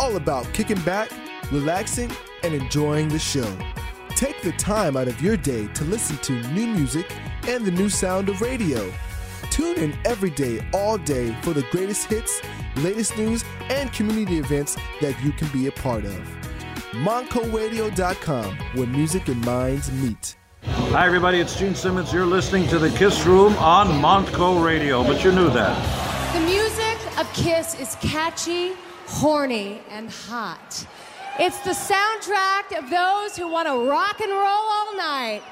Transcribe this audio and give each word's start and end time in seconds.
all 0.00 0.16
about 0.16 0.50
kicking 0.54 0.80
back, 0.80 1.10
relaxing, 1.52 2.10
and 2.42 2.54
enjoying 2.54 3.08
the 3.08 3.18
show. 3.18 3.54
Take 4.16 4.40
the 4.40 4.52
time 4.52 4.96
out 4.96 5.08
of 5.08 5.20
your 5.20 5.36
day 5.36 5.66
to 5.74 5.84
listen 5.84 6.16
to 6.18 6.32
new 6.52 6.66
music 6.66 7.06
and 7.46 7.66
the 7.66 7.70
new 7.70 7.90
sound 7.90 8.30
of 8.30 8.40
radio. 8.40 8.90
Tune 9.50 9.76
in 9.76 9.98
every 10.06 10.30
day, 10.30 10.66
all 10.72 10.96
day 10.96 11.36
for 11.42 11.52
the 11.52 11.66
greatest 11.70 12.06
hits, 12.06 12.40
latest 12.76 13.18
news, 13.18 13.44
and 13.68 13.92
community 13.92 14.38
events 14.38 14.78
that 15.02 15.22
you 15.22 15.32
can 15.32 15.48
be 15.48 15.66
a 15.66 15.72
part 15.72 16.06
of. 16.06 16.20
MontcoRadio.com, 16.92 18.56
where 18.74 18.86
music 18.86 19.28
and 19.28 19.44
minds 19.44 19.92
meet. 19.92 20.34
Hi, 20.64 21.06
everybody. 21.06 21.40
It's 21.40 21.58
Gene 21.58 21.74
Simmons. 21.74 22.10
You're 22.10 22.24
listening 22.24 22.68
to 22.68 22.78
the 22.78 22.90
Kiss 22.90 23.26
Room 23.26 23.54
on 23.58 23.86
Montco 24.00 24.64
Radio, 24.64 25.04
but 25.04 25.22
you 25.22 25.30
knew 25.32 25.50
that. 25.50 25.76
The 26.32 26.40
music 26.40 27.18
of 27.18 27.30
Kiss 27.34 27.78
is 27.78 27.96
catchy, 28.00 28.72
horny, 29.10 29.80
and 29.90 30.08
hot. 30.10 30.86
It's 31.38 31.58
the 31.60 31.70
soundtrack 31.70 32.78
of 32.78 32.90
those 32.90 33.36
who 33.36 33.50
want 33.50 33.66
to 33.66 33.90
rock 33.90 34.20
and 34.20 34.30
roll 34.30 34.42
all 34.42 34.96
night. 34.96 35.42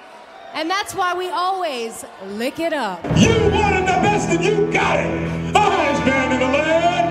And 0.55 0.71
that's 0.71 0.95
why 0.95 1.15
we 1.15 1.29
always 1.29 2.05
lick 2.29 2.61
it 2.61 2.73
up. 2.73 3.03
You 3.17 3.35
wanted 3.51 3.83
the 3.83 3.99
best 4.01 4.31
and 4.31 4.45
you 4.45 4.71
got 4.73 4.99
it. 5.01 5.55
Highest 5.55 6.05
band 6.05 6.33
in 6.35 6.41
the 6.41 6.47
land. 6.47 7.08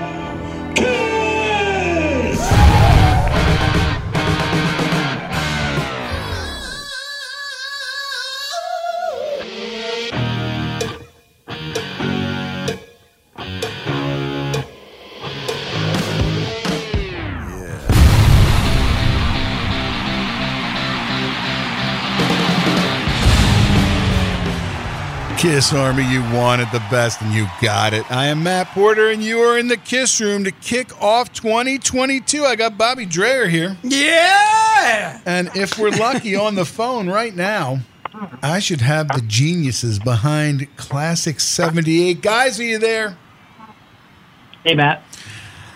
Kiss 25.38 25.72
Army, 25.72 26.02
you 26.02 26.20
wanted 26.34 26.66
the 26.72 26.84
best 26.90 27.20
and 27.22 27.32
you 27.32 27.46
got 27.62 27.94
it. 27.94 28.10
I 28.10 28.26
am 28.26 28.42
Matt 28.42 28.66
Porter 28.68 29.10
and 29.10 29.22
you 29.22 29.38
are 29.38 29.56
in 29.56 29.68
the 29.68 29.76
Kiss 29.76 30.20
Room 30.20 30.42
to 30.42 30.50
kick 30.50 31.00
off 31.00 31.32
2022. 31.32 32.44
I 32.44 32.56
got 32.56 32.76
Bobby 32.76 33.06
Dreyer 33.06 33.46
here. 33.46 33.76
Yeah! 33.84 35.20
And 35.24 35.48
if 35.54 35.78
we're 35.78 35.90
lucky 35.90 36.34
on 36.34 36.56
the 36.56 36.64
phone 36.64 37.08
right 37.08 37.36
now, 37.36 37.78
I 38.42 38.58
should 38.58 38.80
have 38.80 39.06
the 39.14 39.22
geniuses 39.28 40.00
behind 40.00 40.66
Classic 40.76 41.38
78. 41.38 42.20
Guys, 42.20 42.58
are 42.58 42.64
you 42.64 42.78
there? 42.78 43.16
Hey, 44.64 44.74
Matt. 44.74 45.04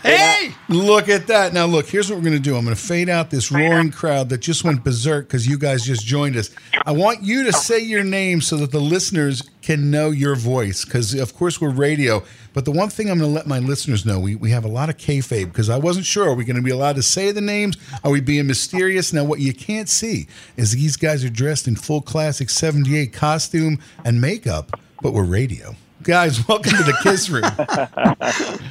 Hey! 0.02 0.52
Look 0.68 1.08
at 1.08 1.26
that. 1.28 1.52
Now, 1.52 1.66
look, 1.66 1.86
here's 1.86 2.10
what 2.10 2.16
we're 2.16 2.24
going 2.24 2.34
to 2.34 2.40
do. 2.40 2.56
I'm 2.56 2.64
going 2.64 2.74
to 2.74 2.82
fade 2.82 3.08
out 3.08 3.30
this 3.30 3.52
roaring 3.52 3.90
crowd 3.90 4.30
that 4.30 4.38
just 4.38 4.64
went 4.64 4.82
berserk 4.82 5.28
because 5.28 5.46
you 5.46 5.58
guys 5.58 5.84
just 5.84 6.04
joined 6.04 6.36
us. 6.36 6.50
I 6.84 6.92
want 6.92 7.22
you 7.22 7.44
to 7.44 7.52
say 7.52 7.78
your 7.78 8.02
name 8.02 8.40
so 8.40 8.56
that 8.56 8.72
the 8.72 8.80
listeners 8.80 9.48
can 9.60 9.90
know 9.90 10.10
your 10.10 10.34
voice 10.34 10.84
because, 10.84 11.14
of 11.14 11.34
course, 11.34 11.60
we're 11.60 11.70
radio. 11.70 12.22
But 12.52 12.64
the 12.64 12.72
one 12.72 12.88
thing 12.88 13.10
I'm 13.10 13.18
going 13.18 13.30
to 13.30 13.34
let 13.34 13.46
my 13.46 13.60
listeners 13.60 14.04
know 14.04 14.18
we, 14.18 14.34
we 14.34 14.50
have 14.50 14.64
a 14.64 14.68
lot 14.68 14.88
of 14.88 14.96
kayfabe 14.96 15.46
because 15.46 15.70
I 15.70 15.78
wasn't 15.78 16.06
sure. 16.06 16.28
Are 16.30 16.34
we 16.34 16.44
going 16.44 16.56
to 16.56 16.62
be 16.62 16.70
allowed 16.70 16.96
to 16.96 17.02
say 17.02 17.30
the 17.30 17.40
names? 17.40 17.76
Are 18.02 18.10
we 18.10 18.20
being 18.20 18.46
mysterious? 18.46 19.12
Now, 19.12 19.24
what 19.24 19.38
you 19.38 19.52
can't 19.52 19.88
see 19.88 20.26
is 20.56 20.72
these 20.72 20.96
guys 20.96 21.24
are 21.24 21.30
dressed 21.30 21.68
in 21.68 21.76
full 21.76 22.02
classic 22.02 22.50
78 22.50 23.12
costume 23.12 23.78
and 24.04 24.20
makeup, 24.20 24.78
but 25.00 25.12
we're 25.12 25.24
radio. 25.24 25.76
Guys, 26.02 26.46
welcome 26.48 26.72
to 26.72 26.82
the 26.82 26.98
Kiss 27.02 27.30
Room. 27.30 27.44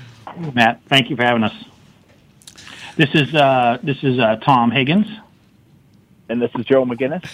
Matt, 0.41 0.81
thank 0.87 1.09
you 1.09 1.15
for 1.15 1.23
having 1.23 1.43
us. 1.43 1.53
This 2.97 3.09
is 3.13 3.33
uh, 3.35 3.77
this 3.83 4.03
is 4.03 4.19
uh, 4.19 4.37
Tom 4.37 4.71
Higgins, 4.71 5.07
and 6.29 6.41
this 6.41 6.51
is 6.57 6.65
Joe 6.65 6.83
McGinnis. 6.83 7.29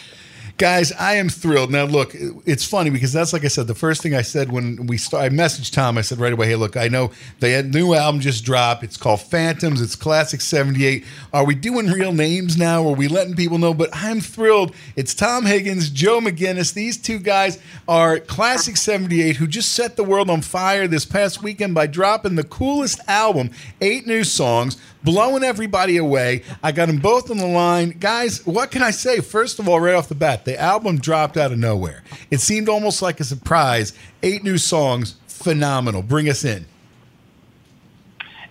Guys, 0.58 0.92
I 0.94 1.18
am 1.18 1.30
thrilled. 1.30 1.70
Now, 1.70 1.84
look, 1.84 2.16
it's 2.16 2.66
funny 2.66 2.90
because 2.90 3.14
that's 3.14 3.32
like 3.32 3.46
I 3.46 3.48
said. 3.48 3.68
The 3.68 3.76
first 3.76 4.02
thing 4.02 4.16
I 4.16 4.24
said 4.24 4.52
when 4.52 4.88
we 4.88 4.98
start, 4.98 5.24
I 5.24 5.30
messaged 5.30 5.72
Tom. 5.72 6.00
I 6.00 6.02
said 6.02 6.18
right 6.18 6.34
away, 6.34 6.48
"Hey, 6.48 6.56
look, 6.56 6.76
I 6.76 6.88
know 6.88 7.12
they 7.42 7.52
had 7.52 7.72
new 7.72 7.94
album 7.94 8.22
just 8.22 8.44
dropped. 8.44 8.84
It's 8.84 8.98
called 8.98 9.22
Phantoms. 9.22 9.82
It's 9.82 9.96
classic 9.96 10.42
'78. 10.42 11.06
Are 11.32 11.46
we 11.46 11.54
doing 11.54 11.92
real 11.92 12.12
names 12.12 12.58
now? 12.58 12.88
Are 12.88 12.96
we 12.96 13.08
letting 13.08 13.36
people 13.36 13.60
know?" 13.60 13.76
But 13.76 13.92
I'm 13.94 14.20
thrilled. 14.20 14.74
It's 14.96 15.14
Tom 15.14 15.46
Higgins, 15.46 15.92
Joe 15.92 16.22
McGinnis. 16.22 16.74
These 16.74 16.98
two 16.98 17.20
guys 17.20 17.60
are 17.88 18.18
classic 18.18 18.78
'78 18.78 19.36
who 19.36 19.46
just 19.46 19.74
set 19.74 19.96
the 19.96 20.04
world 20.04 20.28
on 20.28 20.42
fire 20.42 20.88
this 20.88 21.06
past 21.06 21.44
weekend 21.44 21.76
by 21.76 21.86
dropping 21.86 22.34
the 22.34 22.44
coolest 22.44 23.00
album, 23.08 23.52
eight 23.80 24.08
new 24.08 24.24
songs 24.24 24.78
blowing 25.08 25.42
everybody 25.42 25.96
away. 25.96 26.44
I 26.62 26.74
got 26.74 26.88
them 26.88 26.98
both 26.98 27.32
on 27.32 27.38
the 27.38 27.48
line. 27.48 27.92
Guys, 27.92 28.46
what 28.46 28.72
can 28.72 28.82
I 28.82 28.92
say? 28.92 29.22
First 29.22 29.58
of 29.58 29.70
all, 29.70 29.80
right 29.80 29.96
off 29.96 30.10
the 30.10 30.16
bat, 30.16 30.44
the 30.44 30.60
album 30.60 31.00
dropped 31.00 31.38
out 31.38 31.54
of 31.54 31.58
nowhere. 31.58 32.04
It 32.30 32.42
seemed 32.42 32.68
almost 32.68 33.02
like 33.02 33.22
a 33.22 33.24
surprise. 33.24 33.94
Eight 34.22 34.44
new 34.44 34.58
songs, 34.58 35.16
phenomenal. 35.28 36.02
Bring 36.02 36.28
us 36.28 36.44
in. 36.44 36.66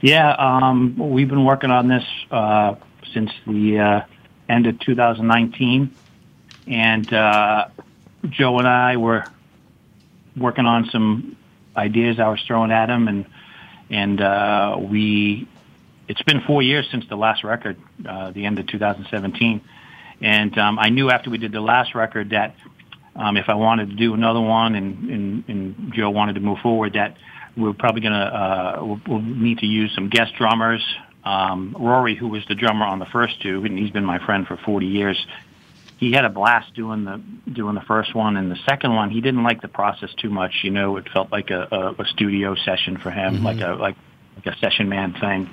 Yeah, 0.00 0.30
um, 0.32 0.96
we've 0.96 1.28
been 1.28 1.44
working 1.44 1.70
on 1.70 1.88
this 1.88 2.04
uh, 2.30 2.76
since 3.12 3.32
the 3.46 3.78
uh, 3.78 4.00
end 4.48 4.66
of 4.66 4.80
2019. 4.80 5.94
And 6.68 7.12
uh, 7.12 7.68
Joe 8.30 8.58
and 8.58 8.66
I 8.66 8.96
were 8.96 9.26
working 10.38 10.64
on 10.64 10.88
some 10.88 11.36
ideas 11.76 12.18
I 12.18 12.28
was 12.28 12.42
throwing 12.46 12.72
at 12.72 12.88
him, 12.88 13.08
and 13.08 13.26
and 13.90 14.20
uh, 14.20 14.78
we 14.80 15.46
it's 16.08 16.22
been 16.22 16.40
four 16.46 16.62
years 16.62 16.86
since 16.90 17.04
the 17.08 17.16
last 17.16 17.44
record, 17.44 17.76
uh, 18.08 18.30
the 18.30 18.44
end 18.44 18.58
of 18.58 18.66
2017, 18.66 19.60
and 20.20 20.58
um, 20.58 20.78
I 20.78 20.88
knew 20.88 21.10
after 21.10 21.30
we 21.30 21.38
did 21.38 21.52
the 21.52 21.60
last 21.60 21.94
record 21.94 22.30
that 22.30 22.54
um, 23.14 23.36
if 23.36 23.48
I 23.48 23.54
wanted 23.54 23.90
to 23.90 23.96
do 23.96 24.14
another 24.14 24.40
one, 24.40 24.74
and, 24.74 25.10
and, 25.10 25.44
and 25.48 25.92
Joe 25.94 26.10
wanted 26.10 26.34
to 26.34 26.40
move 26.40 26.58
forward, 26.62 26.94
that 26.94 27.16
we're 27.56 27.72
probably 27.72 28.02
gonna 28.02 28.16
uh, 28.16 28.84
we'll, 28.84 29.00
we'll 29.06 29.22
need 29.22 29.58
to 29.58 29.66
use 29.66 29.92
some 29.94 30.08
guest 30.08 30.34
drummers. 30.36 30.84
Um, 31.24 31.74
Rory, 31.78 32.14
who 32.14 32.28
was 32.28 32.44
the 32.48 32.54
drummer 32.54 32.84
on 32.84 32.98
the 32.98 33.06
first 33.06 33.42
two, 33.42 33.64
and 33.64 33.78
he's 33.78 33.90
been 33.90 34.04
my 34.04 34.24
friend 34.24 34.46
for 34.46 34.56
40 34.58 34.86
years. 34.86 35.26
He 35.98 36.12
had 36.12 36.24
a 36.24 36.28
blast 36.28 36.74
doing 36.74 37.04
the 37.04 37.20
doing 37.50 37.74
the 37.74 37.80
first 37.80 38.14
one, 38.14 38.36
and 38.36 38.50
the 38.50 38.58
second 38.68 38.94
one 38.94 39.10
he 39.10 39.22
didn't 39.22 39.42
like 39.42 39.62
the 39.62 39.68
process 39.68 40.10
too 40.18 40.30
much. 40.30 40.52
You 40.62 40.70
know, 40.70 40.98
it 40.98 41.08
felt 41.12 41.32
like 41.32 41.50
a, 41.50 41.66
a, 41.72 42.02
a 42.02 42.06
studio 42.08 42.54
session 42.54 42.98
for 42.98 43.10
him, 43.10 43.36
mm-hmm. 43.36 43.44
like 43.44 43.60
a 43.60 43.74
like 43.74 43.96
like 44.36 44.54
a 44.54 44.58
session 44.58 44.88
man 44.90 45.14
thing 45.18 45.50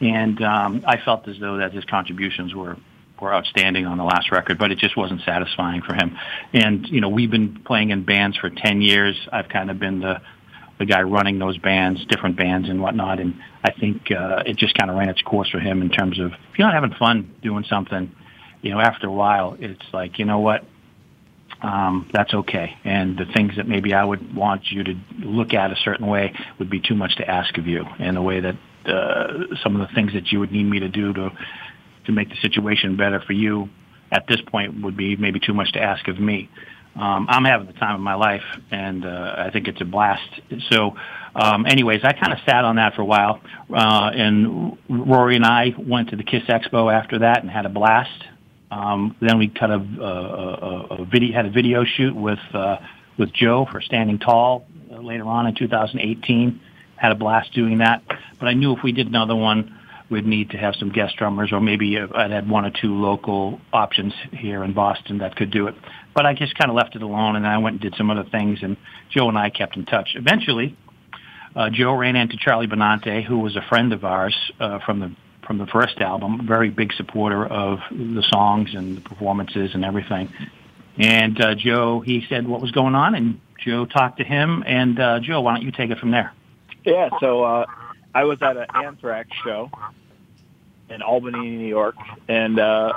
and 0.00 0.42
um, 0.42 0.84
I 0.86 0.98
felt 1.04 1.26
as 1.28 1.38
though 1.38 1.58
that 1.58 1.72
his 1.72 1.84
contributions 1.84 2.54
were 2.54 2.76
were 3.20 3.34
outstanding 3.34 3.84
on 3.84 3.98
the 3.98 4.04
last 4.04 4.30
record, 4.30 4.58
but 4.58 4.70
it 4.70 4.78
just 4.78 4.96
wasn't 4.96 5.20
satisfying 5.22 5.82
for 5.82 5.94
him. 5.94 6.16
And 6.52 6.86
you 6.88 7.00
know, 7.00 7.08
we've 7.08 7.30
been 7.30 7.62
playing 7.64 7.90
in 7.90 8.04
bands 8.04 8.36
for 8.36 8.50
ten 8.50 8.80
years. 8.80 9.16
I've 9.32 9.48
kind 9.48 9.70
of 9.70 9.78
been 9.78 10.00
the 10.00 10.20
the 10.78 10.86
guy 10.86 11.02
running 11.02 11.40
those 11.40 11.58
bands, 11.58 12.04
different 12.06 12.36
bands 12.36 12.68
and 12.68 12.80
whatnot. 12.80 13.18
And 13.18 13.40
I 13.64 13.72
think 13.72 14.12
uh, 14.12 14.44
it 14.46 14.56
just 14.56 14.74
kind 14.76 14.90
of 14.90 14.96
ran 14.96 15.08
its 15.08 15.20
course 15.22 15.50
for 15.50 15.58
him 15.58 15.82
in 15.82 15.90
terms 15.90 16.20
of 16.20 16.32
if 16.32 16.58
you're 16.58 16.68
not 16.68 16.74
having 16.74 16.96
fun 16.96 17.34
doing 17.42 17.64
something, 17.68 18.14
you 18.62 18.70
know, 18.70 18.78
after 18.78 19.08
a 19.08 19.12
while, 19.12 19.56
it's 19.58 19.86
like 19.92 20.18
you 20.18 20.24
know 20.24 20.38
what. 20.38 20.64
Um, 21.60 22.08
that's 22.12 22.32
okay. 22.32 22.76
And 22.84 23.18
the 23.18 23.24
things 23.24 23.56
that 23.56 23.66
maybe 23.66 23.92
I 23.92 24.04
would 24.04 24.32
want 24.32 24.70
you 24.70 24.84
to 24.84 24.94
look 25.18 25.54
at 25.54 25.72
a 25.72 25.76
certain 25.82 26.06
way 26.06 26.32
would 26.60 26.70
be 26.70 26.78
too 26.78 26.94
much 26.94 27.16
to 27.16 27.28
ask 27.28 27.58
of 27.58 27.66
you. 27.66 27.84
And 27.98 28.16
the 28.16 28.22
way 28.22 28.38
that 28.38 28.54
uh, 28.88 29.56
some 29.62 29.80
of 29.80 29.86
the 29.86 29.94
things 29.94 30.12
that 30.14 30.32
you 30.32 30.40
would 30.40 30.52
need 30.52 30.64
me 30.64 30.80
to 30.80 30.88
do 30.88 31.12
to 31.12 31.30
to 32.06 32.12
make 32.12 32.30
the 32.30 32.36
situation 32.36 32.96
better 32.96 33.20
for 33.20 33.34
you 33.34 33.68
at 34.10 34.26
this 34.26 34.40
point 34.46 34.82
would 34.82 34.96
be 34.96 35.16
maybe 35.16 35.38
too 35.38 35.52
much 35.52 35.72
to 35.72 35.80
ask 35.80 36.08
of 36.08 36.18
me. 36.18 36.48
Um, 36.96 37.26
I'm 37.28 37.44
having 37.44 37.66
the 37.66 37.74
time 37.74 37.94
of 37.94 38.00
my 38.00 38.14
life, 38.14 38.42
and 38.70 39.04
uh, 39.04 39.34
I 39.36 39.50
think 39.52 39.68
it's 39.68 39.80
a 39.80 39.84
blast. 39.84 40.28
So, 40.70 40.96
um, 41.34 41.66
anyways, 41.66 42.00
I 42.02 42.12
kind 42.12 42.32
of 42.32 42.38
sat 42.44 42.64
on 42.64 42.76
that 42.76 42.94
for 42.94 43.02
a 43.02 43.04
while, 43.04 43.40
uh, 43.72 44.10
and 44.14 44.76
Rory 44.88 45.36
and 45.36 45.44
I 45.44 45.74
went 45.78 46.10
to 46.10 46.16
the 46.16 46.24
Kiss 46.24 46.42
Expo 46.48 46.92
after 46.92 47.20
that 47.20 47.42
and 47.42 47.50
had 47.50 47.66
a 47.66 47.68
blast. 47.68 48.24
Um, 48.70 49.14
then 49.20 49.38
we 49.38 49.48
cut 49.48 49.70
a, 49.70 49.74
a, 49.74 50.02
a, 50.02 51.02
a 51.02 51.04
video, 51.04 51.34
had 51.34 51.46
a 51.46 51.50
video 51.50 51.84
shoot 51.84 52.16
with 52.16 52.40
uh, 52.52 52.78
with 53.16 53.32
Joe 53.32 53.66
for 53.70 53.80
Standing 53.80 54.18
Tall 54.18 54.66
uh, 54.90 54.96
later 54.96 55.24
on 55.24 55.46
in 55.46 55.54
2018 55.54 56.60
had 56.98 57.12
a 57.12 57.14
blast 57.14 57.52
doing 57.54 57.78
that. 57.78 58.02
But 58.38 58.48
I 58.48 58.54
knew 58.54 58.76
if 58.76 58.82
we 58.82 58.92
did 58.92 59.06
another 59.06 59.34
one, 59.36 59.78
we'd 60.10 60.26
need 60.26 60.50
to 60.50 60.56
have 60.56 60.74
some 60.76 60.90
guest 60.90 61.16
drummers, 61.16 61.52
or 61.52 61.60
maybe 61.60 61.98
I'd 61.98 62.30
had 62.30 62.48
one 62.48 62.64
or 62.64 62.70
two 62.70 62.94
local 62.94 63.60
options 63.72 64.14
here 64.32 64.64
in 64.64 64.72
Boston 64.72 65.18
that 65.18 65.36
could 65.36 65.50
do 65.50 65.66
it. 65.66 65.74
But 66.14 66.26
I 66.26 66.34
just 66.34 66.56
kind 66.56 66.70
of 66.70 66.76
left 66.76 66.96
it 66.96 67.02
alone, 67.02 67.36
and 67.36 67.46
I 67.46 67.58
went 67.58 67.74
and 67.74 67.80
did 67.80 67.94
some 67.96 68.10
other 68.10 68.24
things, 68.24 68.60
and 68.62 68.76
Joe 69.10 69.28
and 69.28 69.38
I 69.38 69.50
kept 69.50 69.76
in 69.76 69.84
touch. 69.84 70.10
Eventually, 70.14 70.76
uh, 71.54 71.70
Joe 71.70 71.94
ran 71.94 72.16
into 72.16 72.36
Charlie 72.36 72.66
Benante, 72.66 73.24
who 73.24 73.38
was 73.38 73.56
a 73.56 73.62
friend 73.68 73.92
of 73.92 74.04
ours 74.04 74.34
uh, 74.60 74.78
from 74.84 75.00
the 75.00 75.14
from 75.46 75.56
the 75.56 75.66
first 75.66 75.98
album, 76.02 76.46
very 76.46 76.68
big 76.68 76.92
supporter 76.92 77.46
of 77.46 77.78
the 77.90 78.22
songs 78.28 78.68
and 78.74 78.98
the 78.98 79.00
performances 79.00 79.70
and 79.72 79.82
everything. 79.82 80.30
And 80.98 81.40
uh, 81.40 81.54
Joe, 81.54 82.00
he 82.00 82.26
said 82.28 82.46
what 82.46 82.60
was 82.60 82.70
going 82.70 82.94
on, 82.94 83.14
and 83.14 83.40
Joe 83.64 83.86
talked 83.86 84.18
to 84.18 84.24
him, 84.24 84.62
and 84.66 85.00
uh, 85.00 85.20
Joe, 85.20 85.40
why 85.40 85.54
don't 85.54 85.64
you 85.64 85.72
take 85.72 85.90
it 85.90 85.98
from 85.98 86.10
there? 86.10 86.32
Yeah, 86.88 87.10
so 87.20 87.44
uh, 87.44 87.66
I 88.14 88.24
was 88.24 88.40
at 88.40 88.56
an 88.56 88.66
Anthrax 88.74 89.28
show, 89.44 89.70
in 90.88 91.02
Albany, 91.02 91.50
New 91.50 91.68
York, 91.68 91.96
and 92.28 92.58
uh, 92.58 92.94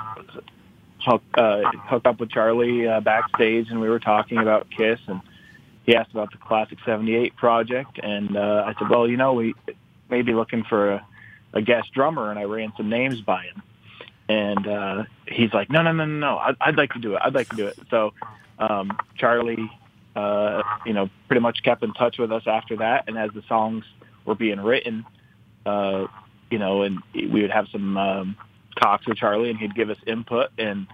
hook, 1.06 1.22
uh, 1.34 1.62
hooked 1.90 2.08
up 2.08 2.18
with 2.22 2.30
Charlie 2.32 2.88
uh, 2.88 3.02
backstage, 3.02 3.70
and 3.70 3.82
we 3.82 3.90
were 3.90 4.00
talking 4.00 4.38
about 4.38 4.68
Kiss, 4.70 5.00
and 5.08 5.20
he 5.86 5.94
asked 5.94 6.12
about 6.12 6.32
the 6.32 6.38
Classic 6.38 6.78
'78 6.86 7.36
project, 7.36 8.00
and 8.02 8.38
uh, 8.38 8.64
I 8.66 8.80
said, 8.80 8.90
well, 8.90 9.10
you 9.10 9.18
know, 9.18 9.34
we 9.34 9.56
may 10.10 10.22
be 10.22 10.34
looking 10.34 10.64
for 10.64 10.94
a, 10.94 11.08
a 11.52 11.62
guest 11.62 11.92
drummer, 11.94 12.30
and 12.30 12.40
I 12.40 12.44
ran 12.44 12.72
some 12.78 12.88
names 12.88 13.20
by 13.20 13.44
him, 13.44 13.62
and 14.30 14.68
uh, 14.68 15.04
he's 15.28 15.54
like, 15.54 15.70
no, 15.70 15.82
no, 15.82 15.92
no, 15.92 16.06
no, 16.06 16.18
no, 16.18 16.38
I'd, 16.38 16.56
I'd 16.62 16.78
like 16.78 16.94
to 16.94 17.00
do 17.00 17.16
it, 17.16 17.22
I'd 17.26 17.36
like 17.36 17.50
to 17.50 17.58
do 17.58 17.68
it. 17.68 17.78
So 17.90 18.14
um, 18.58 18.98
Charlie, 19.18 19.70
uh, 20.16 20.62
you 20.86 20.94
know, 20.94 21.10
pretty 21.28 21.42
much 21.42 21.64
kept 21.64 21.84
in 21.84 21.94
touch 21.94 22.18
with 22.18 22.32
us 22.32 22.44
after 22.46 22.78
that, 22.78 23.06
and 23.08 23.18
as 23.18 23.32
the 23.32 23.44
songs 23.48 23.86
were 24.26 24.36
being 24.36 24.60
written, 24.60 25.06
uh, 25.66 26.08
you 26.50 26.60
know, 26.60 26.84
and 26.84 27.00
we 27.14 27.42
would 27.42 27.52
have 27.52 27.68
some 27.72 27.98
um, 27.98 28.38
talks 28.82 29.08
with 29.08 29.18
Charlie, 29.18 29.50
and 29.50 29.60
he'd 29.60 29.76
give 29.76 29.90
us 29.90 29.98
input, 30.06 30.50
and 30.58 30.88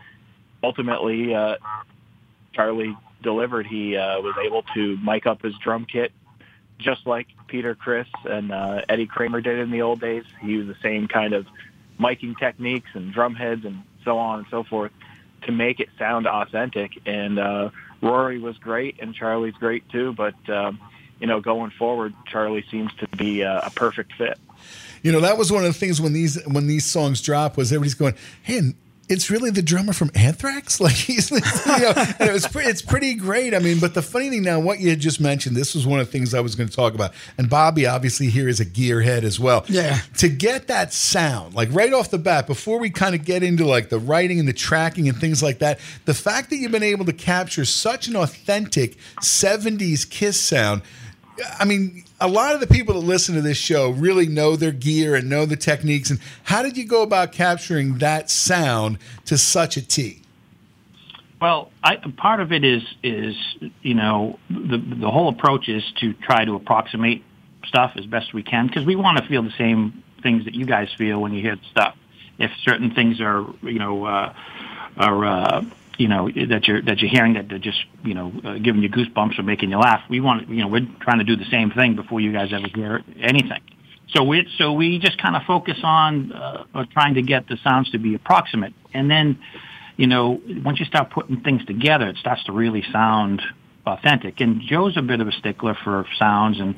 ultimately, 0.63 1.33
uh, 1.33 1.55
Charlie 2.53 2.95
delivered. 3.21 3.65
He 3.67 3.97
uh, 3.97 4.21
was 4.21 4.35
able 4.45 4.63
to 4.75 4.97
mic 4.97 5.25
up 5.25 5.41
his 5.41 5.55
drum 5.57 5.85
kit 5.85 6.11
just 6.79 7.07
like 7.07 7.27
Peter 7.47 7.75
Criss 7.75 8.07
and 8.25 8.51
uh, 8.51 8.81
Eddie 8.87 9.07
Kramer 9.07 9.41
did 9.41 9.59
in 9.59 9.71
the 9.71 9.81
old 9.81 9.99
days. 9.99 10.23
He 10.41 10.49
used 10.49 10.69
the 10.69 10.79
same 10.81 11.07
kind 11.07 11.33
of 11.33 11.47
miking 11.99 12.37
techniques 12.37 12.89
and 12.93 13.11
drum 13.11 13.35
heads 13.35 13.65
and 13.65 13.83
so 14.05 14.17
on 14.17 14.39
and 14.39 14.47
so 14.51 14.63
forth 14.63 14.91
to 15.43 15.51
make 15.51 15.79
it 15.79 15.89
sound 15.97 16.27
authentic. 16.27 16.91
And 17.05 17.39
uh, 17.39 17.69
Rory 18.01 18.39
was 18.39 18.57
great, 18.57 18.97
and 18.99 19.13
Charlie's 19.13 19.55
great 19.55 19.87
too. 19.89 20.13
But 20.13 20.35
um, 20.49 20.79
you 21.19 21.27
know, 21.27 21.39
going 21.41 21.71
forward, 21.71 22.13
Charlie 22.25 22.65
seems 22.69 22.93
to 22.95 23.07
be 23.17 23.43
uh, 23.43 23.61
a 23.63 23.69
perfect 23.71 24.13
fit. 24.13 24.39
You 25.03 25.11
know, 25.11 25.21
that 25.21 25.37
was 25.37 25.51
one 25.51 25.63
of 25.63 25.73
the 25.73 25.79
things 25.79 26.01
when 26.01 26.13
these 26.13 26.43
when 26.45 26.67
these 26.67 26.85
songs 26.85 27.21
drop 27.21 27.57
was 27.57 27.71
everybody's 27.71 27.93
going, 27.93 28.15
"Hey, 28.43 28.73
it's 29.09 29.29
really 29.29 29.49
the 29.51 29.61
drummer 29.61 29.93
from 29.93 30.11
Anthrax." 30.15 30.79
Like 30.87 30.95
he's, 30.95 31.31
you 31.31 31.39
know, 31.39 31.93
and 31.95 32.29
it 32.29 32.31
was 32.31 32.47
pretty, 32.47 32.69
it's 32.69 32.81
pretty 32.81 33.13
great. 33.15 33.53
I 33.53 33.59
mean, 33.59 33.79
but 33.79 33.93
the 33.93 34.01
funny 34.01 34.29
thing 34.29 34.43
now, 34.43 34.59
what 34.59 34.79
you 34.79 34.89
had 34.89 34.99
just 34.99 35.19
mentioned, 35.19 35.55
this 35.55 35.75
was 35.75 35.85
one 35.85 35.99
of 35.99 36.05
the 36.05 36.11
things 36.11 36.33
I 36.33 36.39
was 36.39 36.55
going 36.55 36.69
to 36.69 36.75
talk 36.75 36.93
about. 36.93 37.13
And 37.37 37.49
Bobby 37.49 37.85
obviously 37.85 38.29
here 38.29 38.47
is 38.47 38.59
a 38.59 38.65
gearhead 38.65 39.23
as 39.23 39.39
well. 39.39 39.65
Yeah. 39.67 39.99
To 40.17 40.29
get 40.29 40.67
that 40.67 40.93
sound, 40.93 41.55
like 41.55 41.67
right 41.73 41.91
off 41.91 42.09
the 42.09 42.19
bat, 42.19 42.47
before 42.47 42.79
we 42.79 42.89
kind 42.89 43.15
of 43.15 43.25
get 43.25 43.43
into 43.43 43.65
like 43.65 43.89
the 43.89 43.99
writing 43.99 44.39
and 44.39 44.47
the 44.47 44.53
tracking 44.53 45.09
and 45.09 45.17
things 45.17 45.43
like 45.43 45.59
that, 45.59 45.79
the 46.05 46.13
fact 46.13 46.49
that 46.51 46.57
you've 46.57 46.71
been 46.71 46.83
able 46.83 47.05
to 47.05 47.13
capture 47.13 47.65
such 47.65 48.07
an 48.07 48.15
authentic 48.15 48.97
'70s 49.21 50.09
Kiss 50.09 50.39
sound. 50.39 50.83
I 51.59 51.65
mean, 51.65 52.03
a 52.19 52.27
lot 52.27 52.53
of 52.53 52.61
the 52.61 52.67
people 52.67 52.93
that 52.95 53.05
listen 53.05 53.35
to 53.35 53.41
this 53.41 53.57
show 53.57 53.89
really 53.89 54.27
know 54.27 54.55
their 54.55 54.71
gear 54.71 55.15
and 55.15 55.29
know 55.29 55.45
the 55.45 55.55
techniques. 55.55 56.09
And 56.09 56.19
how 56.43 56.61
did 56.61 56.77
you 56.77 56.85
go 56.85 57.03
about 57.03 57.31
capturing 57.31 57.99
that 57.99 58.29
sound 58.29 58.97
to 59.25 59.37
such 59.37 59.77
a 59.77 59.81
T? 59.81 60.21
Well, 61.39 61.71
I, 61.83 61.97
part 61.97 62.39
of 62.39 62.51
it 62.51 62.63
is 62.63 62.83
is 63.03 63.35
you 63.83 63.93
know 63.93 64.39
the 64.49 64.77
the 64.77 65.11
whole 65.11 65.29
approach 65.29 65.69
is 65.69 65.83
to 65.99 66.13
try 66.13 66.43
to 66.45 66.55
approximate 66.55 67.23
stuff 67.67 67.91
as 67.95 68.05
best 68.05 68.33
we 68.33 68.41
can 68.41 68.67
because 68.67 68.85
we 68.85 68.95
want 68.95 69.19
to 69.19 69.27
feel 69.27 69.43
the 69.43 69.53
same 69.57 70.03
things 70.23 70.45
that 70.45 70.55
you 70.55 70.65
guys 70.65 70.89
feel 70.97 71.21
when 71.21 71.33
you 71.33 71.41
hear 71.41 71.55
the 71.55 71.65
stuff. 71.69 71.95
If 72.39 72.51
certain 72.63 72.91
things 72.91 73.21
are 73.21 73.45
you 73.61 73.77
know 73.77 74.05
uh, 74.05 74.33
are 74.97 75.25
uh, 75.25 75.65
you 75.97 76.07
know 76.07 76.29
that 76.29 76.67
you're 76.67 76.81
that 76.81 76.99
you're 76.99 77.11
hearing 77.11 77.33
that 77.33 77.49
they're 77.49 77.59
just 77.59 77.79
you 78.03 78.13
know 78.13 78.31
uh, 78.43 78.57
giving 78.57 78.81
you 78.81 78.89
goosebumps 78.89 79.37
or 79.39 79.43
making 79.43 79.69
you 79.69 79.77
laugh, 79.77 80.01
we 80.09 80.19
want 80.19 80.49
you 80.49 80.61
know 80.61 80.67
we're 80.67 80.87
trying 81.01 81.19
to 81.19 81.25
do 81.25 81.35
the 81.35 81.49
same 81.51 81.71
thing 81.71 81.95
before 81.95 82.19
you 82.19 82.31
guys 82.31 82.49
ever 82.53 82.67
hear 82.73 83.01
anything. 83.19 83.61
So 84.15 84.23
we 84.23 84.47
so 84.57 84.73
we 84.73 84.99
just 84.99 85.21
kind 85.21 85.35
of 85.35 85.43
focus 85.43 85.77
on 85.83 86.31
uh, 86.31 86.85
trying 86.93 87.15
to 87.15 87.21
get 87.21 87.47
the 87.47 87.57
sounds 87.63 87.91
to 87.91 87.99
be 87.99 88.15
approximate, 88.15 88.73
and 88.93 89.09
then 89.11 89.39
you 89.97 90.05
know, 90.05 90.39
once 90.63 90.79
you 90.79 90.85
start 90.85 91.09
putting 91.09 91.41
things 91.41 91.65
together, 91.65 92.07
it 92.07 92.17
starts 92.17 92.43
to 92.45 92.51
really 92.51 92.83
sound 92.91 93.41
authentic. 93.85 94.39
And 94.39 94.61
Joe's 94.61 94.95
a 94.95 95.01
bit 95.01 95.19
of 95.19 95.27
a 95.27 95.31
stickler 95.31 95.75
for 95.83 96.05
sounds, 96.19 96.59
and 96.59 96.75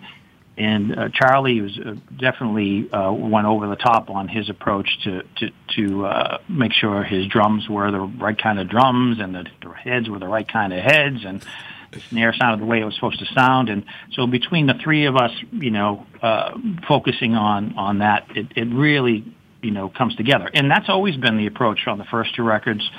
and 0.60 1.00
uh, 1.00 1.10
Charlie 1.14 1.62
was 1.62 1.80
uh, 1.80 1.96
definitely 2.18 2.92
uh, 2.92 3.12
went 3.12 3.48
over 3.48 3.68
the 3.68 3.78
top 3.78 4.10
on 4.10 4.28
his 4.28 4.50
approach 4.50 4.90
to 5.06 5.24
to 5.38 5.52
to 5.76 6.06
uh, 6.06 6.38
make 6.50 6.74
sure 6.74 7.04
his 7.04 7.28
drums 7.28 7.70
were 7.70 7.90
the 7.92 8.00
right 8.00 8.38
kind 8.38 8.60
of 8.60 8.68
drums, 8.68 9.20
and 9.20 9.34
the, 9.34 9.46
the 9.62 9.72
heads 9.72 10.10
were 10.10 10.20
the 10.20 10.28
right 10.28 10.48
kind 10.48 10.74
of 10.74 10.84
heads, 10.84 11.24
and 11.26 11.44
the 11.92 12.02
snare 12.02 12.34
sounded 12.34 12.62
the 12.62 12.66
way 12.66 12.82
it 12.82 12.86
was 12.86 12.94
supposed 12.96 13.20
to 13.20 13.26
sound. 13.34 13.70
And 13.70 13.86
so 14.12 14.28
between 14.28 14.68
the 14.68 14.76
three 14.76 15.06
of 15.06 15.16
us, 15.16 15.32
you 15.52 15.72
know, 15.72 16.06
uh, 16.22 16.58
focusing 16.88 17.36
on 17.36 17.78
on 17.78 18.00
that, 18.00 18.28
it, 18.36 18.48
it 18.58 18.66
really 18.66 19.34
you 19.62 19.72
know 19.72 19.90
comes 19.90 20.16
together 20.16 20.50
and 20.54 20.72
that's 20.72 20.88
always 20.88 21.18
been 21.18 21.38
the 21.38 21.46
approach 21.46 21.88
on 21.88 21.98
the 21.98 22.06
first 22.06 22.34
two 22.34 22.44
records 22.44 22.90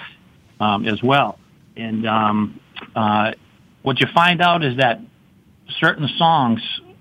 um, 0.61 0.87
as 0.87 1.03
well 1.03 1.39
and 1.77 2.07
um, 2.07 2.61
uh, 2.95 3.33
what 3.83 3.99
you 3.99 4.07
find 4.13 4.43
out 4.43 4.63
is 4.63 4.77
that 4.77 5.01
certain 5.79 6.07
songs 6.19 6.61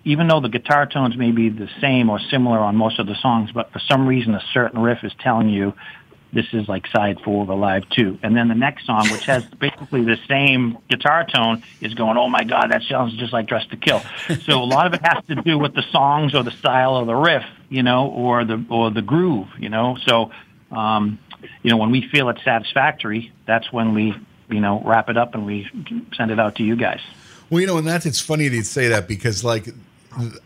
even 0.10 0.28
though 0.28 0.40
the 0.40 0.50
guitar 0.50 0.86
tones 0.86 1.16
may 1.16 1.32
be 1.32 1.50
the 1.50 1.70
same 1.82 2.10
or 2.10 2.20
similar 2.32 2.60
on 2.60 2.76
most 2.76 3.00
of 3.00 3.08
the 3.08 3.16
songs 3.16 3.52
but 3.52 3.72
for 3.72 3.80
some 3.80 4.08
reason 4.08 4.34
a 4.34 4.44
certain 4.54 4.82
riff 4.82 5.04
is 5.04 5.14
telling 5.20 5.50
you 5.50 5.74
this 6.32 6.46
is 6.54 6.68
like 6.68 6.86
side 6.88 7.20
four 7.24 7.44
of 7.44 7.50
Alive 7.50 7.84
2. 7.90 8.20
And 8.22 8.36
then 8.36 8.48
the 8.48 8.56
next 8.56 8.86
song, 8.86 9.08
which 9.12 9.26
has 9.26 9.44
basically 9.60 10.04
the 10.04 10.18
same 10.28 10.78
guitar 10.90 11.26
tone, 11.26 11.64
is 11.82 11.94
going, 11.94 12.18
oh 12.18 12.30
my 12.30 12.44
God, 12.44 12.72
that 12.72 12.84
sounds 12.84 13.16
just 13.18 13.34
like 13.34 13.48
Dressed 13.48 13.72
to 13.72 13.78
Kill. 13.78 14.02
So 14.44 14.62
a 14.62 14.66
lot 14.66 14.86
of 14.86 14.94
it 14.94 15.02
has 15.04 15.24
to 15.26 15.36
do 15.36 15.58
with 15.58 15.74
the 15.74 15.84
songs 15.92 16.36
or 16.36 16.44
the 16.44 16.52
style 16.52 16.98
of 16.98 17.08
the 17.08 17.16
riff, 17.16 17.44
you 17.70 17.84
know, 17.84 18.10
or 18.10 18.46
the, 18.46 18.64
or 18.70 18.92
the 18.92 19.02
groove, 19.02 19.48
you 19.58 19.70
know. 19.70 19.98
So, 20.06 20.32
um, 20.72 21.20
you 21.64 21.72
know, 21.72 21.78
when 21.78 21.92
we 21.92 22.08
feel 22.08 22.30
it's 22.30 22.44
satisfactory, 22.44 23.32
that's 23.48 23.72
when 23.72 23.94
we, 23.94 24.14
you 24.50 24.60
know, 24.60 24.82
wrap 24.86 25.10
it 25.10 25.18
up 25.18 25.34
and 25.34 25.46
we 25.46 25.68
send 26.16 26.32
it 26.32 26.40
out 26.40 26.56
to 26.56 26.64
you 26.64 26.76
guys. 26.76 27.00
Well, 27.50 27.62
you 27.62 27.68
know, 27.68 27.78
and 27.78 27.88
that's 27.88 28.06
it's 28.06 28.20
funny 28.20 28.50
to 28.50 28.64
say 28.64 28.90
that 28.90 29.08
because, 29.08 29.44
like, 29.44 29.70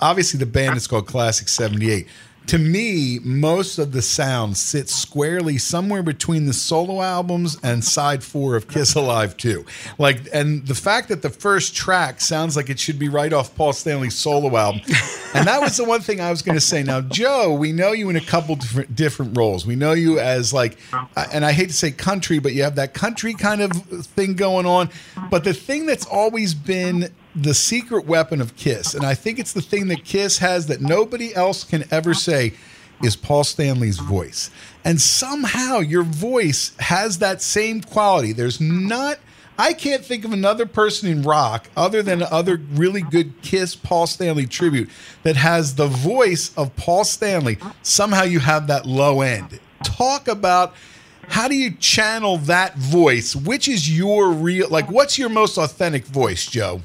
obviously 0.01 0.38
the 0.38 0.45
band 0.45 0.77
is 0.77 0.88
called 0.88 1.07
Classic 1.07 1.48
78 1.48 2.07
to 2.48 2.57
me, 2.57 3.19
most 3.24 3.77
of 3.80 3.94
the 3.94 4.01
sound 4.01 4.57
sits 4.57 4.94
squarely 4.94 5.57
somewhere 5.57 6.04
between 6.04 6.45
the 6.45 6.54
solo 6.54 7.01
albums 7.01 7.57
and 7.63 7.83
side 7.83 8.24
four 8.24 8.56
of 8.56 8.68
Kiss 8.68 8.95
Alive 8.95 9.38
2. 9.38 9.65
Like, 9.98 10.27
and 10.33 10.65
the 10.68 10.75
fact 10.75 11.07
that 11.07 11.21
the 11.21 11.30
first 11.30 11.74
track 11.74 12.19
sounds 12.19 12.57
like 12.57 12.69
it 12.69 12.80
should 12.80 13.00
be 13.00 13.07
right 13.07 13.31
off 13.31 13.56
Paul 13.56 13.71
Stanley's 13.71 14.15
solo 14.15 14.56
album. 14.57 14.81
and 15.33 15.48
that 15.48 15.62
was 15.62 15.77
the 15.77 15.86
one 15.86 16.01
thing 16.01 16.19
I 16.19 16.30
was 16.30 16.42
going 16.42 16.56
to 16.56 16.62
say. 16.62 16.83
Now, 16.83 17.00
Joe, 17.01 17.54
we 17.54 17.71
know 17.71 17.94
you 17.94 18.09
in 18.09 18.18
a 18.18 18.21
couple 18.21 18.56
different, 18.56 18.95
different 18.95 19.38
roles. 19.38 19.66
We 19.66 19.75
know 19.75 19.94
you 19.94 20.19
as 20.19 20.54
like, 20.54 20.78
and 21.31 21.45
I 21.45 21.54
hate 21.54 21.69
to 21.69 21.73
say 21.73 21.92
country, 21.92 22.40
but 22.40 22.54
you 22.54 22.64
have 22.64 22.76
that 22.76 22.94
country 22.94 23.33
kind 23.33 23.61
of 23.61 23.71
thing 23.71 24.33
going 24.35 24.66
on. 24.66 24.90
But 25.30 25.45
the 25.45 25.54
thing 25.54 25.85
that's 25.85 26.06
always 26.06 26.54
been 26.54 27.09
the 27.35 27.54
secret 27.54 28.06
weapon 28.06 28.42
of 28.42 28.56
Kiss, 28.56 28.94
and 28.94 29.06
I 29.06 29.16
think 29.16 29.40
it's 29.40 29.54
the 29.54 29.61
thing 29.61 29.87
that 29.87 30.06
Kiss 30.06 30.37
has 30.37 30.68
that 30.68 30.81
nobody 30.81 31.33
else 31.33 31.63
can 31.63 31.83
ever 31.92 32.13
say, 32.13 32.54
is 33.04 33.16
Paul 33.16 33.44
Stanley's 33.44 33.99
voice. 33.99 34.49
And 34.85 35.02
somehow 35.02 35.80
your 35.80 36.04
voice 36.04 36.73
has 36.80 37.18
that 37.19 37.42
same 37.42 37.81
quality. 37.81 38.33
There's 38.33 38.61
not. 38.61 39.19
I 39.57 39.73
can't 39.73 40.04
think 40.04 40.25
of 40.25 40.33
another 40.33 40.66
person 40.66 41.09
in 41.09 41.21
rock 41.21 41.69
other 41.78 42.02
than 42.02 42.23
other 42.23 42.59
really 42.73 43.02
good 43.02 43.42
Kiss 43.42 43.75
Paul 43.75 44.07
Stanley 44.07 44.47
tribute 44.47 44.90
that 45.23 45.35
has 45.35 45.75
the 45.75 45.87
voice 45.87 46.56
of 46.57 46.75
Paul 46.75 47.04
Stanley. 47.04 47.57
Somehow 47.81 48.23
you 48.23 48.40
have 48.40 48.68
that 48.68 48.85
low 48.85 49.21
end. 49.21 49.59
Talk 49.83 50.28
about 50.28 50.73
how 51.28 51.47
do 51.47 51.56
you 51.56 51.71
channel 51.71 52.37
that 52.40 52.75
voice? 52.78 53.35
Which 53.35 53.68
is 53.68 53.95
your 53.95 54.31
real, 54.31 54.69
like, 54.69 54.90
what's 54.90 55.19
your 55.19 55.30
most 55.30 55.57
authentic 55.57 56.06
voice, 56.06 56.47
Joe? 56.47 56.81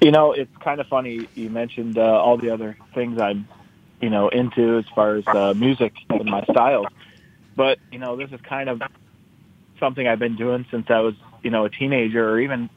You 0.00 0.10
know, 0.10 0.32
it's 0.32 0.54
kind 0.64 0.80
of 0.80 0.86
funny. 0.86 1.28
You 1.34 1.50
mentioned 1.50 1.98
uh, 1.98 2.02
all 2.02 2.38
the 2.38 2.50
other 2.50 2.76
things 2.94 3.20
I'm, 3.20 3.46
you 4.00 4.08
know, 4.08 4.28
into 4.28 4.78
as 4.78 4.86
far 4.94 5.16
as 5.16 5.26
uh, 5.26 5.52
music 5.54 5.92
and 6.08 6.24
my 6.24 6.42
styles. 6.44 6.86
But 7.54 7.78
you 7.92 7.98
know, 7.98 8.16
this 8.16 8.30
is 8.30 8.40
kind 8.40 8.70
of 8.70 8.80
something 9.78 10.06
I've 10.06 10.18
been 10.18 10.36
doing 10.36 10.64
since 10.70 10.86
I 10.88 11.00
was, 11.00 11.14
you 11.42 11.50
know, 11.50 11.66
a 11.66 11.70
teenager, 11.70 12.30
or 12.30 12.40
even 12.40 12.70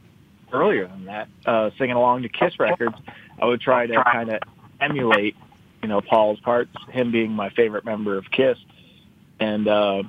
earlier 0.51 0.87
than 0.87 1.05
that. 1.05 1.29
Uh, 1.45 1.69
singing 1.77 1.95
along 1.95 2.23
to 2.23 2.29
Kiss 2.29 2.59
records, 2.59 2.95
I 3.41 3.45
would 3.45 3.61
try 3.61 3.87
to 3.87 4.03
kind 4.03 4.29
of 4.29 4.41
emulate, 4.81 5.35
you 5.81 5.87
know, 5.87 6.01
Paul's 6.01 6.41
parts. 6.41 6.71
Him 6.89 7.11
being 7.11 7.31
my 7.31 7.49
favorite 7.51 7.85
member 7.85 8.17
of 8.17 8.29
Kiss, 8.31 8.57
and 9.39 9.65
uh, 9.65 10.03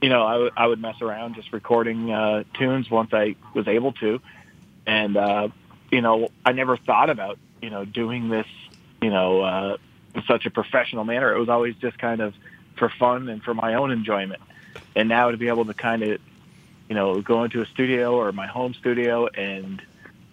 you 0.00 0.08
know, 0.08 0.24
I, 0.24 0.32
w- 0.34 0.50
I 0.56 0.66
would 0.68 0.80
mess 0.80 1.00
around 1.00 1.34
just 1.34 1.52
recording 1.52 2.12
uh, 2.12 2.44
tunes 2.54 2.88
once 2.88 3.10
I 3.12 3.34
was 3.52 3.66
able 3.66 3.92
to, 3.94 4.20
and 4.86 5.16
uh, 5.16 5.48
you 5.92 6.00
know, 6.00 6.30
I 6.44 6.52
never 6.52 6.76
thought 6.76 7.10
about, 7.10 7.38
you 7.60 7.70
know, 7.70 7.84
doing 7.84 8.28
this, 8.28 8.46
you 9.00 9.10
know, 9.10 9.42
uh, 9.42 9.76
in 10.14 10.22
such 10.26 10.46
a 10.46 10.50
professional 10.50 11.04
manner. 11.04 11.32
It 11.32 11.38
was 11.38 11.48
always 11.48 11.76
just 11.76 11.98
kind 11.98 12.20
of 12.20 12.34
for 12.76 12.88
fun 12.98 13.28
and 13.28 13.42
for 13.42 13.54
my 13.54 13.74
own 13.74 13.92
enjoyment. 13.92 14.42
And 14.96 15.08
now 15.08 15.30
to 15.30 15.36
be 15.36 15.48
able 15.48 15.66
to 15.66 15.74
kind 15.74 16.02
of, 16.02 16.20
you 16.88 16.96
know, 16.96 17.20
go 17.20 17.44
into 17.44 17.62
a 17.62 17.66
studio 17.66 18.16
or 18.16 18.32
my 18.32 18.46
home 18.46 18.74
studio 18.74 19.28
and 19.28 19.80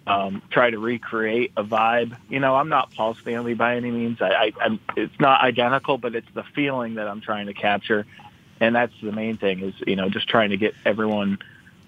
um, 0.06 0.42
try 0.50 0.70
to 0.70 0.78
recreate 0.78 1.52
a 1.56 1.62
vibe. 1.62 2.16
You 2.28 2.40
know, 2.40 2.56
I'm 2.56 2.68
not 2.68 2.90
Paul 2.94 3.14
Stanley 3.14 3.54
by 3.54 3.76
any 3.76 3.90
means. 3.90 4.20
I, 4.20 4.28
I, 4.28 4.52
I'm, 4.60 4.80
it's 4.96 5.18
not 5.20 5.42
identical, 5.42 5.98
but 5.98 6.14
it's 6.14 6.26
the 6.34 6.42
feeling 6.54 6.94
that 6.94 7.06
I'm 7.06 7.20
trying 7.20 7.46
to 7.46 7.54
capture, 7.54 8.06
and 8.58 8.74
that's 8.74 8.92
the 9.02 9.12
main 9.12 9.36
thing. 9.36 9.60
Is 9.60 9.74
you 9.86 9.96
know 9.96 10.08
just 10.08 10.28
trying 10.28 10.50
to 10.50 10.56
get 10.56 10.74
everyone, 10.84 11.38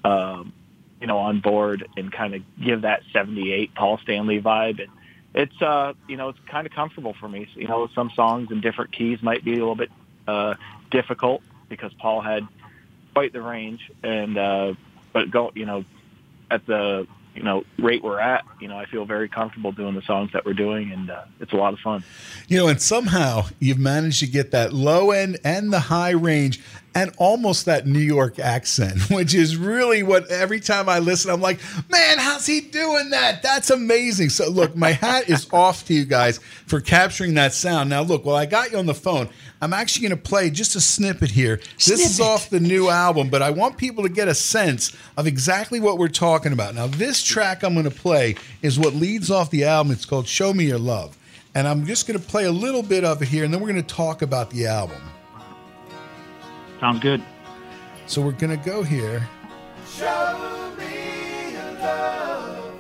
um, 0.04 0.52
you 1.02 1.08
know, 1.08 1.18
on 1.18 1.40
board 1.40 1.88
and 1.96 2.12
kind 2.12 2.32
of 2.32 2.42
give 2.64 2.82
that 2.82 3.02
'78 3.12 3.74
Paul 3.74 3.98
Stanley 3.98 4.40
vibe. 4.40 4.80
And 4.80 4.88
it's 5.34 5.60
uh, 5.60 5.94
you 6.08 6.16
know, 6.16 6.28
it's 6.28 6.38
kind 6.46 6.64
of 6.64 6.72
comfortable 6.72 7.12
for 7.12 7.28
me. 7.28 7.48
You 7.56 7.66
know, 7.66 7.88
some 7.92 8.10
songs 8.14 8.52
in 8.52 8.60
different 8.60 8.92
keys 8.92 9.20
might 9.20 9.44
be 9.44 9.54
a 9.54 9.56
little 9.56 9.74
bit 9.74 9.90
uh, 10.28 10.54
difficult 10.92 11.42
because 11.68 11.92
Paul 11.94 12.20
had 12.20 12.46
quite 13.14 13.32
the 13.32 13.42
range, 13.42 13.90
and 14.04 14.38
uh, 14.38 14.74
but 15.12 15.28
go, 15.28 15.50
you 15.56 15.66
know, 15.66 15.84
at 16.48 16.64
the 16.66 17.08
you 17.34 17.42
know 17.42 17.64
rate 17.80 18.04
we're 18.04 18.20
at, 18.20 18.44
you 18.60 18.68
know, 18.68 18.78
I 18.78 18.86
feel 18.86 19.04
very 19.04 19.28
comfortable 19.28 19.72
doing 19.72 19.96
the 19.96 20.02
songs 20.02 20.30
that 20.34 20.46
we're 20.46 20.52
doing, 20.52 20.92
and 20.92 21.10
uh, 21.10 21.24
it's 21.40 21.52
a 21.52 21.56
lot 21.56 21.72
of 21.72 21.80
fun. 21.80 22.04
You 22.46 22.58
know, 22.58 22.68
and 22.68 22.80
somehow 22.80 23.46
you've 23.58 23.80
managed 23.80 24.20
to 24.20 24.28
get 24.28 24.52
that 24.52 24.72
low 24.72 25.10
end 25.10 25.40
and 25.42 25.72
the 25.72 25.80
high 25.80 26.10
range 26.10 26.60
and 26.94 27.12
almost 27.16 27.64
that 27.66 27.86
New 27.86 27.98
York 27.98 28.38
accent, 28.38 28.98
which 29.10 29.34
is 29.34 29.56
really 29.56 30.02
what 30.02 30.30
every 30.30 30.60
time 30.60 30.88
I 30.88 30.98
listen, 30.98 31.30
I'm 31.30 31.40
like, 31.40 31.60
man, 31.90 32.18
how's 32.18 32.46
he 32.46 32.60
doing 32.60 33.10
that? 33.10 33.42
That's 33.42 33.70
amazing. 33.70 34.30
So, 34.30 34.48
look, 34.50 34.76
my 34.76 34.92
hat 34.92 35.28
is 35.28 35.46
off 35.52 35.86
to 35.86 35.94
you 35.94 36.04
guys 36.04 36.38
for 36.66 36.80
capturing 36.80 37.34
that 37.34 37.52
sound. 37.52 37.90
Now, 37.90 38.02
look, 38.02 38.24
while 38.24 38.36
I 38.36 38.46
got 38.46 38.72
you 38.72 38.78
on 38.78 38.86
the 38.86 38.94
phone, 38.94 39.28
I'm 39.60 39.72
actually 39.72 40.08
going 40.08 40.20
to 40.20 40.28
play 40.28 40.50
just 40.50 40.74
a 40.74 40.80
snippet 40.80 41.30
here. 41.30 41.60
Snippet. 41.78 42.02
This 42.02 42.10
is 42.14 42.20
off 42.20 42.50
the 42.50 42.60
new 42.60 42.88
album, 42.88 43.30
but 43.30 43.42
I 43.42 43.50
want 43.50 43.76
people 43.78 44.02
to 44.02 44.08
get 44.08 44.28
a 44.28 44.34
sense 44.34 44.96
of 45.16 45.26
exactly 45.26 45.78
what 45.78 45.98
we're 45.98 46.08
talking 46.08 46.52
about. 46.52 46.74
Now, 46.74 46.88
this 46.88 47.22
track 47.22 47.62
I'm 47.62 47.74
going 47.74 47.84
to 47.84 47.90
play 47.90 48.34
is 48.60 48.78
what 48.78 48.94
leads 48.94 49.30
off 49.30 49.50
the 49.50 49.64
album. 49.64 49.92
It's 49.92 50.04
called 50.04 50.26
Show 50.26 50.52
Me 50.52 50.64
Your 50.64 50.78
Love. 50.78 51.16
And 51.54 51.68
I'm 51.68 51.86
just 51.86 52.08
going 52.08 52.18
to 52.18 52.26
play 52.26 52.46
a 52.46 52.52
little 52.52 52.82
bit 52.82 53.04
of 53.04 53.20
it 53.22 53.28
here, 53.28 53.44
and 53.44 53.52
then 53.52 53.60
we're 53.60 53.68
going 53.68 53.82
to 53.82 53.94
talk 53.94 54.22
about 54.22 54.50
the 54.50 54.66
album. 54.66 55.00
Sounds 56.82 56.98
good. 56.98 57.22
So 58.06 58.20
we're 58.20 58.32
gonna 58.32 58.56
go 58.56 58.82
here. 58.82 59.28
Show 59.86 60.74
me 60.76 61.56
love. 61.80 62.74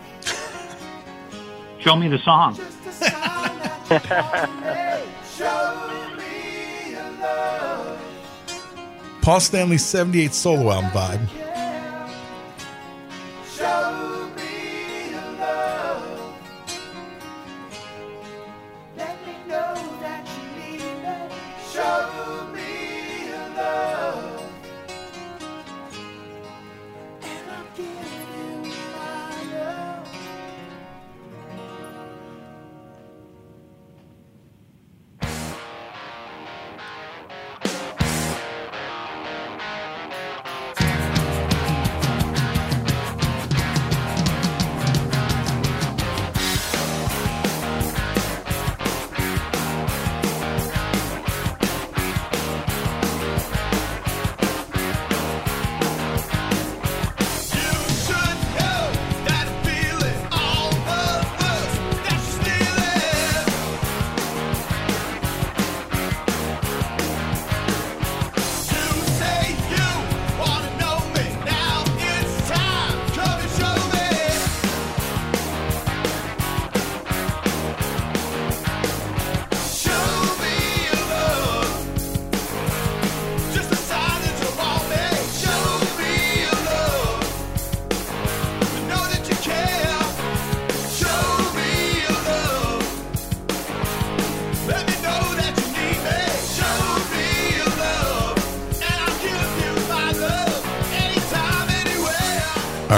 Show 1.78 1.94
me 1.94 2.08
the 2.08 2.18
song. 2.18 2.56
Just 2.56 2.84
a 2.84 2.92
sign 2.92 3.58
that 3.88 4.02
you 4.02 4.16
want 4.34 4.66
me. 4.66 5.04
Show 5.38 6.16
me 6.16 6.96
love. 7.20 8.00
Paul 9.22 9.38
Stanley's 9.38 9.84
78 9.84 10.34
solo 10.34 10.72
album 10.72 10.90
vibe. 10.90 11.41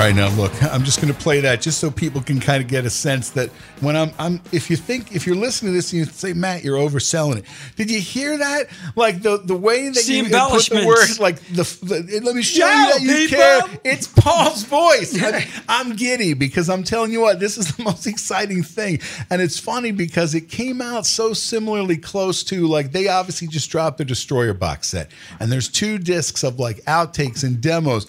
Right, 0.05 0.15
now 0.15 0.29
look, 0.37 0.53
I'm 0.63 0.85
just 0.85 1.01
going 1.01 1.13
to 1.13 1.19
play 1.19 1.41
that 1.41 1.63
just 1.63 1.79
so 1.79 1.91
people 1.91 2.21
can 2.21 2.39
kind 2.39 2.63
of 2.63 2.69
get 2.69 2.85
a 2.85 2.91
sense 2.91 3.31
that 3.31 3.49
when 3.81 3.97
I'm, 3.97 4.11
I'm, 4.19 4.41
if 4.53 4.69
you 4.69 4.77
think, 4.77 5.15
if 5.15 5.27
you're 5.27 5.37
listening 5.37 5.73
to 5.73 5.77
this 5.77 5.93
and 5.93 6.01
you 6.01 6.05
say, 6.05 6.33
Matt, 6.33 6.63
you're 6.63 6.77
overselling 6.77 7.39
it. 7.39 7.45
Did 7.77 7.91
you 7.91 8.01
hear 8.01 8.37
that? 8.37 8.67
Like 8.97 9.23
the 9.23 9.39
the 9.39 9.57
way 9.57 9.89
that 9.89 10.05
The 10.05 10.13
you 10.13 10.25
put 10.25 10.67
the 10.67 10.87
word, 10.87 11.19
like 11.21 11.41
the, 11.49 11.63
the 11.83 12.21
let 12.23 12.37
me 12.37 12.43
show 12.43 12.67
you 12.67 12.93
that 12.93 13.01
you 13.01 13.15
people. 13.29 13.37
care. 13.37 13.61
It's 13.85 14.07
Paul's 14.07 14.65
voice. 14.65 15.21
I, 15.23 15.47
I'm 15.69 15.97
giddy 15.97 16.35
because 16.35 16.69
I'm 16.69 16.83
telling 16.85 17.11
you 17.13 17.21
what, 17.21 17.41
this 17.41 17.57
is 17.57 17.75
the 17.75 17.83
most 17.85 18.07
exciting 18.07 18.63
thing, 18.63 19.01
and 19.31 19.41
it's 19.41 19.59
funny 19.59 19.91
because 19.93 20.35
it 20.35 20.49
came 20.49 20.83
out 20.83 21.07
so 21.07 21.33
similarly 21.33 21.97
close 21.97 22.45
to 22.45 22.67
like 22.67 22.93
they 22.93 23.09
obviously 23.09 23.49
just 23.49 23.71
dropped 23.71 23.99
the 23.99 24.05
Destroyer 24.05 24.55
box 24.55 24.89
set, 24.89 25.11
and 25.41 25.51
there's 25.51 25.69
two 25.69 25.99
discs 25.99 26.43
of 26.45 26.59
like 26.59 26.79
outtakes 26.85 27.43
and 27.45 27.61
demos. 27.61 28.07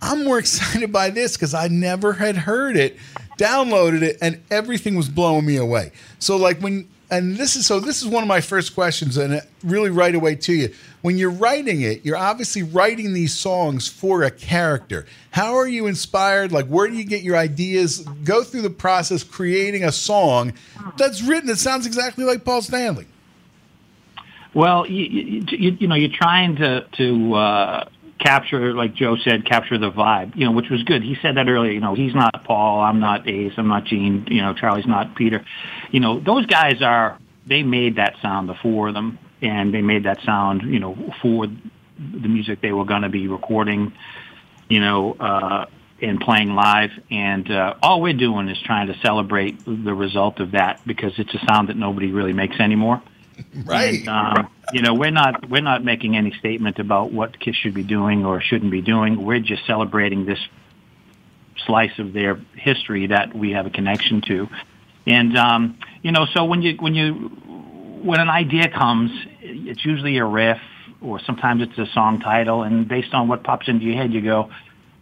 I'm 0.00 0.24
more 0.24 0.38
excited 0.40 0.92
by 0.92 1.10
this 1.10 1.36
because 1.36 1.54
I 1.54 1.68
never 1.68 2.12
had 2.14 2.36
heard 2.36 2.76
it, 2.76 2.96
downloaded 3.38 4.02
it, 4.02 4.18
and 4.20 4.42
everything 4.50 4.96
was 4.96 5.08
blowing 5.08 5.46
me 5.46 5.56
away. 5.56 5.92
So 6.18 6.36
like 6.36 6.60
when 6.60 6.88
and 7.10 7.36
this 7.36 7.56
is 7.56 7.66
so 7.66 7.80
this 7.80 8.02
is 8.02 8.08
one 8.08 8.22
of 8.22 8.28
my 8.28 8.40
first 8.40 8.74
questions, 8.74 9.16
and 9.16 9.40
really 9.62 9.90
right 9.90 10.14
away 10.14 10.34
to 10.36 10.52
you. 10.52 10.74
When 11.00 11.16
you're 11.16 11.30
writing 11.30 11.80
it, 11.80 12.04
you're 12.04 12.16
obviously 12.16 12.62
writing 12.62 13.14
these 13.14 13.34
songs 13.34 13.88
for 13.88 14.24
a 14.24 14.30
character. 14.30 15.06
How 15.30 15.54
are 15.54 15.68
you 15.68 15.86
inspired? 15.86 16.52
Like 16.52 16.66
where 16.66 16.86
do 16.88 16.94
you 16.94 17.04
get 17.04 17.22
your 17.22 17.36
ideas? 17.36 18.00
Go 18.24 18.42
through 18.42 18.62
the 18.62 18.70
process 18.70 19.22
creating 19.22 19.84
a 19.84 19.92
song 19.92 20.52
that's 20.96 21.22
written 21.22 21.46
that 21.46 21.58
sounds 21.58 21.86
exactly 21.86 22.24
like 22.24 22.44
Paul 22.44 22.62
Stanley. 22.62 23.06
Well, 24.54 24.86
you, 24.86 25.04
you, 25.04 25.44
you, 25.50 25.76
you 25.80 25.88
know, 25.88 25.94
you're 25.94 26.10
trying 26.10 26.56
to 26.56 26.84
to 26.92 27.34
uh, 27.34 27.88
capture, 28.18 28.74
like 28.74 28.94
Joe 28.94 29.16
said, 29.16 29.44
capture 29.44 29.78
the 29.78 29.90
vibe. 29.90 30.36
You 30.36 30.46
know, 30.46 30.52
which 30.52 30.70
was 30.70 30.82
good. 30.84 31.02
He 31.02 31.16
said 31.22 31.36
that 31.36 31.48
earlier. 31.48 31.72
You 31.72 31.80
know, 31.80 31.94
he's 31.94 32.14
not 32.14 32.44
Paul. 32.44 32.80
I'm 32.80 33.00
not 33.00 33.28
Ace. 33.28 33.52
I'm 33.56 33.68
not 33.68 33.84
Gene. 33.84 34.26
You 34.30 34.42
know, 34.42 34.54
Charlie's 34.54 34.86
not 34.86 35.14
Peter. 35.14 35.44
You 35.90 36.00
know, 36.00 36.20
those 36.20 36.46
guys 36.46 36.82
are. 36.82 37.18
They 37.46 37.62
made 37.62 37.96
that 37.96 38.16
sound, 38.20 38.48
the 38.48 38.54
four 38.54 38.88
of 38.88 38.94
them, 38.94 39.18
and 39.40 39.72
they 39.72 39.80
made 39.80 40.04
that 40.04 40.22
sound. 40.22 40.62
You 40.62 40.80
know, 40.80 41.14
for 41.22 41.46
the 41.46 42.28
music 42.28 42.60
they 42.60 42.72
were 42.72 42.84
going 42.84 43.02
to 43.02 43.08
be 43.08 43.28
recording. 43.28 43.92
You 44.68 44.80
know. 44.80 45.14
uh 45.14 45.66
and 46.00 46.20
playing 46.20 46.54
live, 46.54 46.90
and 47.10 47.50
uh, 47.50 47.74
all 47.82 48.00
we're 48.00 48.12
doing 48.12 48.48
is 48.48 48.56
trying 48.62 48.86
to 48.86 48.96
celebrate 49.00 49.58
the 49.64 49.92
result 49.92 50.38
of 50.38 50.52
that 50.52 50.80
because 50.86 51.12
it's 51.18 51.34
a 51.34 51.44
sound 51.46 51.68
that 51.68 51.76
nobody 51.76 52.12
really 52.12 52.32
makes 52.32 52.60
anymore. 52.60 53.02
Right. 53.64 54.00
And, 54.00 54.08
um, 54.08 54.48
you 54.72 54.82
know, 54.82 54.94
we're 54.94 55.10
not 55.10 55.48
we're 55.48 55.62
not 55.62 55.84
making 55.84 56.16
any 56.16 56.32
statement 56.38 56.78
about 56.78 57.12
what 57.12 57.38
kids 57.38 57.56
should 57.56 57.74
be 57.74 57.82
doing 57.82 58.24
or 58.24 58.40
shouldn't 58.40 58.70
be 58.70 58.82
doing. 58.82 59.24
We're 59.24 59.40
just 59.40 59.66
celebrating 59.66 60.26
this 60.26 60.38
slice 61.66 61.98
of 61.98 62.12
their 62.12 62.40
history 62.54 63.08
that 63.08 63.34
we 63.34 63.52
have 63.52 63.66
a 63.66 63.70
connection 63.70 64.22
to. 64.28 64.48
And 65.06 65.36
um, 65.36 65.78
you 66.02 66.12
know, 66.12 66.26
so 66.34 66.44
when 66.44 66.62
you 66.62 66.76
when 66.78 66.94
you 66.94 67.12
when 68.02 68.20
an 68.20 68.28
idea 68.28 68.68
comes, 68.68 69.10
it's 69.40 69.84
usually 69.84 70.18
a 70.18 70.24
riff 70.24 70.58
or 71.00 71.20
sometimes 71.20 71.62
it's 71.62 71.78
a 71.78 71.92
song 71.92 72.20
title, 72.20 72.62
and 72.62 72.88
based 72.88 73.14
on 73.14 73.28
what 73.28 73.44
pops 73.44 73.68
into 73.68 73.84
your 73.84 73.96
head, 73.96 74.12
you 74.12 74.20
go, 74.20 74.50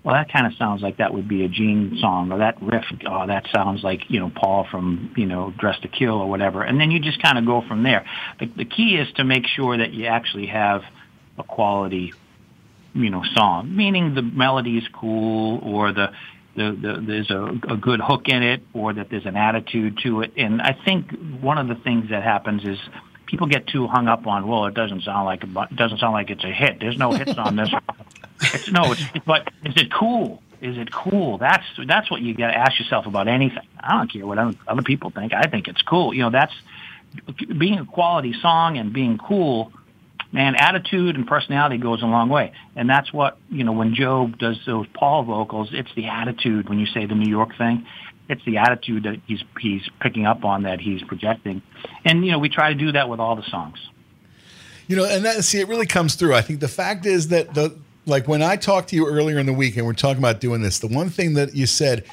well, 0.07 0.15
that 0.15 0.33
kind 0.33 0.47
of 0.47 0.55
sounds 0.55 0.83
like 0.83 0.99
that 0.99 1.13
would 1.13 1.27
be 1.27 1.45
a 1.45 1.49
Gene 1.49 1.99
song, 2.01 2.31
or 2.31 2.39
that 2.39 2.63
riff, 2.63 2.85
oh, 3.09 3.27
that 3.27 3.45
sounds 3.53 3.83
like 3.83 4.09
you 4.09 4.21
know 4.21 4.31
Paul 4.33 4.65
from 4.71 5.13
you 5.17 5.27
know 5.27 5.53
Dressed 5.59 5.83
to 5.83 5.89
Kill 5.89 6.15
or 6.15 6.31
whatever, 6.31 6.63
and 6.63 6.81
then 6.81 6.93
you 6.93 7.01
just 7.01 7.21
kind 7.21 7.37
of 7.37 7.45
go 7.45 7.61
from 7.67 7.83
there. 7.83 8.07
The, 8.39 8.47
the 8.47 8.65
key 8.65 8.95
is 8.95 9.13
to 9.15 9.25
make 9.25 9.49
sure 9.49 9.77
that 9.77 9.93
you 9.93 10.07
actually 10.07 10.47
have 10.47 10.83
a 11.39 11.43
quality, 11.43 12.15
you 12.95 13.11
know, 13.11 13.25
song, 13.35 13.75
meaning 13.75 14.15
the 14.15 14.23
melody 14.23 14.79
is 14.79 14.85
cool 14.93 15.59
or 15.65 15.93
the 15.93 16.13
the, 16.55 16.71
the, 16.81 17.05
there's 17.05 17.31
a, 17.33 17.75
a 17.75 17.77
good 17.77 17.99
hook 18.01 18.29
in 18.29 18.45
it 18.45 18.63
or 18.75 18.93
that 18.93 19.11
there's 19.11 19.27
an 19.27 19.37
attitude 19.37 19.99
to 20.05 20.21
it. 20.21 20.35
And 20.37 20.63
I 20.63 20.79
think 20.85 21.11
one 21.41 21.59
of 21.59 21.67
the 21.67 21.75
things 21.75 22.11
that 22.11 22.23
happens 22.23 22.65
is 22.65 22.79
people 23.27 23.49
get 23.49 23.67
too 23.67 23.89
hung 23.89 24.07
up 24.07 24.27
on, 24.29 24.47
well, 24.47 24.67
it 24.67 24.75
doesn't 24.75 25.03
sound 25.03 25.27
like 25.27 25.43
a, 25.43 25.63
it 25.63 25.77
doesn't 25.77 25.99
sound 25.99 26.13
like 26.13 26.31
it's 26.31 26.45
a 26.45 26.53
hit. 26.53 26.79
There's 26.79 26.97
no 26.97 27.11
hits 27.13 27.37
on 27.37 27.57
this. 27.57 27.71
It's, 28.41 28.71
no, 28.71 28.93
it's, 28.93 29.03
but 29.25 29.51
is 29.65 29.75
it 29.77 29.93
cool? 29.93 30.43
Is 30.61 30.79
it 30.79 30.93
cool? 30.93 31.39
That's 31.39 31.65
that's 31.87 32.11
what 32.11 32.23
you 32.23 32.35
got 32.35 32.49
to 32.49 32.57
ask 32.57 32.79
yourself 32.79 33.07
about 33.07 33.29
anything. 33.29 33.67
I 33.79 33.99
don't 33.99 34.11
care 34.11 34.27
what 34.27 34.39
other, 34.39 34.83
people 34.83 35.11
think. 35.11 35.33
I 35.35 35.47
think 35.49 35.69
it's 35.69 35.83
cool. 35.83 36.15
You 36.15 36.23
know, 36.23 36.31
that's 36.31 36.55
being 37.59 37.79
a 37.79 37.85
quality 37.85 38.35
song 38.41 38.79
and 38.79 38.93
being 38.93 39.19
cool. 39.19 39.73
Man, 40.33 40.55
attitude 40.57 41.15
and 41.15 41.27
personality 41.27 41.79
goes 41.79 42.03
a 42.03 42.07
long 42.07 42.29
way, 42.31 42.53
and 42.75 42.91
that's 42.91 43.13
what 43.13 43.39
you 43.51 43.65
know. 43.65 43.73
When 43.73 43.95
Joe 43.95 44.29
does 44.39 44.59
those 44.67 44.87
Paul 44.93 45.25
vocals, 45.25 45.71
it's 45.73 45.91
the 45.95 46.07
attitude. 46.07 46.69
When 46.69 46.79
you 46.79 46.87
say 46.87 47.07
the 47.07 47.15
New 47.15 47.31
York 47.31 47.57
thing, 47.57 47.87
it's 48.29 48.45
the 48.45 48.57
attitude 48.59 49.05
that 49.05 49.21
he's 49.27 49.43
he's 49.61 49.83
picking 50.01 50.27
up 50.27 50.45
on 50.45 50.65
that 50.65 50.81
he's 50.81 51.03
projecting, 51.03 51.63
and 52.05 52.25
you 52.25 52.33
know 52.33 52.39
we 52.39 52.49
try 52.49 52.73
to 52.73 52.79
do 52.79 52.93
that 52.93 53.09
with 53.09 53.21
all 53.21 53.37
the 53.37 53.45
songs. 53.45 53.79
You 54.89 54.97
know, 54.97 55.05
and 55.05 55.25
that 55.25 55.45
see, 55.45 55.61
it 55.61 55.69
really 55.69 55.87
comes 55.87 56.15
through. 56.15 56.35
I 56.35 56.43
think 56.43 56.61
the 56.61 56.69
fact 56.69 57.07
is 57.07 57.29
that 57.29 57.55
the 57.55 57.79
like 58.07 58.29
when 58.29 58.43
I 58.43 58.57
talked 58.57 58.89
to 58.91 58.97
you 58.97 59.07
earlier 59.07 59.39
in 59.39 59.47
the 59.47 59.53
week 59.53 59.77
and 59.77 59.85
we're 59.85 59.93
talking 59.93 60.19
about 60.23 60.41
doing 60.41 60.63
this, 60.63 60.79
the 60.79 60.87
one 60.87 61.11
thing 61.11 61.35
that 61.35 61.55
you 61.55 61.67
said, 61.67 62.05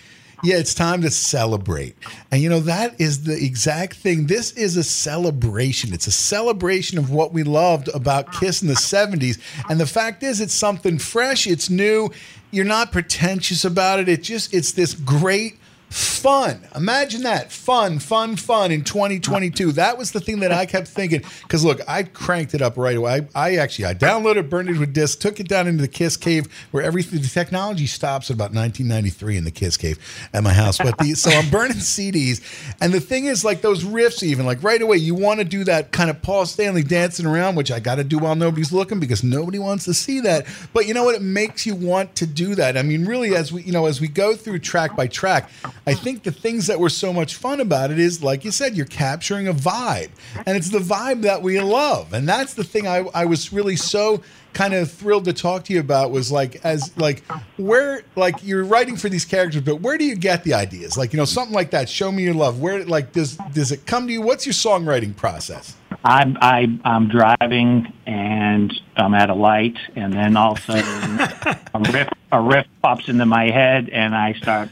yeah, 0.44 0.58
it's 0.58 0.74
time 0.74 1.02
to 1.04 1.10
celebrate. 1.10 1.96
And 2.30 2.42
you 2.42 2.50
know, 2.50 2.60
that 2.62 3.00
is 3.00 3.24
the 3.24 3.34
exact 3.34 3.96
thing. 3.96 4.28
This 4.28 4.52
is 4.52 4.76
a 4.76 4.84
celebration. 4.84 5.94
It's 5.94 6.08
a 6.08 6.12
celebration 6.12 6.98
of 6.98 7.12
what 7.12 7.32
we 7.32 7.44
loved 7.44 7.88
about 7.90 8.34
Kiss 8.34 8.62
in 8.62 8.68
the 8.68 8.74
70s. 8.74 9.40
And 9.70 9.80
the 9.80 9.88
fact 9.88 10.22
is 10.22 10.42
it's 10.42 10.54
something 10.54 11.00
fresh, 11.00 11.48
it's 11.48 11.70
new. 11.70 12.10
You're 12.52 12.66
not 12.66 12.92
pretentious 12.92 13.64
about 13.64 14.00
it. 14.00 14.10
It 14.10 14.22
just 14.22 14.54
it's 14.54 14.74
this 14.74 14.94
great 14.94 15.58
fun. 15.94 16.66
Imagine 16.76 17.24
that. 17.24 17.52
Fun, 17.52 18.00
fun, 18.00 18.36
fun 18.36 18.72
in 18.72 18.84
2022. 18.84 19.74
That 19.74 19.98
was 19.98 20.12
the 20.12 20.20
thing 20.20 20.40
that 20.40 20.52
I 20.52 20.66
kept 20.66 20.88
thinking. 20.88 21.22
Because 21.42 21.64
look, 21.64 21.82
I 21.88 22.04
cranked 22.04 22.56
it 22.56 22.62
up 22.62 22.78
right 22.78 22.98
away. 22.98 23.28
I, 23.36 23.52
I 23.52 23.56
actually 23.58 23.86
I 23.86 23.94
downloaded, 23.94 24.50
burned 24.50 24.70
it 24.70 24.80
with 24.80 24.94
disc, 24.94 25.20
took 25.20 25.40
it 25.40 25.48
down 25.48 25.68
into 25.68 25.82
the 25.82 25.88
Kiss 25.88 26.18
Cave 26.18 26.48
where 26.72 26.82
everything 26.82 27.22
the 27.22 27.28
technology 27.28 27.86
stops 27.86 28.32
at 28.32 28.36
about 28.36 28.54
1993 28.54 29.38
in 29.38 29.44
the 29.44 29.52
Kiss 29.52 29.78
Cave 29.78 30.00
at 30.34 30.44
my 30.44 30.54
house. 30.54 30.78
But 30.78 30.98
the 30.98 31.14
so 31.14 31.30
I'm 31.30 31.50
burning 31.50 31.78
CDs. 31.78 32.42
And 32.82 32.94
the 32.94 33.02
thing 33.02 33.26
is, 33.26 33.46
like 33.46 33.62
those 33.62 33.84
riffs, 33.84 34.24
even 34.24 34.46
like 34.46 34.64
right 34.64 34.82
away, 34.82 34.98
you 34.98 35.14
want 35.14 35.40
to 35.40 35.46
do 35.46 35.64
that 35.66 35.92
kind 35.92 36.10
of 36.10 36.22
Paul 36.22 36.46
Stanley 36.46 36.84
dancing 36.84 37.26
around, 37.26 37.56
which 37.56 37.72
I 37.72 37.80
got 37.80 37.96
to 37.96 38.04
do 38.04 38.18
while 38.18 38.36
nobody's 38.36 38.72
looking 38.72 39.00
because 39.00 39.24
nobody 39.24 39.60
wants 39.60 39.86
to 39.86 39.94
see 39.94 40.22
that. 40.22 40.48
But 40.74 40.88
you 40.88 40.94
know 40.94 41.04
what? 41.04 41.16
It 41.16 41.22
makes 41.22 41.66
you 41.66 41.76
want 41.76 42.16
to 42.16 42.26
do 42.26 42.56
that. 42.56 42.78
I 42.78 42.82
mean, 42.82 43.06
really, 43.06 43.36
as 43.36 43.52
we 43.52 43.64
you 43.64 43.72
know, 43.72 43.86
as 43.86 44.02
we 44.02 44.08
go 44.08 44.36
through 44.36 44.60
track 44.60 44.96
by 44.96 45.08
track, 45.08 45.50
I 45.86 45.94
think 45.94 46.24
the 46.24 46.32
things 46.32 46.68
that 46.68 46.80
were 46.80 46.90
so 46.90 47.12
much 47.12 47.36
fun 47.36 47.60
about 47.60 47.92
it 47.92 48.00
is, 48.00 48.24
like 48.24 48.46
you 48.46 48.52
said, 48.52 48.76
you're 48.76 48.86
capturing 48.86 49.48
a 49.48 49.54
vibe, 49.54 50.12
and 50.46 50.56
it's 50.56 50.70
the 50.70 50.80
vibe 50.80 51.24
that 51.24 51.42
we 51.42 51.60
love, 51.60 52.14
and 52.14 52.28
that's 52.28 52.54
the 52.54 52.64
thing 52.64 52.88
I, 52.88 53.06
I 53.14 53.26
was 53.26 53.52
really 53.52 53.76
so 53.76 54.22
kind 54.54 54.74
of 54.74 54.92
thrilled 54.92 55.26
to 55.26 55.34
talk 55.34 55.64
to 55.66 55.74
you 55.74 55.80
about 55.80 56.12
was 56.12 56.32
like 56.32 56.64
as 56.64 56.96
like 56.96 57.24
where 57.58 58.04
like 58.16 58.36
you're 58.44 58.64
writing 58.64 58.96
for 58.96 59.10
these 59.10 59.26
characters 59.26 59.64
but 59.64 59.82
where 59.82 59.98
do 59.98 60.06
you 60.06 60.16
get 60.16 60.44
the 60.44 60.54
ideas? 60.54 60.96
Like 60.96 61.12
you 61.12 61.18
know 61.18 61.26
something 61.26 61.56
like 61.56 61.72
that 61.72 61.90
show 61.90 62.12
me 62.12 62.24
your 62.24 62.36
love. 62.36 62.62
Where 62.62 62.86
like 62.86 63.12
does 63.12 63.38
does 63.54 63.72
it 63.72 63.86
come 63.86 64.08
to 64.08 64.14
you? 64.14 64.22
What's 64.22 64.46
your 64.46 64.54
songwriting 64.54 65.16
process? 65.16 65.76
I'm 66.04 66.38
I, 66.42 66.80
I'm 66.84 67.08
driving 67.08 67.92
and 68.06 68.74
I'm 68.96 69.14
at 69.14 69.30
a 69.30 69.34
light, 69.34 69.78
and 69.96 70.14
then 70.14 70.38
all 70.38 70.54
of 70.54 70.60
a 70.60 70.62
sudden 70.62 71.60
a 71.74 71.92
riff 71.92 72.10
a 72.32 72.42
riff 72.42 72.68
pops 72.82 73.08
into 73.10 73.26
my 73.26 73.50
head, 73.50 73.90
and 73.90 74.16
I 74.16 74.34
start 74.34 74.70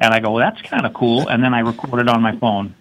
and 0.00 0.12
I 0.12 0.20
go, 0.20 0.32
well, 0.32 0.50
that's 0.50 0.62
kind 0.62 0.86
of 0.86 0.94
cool, 0.94 1.28
and 1.28 1.42
then 1.42 1.54
I 1.54 1.60
record 1.60 2.00
it 2.00 2.08
on 2.08 2.22
my 2.22 2.36
phone. 2.36 2.74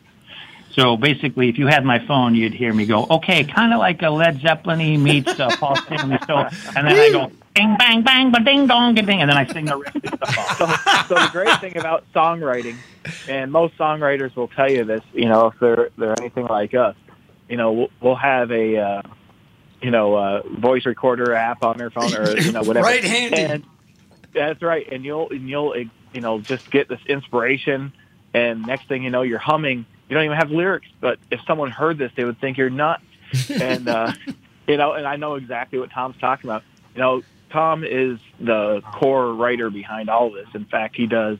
So 0.75 0.97
basically, 0.97 1.47
if 1.47 1.57
you 1.57 1.67
had 1.67 1.85
my 1.85 2.05
phone, 2.05 2.35
you'd 2.35 2.53
hear 2.53 2.73
me 2.73 2.85
go, 2.85 3.07
okay, 3.09 3.45
kind 3.45 3.71
of 3.71 3.79
like 3.79 4.01
a 4.01 4.09
Led 4.09 4.41
Zeppelin 4.41 5.01
meets 5.01 5.39
uh, 5.39 5.49
Paul 5.57 5.77
Stanley. 5.77 6.17
So, 6.27 6.35
and 6.75 6.85
then 6.85 6.87
I 6.87 7.09
go, 7.11 7.31
bing, 7.55 7.77
bang, 7.77 8.01
bang, 8.03 8.31
ba 8.31 8.41
ding, 8.41 8.67
dong, 8.67 8.93
ga 8.93 9.03
ding, 9.03 9.21
and 9.21 9.29
then 9.29 9.37
I 9.37 9.45
sing 9.45 9.65
the 9.65 9.77
rest 9.77 9.95
of 9.95 10.01
the 10.01 10.25
song. 10.57 10.75
so, 11.07 11.15
so 11.15 11.21
the 11.21 11.29
great 11.31 11.61
thing 11.61 11.77
about 11.77 12.03
songwriting, 12.13 12.75
and 13.29 13.53
most 13.53 13.77
songwriters 13.77 14.35
will 14.35 14.49
tell 14.49 14.69
you 14.69 14.83
this, 14.83 15.01
you 15.13 15.29
know, 15.29 15.47
if 15.47 15.59
they're 15.59 15.89
they're 15.97 16.15
anything 16.19 16.47
like 16.47 16.73
us, 16.73 16.95
you 17.47 17.55
know, 17.55 17.71
we'll, 17.71 17.91
we'll 18.01 18.15
have 18.15 18.51
a, 18.51 18.77
uh, 18.77 19.01
you 19.81 19.91
know, 19.91 20.15
uh, 20.15 20.41
voice 20.59 20.85
recorder 20.85 21.33
app 21.33 21.63
on 21.63 21.77
their 21.77 21.89
phone 21.89 22.13
or 22.15 22.37
you 22.37 22.51
know 22.51 22.63
whatever. 22.63 22.85
Right-handed. 22.85 23.39
And 23.39 23.63
that's 24.33 24.61
right, 24.61 24.85
and 24.91 25.05
you'll 25.05 25.29
and 25.29 25.47
you'll 25.47 25.73
you 26.15 26.21
know, 26.21 26.39
just 26.39 26.71
get 26.71 26.87
this 26.87 27.01
inspiration. 27.07 27.93
And 28.33 28.65
next 28.65 28.87
thing 28.87 29.03
you 29.03 29.09
know, 29.09 29.21
you're 29.21 29.37
humming. 29.37 29.85
You 30.09 30.15
don't 30.15 30.25
even 30.25 30.37
have 30.37 30.51
lyrics, 30.51 30.87
but 30.99 31.19
if 31.31 31.41
someone 31.45 31.71
heard 31.71 31.97
this, 31.97 32.11
they 32.15 32.23
would 32.23 32.39
think 32.39 32.57
you're 32.57 32.69
nuts. 32.69 33.03
and 33.49 33.87
uh, 33.87 34.11
you 34.67 34.77
know, 34.77 34.93
and 34.93 35.05
I 35.07 35.17
know 35.17 35.35
exactly 35.35 35.79
what 35.79 35.91
Tom's 35.91 36.17
talking 36.17 36.49
about. 36.49 36.63
You 36.95 37.01
know, 37.01 37.21
Tom 37.49 37.83
is 37.83 38.19
the 38.39 38.81
core 38.93 39.33
writer 39.33 39.69
behind 39.69 40.09
all 40.09 40.31
this. 40.31 40.47
In 40.53 40.65
fact, 40.65 40.95
he 40.95 41.07
does 41.07 41.37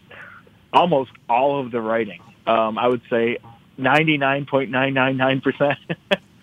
almost 0.74 1.12
all 1.30 1.60
of 1.60 1.72
the 1.72 1.82
writing. 1.82 2.22
Um, 2.46 2.78
I 2.78 2.88
would 2.88 3.02
say 3.10 3.40
99.999%. 3.80 5.78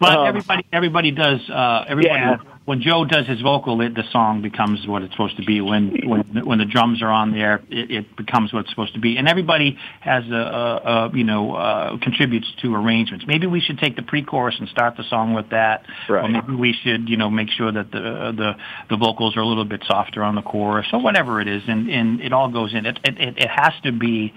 But 0.00 0.18
um, 0.18 0.26
everybody 0.26 0.66
everybody 0.72 1.10
does. 1.10 1.40
Uh, 1.48 1.84
everybody 1.88 2.20
yeah. 2.20 2.36
when 2.64 2.80
Joe 2.80 3.04
does 3.04 3.26
his 3.26 3.40
vocal, 3.40 3.80
it, 3.80 3.94
the 3.94 4.04
song 4.10 4.42
becomes 4.42 4.86
what 4.86 5.02
it's 5.02 5.12
supposed 5.12 5.36
to 5.36 5.44
be. 5.44 5.60
When 5.60 6.08
when 6.08 6.46
when 6.46 6.58
the 6.58 6.64
drums 6.64 7.02
are 7.02 7.10
on 7.10 7.32
there, 7.32 7.62
it, 7.68 7.90
it 7.90 8.16
becomes 8.16 8.52
what 8.52 8.60
it's 8.60 8.70
supposed 8.70 8.94
to 8.94 9.00
be. 9.00 9.16
And 9.16 9.28
everybody 9.28 9.78
has 10.00 10.24
a, 10.30 10.34
a, 10.34 10.76
a 10.86 11.10
you 11.14 11.24
know 11.24 11.54
uh, 11.54 11.98
contributes 11.98 12.46
to 12.62 12.74
arrangements. 12.74 13.24
Maybe 13.26 13.46
we 13.46 13.60
should 13.60 13.78
take 13.78 13.96
the 13.96 14.02
pre-chorus 14.02 14.56
and 14.58 14.68
start 14.68 14.96
the 14.96 15.04
song 15.04 15.34
with 15.34 15.50
that. 15.50 15.84
Right. 16.08 16.24
Or 16.24 16.28
maybe 16.28 16.54
we 16.54 16.72
should 16.72 17.08
you 17.08 17.16
know 17.16 17.30
make 17.30 17.50
sure 17.50 17.70
that 17.70 17.90
the 17.90 18.32
the 18.36 18.56
the 18.90 18.96
vocals 18.96 19.36
are 19.36 19.40
a 19.40 19.46
little 19.46 19.64
bit 19.64 19.82
softer 19.86 20.22
on 20.22 20.34
the 20.34 20.42
chorus 20.42 20.86
or 20.92 21.02
whatever 21.02 21.40
it 21.40 21.48
is, 21.48 21.62
and 21.66 21.88
and 21.90 22.20
it 22.20 22.32
all 22.32 22.50
goes 22.50 22.74
in. 22.74 22.86
It 22.86 22.98
it 23.04 23.20
it, 23.20 23.38
it 23.38 23.48
has 23.50 23.72
to 23.84 23.92
be. 23.92 24.32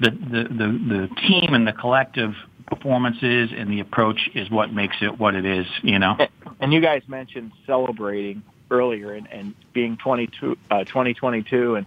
The, 0.00 0.10
the 0.10 0.42
the 0.44 1.08
the 1.08 1.08
team 1.26 1.54
and 1.54 1.66
the 1.66 1.72
collective 1.72 2.32
performances 2.70 3.50
and 3.56 3.70
the 3.70 3.80
approach 3.80 4.30
is 4.34 4.50
what 4.50 4.72
makes 4.72 4.96
it 5.00 5.18
what 5.18 5.34
it 5.34 5.44
is, 5.44 5.66
you 5.82 5.98
know? 5.98 6.16
and 6.60 6.72
you 6.72 6.80
guys 6.80 7.02
mentioned 7.08 7.52
celebrating 7.66 8.42
earlier 8.70 9.12
and, 9.12 9.26
and 9.30 9.54
being 9.72 9.96
22, 9.96 10.56
uh, 10.70 10.84
2022 10.84 11.76
and 11.76 11.86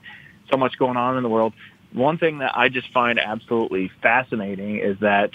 so 0.50 0.58
much 0.58 0.78
going 0.78 0.98
on 0.98 1.18
in 1.18 1.24
the 1.24 1.30
world. 1.30 1.54
One 1.94 2.18
thing 2.18 2.40
that 2.40 2.58
I 2.58 2.70
just 2.70 2.92
find 2.92 3.20
absolutely 3.20 3.92
fascinating 4.02 4.80
is 4.80 5.00
that 5.00 5.32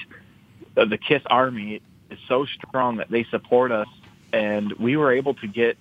the 0.74 0.98
KISS 0.98 1.22
Army 1.26 1.80
is 2.10 2.18
so 2.28 2.46
strong 2.46 2.96
that 2.96 3.10
they 3.10 3.24
support 3.24 3.72
us, 3.72 3.88
and 4.32 4.72
we 4.74 4.96
were 4.96 5.12
able 5.12 5.34
to 5.34 5.46
get 5.46 5.76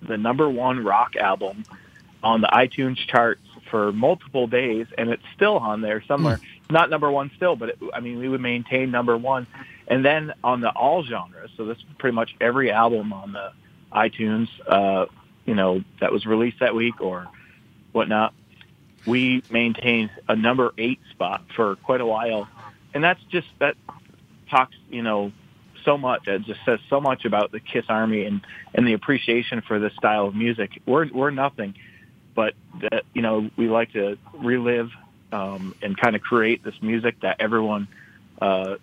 the 0.00 0.16
number 0.16 0.48
one 0.48 0.84
rock 0.84 1.16
album 1.16 1.64
on 2.22 2.40
the 2.40 2.48
iTunes 2.48 2.96
charts 3.06 3.42
for 3.70 3.92
multiple 3.92 4.46
days, 4.46 4.86
and 4.96 5.10
it's 5.10 5.22
still 5.34 5.56
on 5.56 5.80
there 5.80 6.02
somewhere. 6.06 6.38
Not 6.70 6.90
number 6.90 7.10
one 7.10 7.30
still, 7.36 7.56
but 7.56 7.70
it, 7.70 7.78
I 7.92 8.00
mean, 8.00 8.18
we 8.18 8.28
would 8.28 8.40
maintain 8.40 8.90
number 8.90 9.16
one. 9.16 9.46
And 9.88 10.04
then 10.04 10.32
on 10.42 10.60
the 10.60 10.70
all 10.70 11.04
genres, 11.04 11.50
so 11.56 11.66
this 11.66 11.76
is 11.78 11.84
pretty 11.98 12.14
much 12.14 12.34
every 12.40 12.70
album 12.70 13.12
on 13.12 13.32
the 13.32 13.52
iTunes, 13.92 14.48
uh, 14.66 15.06
you 15.44 15.54
know, 15.54 15.82
that 16.00 16.12
was 16.12 16.24
released 16.24 16.60
that 16.60 16.74
week 16.74 17.00
or 17.00 17.28
whatnot, 17.92 18.32
we 19.06 19.42
maintained 19.50 20.10
a 20.28 20.36
number 20.36 20.72
eight 20.78 21.00
spot 21.10 21.44
for 21.54 21.76
quite 21.76 22.00
a 22.00 22.06
while. 22.06 22.48
And 22.94 23.02
that's 23.02 23.20
just, 23.30 23.48
that 23.58 23.76
talks, 24.48 24.76
you 24.88 25.02
know, 25.02 25.32
so 25.84 25.98
much. 25.98 26.28
It 26.28 26.44
just 26.44 26.60
says 26.64 26.78
so 26.88 27.00
much 27.00 27.24
about 27.24 27.50
the 27.52 27.60
Kiss 27.60 27.86
Army 27.88 28.24
and, 28.24 28.40
and 28.74 28.86
the 28.86 28.92
appreciation 28.92 29.62
for 29.62 29.78
this 29.78 29.92
style 29.94 30.26
of 30.26 30.34
music. 30.34 30.80
We're, 30.86 31.10
we're 31.12 31.30
nothing, 31.32 31.74
but 32.34 32.54
that, 32.80 33.02
you 33.12 33.22
know, 33.22 33.50
we 33.56 33.68
like 33.68 33.92
to 33.94 34.16
relive 34.34 34.90
um, 35.32 35.74
and 35.82 35.96
kind 35.96 36.14
of 36.14 36.22
create 36.22 36.62
this 36.62 36.74
music 36.82 37.20
that 37.20 37.36
everyone 37.40 37.88
uh, 38.40 38.76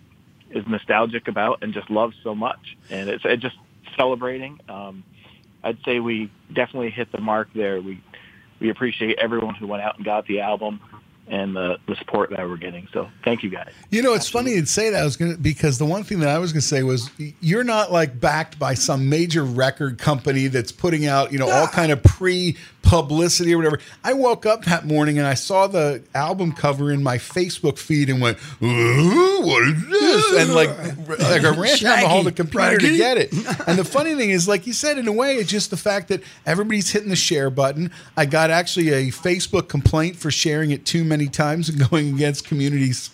is 0.50 0.66
nostalgic 0.66 1.28
about 1.28 1.62
and 1.62 1.72
just 1.72 1.88
loves 1.90 2.16
so 2.22 2.34
much. 2.34 2.76
And 2.90 3.08
it's 3.08 3.24
it 3.24 3.38
just 3.40 3.56
celebrating. 3.96 4.60
Um, 4.68 5.04
I'd 5.62 5.78
say 5.84 6.00
we 6.00 6.30
definitely 6.52 6.90
hit 6.90 7.12
the 7.12 7.20
mark 7.20 7.48
there. 7.54 7.80
We 7.80 8.02
we 8.60 8.68
appreciate 8.70 9.18
everyone 9.18 9.54
who 9.54 9.66
went 9.66 9.82
out 9.82 9.96
and 9.96 10.04
got 10.04 10.26
the 10.26 10.40
album. 10.40 10.80
and 11.28 11.54
the, 11.54 11.78
the 11.86 11.94
support 11.94 12.30
that 12.30 12.40
we're 12.48 12.56
getting. 12.56 12.88
So 12.92 13.08
thank 13.24 13.44
you 13.44 13.50
guys. 13.50 13.70
You 13.90 14.02
know, 14.02 14.14
it's 14.14 14.28
funny 14.28 14.50
you'd 14.54 14.68
say 14.68 14.90
that. 14.90 15.00
I 15.00 15.04
was 15.04 15.16
gonna 15.16 15.36
because 15.36 15.78
the 15.78 15.84
one 15.84 16.02
thing 16.02 16.18
that 16.20 16.28
I 16.28 16.38
was 16.38 16.52
gonna 16.52 16.60
say 16.60 16.82
was 16.82 17.08
you're 17.40 17.62
not 17.62 17.92
like 17.92 18.18
backed 18.18 18.58
by 18.58 18.74
some 18.74 19.08
major 19.08 19.44
record 19.44 19.96
company 19.98 20.48
that's 20.48 20.72
putting 20.72 21.06
out 21.06 21.32
you 21.32 21.38
know 21.38 21.48
all 21.48 21.68
kind 21.68 21.92
of 21.92 22.02
pre 22.02 22.56
publicity 22.82 23.54
or 23.54 23.58
whatever. 23.58 23.78
I 24.02 24.14
woke 24.14 24.46
up 24.46 24.64
that 24.64 24.86
morning 24.86 25.18
and 25.18 25.26
I 25.26 25.34
saw 25.34 25.66
the 25.66 26.02
album 26.14 26.52
cover 26.52 26.90
in 26.90 27.02
my 27.02 27.18
Facebook 27.18 27.78
feed 27.78 28.10
and 28.10 28.20
went, 28.20 28.38
Ooh, 28.62 29.42
"What 29.42 29.62
is 29.62 29.88
this?" 29.88 30.42
And 30.42 30.54
like, 30.54 30.70
like 31.20 31.44
I 31.44 31.50
ran 31.50 31.78
down 31.78 32.00
the 32.00 32.08
hall 32.08 32.18
to 32.18 32.30
the 32.30 32.32
computer 32.32 32.78
to 32.78 32.96
get 32.96 33.18
it. 33.18 33.32
And 33.66 33.78
the 33.78 33.84
funny 33.84 34.14
thing 34.14 34.30
is, 34.30 34.48
like 34.48 34.66
you 34.66 34.72
said, 34.72 34.98
in 34.98 35.06
a 35.06 35.12
way, 35.12 35.36
it's 35.36 35.50
just 35.50 35.70
the 35.70 35.76
fact 35.76 36.08
that 36.08 36.22
everybody's 36.46 36.90
hitting 36.90 37.08
the 37.08 37.16
share 37.16 37.50
button. 37.50 37.92
I 38.16 38.26
got 38.26 38.50
actually 38.50 38.88
a 38.90 39.08
Facebook 39.08 39.68
complaint 39.68 40.16
for 40.16 40.30
sharing 40.30 40.70
it 40.70 40.84
too 40.84 41.04
many 41.04 41.28
times 41.28 41.68
and 41.68 41.78
going 41.90 42.14
against 42.14 42.46
communities 42.46 43.10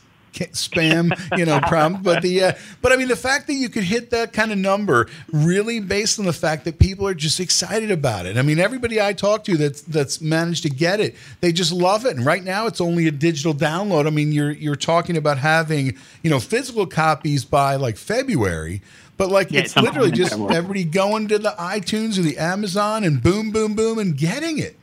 spam, 0.53 1.13
you 1.39 1.45
know, 1.45 1.61
problem. 1.61 2.03
But 2.03 2.23
the 2.23 2.43
uh, 2.43 2.53
but 2.83 2.93
I 2.93 2.97
mean, 2.97 3.09
the 3.09 3.17
fact 3.17 3.47
that 3.49 3.55
you 3.55 3.69
could 3.69 3.85
hit 3.85 4.11
that 4.11 4.33
kind 4.33 4.53
of 4.53 4.59
number 4.59 5.09
really 5.33 5.81
based 5.81 6.19
on 6.19 6.25
the 6.25 6.33
fact 6.33 6.65
that 6.65 6.79
people 6.79 7.07
are 7.07 7.15
just 7.15 7.41
excited 7.41 7.91
about 7.91 8.27
it. 8.27 8.37
I 8.37 8.43
mean, 8.43 8.59
everybody 8.59 9.01
I 9.01 9.13
talk 9.13 9.45
to 9.45 9.57
that's 9.57 9.83
that's 9.83 10.21
managed 10.21 10.63
to 10.65 10.71
get 10.71 11.01
it, 11.01 11.17
they 11.41 11.53
just 11.53 11.73
love 11.73 12.07
it. 12.07 12.17
And 12.17 12.25
right 12.25 12.45
now, 12.45 12.67
it's 12.67 12.81
only 12.81 13.07
a 13.07 13.13
digital 13.13 13.55
download. 13.55 14.07
I 14.07 14.11
mean, 14.11 14.33
you're 14.33 14.53
you're 14.53 14.77
talking 14.77 15.17
about 15.17 15.39
having 15.39 15.97
you 16.23 16.31
know 16.31 16.41
physical 16.41 16.87
copies 16.87 17.45
by 17.45 17.77
like 17.77 17.97
February. 17.97 18.83
But 19.17 19.31
like 19.31 19.51
Yeah, 19.51 19.61
it's 19.61 19.77
literally 19.77 20.11
just 20.11 20.33
everybody 20.35 20.85
going 20.85 21.29
to 21.29 21.39
the 21.39 21.55
iTunes 21.59 22.19
or 22.19 22.23
the 22.23 22.37
Amazon 22.37 23.03
and 23.03 23.23
boom, 23.23 23.51
boom, 23.51 23.75
boom, 23.75 23.99
and 23.99 24.17
getting 24.17 24.59
it. 24.59 24.77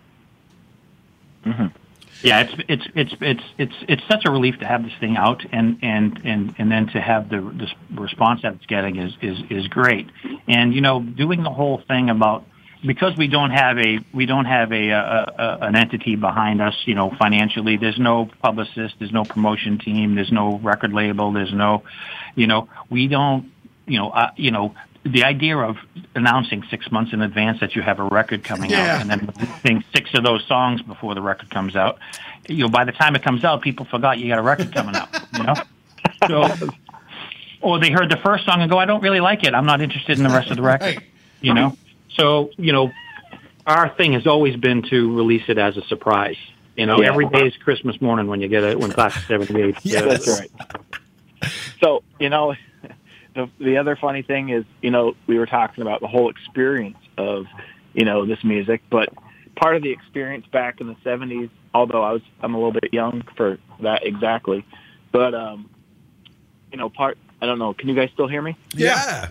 Yeah, 2.23 2.39
it's 2.39 2.53
it's 2.69 2.87
it's 2.95 3.13
it's 3.19 3.43
it's 3.57 3.75
it's 3.89 4.03
such 4.07 4.23
a 4.25 4.31
relief 4.31 4.57
to 4.59 4.65
have 4.65 4.83
this 4.83 4.93
thing 4.99 5.17
out, 5.17 5.43
and 5.51 5.77
and 5.81 6.19
and 6.23 6.55
and 6.57 6.71
then 6.71 6.87
to 6.87 7.01
have 7.01 7.29
the 7.29 7.41
the 7.41 8.01
response 8.01 8.43
that 8.43 8.53
it's 8.53 8.65
getting 8.65 8.95
is 8.97 9.13
is 9.21 9.39
is 9.49 9.67
great. 9.67 10.09
And 10.47 10.73
you 10.73 10.79
know, 10.79 11.01
doing 11.01 11.43
the 11.43 11.49
whole 11.49 11.81
thing 11.87 12.09
about 12.09 12.45
because 12.85 13.17
we 13.17 13.27
don't 13.27 13.51
have 13.51 13.77
a 13.77 13.99
we 14.13 14.25
don't 14.25 14.45
have 14.45 14.71
a, 14.71 14.89
a, 14.89 15.33
a 15.37 15.57
an 15.61 15.75
entity 15.75 16.15
behind 16.15 16.61
us, 16.61 16.75
you 16.85 16.95
know, 16.95 17.11
financially. 17.19 17.77
There's 17.77 17.99
no 17.99 18.29
publicist, 18.41 18.95
there's 18.99 19.11
no 19.11 19.23
promotion 19.23 19.77
team, 19.77 20.15
there's 20.15 20.31
no 20.31 20.59
record 20.59 20.93
label, 20.93 21.31
there's 21.33 21.53
no, 21.53 21.83
you 22.35 22.47
know, 22.47 22.69
we 22.89 23.07
don't, 23.07 23.51
you 23.85 23.99
know, 23.99 24.09
uh, 24.09 24.31
you 24.35 24.51
know. 24.51 24.75
The 25.05 25.23
idea 25.25 25.57
of 25.57 25.77
announcing 26.15 26.63
six 26.69 26.89
months 26.91 27.11
in 27.11 27.21
advance 27.21 27.59
that 27.59 27.75
you 27.75 27.81
have 27.81 27.99
a 27.99 28.03
record 28.03 28.43
coming 28.43 28.69
Yeah. 28.71 28.95
out, 28.95 29.01
and 29.01 29.09
then 29.09 29.29
releasing 29.37 29.83
six 29.93 30.13
of 30.13 30.23
those 30.23 30.45
songs 30.45 30.81
before 30.81 31.13
the 31.13 31.21
record 31.21 31.49
comes 31.49 31.75
out, 31.75 31.99
you 32.47 32.59
know, 32.63 32.69
by 32.69 32.85
the 32.85 32.93
time 32.93 33.15
it 33.15 33.21
comes 33.23 33.43
out, 33.43 33.61
people 33.61 33.85
forgot 33.85 34.17
you 34.17 34.29
got 34.29 34.39
a 34.39 34.43
record 34.43 34.73
coming 34.73 34.95
out. 34.95 35.09
You 35.33 35.43
know, 35.43 35.53
so 36.27 36.69
or 37.61 37.79
they 37.79 37.91
heard 37.91 38.09
the 38.09 38.17
first 38.17 38.45
song 38.45 38.61
and 38.61 38.69
go, 38.71 38.77
I 38.77 38.85
don't 38.85 39.01
really 39.01 39.19
like 39.19 39.43
it. 39.43 39.53
I'm 39.53 39.65
not 39.65 39.81
interested 39.81 40.17
in 40.17 40.23
the 40.23 40.29
rest 40.29 40.49
of 40.51 40.57
the 40.57 40.63
record. 40.63 40.95
Right. 40.95 40.99
You 41.41 41.53
know, 41.53 41.77
so 42.15 42.51
you 42.57 42.71
know, 42.71 42.91
our 43.67 43.89
thing 43.89 44.13
has 44.13 44.25
always 44.25 44.55
been 44.55 44.83
to 44.83 45.15
release 45.17 45.43
it 45.49 45.57
as 45.57 45.75
a 45.75 45.81
surprise. 45.83 46.37
You 46.77 46.85
know, 46.85 47.01
Yeah. 47.01 47.09
every 47.09 47.27
day 47.27 47.45
is 47.47 47.55
Christmas 47.57 48.01
morning 48.01 48.27
when 48.27 48.39
you 48.41 48.47
get 48.47 48.63
it 48.63 48.79
when 48.79 48.91
Class 48.91 49.15
of 49.17 49.23
'78. 49.23 49.75
Yes. 49.83 50.03
That's 50.25 50.39
right. 50.39 51.51
So, 51.81 52.03
you 52.19 52.29
know, 52.29 52.55
the, 53.35 53.49
the 53.59 53.77
other 53.77 53.95
funny 53.95 54.21
thing 54.21 54.49
is, 54.49 54.65
you 54.81 54.91
know, 54.91 55.15
we 55.27 55.37
were 55.37 55.45
talking 55.45 55.81
about 55.81 56.01
the 56.01 56.07
whole 56.07 56.29
experience 56.29 56.97
of, 57.17 57.45
you 57.93 58.05
know, 58.05 58.25
this 58.25 58.43
music, 58.43 58.81
but 58.89 59.09
part 59.55 59.75
of 59.75 59.83
the 59.83 59.91
experience 59.91 60.45
back 60.47 60.81
in 60.81 60.87
the 60.87 60.95
70s, 61.05 61.49
although 61.73 62.03
I 62.03 62.13
was, 62.13 62.21
I'm 62.41 62.53
a 62.53 62.57
little 62.57 62.71
bit 62.71 62.93
young 62.93 63.23
for 63.35 63.57
that 63.81 64.05
exactly, 64.05 64.65
but, 65.11 65.33
um, 65.33 65.69
you 66.71 66.77
know, 66.77 66.89
part, 66.89 67.17
I 67.41 67.45
don't 67.45 67.59
know, 67.59 67.73
can 67.73 67.89
you 67.89 67.95
guys 67.95 68.09
still 68.13 68.27
hear 68.27 68.41
me? 68.41 68.57
Yeah. 68.75 69.29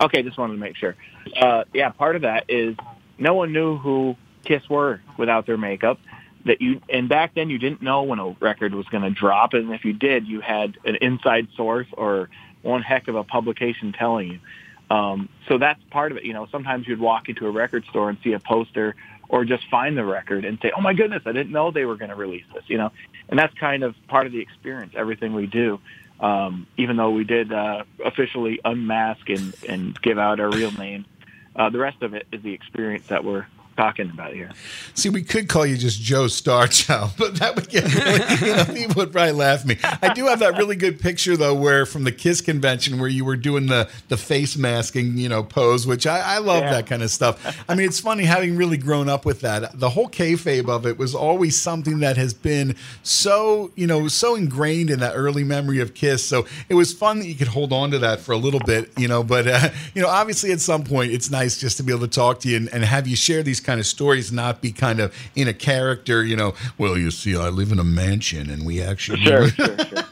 Okay, 0.00 0.22
just 0.22 0.38
wanted 0.38 0.54
to 0.54 0.60
make 0.60 0.76
sure. 0.76 0.94
Uh, 1.36 1.64
yeah, 1.74 1.90
part 1.90 2.16
of 2.16 2.22
that 2.22 2.44
is 2.48 2.76
no 3.18 3.34
one 3.34 3.52
knew 3.52 3.76
who 3.76 4.16
Kiss 4.44 4.68
were 4.68 5.00
without 5.16 5.46
their 5.46 5.56
makeup. 5.56 5.98
That 6.44 6.62
you 6.62 6.80
and 6.88 7.08
back 7.08 7.34
then 7.34 7.50
you 7.50 7.58
didn't 7.58 7.82
know 7.82 8.04
when 8.04 8.20
a 8.20 8.30
record 8.40 8.72
was 8.72 8.86
going 8.86 9.02
to 9.02 9.10
drop, 9.10 9.54
and 9.54 9.72
if 9.72 9.84
you 9.84 9.92
did, 9.92 10.26
you 10.26 10.40
had 10.40 10.78
an 10.84 10.96
inside 10.96 11.48
source 11.56 11.88
or 11.92 12.30
one 12.62 12.82
heck 12.82 13.08
of 13.08 13.16
a 13.16 13.24
publication 13.24 13.92
telling 13.92 14.32
you. 14.32 14.40
Um, 14.94 15.28
so 15.48 15.58
that's 15.58 15.82
part 15.90 16.12
of 16.12 16.18
it. 16.18 16.24
You 16.24 16.32
know, 16.32 16.46
sometimes 16.50 16.88
you'd 16.88 17.00
walk 17.00 17.28
into 17.28 17.46
a 17.46 17.50
record 17.50 17.84
store 17.90 18.08
and 18.08 18.18
see 18.24 18.32
a 18.32 18.40
poster, 18.40 18.96
or 19.28 19.44
just 19.44 19.68
find 19.70 19.98
the 19.98 20.04
record 20.04 20.44
and 20.44 20.58
say, 20.62 20.72
"Oh 20.74 20.80
my 20.80 20.94
goodness, 20.94 21.22
I 21.26 21.32
didn't 21.32 21.52
know 21.52 21.70
they 21.70 21.84
were 21.84 21.96
going 21.96 22.10
to 22.10 22.16
release 22.16 22.44
this." 22.54 22.64
You 22.68 22.78
know, 22.78 22.92
and 23.28 23.38
that's 23.38 23.52
kind 23.54 23.82
of 23.82 23.94
part 24.08 24.26
of 24.26 24.32
the 24.32 24.40
experience. 24.40 24.94
Everything 24.96 25.34
we 25.34 25.46
do 25.46 25.80
um, 26.20 26.66
even 26.76 26.96
though 26.96 27.10
we 27.10 27.24
did 27.24 27.52
uh, 27.52 27.84
officially 28.04 28.60
unmask 28.64 29.28
and, 29.28 29.54
and 29.68 30.00
give 30.02 30.18
out 30.18 30.40
our 30.40 30.50
real 30.50 30.72
name. 30.72 31.04
Uh, 31.54 31.70
the 31.70 31.78
rest 31.78 32.02
of 32.02 32.14
it 32.14 32.26
is 32.32 32.42
the 32.42 32.52
experience 32.52 33.06
that 33.08 33.24
we're 33.24 33.46
talking 33.78 34.10
about 34.10 34.32
here. 34.34 34.50
See, 34.94 35.08
we 35.08 35.22
could 35.22 35.48
call 35.48 35.64
you 35.64 35.76
just 35.76 36.00
Joe 36.02 36.24
Starchild, 36.24 37.12
but 37.16 37.36
that 37.36 37.54
would 37.54 37.68
get 37.68 37.84
really, 37.94 38.46
you 38.50 38.56
know, 38.56 38.64
people 38.64 39.00
would 39.00 39.12
probably 39.12 39.32
laugh 39.32 39.60
at 39.60 39.66
me. 39.66 39.76
I 40.02 40.12
do 40.12 40.26
have 40.26 40.40
that 40.40 40.58
really 40.58 40.74
good 40.74 41.00
picture 41.00 41.36
though, 41.36 41.54
where 41.54 41.86
from 41.86 42.02
the 42.02 42.10
Kiss 42.12 42.40
convention 42.40 42.98
where 42.98 43.08
you 43.08 43.24
were 43.24 43.36
doing 43.36 43.66
the 43.66 43.88
the 44.08 44.16
face 44.16 44.56
masking, 44.56 45.16
you 45.16 45.28
know, 45.28 45.44
pose, 45.44 45.86
which 45.86 46.06
I, 46.06 46.18
I 46.34 46.38
love 46.38 46.64
Yeah. 46.64 46.72
that 46.72 46.86
kind 46.88 47.02
of 47.04 47.10
stuff. 47.10 47.56
I 47.68 47.76
mean, 47.76 47.86
it's 47.86 48.00
funny 48.00 48.24
having 48.24 48.56
really 48.56 48.76
grown 48.78 49.08
up 49.08 49.24
with 49.24 49.42
that. 49.42 49.78
The 49.78 49.90
whole 49.90 50.08
kayfabe 50.08 50.68
of 50.68 50.84
it 50.84 50.98
was 50.98 51.14
always 51.14 51.56
something 51.56 52.00
that 52.00 52.16
has 52.16 52.34
been 52.34 52.74
so, 53.04 53.70
you 53.76 53.86
know, 53.86 54.08
so 54.08 54.34
ingrained 54.34 54.90
in 54.90 54.98
that 55.00 55.12
early 55.14 55.44
memory 55.44 55.80
of 55.80 55.94
Kiss. 55.94 56.24
So 56.24 56.46
it 56.68 56.74
was 56.74 56.92
fun 56.92 57.20
that 57.20 57.26
you 57.26 57.36
could 57.36 57.48
hold 57.48 57.72
on 57.72 57.92
to 57.92 57.98
that 58.00 58.18
for 58.20 58.32
a 58.32 58.36
little 58.36 58.60
bit, 58.60 58.90
you 58.98 59.06
know. 59.06 59.22
But 59.22 59.46
uh, 59.46 59.68
you 59.94 60.02
know, 60.02 60.08
obviously, 60.08 60.50
at 60.50 60.60
some 60.60 60.82
point, 60.82 61.12
it's 61.12 61.30
nice 61.30 61.58
just 61.58 61.76
to 61.76 61.84
be 61.84 61.92
able 61.92 62.08
to 62.08 62.12
talk 62.14 62.40
to 62.40 62.48
you 62.48 62.56
and, 62.56 62.68
and 62.72 62.84
have 62.84 63.06
you 63.06 63.14
share 63.16 63.42
these 63.44 63.60
kind 63.68 63.80
of 63.80 63.86
stories, 63.86 64.32
not 64.32 64.62
be 64.62 64.72
kind 64.72 64.98
of 64.98 65.14
in 65.36 65.46
a 65.46 65.52
character, 65.52 66.24
you 66.24 66.34
know. 66.34 66.54
Well, 66.78 66.96
you 66.96 67.10
see, 67.10 67.36
I 67.36 67.50
live 67.50 67.70
in 67.70 67.78
a 67.78 67.84
mansion, 67.84 68.48
and 68.48 68.64
we 68.64 68.80
actually 68.82 69.20
Sure, 69.20 69.46
sure, 69.48 69.76
sure. 69.84 70.04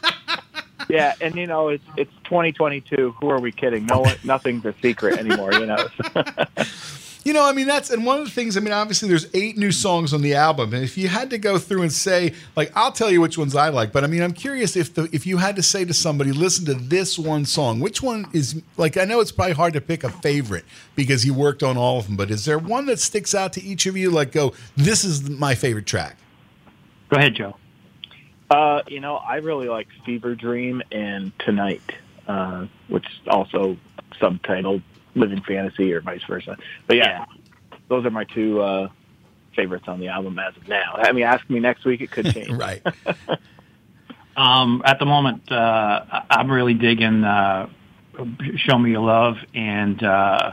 Yeah, 0.91 1.15
and 1.23 1.35
you 1.37 1.47
know 1.47 1.69
it's 1.69 1.85
it's 1.97 2.13
2022. 2.25 3.17
Who 3.19 3.31
are 3.31 3.41
we 3.41 3.53
kidding? 3.53 3.87
No 3.87 4.03
one, 4.03 4.17
nothing's 4.25 4.67
a 4.67 4.75
secret 4.83 5.19
anymore. 5.19 5.55
You 5.55 5.67
know. 5.67 5.89
You 7.27 7.33
know, 7.33 7.45
I 7.45 7.51
mean, 7.51 7.67
that's 7.67 7.91
and 7.91 8.07
one 8.07 8.21
of 8.21 8.25
the 8.25 8.31
things. 8.31 8.57
I 8.57 8.61
mean, 8.61 8.73
obviously, 8.73 9.09
there's 9.09 9.27
eight 9.35 9.59
new 9.59 9.73
songs 9.73 10.15
on 10.15 10.23
the 10.23 10.35
album, 10.35 10.73
and 10.73 10.85
if 10.85 10.97
you 10.97 11.09
had 11.09 11.31
to 11.31 11.39
go 11.39 11.59
through 11.59 11.83
and 11.83 11.93
say, 11.93 12.33
like, 12.55 12.71
I'll 12.77 12.93
tell 12.93 13.11
you 13.11 13.21
which 13.21 13.37
ones 13.37 13.57
I 13.57 13.71
like, 13.71 13.91
but 13.91 14.05
I 14.05 14.07
mean, 14.07 14.23
I'm 14.23 14.33
curious 14.33 14.77
if 14.77 14.95
the 14.95 15.09
if 15.11 15.27
you 15.27 15.39
had 15.39 15.57
to 15.57 15.63
say 15.65 15.85
to 15.87 15.93
somebody, 15.93 16.31
listen 16.31 16.65
to 16.67 16.75
this 16.75 17.19
one 17.19 17.45
song, 17.45 17.81
which 17.81 18.01
one 18.01 18.29
is 18.33 18.63
like? 18.77 18.97
I 18.97 19.07
know 19.07 19.19
it's 19.19 19.33
probably 19.33 19.55
hard 19.55 19.73
to 19.73 19.81
pick 19.81 20.05
a 20.05 20.09
favorite 20.09 20.65
because 20.95 21.27
you 21.27 21.35
worked 21.35 21.65
on 21.65 21.77
all 21.77 21.99
of 21.99 22.07
them, 22.07 22.15
but 22.15 22.31
is 22.31 22.45
there 22.45 22.61
one 22.61 22.87
that 22.87 23.01
sticks 23.01 23.35
out 23.35 23.53
to 23.55 23.61
each 23.61 23.87
of 23.87 23.97
you? 23.97 24.11
Like, 24.11 24.31
go, 24.31 24.55
this 24.77 25.03
is 25.03 25.29
my 25.29 25.57
favorite 25.57 25.87
track. 25.87 26.19
Go 27.09 27.17
ahead, 27.17 27.35
Joe. 27.35 27.57
Uh, 28.49 28.83
you 28.87 29.01
know, 29.01 29.17
I 29.17 29.39
really 29.39 29.69
like 29.69 29.89
Fever 30.05 30.37
Dream 30.37 30.81
and 30.93 31.37
Tonight, 31.41 31.83
uh, 32.29 32.67
which 32.87 33.07
is 33.07 33.27
also 33.27 33.79
subtitled 34.21 34.83
Living 35.17 35.41
Fantasy 35.43 35.93
or 35.93 36.01
vice 36.01 36.23
versa. 36.29 36.57
But 36.87 36.97
yeah, 36.99 37.25
those 37.89 38.05
are 38.07 38.11
my 38.11 38.25
two 38.25 38.61
uh, 38.61 38.89
favorites 39.57 39.87
on 39.89 39.99
the 39.99 40.09
album 40.09 40.39
as 40.39 40.57
of 40.57 40.69
now. 40.69 40.93
I 40.95 41.11
mean, 41.13 41.25
ask 41.25 41.49
me 41.51 41.59
next 41.59 41.85
week; 41.85 42.01
it 42.03 42.11
could 42.13 42.27
change. 42.35 42.51
Right. 42.51 42.83
Um, 44.37 44.83
at 44.85 44.99
the 44.99 45.07
moment, 45.07 45.51
uh, 45.51 45.57
I- 46.13 46.25
I'm 46.29 46.51
really 46.51 46.75
digging 46.75 47.25
uh, 47.25 47.69
"Show 48.57 48.77
Me 48.79 48.91
Your 48.91 49.01
Love" 49.01 49.37
and 49.55 50.03
uh, 50.03 50.53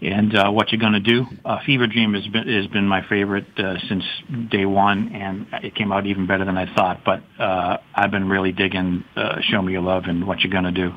and 0.00 0.34
uh, 0.34 0.50
"What 0.50 0.72
You're 0.72 0.80
Gonna 0.80 0.98
Do." 1.00 1.26
Uh, 1.44 1.58
"Fever 1.66 1.86
Dream" 1.86 2.14
has 2.14 2.26
been 2.26 2.48
has 2.48 2.66
been 2.68 2.88
my 2.88 3.06
favorite 3.06 3.44
uh, 3.58 3.78
since 3.86 4.04
day 4.50 4.64
one, 4.64 5.14
and 5.14 5.46
it 5.62 5.74
came 5.74 5.92
out 5.92 6.06
even 6.06 6.26
better 6.26 6.46
than 6.46 6.56
I 6.56 6.74
thought. 6.74 7.04
But 7.04 7.22
uh, 7.38 7.76
I've 7.94 8.10
been 8.10 8.30
really 8.30 8.52
digging 8.52 9.04
uh, 9.14 9.42
"Show 9.42 9.60
Me 9.60 9.72
Your 9.72 9.82
Love" 9.82 10.04
and 10.06 10.26
"What 10.26 10.40
You're 10.40 10.50
Gonna 10.52 10.72
Do." 10.72 10.94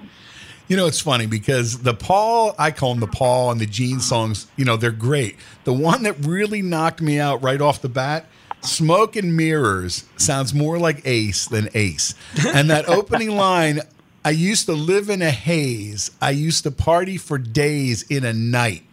You 0.67 0.77
know, 0.77 0.87
it's 0.87 1.01
funny 1.01 1.25
because 1.25 1.79
the 1.79 1.93
Paul, 1.93 2.55
I 2.57 2.71
call 2.71 2.91
them 2.91 3.01
the 3.01 3.07
Paul 3.07 3.51
and 3.51 3.59
the 3.59 3.65
Gene 3.65 3.99
songs, 3.99 4.47
you 4.55 4.63
know, 4.63 4.77
they're 4.77 4.91
great. 4.91 5.35
The 5.65 5.73
one 5.73 6.03
that 6.03 6.15
really 6.25 6.61
knocked 6.61 7.01
me 7.01 7.19
out 7.19 7.43
right 7.43 7.59
off 7.59 7.81
the 7.81 7.89
bat, 7.89 8.27
Smoke 8.61 9.17
and 9.17 9.35
Mirrors, 9.35 10.05
sounds 10.15 10.53
more 10.53 10.79
like 10.79 11.01
Ace 11.05 11.47
than 11.47 11.69
Ace. 11.73 12.15
And 12.45 12.69
that 12.69 12.87
opening 12.89 13.35
line, 13.35 13.81
I 14.23 14.29
used 14.29 14.67
to 14.67 14.73
live 14.73 15.09
in 15.09 15.21
a 15.21 15.31
haze. 15.31 16.11
I 16.21 16.31
used 16.31 16.63
to 16.63 16.71
party 16.71 17.17
for 17.17 17.37
days 17.37 18.03
in 18.03 18.23
a 18.23 18.31
night. 18.31 18.83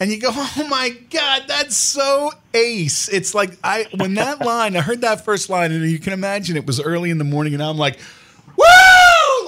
And 0.00 0.10
you 0.10 0.18
go, 0.18 0.30
oh 0.32 0.66
my 0.68 0.90
God, 1.10 1.42
that's 1.46 1.76
so 1.76 2.32
ace. 2.54 3.08
It's 3.08 3.34
like 3.34 3.58
I 3.62 3.86
when 3.96 4.14
that 4.14 4.40
line, 4.44 4.76
I 4.76 4.80
heard 4.80 5.02
that 5.02 5.24
first 5.24 5.50
line, 5.50 5.72
and 5.72 5.84
you 5.90 5.98
can 5.98 6.12
imagine 6.12 6.56
it 6.56 6.66
was 6.66 6.80
early 6.80 7.10
in 7.10 7.18
the 7.18 7.24
morning, 7.24 7.52
and 7.54 7.62
I'm 7.62 7.76
like, 7.76 7.98
woo! 8.56 8.64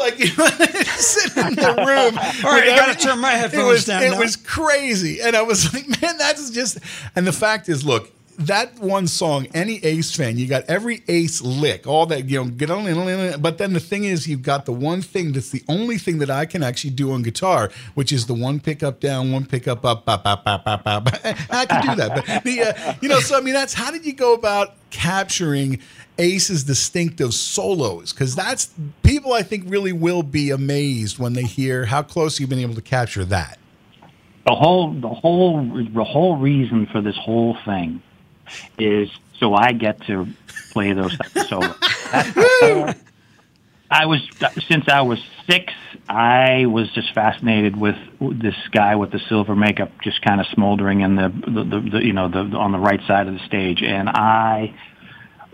Like 0.00 0.18
you 0.18 0.34
know, 0.36 0.46
sitting 0.96 1.46
in 1.48 1.54
the 1.56 1.74
room. 1.76 2.18
All 2.44 2.52
right, 2.52 2.70
I 2.70 2.76
gotta 2.76 2.98
turn 2.98 3.18
my 3.20 3.34
It 3.34 3.38
headphones 3.38 3.66
was, 3.66 3.84
down 3.84 4.02
It 4.02 4.10
now. 4.12 4.18
was 4.18 4.34
crazy, 4.36 5.20
and 5.20 5.36
I 5.36 5.42
was 5.42 5.72
like, 5.74 5.86
man, 6.00 6.16
that's 6.18 6.50
just. 6.50 6.78
And 7.14 7.26
the 7.26 7.32
fact 7.32 7.68
is, 7.68 7.84
look. 7.84 8.10
That 8.40 8.78
one 8.78 9.06
song. 9.06 9.46
Any 9.52 9.84
Ace 9.84 10.14
fan, 10.14 10.38
you 10.38 10.46
got 10.46 10.64
every 10.64 11.02
Ace 11.08 11.42
lick, 11.42 11.86
all 11.86 12.06
that 12.06 12.28
you 12.28 12.42
know. 12.42 12.50
Get 12.50 12.70
on, 12.70 13.40
but 13.40 13.58
then 13.58 13.72
the 13.72 13.80
thing 13.80 14.04
is, 14.04 14.26
you've 14.26 14.42
got 14.42 14.64
the 14.64 14.72
one 14.72 15.02
thing 15.02 15.32
that's 15.32 15.50
the 15.50 15.62
only 15.68 15.98
thing 15.98 16.18
that 16.18 16.30
I 16.30 16.46
can 16.46 16.62
actually 16.62 16.90
do 16.90 17.12
on 17.12 17.22
guitar, 17.22 17.70
which 17.94 18.12
is 18.12 18.26
the 18.26 18.34
one 18.34 18.58
pickup 18.58 19.00
down, 19.00 19.30
one 19.30 19.44
pickup 19.44 19.84
up, 19.84 20.04
bop, 20.04 20.24
bop, 20.24 20.44
bop, 20.44 20.64
bop, 20.64 20.84
bop. 20.84 21.08
I 21.50 21.66
can 21.66 21.86
do 21.86 21.94
that, 21.96 22.12
but 22.14 22.44
the 22.44 22.62
uh, 22.62 22.94
you 23.00 23.08
know, 23.08 23.20
so 23.20 23.36
I 23.36 23.40
mean, 23.40 23.54
that's 23.54 23.74
how 23.74 23.90
did 23.90 24.06
you 24.06 24.14
go 24.14 24.32
about 24.34 24.74
capturing 24.90 25.78
Ace's 26.18 26.64
distinctive 26.64 27.34
solos? 27.34 28.12
Because 28.12 28.34
that's 28.34 28.70
people, 29.02 29.34
I 29.34 29.42
think, 29.42 29.64
really 29.66 29.92
will 29.92 30.22
be 30.22 30.50
amazed 30.50 31.18
when 31.18 31.34
they 31.34 31.44
hear 31.44 31.84
how 31.84 32.02
close 32.02 32.40
you've 32.40 32.50
been 32.50 32.58
able 32.58 32.74
to 32.74 32.82
capture 32.82 33.24
that. 33.26 33.58
the 34.46 34.54
whole 34.54 34.92
the 34.94 35.08
whole 35.08 35.62
the 35.92 36.04
whole 36.04 36.36
reason 36.38 36.86
for 36.90 37.02
this 37.02 37.16
whole 37.16 37.56
thing 37.66 38.02
is 38.78 39.10
so 39.38 39.54
I 39.54 39.72
get 39.72 40.00
to 40.06 40.26
play 40.72 40.92
those 40.92 41.16
solos. 41.48 41.74
I 43.90 44.06
was 44.06 44.20
since 44.68 44.88
I 44.88 45.02
was 45.02 45.18
six. 45.48 45.72
I 46.08 46.66
was 46.66 46.90
just 46.92 47.12
fascinated 47.12 47.76
with 47.76 47.96
this 48.20 48.54
guy 48.70 48.94
with 48.94 49.10
the 49.10 49.18
silver 49.28 49.56
makeup, 49.56 49.90
just 50.02 50.22
kind 50.22 50.40
of 50.40 50.46
smoldering 50.48 51.00
in 51.00 51.16
the, 51.16 51.28
the, 51.28 51.64
the, 51.64 51.90
the 51.90 52.04
you 52.04 52.12
know 52.12 52.28
the 52.28 52.56
on 52.56 52.70
the 52.70 52.78
right 52.78 53.00
side 53.06 53.26
of 53.26 53.34
the 53.34 53.44
stage, 53.46 53.82
and 53.82 54.08
I. 54.08 54.74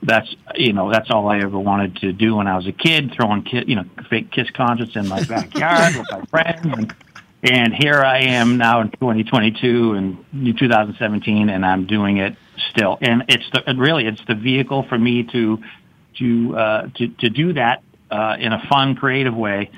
That's 0.02 0.37
you 0.54 0.74
know 0.74 0.92
that's 0.92 1.11
all 1.11 1.26
I 1.26 1.38
ever 1.38 1.59
wanted 1.59 1.96
to 1.96 2.12
do 2.12 2.37
when 2.37 2.46
I 2.46 2.54
was 2.54 2.66
a 2.66 2.72
kid, 2.72 3.14
throwing 3.16 3.42
ki- 3.42 3.64
you 3.66 3.76
know 3.76 3.87
fake 4.11 4.30
Kiss 4.30 4.50
concerts 4.50 4.94
in 4.94 5.09
my 5.09 5.24
backyard 5.24 5.96
with 5.96 6.06
my 6.11 6.22
friends, 6.26 6.61
and, 6.62 6.94
and 7.42 7.74
here 7.74 8.02
I 8.02 8.18
am 8.18 8.59
now 8.59 8.82
in 8.82 8.90
2022 8.90 9.94
and 9.94 10.59
2017, 10.59 11.48
and 11.48 11.64
I'm 11.64 11.87
doing 11.87 12.18
it 12.18 12.37
still. 12.71 12.99
And 13.01 13.25
it's 13.29 13.49
the, 13.53 13.62
and 13.69 13.79
really 13.81 14.07
it's 14.07 14.21
the 14.27 14.35
vehicle 14.35 14.85
for 14.88 14.99
me 14.99 15.25
to 15.33 15.59
to 16.19 16.57
uh, 16.57 16.88
to 16.97 17.09
to 17.09 17.31
do 17.31 17.53
that 17.55 17.83
uh, 18.11 18.37
in 18.38 18.53
a 18.53 18.62
fun, 18.69 18.95
creative 18.95 19.35
way, 19.35 19.71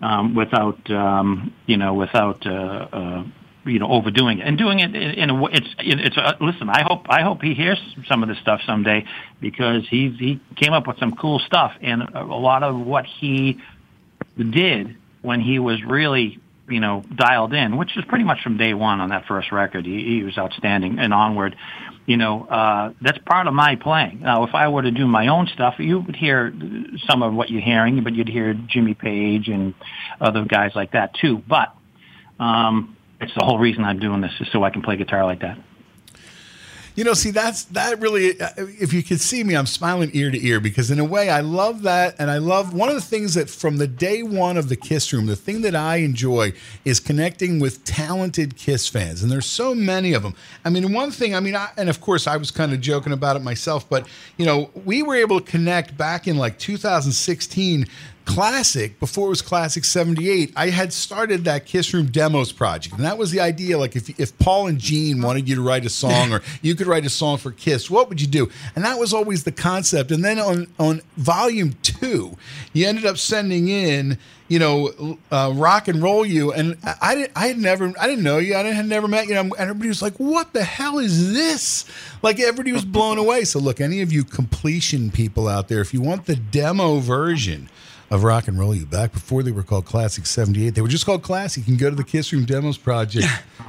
um, 0.00 0.34
without 0.34 0.90
um, 0.90 1.52
you 1.66 1.76
know 1.76 1.94
without 1.94 2.46
uh, 2.46 2.50
uh, 2.50 3.24
you 3.64 3.78
know 3.78 3.88
overdoing 3.90 4.38
it 4.38 4.46
and 4.46 4.58
doing 4.58 4.80
it 4.80 4.94
in, 4.94 5.10
in 5.10 5.30
a 5.30 5.34
way. 5.34 5.50
It's 5.54 5.74
it's 5.78 6.16
a, 6.16 6.36
listen. 6.40 6.68
I 6.68 6.82
hope 6.82 7.06
I 7.08 7.22
hope 7.22 7.42
he 7.42 7.54
hears 7.54 7.78
some 8.08 8.22
of 8.22 8.28
this 8.28 8.38
stuff 8.38 8.60
someday 8.66 9.04
because 9.40 9.86
he 9.88 10.10
he 10.10 10.40
came 10.56 10.72
up 10.72 10.86
with 10.86 10.98
some 10.98 11.14
cool 11.16 11.38
stuff 11.38 11.72
and 11.80 12.02
a, 12.02 12.22
a 12.22 12.40
lot 12.40 12.62
of 12.62 12.78
what 12.78 13.06
he 13.06 13.60
did 14.36 14.96
when 15.22 15.40
he 15.40 15.58
was 15.58 15.82
really 15.84 16.38
you 16.68 16.80
know 16.80 17.04
dialed 17.14 17.54
in, 17.54 17.76
which 17.76 17.96
is 17.96 18.04
pretty 18.04 18.24
much 18.24 18.42
from 18.42 18.56
day 18.56 18.74
one 18.74 19.00
on 19.00 19.10
that 19.10 19.26
first 19.26 19.52
record. 19.52 19.86
He, 19.86 20.04
he 20.04 20.22
was 20.22 20.36
outstanding 20.38 20.98
and 20.98 21.12
onward. 21.12 21.56
You 22.08 22.16
know, 22.16 22.44
uh, 22.44 22.94
that's 23.02 23.18
part 23.18 23.48
of 23.48 23.52
my 23.52 23.76
playing. 23.76 24.20
Now, 24.20 24.44
if 24.44 24.54
I 24.54 24.68
were 24.68 24.80
to 24.80 24.90
do 24.90 25.06
my 25.06 25.26
own 25.26 25.46
stuff, 25.52 25.74
you 25.76 26.00
would 26.00 26.16
hear 26.16 26.50
some 27.06 27.22
of 27.22 27.34
what 27.34 27.50
you're 27.50 27.60
hearing, 27.60 28.02
but 28.02 28.14
you'd 28.14 28.30
hear 28.30 28.54
Jimmy 28.54 28.94
Page 28.94 29.48
and 29.48 29.74
other 30.18 30.46
guys 30.46 30.70
like 30.74 30.92
that 30.92 31.12
too. 31.20 31.42
But 31.46 31.74
um, 32.40 32.96
it's 33.20 33.34
the 33.38 33.44
whole 33.44 33.58
reason 33.58 33.84
I'm 33.84 33.98
doing 33.98 34.22
this 34.22 34.32
is 34.40 34.48
so 34.52 34.64
I 34.64 34.70
can 34.70 34.80
play 34.80 34.96
guitar 34.96 35.26
like 35.26 35.42
that. 35.42 35.58
You 36.98 37.04
know, 37.04 37.14
see, 37.14 37.30
that's 37.30 37.62
that 37.66 38.00
really. 38.00 38.40
uh, 38.40 38.48
If 38.56 38.92
you 38.92 39.04
could 39.04 39.20
see 39.20 39.44
me, 39.44 39.54
I'm 39.54 39.66
smiling 39.66 40.10
ear 40.14 40.32
to 40.32 40.44
ear 40.44 40.58
because, 40.58 40.90
in 40.90 40.98
a 40.98 41.04
way, 41.04 41.30
I 41.30 41.42
love 41.42 41.82
that, 41.82 42.16
and 42.18 42.28
I 42.28 42.38
love 42.38 42.74
one 42.74 42.88
of 42.88 42.96
the 42.96 43.00
things 43.00 43.34
that 43.34 43.48
from 43.48 43.76
the 43.76 43.86
day 43.86 44.24
one 44.24 44.56
of 44.56 44.68
the 44.68 44.74
Kiss 44.74 45.12
Room, 45.12 45.26
the 45.26 45.36
thing 45.36 45.60
that 45.62 45.76
I 45.76 45.98
enjoy 45.98 46.54
is 46.84 46.98
connecting 46.98 47.60
with 47.60 47.84
talented 47.84 48.56
Kiss 48.56 48.88
fans, 48.88 49.22
and 49.22 49.30
there's 49.30 49.46
so 49.46 49.76
many 49.76 50.12
of 50.12 50.24
them. 50.24 50.34
I 50.64 50.70
mean, 50.70 50.92
one 50.92 51.12
thing, 51.12 51.36
I 51.36 51.38
mean, 51.38 51.54
I, 51.54 51.68
and 51.76 51.88
of 51.88 52.00
course, 52.00 52.26
I 52.26 52.36
was 52.36 52.50
kind 52.50 52.72
of 52.72 52.80
joking 52.80 53.12
about 53.12 53.36
it 53.36 53.42
myself, 53.42 53.88
but 53.88 54.08
you 54.36 54.44
know, 54.44 54.68
we 54.84 55.04
were 55.04 55.14
able 55.14 55.38
to 55.38 55.46
connect 55.48 55.96
back 55.96 56.26
in 56.26 56.36
like 56.36 56.58
2016 56.58 57.86
classic 58.28 59.00
before 59.00 59.28
it 59.28 59.30
was 59.30 59.40
classic 59.40 59.86
78 59.86 60.52
i 60.54 60.68
had 60.68 60.92
started 60.92 61.44
that 61.44 61.64
kiss 61.64 61.94
room 61.94 62.06
demos 62.10 62.52
project. 62.52 62.94
And 62.94 63.04
that 63.06 63.16
was 63.16 63.30
the 63.30 63.40
idea 63.40 63.78
like 63.78 63.96
if, 63.96 64.20
if 64.20 64.38
paul 64.38 64.66
and 64.66 64.78
gene 64.78 65.22
wanted 65.22 65.48
you 65.48 65.54
to 65.54 65.62
write 65.62 65.86
a 65.86 65.88
song 65.88 66.32
or 66.34 66.42
you 66.60 66.74
could 66.74 66.86
write 66.86 67.06
a 67.06 67.10
song 67.10 67.38
for 67.38 67.52
kiss 67.52 67.88
what 67.88 68.10
would 68.10 68.20
you 68.20 68.26
do? 68.26 68.50
And 68.76 68.84
that 68.84 68.98
was 68.98 69.14
always 69.14 69.44
the 69.44 69.52
concept. 69.52 70.10
And 70.10 70.22
then 70.22 70.38
on 70.38 70.66
on 70.78 71.00
volume 71.16 71.72
two 71.82 72.36
you 72.74 72.86
ended 72.86 73.06
up 73.06 73.16
sending 73.16 73.68
in 73.68 74.18
you 74.48 74.58
know 74.58 75.18
uh, 75.32 75.50
rock 75.54 75.88
and 75.88 76.02
roll 76.02 76.26
you. 76.26 76.52
And 76.52 76.76
I, 77.00 77.14
didn't 77.14 77.32
i 77.34 77.46
had 77.46 77.56
never 77.56 77.94
i 77.98 78.06
didn't 78.06 78.24
know 78.24 78.36
you. 78.36 78.56
I 78.56 78.62
had 78.62 78.86
never 78.86 79.08
met 79.08 79.26
you. 79.28 79.38
And 79.38 79.54
everybody 79.56 79.88
was 79.88 80.02
like 80.02 80.16
what 80.18 80.52
the 80.52 80.64
hell 80.64 80.98
is 80.98 81.32
this? 81.32 81.86
Like 82.22 82.38
everybody 82.40 82.72
was 82.72 82.84
blown 82.84 83.16
away. 83.16 83.44
So 83.44 83.58
look 83.58 83.80
any 83.80 84.02
of 84.02 84.12
you 84.12 84.22
completion 84.22 85.10
people 85.10 85.48
out 85.48 85.68
there 85.68 85.80
if 85.80 85.94
you 85.94 86.02
want 86.02 86.26
the 86.26 86.36
demo 86.36 86.98
version 86.98 87.70
of 88.10 88.24
Rock 88.24 88.48
and 88.48 88.58
Roll 88.58 88.74
You 88.74 88.86
back 88.86 89.12
before 89.12 89.42
they 89.42 89.52
were 89.52 89.62
called 89.62 89.84
Classic 89.84 90.24
78. 90.24 90.70
They 90.70 90.80
were 90.80 90.88
just 90.88 91.04
called 91.04 91.22
Classic. 91.22 91.66
You 91.66 91.76
can 91.76 91.76
go 91.76 91.90
to 91.90 91.96
the 91.96 92.04
Kiss 92.04 92.32
Room 92.32 92.44
Demos 92.44 92.78
Project 92.78 93.26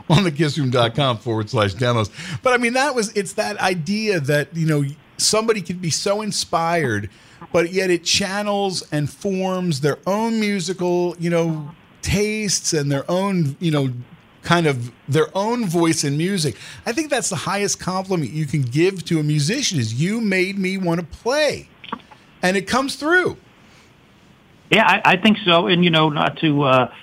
on 0.10 0.24
the 0.24 0.32
kissroom.com 0.32 1.18
forward 1.18 1.50
slash 1.50 1.74
demos. 1.74 2.10
But 2.42 2.54
I 2.54 2.58
mean, 2.58 2.74
that 2.74 2.96
was, 2.96 3.12
it's 3.14 3.34
that 3.34 3.58
idea 3.58 4.20
that, 4.22 4.56
you 4.56 4.66
know, 4.66 4.86
somebody 5.18 5.62
could 5.62 5.82
be 5.82 5.90
so 5.90 6.22
inspired, 6.22 7.10
but 7.52 7.72
yet 7.72 7.90
it 7.90 8.04
channels 8.04 8.88
and 8.92 9.10
forms 9.10 9.82
their 9.82 10.00
own 10.08 10.40
musical, 10.40 11.16
you 11.20 11.30
know, 11.30 11.72
tastes 12.02 12.74
and 12.74 12.92
their 12.92 13.10
own, 13.12 13.58
you 13.60 13.72
know, 13.72 13.92
kind 14.42 14.68
of 14.68 14.92
their 15.10 15.28
own 15.36 15.66
voice 15.66 16.06
in 16.06 16.18
music. 16.18 16.56
I 16.86 16.94
think 16.94 17.10
that's 17.10 17.30
the 17.30 17.36
highest 17.36 17.80
compliment 17.80 18.32
you 18.32 18.46
can 18.46 18.62
give 18.62 19.04
to 19.06 19.20
a 19.20 19.24
musician 19.24 19.80
is 19.80 20.02
you 20.02 20.22
made 20.22 20.58
me 20.58 20.78
want 20.78 21.02
to 21.02 21.06
play. 21.06 21.68
And 22.42 22.56
it 22.56 22.68
comes 22.68 22.96
through. 22.96 23.38
Yeah, 24.70 24.86
I, 24.88 25.14
I 25.14 25.18
think 25.18 25.38
so. 25.46 25.68
And 25.68 25.84
you 25.84 25.90
know, 25.90 26.10
not 26.10 26.38
to 26.40 26.64
uh, 26.64 26.94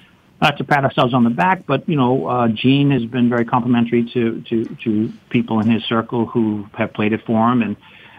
not 0.41 0.59
to 0.59 0.65
pat 0.65 0.85
ourselves 0.85 1.15
on 1.15 1.25
the 1.25 1.31
back, 1.31 1.67
but 1.67 1.89
you 1.89 1.97
know, 1.97 2.27
uh, 2.27 2.49
Gene 2.49 2.91
has 2.91 3.05
been 3.05 3.29
very 3.29 3.45
complimentary 3.45 4.05
to 4.13 4.43
to 4.43 4.65
to 4.85 5.13
people 5.31 5.61
in 5.61 5.71
his 5.71 5.85
circle 5.85 6.27
who 6.27 6.67
have 6.75 6.93
played 6.93 7.13
it 7.13 7.25
for 7.25 7.51
him, 7.51 7.63
and 7.63 7.77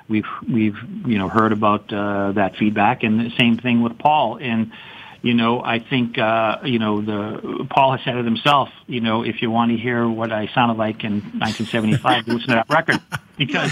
we've 0.08 0.28
we've 0.52 0.78
you 1.06 1.18
know 1.18 1.30
heard 1.30 1.52
about 1.52 1.92
uh, 1.94 2.32
that 2.34 2.56
feedback. 2.58 3.04
And 3.04 3.20
the 3.20 3.36
same 3.38 3.58
thing 3.58 3.82
with 3.82 3.98
Paul. 3.98 4.38
And 4.42 4.72
you 5.22 5.34
know, 5.34 5.62
I 5.64 5.80
think 5.80 6.18
uh, 6.18 6.58
you 6.64 6.80
know 6.80 7.02
the 7.02 7.68
Paul 7.70 7.96
has 7.96 8.04
said 8.04 8.16
it 8.18 8.26
himself. 8.26 8.70
You 8.88 9.02
know, 9.02 9.24
if 9.24 9.42
you 9.42 9.52
want 9.52 9.72
to 9.72 9.78
hear 9.78 10.08
what 10.08 10.32
I 10.32 10.48
sounded 10.48 10.78
like 10.78 11.04
in 11.04 11.22
1975, 11.40 12.28
listen 12.28 12.50
to 12.50 12.56
that 12.56 12.70
record 12.70 13.02
because 13.38 13.72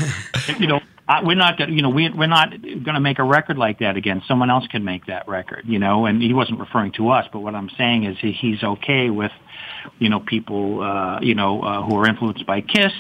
you 0.60 0.68
know 0.68 0.80
I, 1.08 1.24
we're 1.24 1.36
not 1.36 1.58
gonna, 1.58 1.72
you 1.72 1.82
know 1.82 1.90
we 1.90 2.10
we're 2.10 2.28
not 2.28 2.50
going 2.50 2.96
to 2.96 3.00
make 3.00 3.20
a 3.20 3.24
record 3.24 3.58
like 3.58 3.80
that 3.80 3.96
again. 3.96 4.24
Someone 4.28 4.50
else 4.50 4.66
can 4.68 4.84
make 4.84 5.06
that 5.06 5.28
record, 5.28 5.64
you 5.66 5.78
know. 5.78 6.06
And 6.06 6.22
he 6.22 6.34
wasn't 6.34 6.60
referring 6.60 6.94
to 6.94 7.10
us, 7.10 7.28
but 7.32 7.42
what 7.42 7.54
I'm 7.54 7.70
saying 7.78 8.06
is 8.06 8.18
he, 8.20 8.32
he's 8.32 8.64
okay 8.64 9.10
with 9.10 9.32
you 10.00 10.10
know 10.10 10.20
people 10.20 10.82
uh, 10.82 11.20
you 11.22 11.36
know 11.36 11.62
uh, 11.62 11.84
who 11.84 11.98
are 11.98 12.08
influenced 12.08 12.46
by 12.48 12.62
Kiss 12.62 12.94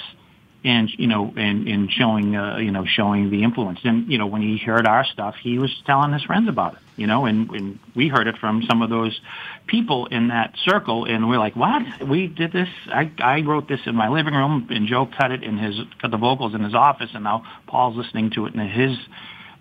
and 0.65 0.89
you 0.97 1.07
know 1.07 1.31
and 1.37 1.67
and 1.67 1.91
showing 1.91 2.35
uh, 2.35 2.57
you 2.57 2.71
know 2.71 2.83
showing 2.85 3.29
the 3.29 3.43
influence 3.43 3.79
and 3.83 4.11
you 4.11 4.17
know 4.17 4.25
when 4.25 4.41
he 4.41 4.57
heard 4.57 4.87
our 4.87 5.05
stuff 5.05 5.35
he 5.41 5.59
was 5.59 5.71
telling 5.85 6.11
his 6.11 6.23
friends 6.23 6.49
about 6.49 6.73
it 6.73 6.79
you 6.97 7.05
know 7.05 7.25
and 7.25 7.49
and 7.51 7.79
we 7.95 8.07
heard 8.07 8.27
it 8.27 8.37
from 8.37 8.63
some 8.63 8.81
of 8.81 8.89
those 8.89 9.21
people 9.67 10.07
in 10.07 10.29
that 10.29 10.55
circle 10.65 11.05
and 11.05 11.29
we're 11.29 11.37
like 11.37 11.55
what 11.55 11.83
we 12.07 12.27
did 12.27 12.51
this 12.51 12.69
i 12.87 13.09
i 13.19 13.41
wrote 13.41 13.67
this 13.67 13.81
in 13.85 13.95
my 13.95 14.09
living 14.09 14.33
room 14.33 14.67
and 14.71 14.87
joe 14.87 15.05
cut 15.05 15.31
it 15.31 15.43
in 15.43 15.57
his 15.57 15.79
cut 16.01 16.09
the 16.09 16.17
vocals 16.17 16.55
in 16.55 16.63
his 16.63 16.73
office 16.73 17.11
and 17.13 17.23
now 17.23 17.45
paul's 17.67 17.95
listening 17.95 18.31
to 18.31 18.47
it 18.47 18.55
in 18.55 18.67
his 18.67 18.97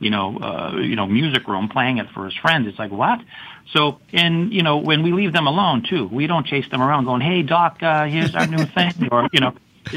you 0.01 0.11
know, 0.11 0.37
uh, 0.39 0.77
you 0.77 0.97
know, 0.97 1.07
music 1.07 1.47
room 1.47 1.69
playing 1.69 1.99
it 1.99 2.09
for 2.13 2.25
his 2.25 2.35
friends. 2.35 2.67
It's 2.67 2.79
like 2.79 2.91
what? 2.91 3.21
So, 3.73 4.01
and 4.13 4.53
you 4.53 4.63
know, 4.63 4.79
when 4.79 5.03
we 5.03 5.13
leave 5.13 5.33
them 5.33 5.47
alone 5.47 5.85
too, 5.89 6.09
we 6.09 6.27
don't 6.27 6.45
chase 6.45 6.69
them 6.69 6.83
around 6.83 7.05
going, 7.05 7.21
"Hey, 7.21 7.43
doc, 7.43 7.83
uh, 7.83 8.05
here's 8.05 8.35
our 8.35 8.47
new 8.47 8.67
thing," 8.67 9.09
or 9.11 9.29
you 9.33 9.41
know, 9.41 9.55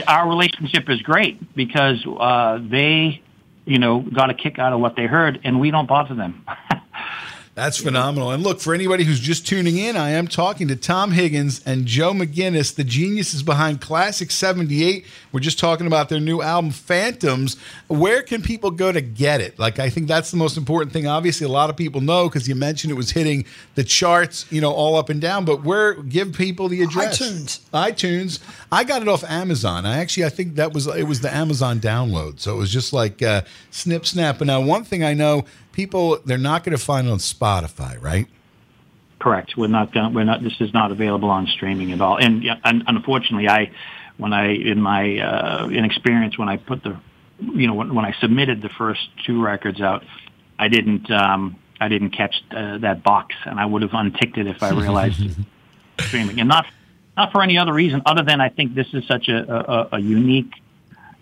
our 0.07 0.27
relationship 0.27 0.89
is 0.89 1.01
great 1.01 1.55
because 1.55 2.05
uh, 2.19 2.59
they, 2.61 3.21
you 3.65 3.79
know, 3.79 4.01
got 4.01 4.29
a 4.29 4.33
kick 4.33 4.59
out 4.59 4.73
of 4.73 4.79
what 4.79 4.95
they 4.95 5.05
heard, 5.05 5.39
and 5.43 5.59
we 5.59 5.71
don't 5.71 5.87
bother 5.87 6.15
them. 6.15 6.45
That's 7.57 7.79
phenomenal. 7.79 8.29
And 8.29 8.43
look, 8.43 8.59
for 8.59 8.75
anybody 8.75 9.03
who's 9.03 9.19
just 9.19 9.47
tuning 9.47 9.79
in, 9.79 9.97
I 9.97 10.11
am 10.11 10.27
talking 10.27 10.67
to 10.67 10.75
Tom 10.75 11.11
Higgins 11.11 11.59
and 11.65 11.87
Joe 11.87 12.13
McGinnis, 12.13 12.75
the 12.75 12.83
geniuses 12.83 13.41
behind 13.41 13.81
Classic 13.81 14.29
78. 14.29 15.03
We're 15.31 15.39
just 15.39 15.57
talking 15.57 15.87
about 15.87 16.07
their 16.09 16.19
new 16.19 16.43
album, 16.43 16.69
Phantoms. 16.69 17.57
Where 17.87 18.21
can 18.21 18.43
people 18.43 18.69
go 18.69 18.91
to 18.91 19.01
get 19.01 19.41
it? 19.41 19.57
Like, 19.57 19.79
I 19.79 19.89
think 19.89 20.07
that's 20.07 20.29
the 20.29 20.37
most 20.37 20.55
important 20.55 20.93
thing. 20.93 21.07
Obviously, 21.07 21.45
a 21.45 21.49
lot 21.49 21.71
of 21.71 21.75
people 21.75 21.99
know 21.99 22.29
because 22.29 22.47
you 22.47 22.53
mentioned 22.53 22.91
it 22.91 22.95
was 22.95 23.09
hitting 23.09 23.43
the 23.73 23.83
charts, 23.83 24.45
you 24.51 24.61
know, 24.61 24.71
all 24.71 24.95
up 24.95 25.09
and 25.09 25.19
down. 25.19 25.43
But 25.43 25.63
where, 25.63 25.95
give 25.95 26.33
people 26.33 26.67
the 26.67 26.83
address. 26.83 27.19
iTunes. 27.19 27.59
iTunes. 27.71 28.39
I 28.71 28.83
got 28.83 29.01
it 29.01 29.07
off 29.07 29.23
Amazon. 29.23 29.87
I 29.87 29.97
actually, 29.97 30.25
I 30.25 30.29
think 30.29 30.57
that 30.57 30.73
was, 30.73 30.85
it 30.85 31.07
was 31.07 31.21
the 31.21 31.35
Amazon 31.35 31.79
download. 31.79 32.39
So 32.39 32.53
it 32.53 32.59
was 32.59 32.71
just 32.71 32.93
like 32.93 33.23
uh, 33.23 33.41
snip, 33.71 34.05
snap. 34.05 34.41
And 34.41 34.47
now, 34.47 34.61
one 34.61 34.83
thing 34.83 35.03
I 35.03 35.15
know, 35.15 35.45
people, 35.77 36.19
they're 36.25 36.37
not 36.37 36.65
going 36.65 36.75
to 36.75 36.83
find 36.83 37.07
on 37.07 37.19
Spotify, 37.19 38.01
right? 38.01 38.27
Correct. 39.19 39.55
We're 39.55 39.67
not 39.67 39.93
going. 39.93 40.13
We're 40.13 40.25
not. 40.25 40.43
This 40.43 40.59
is 40.59 40.73
not 40.73 40.91
available 40.91 41.29
on 41.29 41.47
streaming 41.47 41.93
at 41.93 42.01
all. 42.01 42.17
And, 42.17 42.43
and 42.63 42.83
unfortunately, 42.87 43.47
I, 43.47 43.71
when 44.17 44.33
I 44.33 44.49
in 44.49 44.81
my 44.81 45.17
uh, 45.19 45.69
inexperience, 45.69 46.37
when 46.37 46.49
I 46.49 46.57
put 46.57 46.83
the 46.83 46.99
you 47.39 47.67
know, 47.67 47.73
when, 47.73 47.93
when 47.93 48.05
I 48.05 48.13
submitted 48.19 48.61
the 48.61 48.69
first 48.69 49.01
two 49.25 49.41
records 49.41 49.81
out, 49.81 50.03
I 50.59 50.67
didn't, 50.67 51.09
um, 51.11 51.55
I 51.79 51.87
didn't 51.87 52.11
catch 52.11 52.35
uh, 52.51 52.79
that 52.79 53.03
box, 53.03 53.35
and 53.45 53.59
I 53.59 53.65
would 53.65 53.81
have 53.83 53.93
unticked 53.93 54.37
it 54.37 54.47
if 54.47 54.63
I 54.63 54.71
realized 54.71 55.21
streaming, 55.99 56.39
and 56.39 56.49
not, 56.49 56.65
not 57.15 57.31
for 57.31 57.43
any 57.43 57.57
other 57.57 57.73
reason 57.73 58.01
other 58.05 58.23
than 58.23 58.41
I 58.41 58.49
think 58.49 58.73
this 58.73 58.87
is 58.93 59.05
such 59.07 59.27
a, 59.27 59.37
a, 59.51 59.89
a 59.93 59.99
unique 59.99 60.51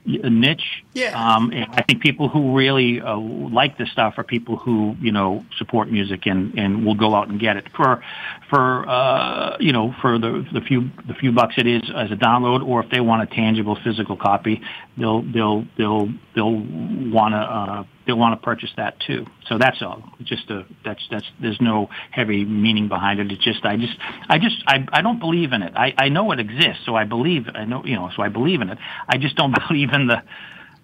niche. 0.05 0.83
Yeah. 0.93 1.13
Um, 1.15 1.51
and 1.51 1.65
I 1.71 1.81
think 1.81 2.01
people 2.01 2.29
who 2.29 2.55
really 2.55 3.01
uh, 3.01 3.17
like 3.17 3.77
this 3.77 3.91
stuff 3.91 4.15
are 4.17 4.23
people 4.23 4.57
who 4.57 4.95
you 4.99 5.11
know 5.11 5.45
support 5.57 5.91
music 5.91 6.25
and 6.25 6.57
and 6.57 6.85
will 6.85 6.95
go 6.95 7.15
out 7.15 7.27
and 7.27 7.39
get 7.39 7.57
it 7.57 7.65
for 7.75 8.03
for 8.49 8.87
uh, 8.87 9.57
you 9.59 9.71
know 9.71 9.93
for 10.01 10.19
the 10.19 10.45
the 10.53 10.61
few 10.61 10.89
the 11.07 11.13
few 11.15 11.31
bucks 11.31 11.55
it 11.57 11.67
is 11.67 11.83
as 11.95 12.11
a 12.11 12.15
download, 12.15 12.65
or 12.65 12.83
if 12.83 12.89
they 12.91 12.99
want 12.99 13.23
a 13.23 13.35
tangible 13.35 13.77
physical 13.83 14.15
copy, 14.15 14.61
they'll 14.97 15.21
they'll 15.21 15.65
they'll 15.77 16.09
they'll 16.35 16.63
want 17.11 17.33
to 17.33 17.39
uh, 17.39 17.83
they'll 18.05 18.17
want 18.17 18.39
to 18.39 18.43
purchase 18.43 18.69
that 18.77 18.99
too. 18.99 19.25
So 19.47 19.57
that's 19.57 19.81
all. 19.81 20.03
Just 20.23 20.49
a 20.49 20.65
that's 20.83 21.01
that's 21.09 21.25
there's 21.39 21.59
no 21.61 21.89
heavy 22.11 22.45
meaning 22.45 22.87
behind 22.87 23.19
it. 23.19 23.31
It's 23.31 23.43
just 23.43 23.65
I 23.65 23.77
just 23.77 23.97
I 24.29 24.37
just 24.39 24.63
I 24.67 24.85
I 24.91 25.01
don't 25.01 25.19
believe 25.19 25.53
in 25.53 25.61
it. 25.61 25.73
I 25.75 25.93
I 25.97 26.09
know 26.09 26.31
it 26.31 26.39
exists, 26.39 26.85
so 26.85 26.95
I 26.95 27.03
believe 27.03 27.47
I 27.53 27.65
know 27.65 27.83
you 27.85 27.95
know 27.95 28.09
so 28.15 28.21
I 28.21 28.29
believe 28.29 28.61
in 28.61 28.69
it. 28.69 28.77
I 29.07 29.17
just 29.17 29.35
don't 29.35 29.55
believe 29.67 29.91
in 29.93 30.07
the 30.07 30.21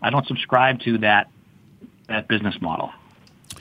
I 0.02 0.10
don't 0.10 0.26
subscribe 0.28 0.82
to 0.82 1.00
that 1.00 1.30
that 2.08 2.28
business 2.28 2.56
model. 2.62 2.92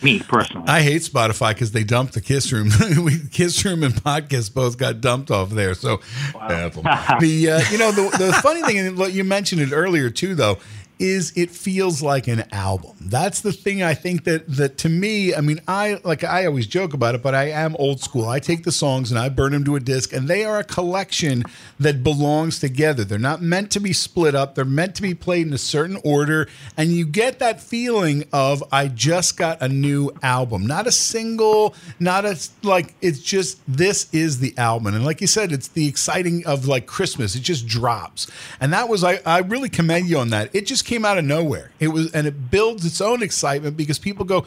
Me 0.02 0.18
personally. 0.18 0.66
I 0.66 0.80
hate 0.80 1.02
Spotify 1.02 1.50
because 1.50 1.72
they 1.72 1.84
dumped 1.84 2.14
the 2.14 2.22
Kiss 2.22 2.52
Room. 2.52 2.70
we, 3.04 3.18
Kiss 3.30 3.62
Room 3.66 3.82
and 3.82 3.92
Podcast 3.92 4.54
both 4.54 4.78
got 4.78 5.02
dumped 5.02 5.30
off 5.30 5.50
there. 5.50 5.74
So, 5.74 6.00
Apple. 6.40 6.84
the 7.20 7.50
uh, 7.50 7.60
you 7.70 7.76
know 7.76 7.92
the 7.92 8.16
the 8.16 8.32
funny 8.42 8.62
thing, 8.62 8.78
and 8.78 9.12
you 9.12 9.24
mentioned 9.24 9.60
it 9.60 9.72
earlier 9.72 10.08
too, 10.08 10.34
though, 10.34 10.58
is 11.00 11.32
it 11.34 11.50
feels 11.50 12.02
like 12.02 12.28
an 12.28 12.44
album. 12.52 12.94
That's 13.00 13.40
the 13.40 13.52
thing 13.52 13.82
I 13.82 13.94
think 13.94 14.24
that 14.24 14.46
that 14.56 14.76
to 14.78 14.88
me, 14.88 15.34
I 15.34 15.40
mean, 15.40 15.60
I 15.66 15.98
like 16.04 16.22
I 16.22 16.44
always 16.44 16.66
joke 16.66 16.92
about 16.92 17.14
it, 17.14 17.22
but 17.22 17.34
I 17.34 17.50
am 17.50 17.74
old 17.76 18.00
school. 18.00 18.28
I 18.28 18.38
take 18.38 18.64
the 18.64 18.70
songs 18.72 19.10
and 19.10 19.18
I 19.18 19.30
burn 19.30 19.52
them 19.52 19.64
to 19.64 19.76
a 19.76 19.80
disc, 19.80 20.12
and 20.12 20.28
they 20.28 20.44
are 20.44 20.58
a 20.58 20.64
collection 20.64 21.42
that 21.78 22.04
belongs 22.04 22.60
together. 22.60 23.02
They're 23.02 23.18
not 23.18 23.40
meant 23.40 23.70
to 23.72 23.80
be 23.80 23.94
split 23.94 24.34
up. 24.34 24.54
They're 24.54 24.64
meant 24.66 24.94
to 24.96 25.02
be 25.02 25.14
played 25.14 25.46
in 25.46 25.52
a 25.54 25.58
certain 25.58 25.98
order, 26.04 26.48
and 26.76 26.90
you 26.90 27.06
get 27.06 27.38
that 27.38 27.60
feeling 27.60 28.24
of 28.32 28.62
I 28.70 28.88
just 28.88 29.38
got 29.38 29.62
a 29.62 29.68
new 29.68 30.10
album, 30.22 30.66
not 30.66 30.86
a 30.86 30.92
single, 30.92 31.74
not 31.98 32.26
a 32.26 32.38
like. 32.62 32.94
It's 33.00 33.20
just 33.20 33.58
this 33.66 34.12
is 34.12 34.40
the 34.40 34.56
album, 34.58 34.94
and 34.94 35.04
like 35.04 35.22
you 35.22 35.26
said, 35.26 35.50
it's 35.50 35.68
the 35.68 35.88
exciting 35.88 36.46
of 36.46 36.66
like 36.68 36.86
Christmas. 36.86 37.34
It 37.34 37.40
just 37.40 37.66
drops, 37.66 38.30
and 38.60 38.70
that 38.74 38.90
was 38.90 39.02
I 39.02 39.20
I 39.24 39.38
really 39.38 39.70
commend 39.70 40.06
you 40.06 40.18
on 40.18 40.28
that. 40.30 40.54
It 40.54 40.66
just 40.66 40.84
came 40.90 41.04
out 41.04 41.18
of 41.18 41.24
nowhere. 41.24 41.70
It 41.78 41.88
was, 41.88 42.12
and 42.12 42.26
it 42.26 42.50
builds 42.50 42.84
its 42.84 43.00
own 43.00 43.22
excitement 43.22 43.76
because 43.76 44.00
people 44.00 44.24
go, 44.24 44.44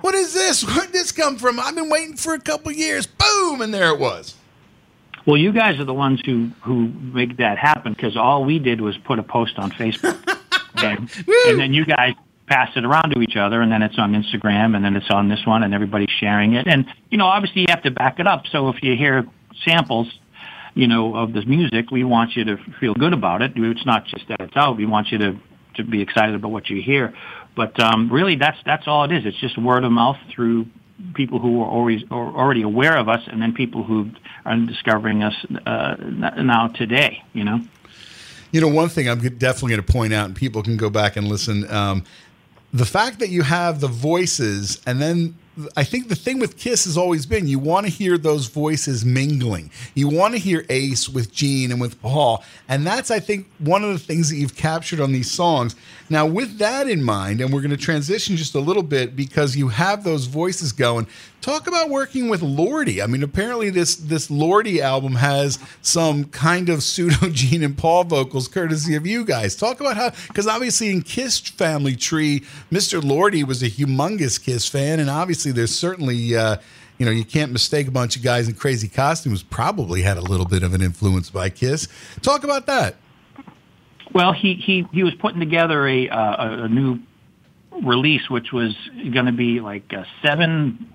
"What 0.00 0.16
is 0.16 0.34
this? 0.34 0.64
Where 0.66 0.84
did 0.84 0.92
this 0.92 1.12
come 1.12 1.38
from? 1.38 1.60
I've 1.60 1.76
been 1.76 1.88
waiting 1.88 2.16
for 2.16 2.34
a 2.34 2.40
couple 2.40 2.72
years." 2.72 3.06
Boom, 3.06 3.62
and 3.62 3.72
there 3.72 3.90
it 3.90 4.00
was. 4.00 4.34
Well, 5.26 5.36
you 5.36 5.52
guys 5.52 5.78
are 5.78 5.84
the 5.84 5.94
ones 5.94 6.20
who 6.26 6.50
who 6.62 6.88
make 6.88 7.36
that 7.36 7.56
happen 7.56 7.92
because 7.92 8.16
all 8.16 8.44
we 8.44 8.58
did 8.58 8.80
was 8.80 8.96
put 8.98 9.20
a 9.20 9.22
post 9.22 9.58
on 9.58 9.70
Facebook, 9.70 10.18
and, 10.74 11.08
and 11.46 11.60
then 11.60 11.72
you 11.72 11.86
guys 11.86 12.14
pass 12.48 12.70
it 12.76 12.84
around 12.84 13.10
to 13.10 13.20
each 13.20 13.36
other, 13.36 13.60
and 13.60 13.70
then 13.70 13.82
it's 13.82 13.98
on 13.98 14.12
Instagram, 14.12 14.74
and 14.74 14.84
then 14.84 14.96
it's 14.96 15.10
on 15.10 15.28
this 15.28 15.46
one, 15.46 15.62
and 15.62 15.72
everybody's 15.72 16.10
sharing 16.18 16.54
it. 16.54 16.66
And 16.66 16.86
you 17.10 17.18
know, 17.18 17.26
obviously, 17.26 17.60
you 17.60 17.66
have 17.68 17.84
to 17.84 17.92
back 17.92 18.18
it 18.18 18.26
up. 18.26 18.48
So 18.48 18.70
if 18.70 18.82
you 18.82 18.96
hear 18.96 19.24
samples, 19.64 20.12
you 20.74 20.88
know, 20.88 21.14
of 21.14 21.32
this 21.32 21.46
music, 21.46 21.92
we 21.92 22.02
want 22.02 22.34
you 22.34 22.44
to 22.44 22.56
feel 22.80 22.94
good 22.94 23.12
about 23.12 23.40
it. 23.42 23.52
It's 23.54 23.86
not 23.86 24.04
just 24.06 24.26
that 24.28 24.40
it's 24.40 24.56
out. 24.56 24.76
We 24.76 24.86
want 24.86 25.12
you 25.12 25.18
to 25.18 25.40
to 25.76 25.84
be 25.84 26.02
excited 26.02 26.34
about 26.34 26.50
what 26.50 26.68
you 26.68 26.82
hear. 26.82 27.14
But 27.54 27.78
um, 27.80 28.12
really, 28.12 28.36
that's 28.36 28.58
that's 28.64 28.86
all 28.86 29.04
it 29.04 29.12
is. 29.12 29.24
It's 29.24 29.38
just 29.38 29.56
word 29.58 29.84
of 29.84 29.92
mouth 29.92 30.18
through 30.30 30.66
people 31.14 31.38
who 31.38 31.62
are 31.62 31.68
always 31.68 32.02
are 32.10 32.34
already 32.34 32.62
aware 32.62 32.96
of 32.96 33.08
us, 33.08 33.22
and 33.26 33.40
then 33.40 33.52
people 33.54 33.82
who 33.82 34.10
are 34.44 34.56
discovering 34.56 35.22
us 35.22 35.34
uh, 35.66 35.96
now 35.98 36.68
today. 36.68 37.22
You 37.32 37.44
know. 37.44 37.60
You 38.52 38.60
know, 38.60 38.68
one 38.68 38.88
thing 38.88 39.08
I'm 39.08 39.18
definitely 39.20 39.70
going 39.70 39.84
to 39.84 39.92
point 39.92 40.14
out, 40.14 40.26
and 40.26 40.36
people 40.36 40.62
can 40.62 40.76
go 40.76 40.88
back 40.88 41.16
and 41.16 41.28
listen. 41.28 41.70
Um, 41.70 42.04
the 42.72 42.86
fact 42.86 43.18
that 43.18 43.28
you 43.28 43.42
have 43.42 43.80
the 43.80 43.88
voices, 43.88 44.80
and 44.86 45.00
then 45.00 45.36
I 45.76 45.84
think 45.84 46.08
the 46.08 46.14
thing 46.14 46.38
with 46.38 46.58
Kiss 46.58 46.84
has 46.84 46.98
always 46.98 47.24
been 47.24 47.46
you 47.46 47.58
want 47.58 47.86
to 47.86 47.92
hear 47.92 48.18
those 48.18 48.46
voices 48.46 49.04
mingling. 49.04 49.70
You 49.94 50.08
want 50.08 50.34
to 50.34 50.38
hear 50.38 50.66
Ace 50.68 51.08
with 51.08 51.32
Gene 51.32 51.72
and 51.72 51.80
with 51.80 52.00
Paul. 52.02 52.44
And 52.68 52.86
that's, 52.86 53.10
I 53.10 53.20
think, 53.20 53.48
one 53.58 53.82
of 53.82 53.92
the 53.92 53.98
things 53.98 54.28
that 54.28 54.36
you've 54.36 54.56
captured 54.56 55.00
on 55.00 55.12
these 55.12 55.30
songs. 55.30 55.74
Now, 56.08 56.26
with 56.26 56.58
that 56.58 56.88
in 56.88 57.02
mind, 57.02 57.40
and 57.40 57.52
we're 57.52 57.60
going 57.60 57.70
to 57.70 57.76
transition 57.76 58.36
just 58.36 58.54
a 58.54 58.60
little 58.60 58.82
bit 58.82 59.16
because 59.16 59.56
you 59.56 59.68
have 59.68 60.04
those 60.04 60.26
voices 60.26 60.72
going. 60.72 61.08
Talk 61.40 61.66
about 61.66 61.90
working 61.90 62.28
with 62.28 62.42
Lordi. 62.42 63.02
I 63.02 63.06
mean, 63.06 63.22
apparently 63.22 63.70
this 63.70 63.96
this 63.96 64.28
Lordi 64.28 64.80
album 64.80 65.16
has 65.16 65.58
some 65.82 66.24
kind 66.24 66.68
of 66.68 66.82
pseudo 66.82 67.28
Gene 67.30 67.62
and 67.62 67.76
Paul 67.76 68.04
vocals, 68.04 68.48
courtesy 68.48 68.94
of 68.94 69.06
you 69.06 69.24
guys. 69.24 69.56
Talk 69.56 69.80
about 69.80 69.96
how, 69.96 70.10
because 70.28 70.46
obviously 70.46 70.90
in 70.90 71.02
Kiss 71.02 71.38
family 71.38 71.96
tree, 71.96 72.40
Mr. 72.70 73.00
Lordi 73.00 73.44
was 73.44 73.62
a 73.62 73.70
humongous 73.70 74.42
Kiss 74.42 74.68
fan, 74.68 75.00
and 75.00 75.10
obviously 75.10 75.52
there's 75.52 75.74
certainly. 75.74 76.36
Uh, 76.36 76.56
you 76.98 77.04
know, 77.04 77.12
you 77.12 77.26
can't 77.26 77.52
mistake 77.52 77.88
a 77.88 77.90
bunch 77.90 78.16
of 78.16 78.22
guys 78.22 78.48
in 78.48 78.54
crazy 78.54 78.88
costumes. 78.88 79.42
Probably 79.42 80.00
had 80.00 80.16
a 80.16 80.22
little 80.22 80.46
bit 80.46 80.62
of 80.62 80.72
an 80.72 80.80
influence 80.80 81.28
by 81.28 81.50
Kiss. 81.50 81.88
Talk 82.22 82.42
about 82.42 82.64
that. 82.68 82.96
Well, 84.16 84.32
he 84.32 84.54
he 84.54 84.86
he 84.94 85.02
was 85.02 85.12
putting 85.16 85.40
together 85.40 85.86
a 85.86 86.08
uh, 86.08 86.64
a 86.64 86.68
new 86.68 87.00
release, 87.82 88.30
which 88.30 88.50
was 88.50 88.74
going 89.12 89.26
to 89.26 89.32
be 89.32 89.60
like 89.60 89.92
uh, 89.92 90.04
seven 90.24 90.90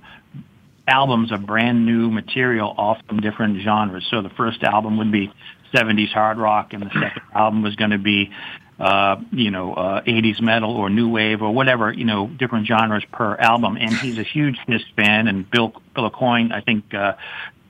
albums 0.88 1.32
of 1.32 1.46
brand 1.46 1.86
new 1.86 2.10
material, 2.10 2.74
all 2.76 2.98
from 3.08 3.20
different 3.20 3.62
genres. 3.62 4.08
So 4.10 4.24
the 4.24 4.32
first 4.32 4.64
album 4.64 4.98
would 4.98 5.12
be 5.12 5.32
70s 5.72 6.12
hard 6.12 6.40
rock, 6.40 6.74
and 6.74 6.82
the 6.82 6.90
second 6.90 7.22
album 7.36 7.62
was 7.62 7.76
going 7.76 7.92
to 7.92 8.00
be, 8.00 8.32
uh, 8.80 9.18
you 9.32 9.52
know, 9.52 9.76
uh, 9.76 10.02
80s 10.02 10.42
metal 10.42 10.76
or 10.76 10.90
new 10.90 11.08
wave 11.08 11.44
or 11.44 11.54
whatever, 11.54 11.94
you 11.94 12.06
know, 12.06 12.26
different 12.26 12.66
genres 12.66 13.04
per 13.12 13.36
album. 13.36 13.78
And 13.78 13.94
he's 13.94 14.18
a 14.18 14.24
huge 14.24 14.58
Kiss 14.66 14.82
fan, 14.96 15.28
and 15.28 15.48
Bill 15.48 15.80
Bill 15.94 16.10
Coyne, 16.10 16.52
I 16.52 16.62
think, 16.62 16.92
uh, 16.96 17.14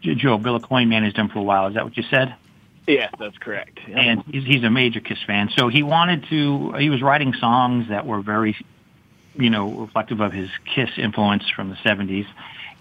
Joe 0.02 0.38
Bill 0.38 0.62
Coyne 0.62 0.88
managed 0.88 1.18
him 1.18 1.28
for 1.28 1.40
a 1.40 1.44
while. 1.44 1.68
Is 1.68 1.74
that 1.74 1.84
what 1.84 1.98
you 1.98 2.04
said? 2.10 2.36
Yes, 2.88 3.14
that's 3.20 3.38
correct. 3.38 3.80
Yeah. 3.88 4.00
and 4.00 4.24
he's, 4.26 4.44
he's 4.44 4.64
a 4.64 4.70
major 4.70 5.00
Kiss 5.00 5.20
fan. 5.26 5.50
So 5.56 5.68
he 5.68 5.84
wanted 5.84 6.26
to. 6.30 6.74
He 6.74 6.90
was 6.90 7.02
writing 7.02 7.34
songs 7.34 7.90
that 7.90 8.06
were 8.06 8.22
very, 8.22 8.56
you 9.36 9.50
know, 9.50 9.72
reflective 9.72 10.20
of 10.20 10.34
his 10.34 10.50
Kiss 10.74 10.90
influence 10.98 11.44
from 11.56 11.70
the 11.70 11.76
'70s. 11.76 12.26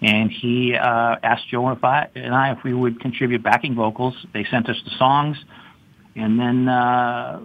And 0.01 0.31
he 0.31 0.75
uh, 0.75 1.17
asked 1.21 1.47
Joe 1.49 1.69
if 1.69 1.83
I 1.83 2.09
and 2.15 2.33
I 2.33 2.51
if 2.53 2.63
we 2.63 2.73
would 2.73 2.99
contribute 2.99 3.43
backing 3.43 3.75
vocals. 3.75 4.15
They 4.33 4.45
sent 4.45 4.67
us 4.67 4.77
the 4.83 4.91
songs, 4.97 5.37
and 6.15 6.39
then 6.39 6.67
uh, 6.67 7.39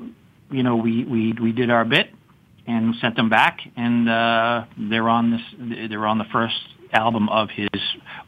you 0.51 0.62
know 0.62 0.77
we 0.77 1.05
we 1.05 1.33
we 1.33 1.53
did 1.53 1.71
our 1.71 1.85
bit 1.85 2.11
and 2.66 2.95
sent 2.97 3.16
them 3.16 3.29
back, 3.29 3.61
and 3.77 4.09
uh, 4.09 4.64
they're 4.79 5.09
on 5.09 5.31
this. 5.31 5.88
They're 5.90 6.07
on 6.07 6.19
the 6.19 6.25
first 6.25 6.57
album 6.92 7.29
of 7.29 7.51
his 7.51 7.68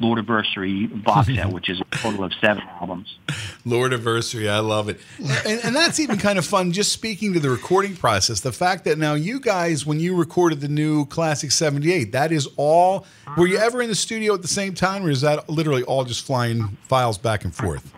Lord 0.01 0.19
Lordiversary 0.19 1.03
box 1.05 1.29
set, 1.29 1.49
which 1.53 1.69
is 1.69 1.81
a 1.81 1.97
total 1.97 2.25
of 2.25 2.33
seven 2.41 2.63
albums. 2.81 3.19
Lord 3.65 3.93
Anniversary, 3.93 4.49
I 4.49 4.61
love 4.61 4.89
it. 4.89 5.01
And, 5.47 5.61
and 5.65 5.77
that's 5.77 6.01
even 6.01 6.19
kind 6.19 6.39
of 6.39 6.47
fun, 6.47 6.73
just 6.73 6.93
speaking 6.93 7.33
to 7.35 7.41
the 7.41 7.51
recording 7.51 7.97
process. 7.97 8.41
The 8.41 8.53
fact 8.53 8.85
that 8.85 8.99
now 8.99 9.15
you 9.15 9.41
guys, 9.41 9.85
when 9.85 10.01
you 10.01 10.17
recorded 10.17 10.61
the 10.61 10.69
new 10.69 11.07
Classic 11.07 11.51
78, 11.51 12.13
that 12.13 12.33
is 12.33 12.49
all. 12.57 13.07
Were 13.37 13.47
you 13.47 13.59
ever 13.59 13.83
in 13.83 13.89
the 13.89 13.95
studio 13.95 14.35
at 14.35 14.43
the 14.43 14.49
same 14.49 14.75
time, 14.75 15.05
or 15.05 15.11
is 15.11 15.21
that 15.23 15.49
literally 15.49 15.83
all 15.83 16.05
just 16.05 16.25
flying 16.25 16.77
files 16.83 17.19
back 17.19 17.45
and 17.45 17.55
forth? 17.55 17.93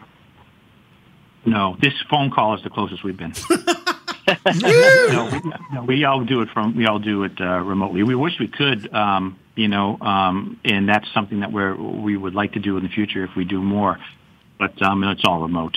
No, 1.44 1.76
this 1.80 1.94
phone 2.10 2.30
call 2.30 2.54
is 2.54 2.62
the 2.62 2.70
closest 2.70 3.02
we've 3.02 3.16
been. 3.16 3.32
no, 4.62 5.28
we, 5.32 5.52
no, 5.72 5.82
we 5.84 6.04
all 6.04 6.24
do 6.24 6.40
it 6.40 6.48
from 6.50 6.76
we 6.76 6.86
all 6.86 6.98
do 6.98 7.24
it 7.24 7.32
uh, 7.40 7.58
remotely. 7.60 8.02
We 8.02 8.14
wish 8.14 8.38
we 8.38 8.48
could, 8.48 8.92
um, 8.94 9.38
you 9.60 9.68
know, 9.68 9.98
um, 10.00 10.58
and 10.64 10.88
that's 10.88 11.06
something 11.12 11.40
that 11.40 11.52
we're 11.52 11.76
we 11.76 12.16
would 12.16 12.34
like 12.34 12.54
to 12.54 12.58
do 12.58 12.78
in 12.78 12.82
the 12.82 12.88
future 12.88 13.24
if 13.24 13.36
we 13.36 13.44
do 13.44 13.60
more. 13.60 13.98
But 14.58 14.80
um, 14.80 15.04
it's 15.04 15.22
all 15.26 15.42
remote. 15.42 15.76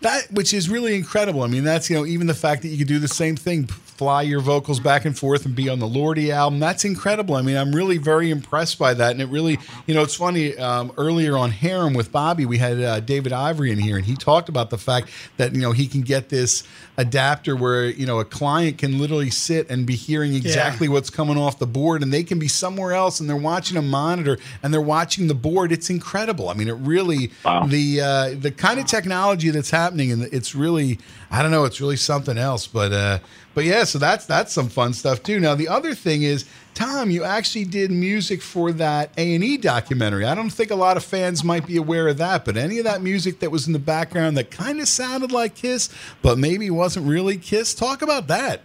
That 0.00 0.30
which 0.30 0.54
is 0.54 0.68
really 0.68 0.94
incredible. 0.94 1.42
I 1.42 1.48
mean, 1.48 1.64
that's 1.64 1.90
you 1.90 1.96
know 1.96 2.06
even 2.06 2.28
the 2.28 2.34
fact 2.34 2.62
that 2.62 2.68
you 2.68 2.78
could 2.78 2.86
do 2.86 3.00
the 3.00 3.08
same 3.08 3.34
thing, 3.34 3.66
fly 3.66 4.22
your 4.22 4.38
vocals 4.38 4.78
back 4.78 5.04
and 5.04 5.18
forth 5.18 5.44
and 5.44 5.56
be 5.56 5.68
on 5.68 5.80
the 5.80 5.86
Lordi 5.86 6.30
album. 6.30 6.60
That's 6.60 6.84
incredible. 6.84 7.34
I 7.34 7.42
mean, 7.42 7.56
I'm 7.56 7.74
really 7.74 7.98
very 7.98 8.30
impressed 8.30 8.78
by 8.78 8.94
that. 8.94 9.10
And 9.10 9.20
it 9.20 9.26
really, 9.26 9.58
you 9.86 9.94
know, 9.94 10.02
it's 10.02 10.14
funny. 10.14 10.56
Um, 10.56 10.92
earlier 10.96 11.36
on 11.36 11.50
Harem 11.50 11.94
with 11.94 12.12
Bobby, 12.12 12.46
we 12.46 12.58
had 12.58 12.80
uh, 12.80 13.00
David 13.00 13.32
Ivory 13.32 13.72
in 13.72 13.78
here, 13.78 13.96
and 13.96 14.04
he 14.04 14.14
talked 14.14 14.48
about 14.48 14.70
the 14.70 14.78
fact 14.78 15.10
that 15.36 15.52
you 15.52 15.62
know 15.62 15.72
he 15.72 15.88
can 15.88 16.02
get 16.02 16.28
this 16.28 16.62
adapter 16.96 17.56
where 17.56 17.86
you 17.86 18.06
know 18.06 18.20
a 18.20 18.24
client 18.24 18.78
can 18.78 18.98
literally 18.98 19.30
sit 19.30 19.68
and 19.68 19.86
be 19.86 19.96
hearing 19.96 20.34
exactly 20.34 20.88
what's 20.88 21.10
coming 21.10 21.36
off 21.36 21.58
the 21.58 21.66
board, 21.66 22.02
and 22.02 22.12
they 22.12 22.22
can 22.22 22.38
be 22.38 22.48
somewhere 22.48 22.92
else 22.92 23.20
and 23.20 23.28
they're 23.28 23.36
watching 23.36 23.76
a 23.76 23.82
monitor 23.82 24.38
and 24.62 24.72
they're 24.72 24.80
watching 24.80 25.26
the 25.26 25.34
board. 25.34 25.72
It's 25.72 25.90
incredible. 25.90 26.48
I 26.48 26.54
mean, 26.54 26.68
it 26.68 26.74
really 26.74 27.30
Wow. 27.44 27.66
the 27.66 28.00
uh, 28.00 28.34
the 28.38 28.50
kind 28.50 28.78
of 28.78 28.86
technology 28.86 29.50
that's 29.50 29.70
happening, 29.70 30.12
and 30.12 30.22
it's 30.32 30.54
really 30.54 30.98
I 31.30 31.42
don't 31.42 31.50
know, 31.50 31.64
it's 31.64 31.80
really 31.80 31.96
something 31.96 32.38
else. 32.38 32.66
But 32.66 32.92
uh, 32.92 33.18
But 33.54 33.64
yeah, 33.64 33.84
so 33.84 33.98
that's 33.98 34.26
that's 34.26 34.52
some 34.52 34.68
fun 34.68 34.92
stuff 34.92 35.22
too. 35.22 35.40
Now 35.40 35.54
the 35.54 35.68
other 35.68 35.94
thing 35.94 36.22
is, 36.22 36.44
Tom, 36.74 37.10
you 37.10 37.22
actually 37.22 37.64
did 37.64 37.90
music 37.90 38.42
for 38.42 38.72
that 38.72 39.10
A 39.16 39.34
and 39.34 39.44
E 39.44 39.56
documentary. 39.56 40.24
I 40.24 40.34
don't 40.34 40.50
think 40.50 40.70
a 40.70 40.76
lot 40.76 40.96
of 40.96 41.04
fans 41.04 41.44
might 41.44 41.66
be 41.66 41.76
aware 41.76 42.08
of 42.08 42.18
that, 42.18 42.44
but 42.44 42.56
any 42.56 42.78
of 42.78 42.84
that 42.84 43.00
music 43.00 43.40
that 43.40 43.50
was 43.50 43.66
in 43.66 43.72
the 43.72 43.78
background 43.78 44.36
that 44.36 44.50
kind 44.50 44.80
of 44.80 44.88
sounded 44.88 45.30
like 45.30 45.54
Kiss, 45.54 45.88
but 46.20 46.36
maybe 46.36 46.68
wasn't 46.70 47.06
really 47.06 47.38
Kiss. 47.38 47.74
Talk 47.74 48.02
about 48.02 48.26
that. 48.26 48.62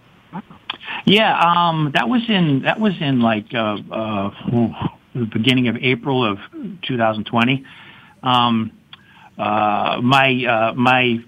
Yeah, 1.05 1.39
um, 1.39 1.91
that 1.93 2.09
was 2.09 2.27
in 2.29 2.63
that 2.63 2.79
was 2.79 2.93
in 2.99 3.21
like 3.21 3.53
uh, 3.53 3.77
uh, 3.91 4.31
the 5.13 5.25
beginning 5.25 5.67
of 5.67 5.77
April 5.77 6.25
of 6.25 6.39
2020. 6.81 7.65
Um, 8.23 8.71
uh, 9.37 9.99
my 10.01 10.45
uh, 10.45 10.73
my 10.73 11.23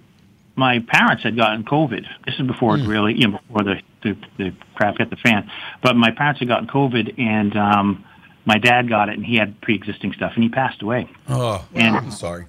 my 0.56 0.80
parents 0.80 1.24
had 1.24 1.36
gotten 1.36 1.64
COVID. 1.64 2.06
This 2.26 2.36
is 2.40 2.48
before 2.48 2.78
it 2.78 2.86
really, 2.86 3.14
you 3.14 3.28
know, 3.28 3.40
before 3.48 3.64
the 3.64 3.82
the, 4.04 4.18
the 4.38 4.54
crap 4.82 4.98
hit 4.98 5.10
the 5.10 5.16
fan. 5.18 5.50
But 5.84 5.96
my 5.96 6.12
parents 6.12 6.40
had 6.40 6.48
gotten 6.48 6.68
COVID, 6.68 7.20
and 7.20 7.56
um, 7.56 8.06
my 8.46 8.58
dad 8.58 8.90
got 8.90 9.10
it, 9.10 9.16
and 9.18 9.26
he 9.26 9.36
had 9.36 9.62
pre-existing 9.62 10.14
stuff, 10.14 10.32
and 10.36 10.44
he 10.44 10.50
passed 10.50 10.82
away. 10.82 11.08
Oh, 11.30 11.64
And- 11.76 11.96
I'm 11.96 12.12
sorry. 12.12 12.46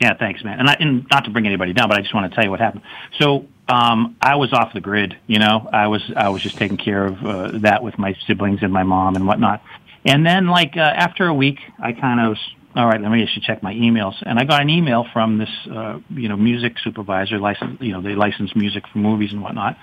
Yeah, 0.00 0.14
thanks, 0.18 0.42
man. 0.42 0.58
And, 0.58 0.68
I, 0.68 0.76
and 0.80 1.06
not 1.08 1.24
to 1.24 1.30
bring 1.30 1.46
anybody 1.46 1.72
down, 1.72 1.88
but 1.88 1.96
I 1.96 2.00
just 2.02 2.12
want 2.12 2.28
to 2.28 2.34
tell 2.34 2.44
you 2.44 2.50
what 2.50 2.58
happened. 2.58 2.82
So 3.20 3.46
um, 3.68 4.16
I 4.20 4.34
was 4.34 4.52
off 4.52 4.72
the 4.74 4.80
grid. 4.80 5.16
You 5.28 5.38
know, 5.38 5.68
I 5.72 5.86
was 5.86 6.02
I 6.16 6.30
was 6.30 6.42
just 6.42 6.58
taking 6.58 6.76
care 6.76 7.06
of 7.06 7.24
uh, 7.24 7.58
that 7.60 7.82
with 7.82 7.96
my 7.96 8.14
siblings 8.26 8.58
and 8.62 8.72
my 8.72 8.82
mom 8.82 9.14
and 9.14 9.24
whatnot. 9.26 9.62
And 10.04 10.26
then, 10.26 10.48
like 10.48 10.76
uh, 10.76 10.80
after 10.80 11.26
a 11.28 11.32
week, 11.32 11.58
I 11.78 11.92
kind 11.92 12.18
of 12.20 12.30
was 12.30 12.40
all 12.74 12.86
right. 12.86 13.00
Let 13.00 13.08
me 13.12 13.24
just 13.24 13.40
check 13.46 13.62
my 13.62 13.72
emails, 13.72 14.14
and 14.26 14.36
I 14.38 14.44
got 14.44 14.60
an 14.62 14.68
email 14.68 15.06
from 15.12 15.38
this 15.38 15.48
uh, 15.72 16.00
you 16.10 16.28
know 16.28 16.36
music 16.36 16.74
supervisor, 16.82 17.38
license 17.38 17.80
you 17.80 17.92
know 17.92 18.02
they 18.02 18.16
license 18.16 18.54
music 18.56 18.82
for 18.92 18.98
movies 18.98 19.30
and 19.32 19.40
whatnot, 19.42 19.78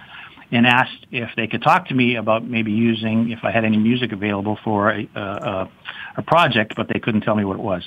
and 0.52 0.68
asked 0.68 1.06
if 1.12 1.30
they 1.36 1.47
could 1.47 1.62
talk 1.62 1.88
to 1.88 1.93
me 1.93 2.16
about 2.16 2.43
maybe 2.43 2.72
using 2.72 3.32
if 3.32 3.39
I 3.43 3.52
had 3.52 3.66
any 3.66 3.78
music 3.78 4.12
available 4.12 4.58
for 4.64 4.91
a, 4.91 5.08
a, 5.16 5.70
a 6.18 6.22
project, 6.22 6.74
but 6.76 6.88
they 6.88 6.99
couldn't 6.99 7.22
tell 7.22 7.36
me 7.36 7.45
what 7.45 7.58
it 7.58 7.64
was 7.64 7.84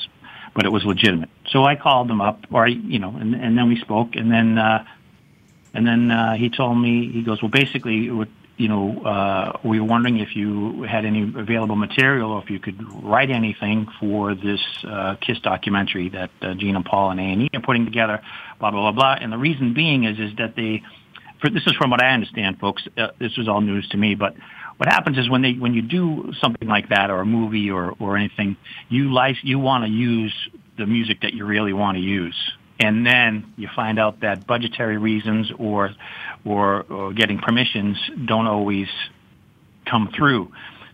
but 0.55 0.65
it 0.65 0.73
was 0.73 0.85
legitimate. 0.85 1.29
So 1.49 1.65
I 1.65 1.75
called 1.75 2.09
them 2.09 2.21
up, 2.21 2.45
or 2.53 2.65
I, 2.65 2.69
you 2.69 2.99
know, 3.01 3.17
and, 3.17 3.35
and 3.35 3.59
then 3.59 3.69
we 3.69 3.77
spoke, 3.81 4.15
and 4.15 4.31
then 4.31 4.57
uh, 4.57 4.85
and 5.75 5.87
then 5.87 6.11
uh, 6.11 6.35
he 6.35 6.49
told 6.49 6.79
me 6.79 7.11
he 7.11 7.23
goes, 7.23 7.43
well, 7.43 7.51
basically, 7.51 8.09
would, 8.09 8.31
you 8.57 8.69
know, 8.69 9.03
uh, 9.03 9.59
we 9.65 9.81
were 9.81 9.87
wondering 9.87 10.19
if 10.19 10.37
you 10.37 10.83
had 10.85 11.05
any 11.05 11.23
available 11.23 11.75
material, 11.75 12.31
or 12.31 12.43
if 12.43 12.51
you 12.51 12.61
could 12.61 12.81
write 13.03 13.31
anything 13.31 13.89
for 13.99 14.37
this 14.37 14.61
uh, 14.85 15.17
Kiss 15.21 15.41
documentary 15.41 16.09
that 16.11 16.31
uh, 16.41 16.55
Gene 16.55 16.77
and 16.77 16.85
Paul 16.85 17.11
and 17.11 17.21
A 17.21 17.25
and 17.25 17.43
E 17.43 17.49
are 17.53 17.61
putting 17.61 17.85
together, 17.85 18.23
blah 18.61 18.71
blah 18.71 18.81
blah 18.81 18.93
blah. 18.93 19.17
And 19.21 19.33
the 19.33 19.39
reason 19.39 19.75
being 19.75 20.05
is 20.05 20.21
is 20.21 20.37
that 20.37 20.55
they, 20.55 20.83
this 21.51 21.67
is 21.67 21.73
from 21.75 21.91
what 21.91 22.03
I 22.03 22.13
understand, 22.13 22.59
folks. 22.59 22.87
Uh, 22.97 23.09
this 23.19 23.37
was 23.37 23.49
all 23.49 23.61
news 23.61 23.89
to 23.91 23.97
me, 23.97 24.15
but 24.15 24.35
what 24.77 24.89
happens 24.89 25.19
is 25.19 25.29
when 25.29 25.43
they 25.43 25.53
when 25.53 25.75
you 25.75 25.83
do 25.83 26.33
something 26.41 26.69
like 26.69 26.89
that 26.89 27.11
or 27.11 27.21
a 27.21 27.27
movie 27.27 27.71
or 27.71 27.95
or 27.99 28.17
anything, 28.17 28.57
you 28.89 29.13
like 29.13 29.37
you 29.43 29.59
want 29.59 29.85
to 29.85 29.91
use 29.91 30.35
the 30.77 30.87
music 30.87 31.21
that 31.23 31.35
you 31.35 31.45
really 31.45 31.73
want 31.73 31.97
to 31.97 32.03
use, 32.03 32.37
and 32.81 33.07
then 33.07 33.53
you 33.57 33.69
find 33.75 33.99
out 33.99 34.21
that 34.21 34.47
budgetary 34.47 34.99
reasons 34.99 35.51
or 35.59 35.91
or, 36.45 36.83
or 36.83 37.13
getting 37.13 37.39
permissions 37.39 37.97
don't 38.27 38.47
always 38.47 38.89
come 39.87 40.11
through. 40.15 40.53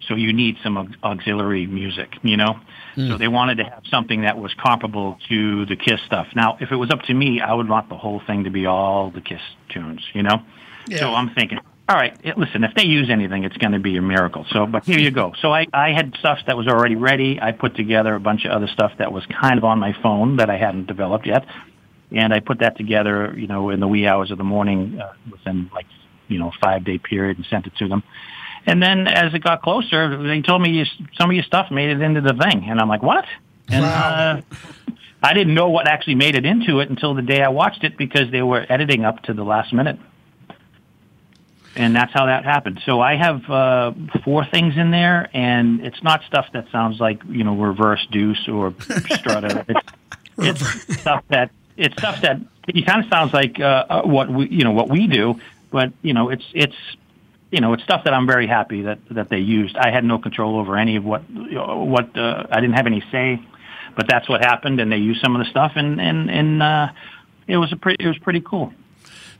So 0.08 0.14
you 0.14 0.32
need 0.32 0.56
some 0.62 0.94
auxiliary 1.02 1.66
music, 1.66 2.14
you 2.22 2.36
know. 2.36 2.58
So 2.96 3.18
they 3.18 3.28
wanted 3.28 3.58
to 3.58 3.64
have 3.64 3.82
something 3.90 4.22
that 4.22 4.38
was 4.38 4.52
comparable 4.54 5.18
to 5.28 5.66
the 5.66 5.76
Kiss 5.76 6.00
stuff. 6.06 6.26
Now, 6.34 6.56
if 6.60 6.72
it 6.72 6.76
was 6.76 6.90
up 6.90 7.02
to 7.02 7.14
me, 7.14 7.40
I 7.40 7.52
would 7.54 7.68
want 7.68 7.88
the 7.88 7.96
whole 7.96 8.20
thing 8.26 8.44
to 8.44 8.50
be 8.50 8.66
all 8.66 9.10
the 9.10 9.20
Kiss 9.20 9.40
tunes, 9.68 10.02
you 10.12 10.22
know. 10.22 10.42
So 10.98 11.14
I'm 11.14 11.30
thinking, 11.34 11.58
all 11.88 11.96
right, 11.96 12.16
eh, 12.24 12.32
listen, 12.36 12.62
if 12.64 12.74
they 12.74 12.84
use 12.84 13.10
anything, 13.10 13.44
it's 13.44 13.56
going 13.56 13.72
to 13.72 13.80
be 13.80 13.96
a 13.96 14.02
miracle. 14.02 14.46
So, 14.50 14.66
but 14.66 14.84
here 14.84 14.98
you 14.98 15.10
go. 15.10 15.32
So 15.40 15.52
I, 15.52 15.66
I 15.72 15.90
had 15.92 16.14
stuff 16.18 16.38
that 16.46 16.56
was 16.56 16.68
already 16.68 16.94
ready. 16.96 17.40
I 17.40 17.52
put 17.52 17.74
together 17.74 18.14
a 18.14 18.20
bunch 18.20 18.44
of 18.44 18.52
other 18.52 18.68
stuff 18.68 18.92
that 18.98 19.12
was 19.12 19.24
kind 19.26 19.58
of 19.58 19.64
on 19.64 19.78
my 19.80 19.94
phone 20.02 20.36
that 20.36 20.50
I 20.50 20.56
hadn't 20.56 20.86
developed 20.86 21.26
yet. 21.26 21.44
And 22.12 22.32
I 22.32 22.40
put 22.40 22.60
that 22.60 22.76
together, 22.76 23.34
you 23.36 23.46
know, 23.46 23.70
in 23.70 23.80
the 23.80 23.88
wee 23.88 24.06
hours 24.06 24.30
of 24.30 24.38
the 24.38 24.44
morning 24.44 25.00
uh, 25.00 25.12
within 25.30 25.70
like, 25.74 25.86
you 26.28 26.38
know, 26.38 26.52
five 26.60 26.84
day 26.84 26.98
period 26.98 27.36
and 27.36 27.46
sent 27.46 27.66
it 27.66 27.72
to 27.78 27.88
them. 27.88 28.02
And 28.66 28.82
then 28.82 29.06
as 29.06 29.32
it 29.34 29.42
got 29.42 29.62
closer, 29.62 30.22
they 30.22 30.42
told 30.42 30.62
me 30.62 30.70
you, 30.70 30.84
some 31.18 31.30
of 31.30 31.34
your 31.34 31.44
stuff 31.44 31.70
made 31.70 31.90
it 31.90 32.00
into 32.00 32.20
the 32.20 32.34
thing. 32.34 32.66
And 32.68 32.80
I'm 32.80 32.88
like, 32.88 33.02
what? 33.02 33.24
And, 33.68 33.84
uh, 33.84 34.40
I 35.22 35.34
didn't 35.34 35.54
know 35.54 35.68
what 35.68 35.86
actually 35.86 36.14
made 36.14 36.34
it 36.34 36.46
into 36.46 36.80
it 36.80 36.88
until 36.88 37.14
the 37.14 37.22
day 37.22 37.42
I 37.42 37.48
watched 37.48 37.84
it 37.84 37.96
because 37.96 38.30
they 38.30 38.42
were 38.42 38.64
editing 38.68 39.04
up 39.04 39.22
to 39.24 39.34
the 39.34 39.44
last 39.44 39.72
minute. 39.72 39.98
And 41.76 41.94
that's 41.94 42.12
how 42.12 42.26
that 42.26 42.44
happened. 42.44 42.80
So 42.84 43.00
I 43.00 43.16
have 43.16 43.48
uh, 43.48 43.92
four 44.24 44.44
things 44.44 44.76
in 44.76 44.90
there, 44.90 45.30
and 45.32 45.84
it's 45.86 46.02
not 46.02 46.22
stuff 46.24 46.46
that 46.52 46.66
sounds 46.72 46.98
like 46.98 47.22
you 47.28 47.44
know 47.44 47.54
reverse 47.54 48.04
deuce 48.10 48.48
or 48.48 48.74
Strutter. 49.10 49.64
It's, 50.42 50.62
it's 50.64 51.00
stuff 51.00 51.22
that 51.28 51.50
it's 51.76 51.94
stuff 51.98 52.22
that 52.22 52.40
it 52.66 52.86
kind 52.86 53.04
of 53.04 53.10
sounds 53.10 53.34
like 53.34 53.60
uh, 53.60 53.84
uh, 53.88 54.02
what 54.02 54.30
we 54.30 54.48
you 54.48 54.64
know 54.64 54.72
what 54.72 54.88
we 54.88 55.06
do, 55.06 55.38
but 55.70 55.92
you 56.02 56.14
know 56.14 56.30
it's 56.30 56.44
it's 56.54 56.76
you 57.50 57.60
know 57.60 57.72
it's 57.72 57.82
stuff 57.82 58.04
that 58.04 58.14
I'm 58.14 58.26
very 58.26 58.46
happy 58.46 58.82
that 58.82 58.98
that 59.10 59.28
they 59.28 59.38
used. 59.38 59.76
I 59.76 59.90
had 59.90 60.04
no 60.04 60.18
control 60.18 60.58
over 60.58 60.76
any 60.76 60.96
of 60.96 61.04
what 61.04 61.22
what 61.30 62.16
uh, 62.16 62.46
I 62.50 62.60
didn't 62.60 62.76
have 62.76 62.86
any 62.86 63.02
say, 63.12 63.40
but 63.96 64.06
that's 64.08 64.28
what 64.28 64.40
happened, 64.40 64.80
and 64.80 64.90
they 64.90 64.98
used 64.98 65.20
some 65.20 65.34
of 65.34 65.44
the 65.44 65.50
stuff, 65.50 65.72
and 65.76 66.00
and 66.00 66.30
and 66.30 66.62
uh, 66.62 66.88
it 67.46 67.56
was 67.56 67.72
a 67.72 67.76
pretty 67.76 68.02
it 68.04 68.08
was 68.08 68.18
pretty 68.18 68.40
cool. 68.40 68.72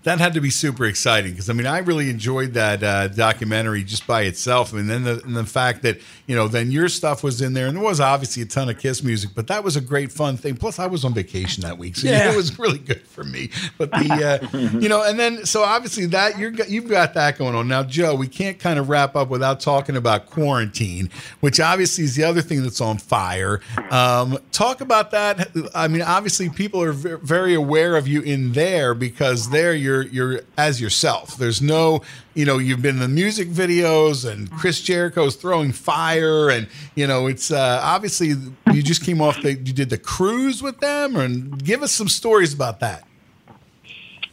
That 0.05 0.19
had 0.19 0.33
to 0.33 0.41
be 0.41 0.49
super 0.49 0.87
exciting 0.87 1.33
because 1.33 1.51
I 1.51 1.53
mean 1.53 1.67
I 1.67 1.79
really 1.79 2.09
enjoyed 2.09 2.55
that 2.55 2.83
uh, 2.83 3.09
documentary 3.09 3.85
just 3.85 4.07
by 4.07 4.23
itself. 4.23 4.73
I 4.73 4.79
mean, 4.79 4.87
then 4.87 5.05
the, 5.05 5.23
and 5.25 5.37
the 5.37 5.45
fact 5.45 5.83
that 5.83 5.99
you 6.27 6.35
know 6.35 6.49
then 6.49 6.71
your 6.71 6.89
stuff 6.89 7.23
was 7.23 7.43
in 7.43 7.53
there, 7.53 7.67
and 7.67 7.77
there 7.77 7.85
was 7.85 8.01
obviously 8.01 8.43
a 8.43 8.47
ton 8.47 8.71
of 8.71 8.79
Kiss 8.79 9.03
music, 9.03 9.33
but 9.35 9.47
that 9.49 9.63
was 9.63 9.77
a 9.77 9.81
great 9.83 10.11
fun 10.11 10.39
thing. 10.39 10.57
Plus, 10.57 10.79
I 10.79 10.87
was 10.87 11.05
on 11.05 11.13
vacation 11.13 11.63
that 11.65 11.77
week, 11.77 11.97
so 11.97 12.09
Yeah. 12.09 12.33
it 12.33 12.37
was 12.37 12.59
really 12.59 12.79
good 12.79 13.03
for 13.03 13.25
me. 13.25 13.51
But 13.77 13.91
the 13.91 14.41
uh, 14.55 14.59
you 14.79 14.89
know, 14.89 15.03
and 15.03 15.19
then 15.21 15.45
so 15.45 15.63
obviously 15.65 16.07
that 16.07 16.39
you're 16.39 16.53
you've 16.67 16.89
got 16.89 17.13
that 17.15 17.37
going 17.37 17.55
on 17.55 17.69
now, 17.69 17.83
Joe. 17.83 18.15
We 18.15 18.27
can't 18.29 18.59
kind 18.59 18.79
of 18.79 18.89
wrap 18.89 19.17
up 19.17 19.29
without 19.29 19.61
talking 19.61 19.97
about 19.97 20.31
quarantine, 20.31 21.11
which 21.41 21.61
obviously 21.61 22.05
is 22.05 22.17
the 22.17 22.25
other 22.25 22.41
thing 22.41 22.63
that's 22.63 22.81
on 22.81 22.97
fire. 22.97 23.61
Um, 23.91 24.39
talk 24.51 24.81
about 24.81 25.11
that. 25.11 25.51
I 25.75 25.89
mean, 25.89 26.01
obviously 26.03 26.49
people 26.49 26.81
are 26.83 26.93
ve- 26.93 27.17
very 27.23 27.53
aware 27.55 27.97
of 27.97 28.09
you 28.09 28.23
in 28.23 28.53
there 28.53 28.95
because 28.95 29.51
there 29.51 29.75
you're 29.75 29.90
you're 30.03 30.41
as 30.57 30.81
yourself. 30.81 31.37
There's 31.37 31.61
no, 31.61 32.03
you 32.35 32.45
know, 32.45 32.59
you've 32.59 32.83
been 32.83 32.97
in 32.97 33.01
the 33.01 33.09
music 33.09 33.49
videos 33.49 34.31
and 34.31 34.51
Chris 34.51 34.81
Jericho's 34.81 35.37
throwing 35.37 35.73
fire, 35.73 36.51
and 36.51 36.69
you 36.95 37.07
know, 37.07 37.27
it's 37.27 37.51
uh, 37.51 37.81
obviously 37.83 38.35
you 38.73 38.83
just 38.83 39.05
came 39.05 39.21
off 39.21 39.41
the 39.43 39.55
you 39.55 39.73
did 39.73 39.91
the 39.91 39.99
cruise 39.99 40.63
with 40.63 40.81
them, 40.81 41.17
and 41.17 41.63
give 41.63 41.83
us 41.83 41.93
some 41.93 42.09
stories 42.09 42.55
about 42.55 42.81
that. 42.81 43.05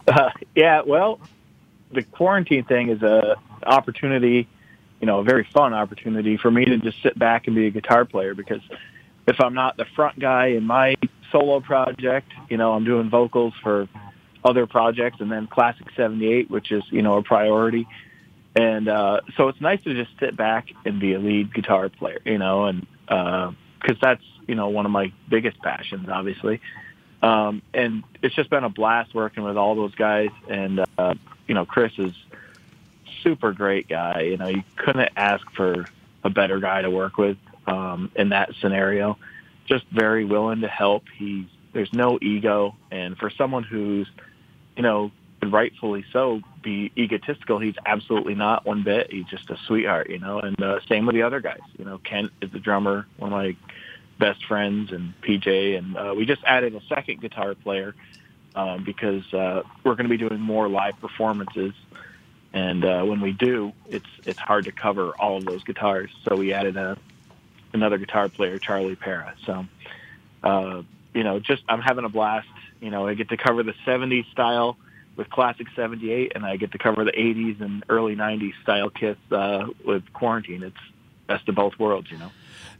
Uh, 0.07 0.29
yeah, 0.55 0.81
well, 0.85 1.19
the 1.91 2.03
quarantine 2.03 2.63
thing 2.63 2.89
is 2.89 3.01
a 3.01 3.35
opportunity, 3.65 4.47
you 5.01 5.07
know, 5.07 5.19
a 5.19 5.23
very 5.23 5.43
fun 5.43 5.73
opportunity 5.73 6.37
for 6.37 6.49
me 6.49 6.65
to 6.65 6.77
just 6.77 7.01
sit 7.01 7.17
back 7.17 7.47
and 7.47 7.55
be 7.55 7.67
a 7.67 7.71
guitar 7.71 8.05
player 8.05 8.33
because 8.33 8.61
if 9.27 9.41
I'm 9.41 9.53
not 9.53 9.77
the 9.77 9.85
front 9.95 10.19
guy 10.19 10.47
in 10.47 10.63
my 10.63 10.95
solo 11.31 11.59
project, 11.59 12.31
you 12.49 12.57
know, 12.57 12.73
I'm 12.73 12.85
doing 12.85 13.09
vocals 13.09 13.53
for 13.61 13.87
other 14.43 14.67
projects 14.67 15.19
and 15.19 15.31
then 15.31 15.47
Classic 15.47 15.87
78, 15.95 16.49
which 16.49 16.71
is, 16.71 16.83
you 16.89 17.01
know, 17.01 17.17
a 17.17 17.23
priority. 17.23 17.87
And 18.55 18.87
uh, 18.87 19.21
so 19.35 19.49
it's 19.49 19.61
nice 19.61 19.83
to 19.83 19.93
just 19.93 20.17
sit 20.19 20.35
back 20.35 20.69
and 20.85 20.99
be 20.99 21.13
a 21.13 21.19
lead 21.19 21.53
guitar 21.53 21.89
player, 21.89 22.19
you 22.25 22.37
know, 22.37 22.65
and 22.65 22.87
because 23.05 23.97
that's, 24.01 24.23
you 24.47 24.55
know, 24.55 24.69
one 24.69 24.85
of 24.85 24.91
my 24.91 25.11
biggest 25.29 25.59
passions, 25.59 26.09
obviously. 26.09 26.61
Um, 27.21 27.61
and 27.73 28.03
it's 28.21 28.35
just 28.35 28.49
been 28.49 28.63
a 28.63 28.69
blast 28.69 29.13
working 29.13 29.43
with 29.43 29.57
all 29.57 29.75
those 29.75 29.95
guys. 29.95 30.29
And, 30.49 30.85
uh, 30.97 31.15
you 31.47 31.55
know, 31.55 31.65
Chris 31.65 31.93
is 31.97 32.13
super 33.23 33.51
great 33.51 33.87
guy. 33.87 34.21
You 34.21 34.37
know, 34.37 34.47
you 34.47 34.63
couldn't 34.75 35.09
ask 35.15 35.45
for 35.51 35.85
a 36.23 36.29
better 36.29 36.59
guy 36.59 36.81
to 36.81 36.89
work 36.89 37.17
with 37.17 37.37
um, 37.67 38.11
in 38.15 38.29
that 38.29 38.51
scenario. 38.61 39.17
Just 39.65 39.85
very 39.91 40.25
willing 40.25 40.61
to 40.61 40.67
help. 40.67 41.03
He's 41.15 41.45
there's 41.73 41.93
no 41.93 42.17
ego, 42.21 42.75
and 42.89 43.17
for 43.17 43.29
someone 43.29 43.63
who's, 43.63 44.07
you 44.77 44.83
know, 44.83 45.11
rightfully 45.43 46.05
so, 46.13 46.41
be 46.61 46.91
egotistical, 46.97 47.59
he's 47.59 47.75
absolutely 47.85 48.35
not 48.35 48.65
one 48.65 48.83
bit. 48.83 49.11
He's 49.11 49.25
just 49.25 49.49
a 49.49 49.57
sweetheart, 49.67 50.09
you 50.09 50.19
know. 50.19 50.39
And 50.39 50.61
uh, 50.61 50.79
same 50.87 51.05
with 51.05 51.15
the 51.15 51.23
other 51.23 51.41
guys. 51.41 51.59
You 51.77 51.85
know, 51.85 51.97
Kent 51.97 52.31
is 52.41 52.51
the 52.51 52.59
drummer, 52.59 53.05
one 53.17 53.33
of 53.33 53.37
my 53.37 53.55
best 54.19 54.45
friends, 54.45 54.91
and 54.91 55.13
PJ, 55.21 55.77
and 55.77 55.97
uh, 55.97 56.13
we 56.15 56.25
just 56.25 56.43
added 56.45 56.75
a 56.75 56.81
second 56.87 57.21
guitar 57.21 57.55
player 57.55 57.95
um, 58.55 58.83
because 58.83 59.31
uh, 59.33 59.63
we're 59.83 59.95
going 59.95 60.09
to 60.09 60.09
be 60.09 60.17
doing 60.17 60.39
more 60.39 60.69
live 60.69 60.99
performances. 60.99 61.73
And 62.53 62.85
uh, 62.85 63.03
when 63.03 63.21
we 63.21 63.33
do, 63.33 63.73
it's 63.89 64.07
it's 64.25 64.39
hard 64.39 64.65
to 64.65 64.71
cover 64.71 65.11
all 65.19 65.37
of 65.37 65.45
those 65.45 65.63
guitars. 65.63 66.09
So 66.27 66.35
we 66.35 66.53
added 66.53 66.77
a 66.77 66.97
another 67.73 67.97
guitar 67.97 68.29
player, 68.29 68.57
Charlie 68.57 68.95
Parra. 68.95 69.35
So, 69.45 69.65
uh, 70.43 70.81
you 71.13 71.23
know, 71.23 71.39
just 71.39 71.63
I'm 71.69 71.81
having 71.81 72.05
a 72.05 72.09
blast. 72.09 72.47
You 72.81 72.89
know, 72.91 73.07
I 73.07 73.13
get 73.13 73.29
to 73.29 73.37
cover 73.37 73.63
the 73.63 73.73
'70s 73.85 74.29
style 74.31 74.77
with 75.15 75.29
classic 75.29 75.67
'78, 75.75 76.33
and 76.35 76.45
I 76.45 76.57
get 76.57 76.71
to 76.73 76.77
cover 76.77 77.03
the 77.03 77.11
'80s 77.11 77.59
and 77.61 77.83
early 77.89 78.15
'90s 78.15 78.53
style 78.63 78.89
Kiss 78.89 79.17
uh, 79.31 79.67
with 79.85 80.03
Quarantine. 80.13 80.63
It's 80.63 80.75
best 81.27 81.47
of 81.49 81.55
both 81.55 81.77
worlds, 81.79 82.09
you 82.11 82.17
know. 82.17 82.31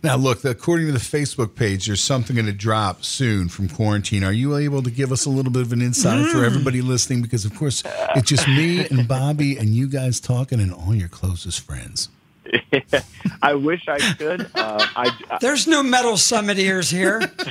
Now, 0.03 0.15
look, 0.15 0.45
according 0.45 0.85
to 0.87 0.91
the 0.93 0.99
Facebook 0.99 1.55
page, 1.55 1.87
there's 1.87 2.01
something 2.03 2.35
going 2.35 2.45
to 2.45 2.53
drop 2.53 3.03
soon 3.03 3.49
from 3.49 3.67
quarantine. 3.67 4.23
Are 4.23 4.31
you 4.31 4.55
able 4.55 4.83
to 4.83 4.91
give 4.91 5.11
us 5.11 5.25
a 5.25 5.29
little 5.31 5.51
bit 5.51 5.63
of 5.63 5.73
an 5.73 5.81
insight 5.81 6.25
Mm. 6.27 6.31
for 6.31 6.45
everybody 6.45 6.81
listening? 6.81 7.23
Because, 7.23 7.45
of 7.45 7.55
course, 7.55 7.83
it's 8.15 8.29
just 8.29 8.47
me 8.47 8.87
and 8.87 9.07
Bobby 9.07 9.57
and 9.57 9.69
you 9.69 9.87
guys 9.87 10.19
talking 10.19 10.59
and 10.59 10.71
all 10.71 10.93
your 10.93 11.07
closest 11.09 11.61
friends. 11.61 12.09
I 13.41 13.53
wish 13.53 13.87
I 13.87 13.97
could. 14.15 14.41
Uh, 14.55 14.87
I, 14.95 15.11
I 15.29 15.37
There's 15.39 15.67
no 15.67 15.83
metal 15.83 16.17
summit 16.17 16.57
ears 16.59 16.89
here. 16.89 17.21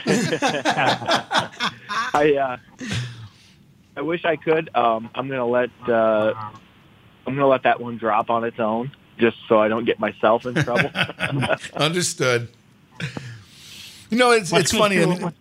I 2.14 2.36
uh, 2.40 2.56
I 3.96 4.00
wish 4.02 4.24
I 4.24 4.36
could. 4.36 4.70
Um, 4.74 5.10
I'm 5.14 5.28
gonna 5.28 5.46
let 5.46 5.70
uh, 5.88 6.34
I'm 7.26 7.34
gonna 7.34 7.46
let 7.46 7.62
that 7.64 7.80
one 7.80 7.96
drop 7.98 8.30
on 8.30 8.44
its 8.44 8.58
own, 8.60 8.92
just 9.18 9.36
so 9.48 9.58
I 9.58 9.68
don't 9.68 9.84
get 9.84 9.98
myself 9.98 10.46
in 10.46 10.54
trouble. 10.54 10.90
Understood. 11.74 12.48
You 14.10 14.18
know, 14.18 14.30
it's, 14.30 14.52
it's 14.52 14.72
funny. 14.72 15.02
I 15.02 15.06
mean, 15.06 15.32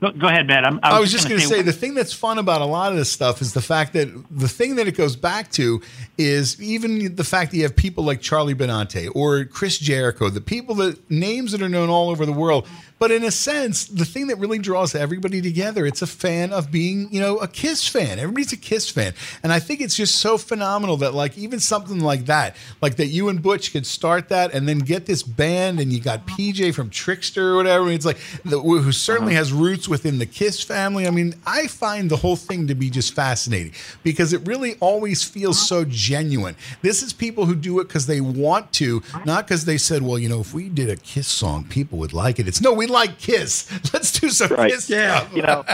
go, 0.00 0.12
go 0.12 0.28
ahead, 0.28 0.46
Matt. 0.46 0.64
I'm, 0.64 0.78
I 0.82 1.00
was 1.00 1.10
just 1.10 1.24
gonna 1.24 1.36
going 1.36 1.48
to 1.48 1.54
say 1.54 1.62
the 1.62 1.72
thing 1.72 1.94
that's 1.94 2.12
fun 2.12 2.38
about 2.38 2.60
a 2.60 2.64
lot 2.64 2.92
of 2.92 2.98
this 2.98 3.10
stuff 3.10 3.42
is 3.42 3.52
the 3.52 3.60
fact 3.60 3.92
that 3.94 4.08
the 4.30 4.48
thing 4.48 4.76
that 4.76 4.86
it 4.86 4.96
goes 4.96 5.16
back 5.16 5.50
to 5.52 5.82
is 6.18 6.60
even 6.62 7.14
the 7.16 7.24
fact 7.24 7.50
that 7.50 7.56
you 7.56 7.62
have 7.64 7.74
people 7.74 8.04
like 8.04 8.20
Charlie 8.20 8.54
Benante 8.54 9.08
or 9.14 9.44
Chris 9.44 9.78
Jericho, 9.78 10.28
the 10.28 10.40
people 10.40 10.74
that 10.76 11.10
names 11.10 11.52
that 11.52 11.62
are 11.62 11.68
known 11.68 11.88
all 11.88 12.10
over 12.10 12.24
the 12.26 12.32
world. 12.32 12.66
But 13.02 13.10
in 13.10 13.24
a 13.24 13.32
sense, 13.32 13.86
the 13.86 14.04
thing 14.04 14.28
that 14.28 14.36
really 14.36 14.60
draws 14.60 14.94
everybody 14.94 15.42
together, 15.42 15.84
it's 15.84 16.02
a 16.02 16.06
fan 16.06 16.52
of 16.52 16.70
being, 16.70 17.08
you 17.10 17.18
know, 17.18 17.36
a 17.38 17.48
Kiss 17.48 17.88
fan. 17.88 18.20
Everybody's 18.20 18.52
a 18.52 18.56
Kiss 18.56 18.88
fan. 18.88 19.12
And 19.42 19.52
I 19.52 19.58
think 19.58 19.80
it's 19.80 19.96
just 19.96 20.18
so 20.18 20.38
phenomenal 20.38 20.96
that 20.98 21.12
like 21.12 21.36
even 21.36 21.58
something 21.58 21.98
like 21.98 22.26
that, 22.26 22.54
like 22.80 22.94
that 22.98 23.08
you 23.08 23.28
and 23.28 23.42
Butch 23.42 23.72
could 23.72 23.86
start 23.86 24.28
that 24.28 24.54
and 24.54 24.68
then 24.68 24.78
get 24.78 25.06
this 25.06 25.24
band 25.24 25.80
and 25.80 25.92
you 25.92 25.98
got 25.98 26.28
PJ 26.28 26.76
from 26.76 26.90
Trixter 26.90 27.54
or 27.54 27.56
whatever. 27.56 27.82
I 27.82 27.86
mean, 27.86 27.96
it's 27.96 28.06
like 28.06 28.18
the, 28.44 28.60
who 28.60 28.92
certainly 28.92 29.32
uh-huh. 29.32 29.46
has 29.46 29.52
roots 29.52 29.88
within 29.88 30.18
the 30.18 30.26
Kiss 30.26 30.62
family. 30.62 31.08
I 31.08 31.10
mean, 31.10 31.34
I 31.44 31.66
find 31.66 32.08
the 32.08 32.18
whole 32.18 32.36
thing 32.36 32.68
to 32.68 32.76
be 32.76 32.88
just 32.88 33.16
fascinating 33.16 33.72
because 34.04 34.32
it 34.32 34.46
really 34.46 34.76
always 34.78 35.24
feels 35.24 35.60
so 35.66 35.84
genuine. 35.84 36.54
This 36.82 37.02
is 37.02 37.12
people 37.12 37.46
who 37.46 37.56
do 37.56 37.80
it 37.80 37.88
because 37.88 38.06
they 38.06 38.20
want 38.20 38.72
to, 38.74 39.02
not 39.24 39.48
because 39.48 39.64
they 39.64 39.76
said, 39.76 40.02
well, 40.02 40.20
you 40.20 40.28
know, 40.28 40.38
if 40.38 40.54
we 40.54 40.68
did 40.68 40.88
a 40.88 40.94
Kiss 40.94 41.26
song, 41.26 41.64
people 41.64 41.98
would 41.98 42.12
like 42.12 42.38
it. 42.38 42.46
It's 42.46 42.60
no, 42.60 42.72
we 42.72 42.91
like 42.92 43.18
Kiss. 43.18 43.68
Let's 43.92 44.18
do 44.18 44.28
some 44.30 44.50
Right. 44.52 44.70
Kiss 44.70 44.88
Yeah. 44.90 45.20
stuff. 45.20 45.34
you 45.36 45.42
know, 45.42 45.64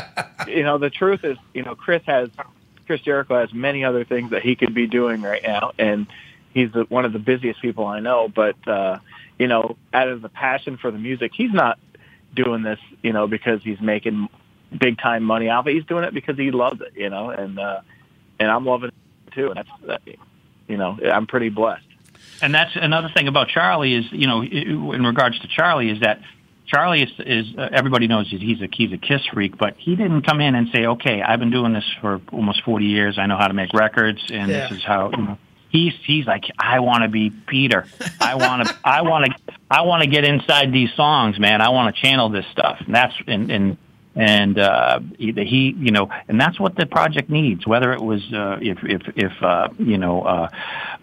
you 0.49 0.63
know, 0.63 0.79
the 0.79 0.91
truth 0.91 1.25
is, 1.25 1.37
you 1.55 1.63
know, 1.63 1.75
Chris 1.75 2.03
has 2.07 2.31
Chris 2.87 3.01
Jericho 3.03 3.39
has 3.39 3.53
many 3.53 3.85
other 3.85 4.05
things 4.05 4.31
that 4.31 4.43
he 4.43 4.57
could 4.57 4.73
be 4.75 4.87
doing 4.87 5.21
right 5.21 5.43
now, 5.43 5.73
and 5.79 6.07
he's 6.55 6.73
the, 6.73 6.85
one 6.85 7.05
of 7.05 7.13
the 7.13 7.19
busiest 7.19 7.61
people 7.61 7.85
I 7.87 8.01
know. 8.01 8.29
But 8.29 8.57
uh, 8.67 8.99
you 9.39 9.47
know, 9.47 9.77
out 9.93 10.09
of 10.09 10.23
the 10.23 10.29
passion 10.31 10.79
for 10.79 10.91
the 10.91 10.99
music, 10.99 11.33
he's 11.35 11.53
not 11.53 11.79
doing 12.35 12.63
this, 12.63 12.79
you 13.03 13.13
know, 13.13 13.27
because 13.27 13.63
he's 13.63 13.81
making 13.81 14.29
big 14.77 14.99
time 14.99 15.23
money 15.23 15.49
off 15.51 15.67
it. 15.67 15.75
He's 15.75 15.85
doing 15.85 16.05
it 16.05 16.15
because 16.15 16.37
he 16.39 16.51
loves 16.51 16.81
it, 16.81 16.93
you 16.97 17.11
know, 17.11 17.29
and 17.31 17.59
uh, 17.59 17.81
and 18.41 18.51
I'm 18.51 18.65
loving 18.65 18.89
it 18.89 19.33
too. 19.35 19.49
And 19.51 19.57
that's, 19.57 19.71
that, 19.87 20.03
you 20.67 20.77
know, 20.79 20.99
I'm 21.05 21.27
pretty 21.27 21.49
blessed. 21.51 21.85
and 22.41 22.55
that's 22.55 22.75
another 22.75 23.09
thing 23.11 23.29
about 23.29 23.49
Charlie 23.49 23.95
is 23.95 24.11
you 24.13 24.27
know 24.27 24.43
in 24.43 25.05
regards 25.05 25.39
to 25.41 25.49
Charlie 25.49 25.91
is 25.91 26.01
that 26.01 26.21
Charlie 26.69 27.03
is, 27.03 27.11
is 27.19 27.47
uh, 27.57 27.69
everybody 27.73 28.07
knows 28.07 28.31
that 28.31 28.41
he's 28.41 28.61
a 28.61 28.69
he's 28.71 28.93
a 28.93 28.99
Kiss 28.99 29.25
freak, 29.33 29.57
but 29.59 29.75
he 29.79 29.97
didn't 29.97 30.23
come 30.23 30.41
in 30.41 30.55
and 30.55 30.69
say, 30.73 30.87
okay, 30.87 31.23
I've 31.23 31.41
been 31.41 31.51
doing 31.51 31.73
this 31.73 31.85
for 32.01 32.21
almost 32.33 32.63
forty 32.63 32.87
years. 32.87 33.19
I 33.19 33.27
know 33.27 33.37
how 33.39 33.49
to 33.49 33.55
make 33.55 33.73
records, 33.73 34.23
and 34.31 34.51
Yeah. 34.51 34.69
this 34.69 34.79
is 34.79 34.85
how. 34.85 35.11
You 35.11 35.17
know, 35.23 35.39
He's 35.71 35.93
he's 36.07 36.25
like 36.27 36.45
I 36.59 36.81
want 36.81 37.03
to 37.03 37.09
be 37.11 37.29
Peter. 37.29 37.85
I 38.23 38.37
want 38.37 38.67
to 38.67 38.75
I 38.85 39.03
want 39.03 39.27
to 39.27 39.55
I 39.71 39.83
want 39.83 40.03
to 40.03 40.09
get 40.09 40.25
inside 40.25 40.73
these 40.73 40.91
songs, 40.95 41.39
man. 41.39 41.61
I 41.61 41.69
want 41.69 41.95
to 41.95 42.01
channel 42.01 42.31
this 42.31 42.47
stuff. 42.53 42.79
And 42.87 42.95
that's 42.95 43.13
and 43.27 43.51
and 43.51 43.77
and 44.17 44.59
uh, 44.59 45.01
he, 45.19 45.33
he 45.33 45.75
you 45.79 45.91
know 45.91 46.09
and 46.27 46.41
that's 46.41 46.59
what 46.59 46.75
the 46.75 46.87
project 46.87 47.29
needs. 47.29 47.67
Whether 47.67 47.93
it 47.93 48.01
was 48.01 48.23
uh, 48.33 48.57
if 48.63 48.79
if 48.83 49.03
if 49.15 49.43
uh, 49.43 49.69
you 49.79 49.99
know 49.99 50.23
uh, 50.23 50.49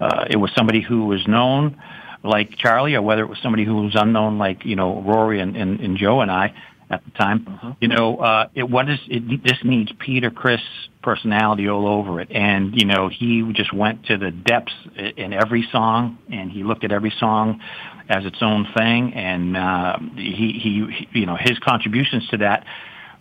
uh, 0.01 0.25
it 0.31 0.37
was 0.37 0.51
somebody 0.55 0.81
who 0.81 1.05
was 1.05 1.27
known 1.27 1.79
like 2.25 2.57
Charlie, 2.57 2.95
or 2.95 3.01
whether 3.01 3.21
it 3.21 3.29
was 3.29 3.39
somebody 3.41 3.63
who 3.63 3.83
was 3.83 3.95
unknown 3.95 4.37
like 4.37 4.65
you 4.65 4.75
know 4.75 5.01
Rory 5.01 5.39
and, 5.39 5.55
and, 5.55 5.79
and 5.79 5.97
Joe 5.97 6.21
and 6.21 6.31
I 6.31 6.53
at 6.89 7.03
the 7.03 7.11
time. 7.11 7.75
You 7.79 7.87
know, 7.87 8.17
uh, 8.17 8.49
it 8.53 8.69
what 8.69 8.89
is 8.89 8.99
it? 9.07 9.43
This 9.43 9.59
needs 9.63 9.91
Peter 9.99 10.29
Criss 10.29 10.61
personality 11.01 11.69
all 11.69 11.87
over 11.87 12.19
it, 12.19 12.31
and 12.31 12.73
you 12.75 12.85
know 12.85 13.09
he 13.09 13.43
just 13.53 13.73
went 13.73 14.05
to 14.07 14.17
the 14.17 14.31
depths 14.31 14.73
in 14.95 15.33
every 15.33 15.67
song, 15.71 16.17
and 16.31 16.51
he 16.51 16.63
looked 16.63 16.83
at 16.83 16.91
every 16.91 17.13
song 17.19 17.61
as 18.09 18.25
its 18.25 18.37
own 18.41 18.67
thing, 18.77 19.13
and 19.13 19.57
uh, 19.57 19.97
he, 20.15 20.59
he 20.61 21.07
he 21.11 21.19
you 21.19 21.25
know 21.25 21.37
his 21.39 21.57
contributions 21.59 22.27
to 22.29 22.37
that 22.37 22.65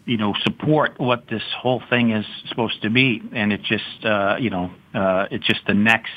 you 0.07 0.19
know, 0.19 0.35
support 0.43 0.99
what 0.99 1.27
this 1.29 1.43
whole 1.59 1.83
thing 1.89 2.11
is 2.11 2.27
supposed 2.49 2.83
to 2.83 2.91
be. 2.91 3.23
And 3.33 3.53
it 3.53 3.63
just, 3.63 4.05
uh, 4.05 4.37
you 4.39 4.51
know, 4.51 4.71
uh, 4.93 5.27
it's 5.31 5.47
just 5.47 5.61
the 5.67 5.75
next 5.75 6.13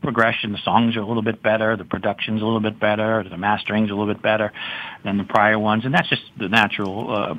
progression. 0.00 0.52
The 0.52 0.58
songs 0.58 0.96
are 0.96 1.00
a 1.00 1.06
little 1.06 1.22
bit 1.22 1.42
better. 1.42 1.76
The 1.76 1.84
production's 1.84 2.42
a 2.42 2.44
little 2.44 2.60
bit 2.60 2.78
better. 2.80 3.22
The 3.28 3.36
mastering's 3.36 3.90
a 3.90 3.94
little 3.94 4.12
bit 4.12 4.22
better 4.22 4.52
than 5.04 5.18
the 5.18 5.24
prior 5.24 5.58
ones. 5.58 5.84
And 5.84 5.92
that's 5.94 6.08
just 6.08 6.22
the 6.38 6.48
natural, 6.48 7.14
uh, 7.14 7.34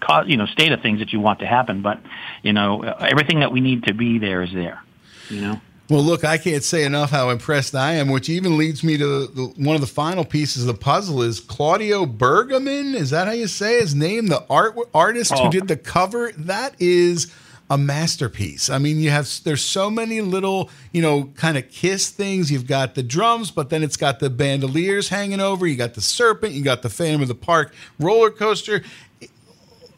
co- 0.00 0.22
you 0.26 0.36
know, 0.36 0.46
state 0.46 0.72
of 0.72 0.80
things 0.82 0.98
that 1.00 1.12
you 1.12 1.20
want 1.20 1.40
to 1.40 1.46
happen. 1.46 1.82
But, 1.82 2.00
you 2.42 2.52
know, 2.52 2.82
everything 2.82 3.40
that 3.40 3.52
we 3.52 3.60
need 3.60 3.84
to 3.84 3.94
be 3.94 4.18
there 4.18 4.42
is 4.42 4.52
there, 4.52 4.82
you 5.28 5.40
know? 5.40 5.60
Well, 5.90 6.02
look, 6.02 6.22
I 6.22 6.36
can't 6.36 6.62
say 6.62 6.84
enough 6.84 7.10
how 7.10 7.30
impressed 7.30 7.74
I 7.74 7.94
am, 7.94 8.10
which 8.10 8.28
even 8.28 8.58
leads 8.58 8.84
me 8.84 8.98
to 8.98 9.26
the, 9.28 9.52
one 9.56 9.74
of 9.74 9.80
the 9.80 9.86
final 9.86 10.22
pieces 10.22 10.64
of 10.64 10.66
the 10.66 10.74
puzzle 10.78 11.22
is 11.22 11.40
Claudio 11.40 12.04
Bergamin. 12.04 12.94
Is 12.94 13.08
that 13.08 13.26
how 13.26 13.32
you 13.32 13.46
say 13.46 13.80
his 13.80 13.94
name? 13.94 14.26
The 14.26 14.44
art 14.50 14.76
artist 14.92 15.32
who 15.32 15.44
Oh. 15.46 15.50
did 15.50 15.66
the 15.66 15.78
cover. 15.78 16.30
That 16.36 16.74
is 16.78 17.32
a 17.70 17.76
masterpiece. 17.76 18.70
I 18.70 18.78
mean, 18.78 18.98
you 18.98 19.10
have 19.10 19.28
there's 19.44 19.62
so 19.62 19.90
many 19.90 20.20
little, 20.20 20.70
you 20.92 21.02
know, 21.02 21.30
kind 21.36 21.58
of 21.58 21.68
kiss 21.70 22.08
things. 22.10 22.50
You've 22.50 22.66
got 22.66 22.94
the 22.94 23.02
drums, 23.02 23.50
but 23.50 23.70
then 23.70 23.82
it's 23.82 23.96
got 23.96 24.20
the 24.20 24.30
bandoliers 24.30 25.10
hanging 25.10 25.40
over. 25.40 25.66
You 25.66 25.76
got 25.76 25.94
the 25.94 26.00
serpent. 26.00 26.52
You 26.54 26.62
got 26.62 26.82
the 26.82 26.88
Phantom 26.88 27.22
of 27.22 27.28
the 27.28 27.34
Park 27.34 27.74
roller 27.98 28.30
coaster. 28.30 28.82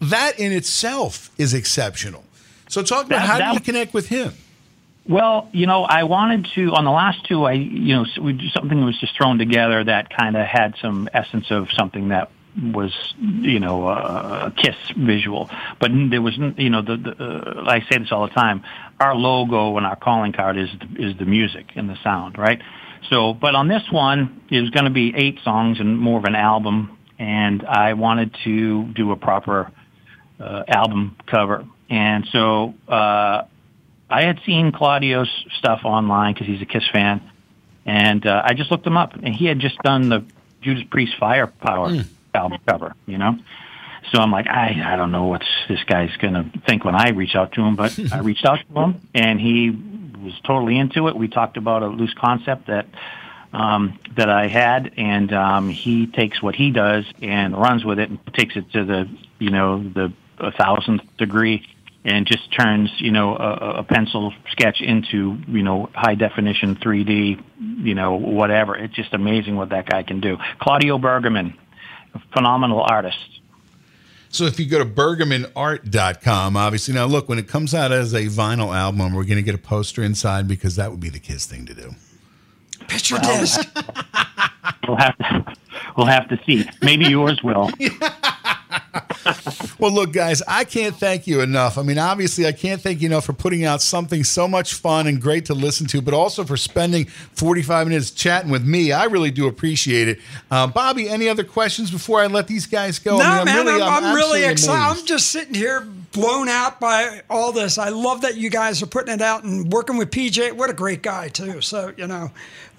That 0.00 0.38
in 0.38 0.50
itself 0.52 1.30
is 1.38 1.54
exceptional. 1.54 2.24
So 2.68 2.82
talk 2.82 3.06
about 3.06 3.26
That- 3.26 3.40
how 3.40 3.48
do 3.50 3.54
you 3.54 3.60
connect 3.60 3.94
with 3.94 4.08
him? 4.08 4.34
Well, 5.08 5.48
you 5.52 5.66
know, 5.66 5.84
I 5.84 6.04
wanted 6.04 6.46
to 6.54 6.72
on 6.72 6.84
the 6.84 6.90
last 6.90 7.24
two. 7.24 7.44
I, 7.44 7.52
you 7.52 7.96
know, 7.96 8.06
we, 8.20 8.50
something 8.54 8.84
was 8.84 8.98
just 9.00 9.16
thrown 9.16 9.38
together 9.38 9.82
that 9.82 10.14
kind 10.14 10.36
of 10.36 10.46
had 10.46 10.74
some 10.80 11.08
essence 11.12 11.50
of 11.50 11.68
something 11.72 12.08
that 12.08 12.30
was, 12.72 12.92
you 13.20 13.60
know, 13.60 13.88
a 13.88 14.52
kiss 14.56 14.76
visual. 14.96 15.50
But 15.78 15.90
there 16.10 16.22
was, 16.22 16.36
you 16.56 16.70
know, 16.70 16.82
the, 16.82 16.96
the 16.96 17.24
uh, 17.24 17.64
I 17.66 17.80
say 17.90 17.98
this 17.98 18.12
all 18.12 18.26
the 18.26 18.34
time. 18.34 18.62
Our 18.98 19.14
logo 19.14 19.76
and 19.76 19.86
our 19.86 19.96
calling 19.96 20.32
card 20.32 20.56
is 20.58 20.68
the, 20.78 21.08
is 21.08 21.16
the 21.18 21.24
music 21.24 21.72
and 21.76 21.88
the 21.88 21.96
sound, 22.02 22.38
right? 22.38 22.60
So, 23.08 23.32
but 23.34 23.54
on 23.54 23.68
this 23.68 23.82
one, 23.90 24.42
it 24.50 24.60
was 24.60 24.70
going 24.70 24.84
to 24.84 24.90
be 24.90 25.14
eight 25.16 25.38
songs 25.42 25.80
and 25.80 25.98
more 25.98 26.18
of 26.18 26.24
an 26.24 26.34
album, 26.34 26.98
and 27.18 27.64
I 27.64 27.94
wanted 27.94 28.36
to 28.44 28.84
do 28.92 29.12
a 29.12 29.16
proper 29.16 29.70
uh, 30.38 30.64
album 30.68 31.16
cover, 31.26 31.66
and 31.88 32.26
so. 32.30 32.74
Uh, 32.88 33.44
I 34.12 34.24
had 34.24 34.40
seen 34.44 34.72
Claudio's 34.72 35.30
stuff 35.56 35.82
online 35.84 36.34
because 36.34 36.48
he's 36.48 36.60
a 36.60 36.66
Kiss 36.66 36.82
fan, 36.92 37.20
and 37.86 38.26
uh, 38.26 38.42
I 38.44 38.54
just 38.54 38.68
looked 38.72 38.84
him 38.84 38.96
up, 38.96 39.14
and 39.14 39.32
he 39.32 39.46
had 39.46 39.60
just 39.60 39.78
done 39.84 40.08
the 40.08 40.24
Judas 40.62 40.82
Priest 40.90 41.14
Firepower 41.20 41.90
album 42.34 42.58
cover, 42.66 42.94
you 43.06 43.18
know. 43.18 43.38
So 44.12 44.20
I'm 44.20 44.30
like, 44.30 44.46
I 44.48 44.80
I 44.84 44.96
don't 44.96 45.12
know 45.12 45.26
what 45.26 45.42
this 45.68 45.82
guy's 45.84 46.16
gonna 46.16 46.50
think 46.66 46.84
when 46.84 46.94
I 46.94 47.10
reach 47.10 47.34
out 47.34 47.52
to 47.52 47.62
him, 47.62 47.76
but 47.76 47.98
I 48.12 48.20
reached 48.20 48.44
out 48.44 48.60
to 48.60 48.80
him, 48.80 49.08
and 49.14 49.40
he 49.40 49.70
was 49.70 50.38
totally 50.44 50.78
into 50.78 51.08
it. 51.08 51.16
We 51.16 51.28
talked 51.28 51.56
about 51.56 51.82
a 51.82 51.88
loose 51.88 52.14
concept 52.14 52.66
that 52.66 52.86
um, 53.52 53.98
that 54.16 54.28
I 54.28 54.46
had, 54.46 54.92
and 54.96 55.32
um, 55.32 55.68
he 55.68 56.06
takes 56.06 56.42
what 56.42 56.54
he 56.54 56.70
does 56.70 57.04
and 57.20 57.56
runs 57.56 57.84
with 57.84 57.98
it 57.98 58.10
and 58.10 58.18
takes 58.34 58.56
it 58.56 58.70
to 58.72 58.84
the 58.84 59.08
you 59.38 59.50
know 59.50 59.82
the 59.82 60.12
a 60.38 60.52
thousandth 60.52 61.04
degree 61.18 61.66
and 62.04 62.26
just 62.26 62.50
turns 62.52 62.90
you 62.98 63.10
know 63.10 63.36
a, 63.36 63.78
a 63.78 63.82
pencil 63.82 64.32
sketch 64.50 64.80
into 64.80 65.38
you 65.48 65.62
know 65.62 65.90
high 65.94 66.14
definition 66.14 66.76
3D 66.76 67.42
you 67.84 67.94
know 67.94 68.14
whatever. 68.14 68.76
It's 68.76 68.94
just 68.94 69.12
amazing 69.14 69.56
what 69.56 69.70
that 69.70 69.88
guy 69.88 70.02
can 70.02 70.20
do. 70.20 70.38
Claudio 70.60 70.98
Bergamin, 70.98 71.54
a 71.54 71.56
phenomenal 72.32 72.82
artist. 72.82 73.40
So 74.32 74.44
if 74.44 74.60
you 74.60 74.66
go 74.66 74.78
to 74.78 74.84
bergaminart.com, 74.84 76.56
obviously 76.56 76.94
now 76.94 77.06
look, 77.06 77.28
when 77.28 77.38
it 77.38 77.48
comes 77.48 77.74
out 77.74 77.90
as 77.90 78.14
a 78.14 78.26
vinyl 78.26 78.74
album, 78.74 79.12
we're 79.12 79.24
going 79.24 79.36
to 79.36 79.42
get 79.42 79.56
a 79.56 79.58
poster 79.58 80.02
inside 80.02 80.46
because 80.46 80.76
that 80.76 80.90
would 80.90 81.00
be 81.00 81.08
the 81.08 81.18
Kiss 81.18 81.46
thing 81.46 81.66
to 81.66 81.74
do. 81.74 81.94
Picture 82.88 83.18
disc. 83.18 83.60
We'll 84.86 84.96
have 84.96 85.16
to 85.18 85.54
we'll 85.96 86.06
have 86.06 86.28
to 86.28 86.40
see. 86.44 86.68
Maybe 86.82 87.06
yours 87.06 87.42
will. 87.42 87.70
Well, 89.78 89.92
look, 89.92 90.12
guys, 90.12 90.42
I 90.46 90.64
can't 90.64 90.94
thank 90.94 91.26
you 91.26 91.40
enough. 91.40 91.78
I 91.78 91.82
mean, 91.82 91.98
obviously, 91.98 92.46
I 92.46 92.52
can't 92.52 92.80
thank 92.80 93.00
you 93.00 93.06
enough 93.06 93.24
for 93.24 93.32
putting 93.32 93.64
out 93.64 93.80
something 93.80 94.24
so 94.24 94.46
much 94.46 94.74
fun 94.74 95.06
and 95.06 95.20
great 95.20 95.46
to 95.46 95.54
listen 95.54 95.86
to, 95.88 96.02
but 96.02 96.12
also 96.12 96.44
for 96.44 96.56
spending 96.56 97.06
45 97.06 97.88
minutes 97.88 98.10
chatting 98.10 98.50
with 98.50 98.64
me. 98.64 98.92
I 98.92 99.04
really 99.04 99.30
do 99.30 99.46
appreciate 99.46 100.08
it. 100.08 100.18
Uh, 100.50 100.66
Bobby, 100.66 101.08
any 101.08 101.28
other 101.28 101.44
questions 101.44 101.90
before 101.90 102.20
I 102.20 102.26
let 102.26 102.46
these 102.46 102.66
guys 102.66 102.98
go? 102.98 103.18
No, 103.18 103.24
I 103.24 103.44
mean, 103.44 103.64
man, 103.64 103.82
I'm, 103.82 104.04
I'm, 104.04 104.14
really 104.14 104.44
excited. 104.44 104.98
I'm 104.98 105.06
just 105.06 105.28
sitting 105.28 105.54
here 105.54 105.86
blown 106.12 106.48
out 106.48 106.80
by 106.80 107.22
all 107.30 107.52
this. 107.52 107.78
I 107.78 107.90
love 107.90 108.22
that 108.22 108.36
you 108.36 108.50
guys 108.50 108.82
are 108.82 108.86
putting 108.86 109.14
it 109.14 109.22
out 109.22 109.44
and 109.44 109.72
working 109.72 109.96
with 109.96 110.10
PJ. 110.10 110.52
What 110.52 110.70
a 110.70 110.74
great 110.74 111.02
guy 111.02 111.28
too. 111.28 111.60
So 111.60 111.92
you 111.96 112.06
know, 112.06 112.30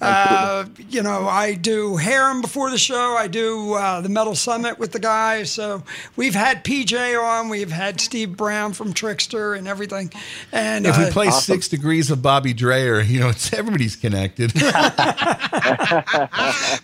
uh, 0.02 0.66
you 0.90 1.04
know, 1.04 1.28
I 1.28 1.54
do 1.54 1.96
Harem 1.98 2.42
before 2.42 2.72
the 2.72 2.78
show. 2.78 3.16
I 3.18 3.28
do 3.28 3.74
uh, 3.74 4.02
the 4.02 4.10
Metal 4.10 4.34
Summit 4.36 4.80
with 4.80 4.92
the 4.92 5.00
guys. 5.00 5.52
So 5.52 5.84
we've 6.16 6.34
had 6.34 6.64
PJ 6.66 7.22
on. 7.22 7.50
We've 7.50 7.72
had 7.72 8.02
Steve 8.02 8.36
Brown 8.36 8.74
from 8.74 8.94
Trixter 8.94 9.58
and 9.58 9.68
everything. 9.68 10.12
And 10.52 10.88
If 10.88 10.98
we 10.98 11.06
uh, 11.06 11.12
play 11.12 11.30
Six 11.30 11.68
Degrees 11.68 12.10
of 12.10 12.22
Bobby 12.22 12.54
Dreyer, 12.54 13.00
you 13.02 13.20
know, 13.20 13.30
it's 13.30 13.54
everybody's 13.54 13.96
connected. 13.96 14.52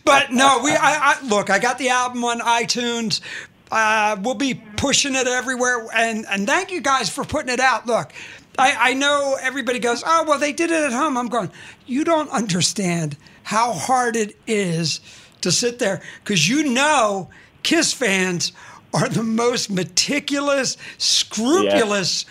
but 0.05 0.31
no, 0.31 0.59
we. 0.63 0.71
I, 0.71 1.15
I 1.15 1.17
look. 1.27 1.49
I 1.49 1.59
got 1.59 1.77
the 1.79 1.89
album 1.89 2.23
on 2.23 2.39
iTunes. 2.39 3.21
Uh, 3.71 4.17
we'll 4.21 4.33
be 4.35 4.53
pushing 4.77 5.15
it 5.15 5.27
everywhere, 5.27 5.87
and 5.93 6.25
and 6.29 6.47
thank 6.47 6.71
you 6.71 6.81
guys 6.81 7.09
for 7.09 7.23
putting 7.23 7.49
it 7.53 7.59
out. 7.59 7.85
Look, 7.85 8.13
I, 8.57 8.91
I 8.91 8.93
know 8.93 9.37
everybody 9.41 9.79
goes, 9.79 10.03
oh 10.05 10.23
well, 10.27 10.39
they 10.39 10.53
did 10.53 10.71
it 10.71 10.83
at 10.83 10.91
home. 10.93 11.17
I'm 11.17 11.27
going. 11.27 11.51
You 11.85 12.03
don't 12.03 12.29
understand 12.31 13.17
how 13.43 13.73
hard 13.73 14.15
it 14.15 14.35
is 14.47 14.99
to 15.41 15.51
sit 15.51 15.79
there 15.79 16.01
because 16.23 16.47
you 16.49 16.63
know 16.71 17.29
Kiss 17.63 17.93
fans 17.93 18.51
are 18.93 19.09
the 19.09 19.23
most 19.23 19.69
meticulous, 19.69 20.77
scrupulous 20.97 22.25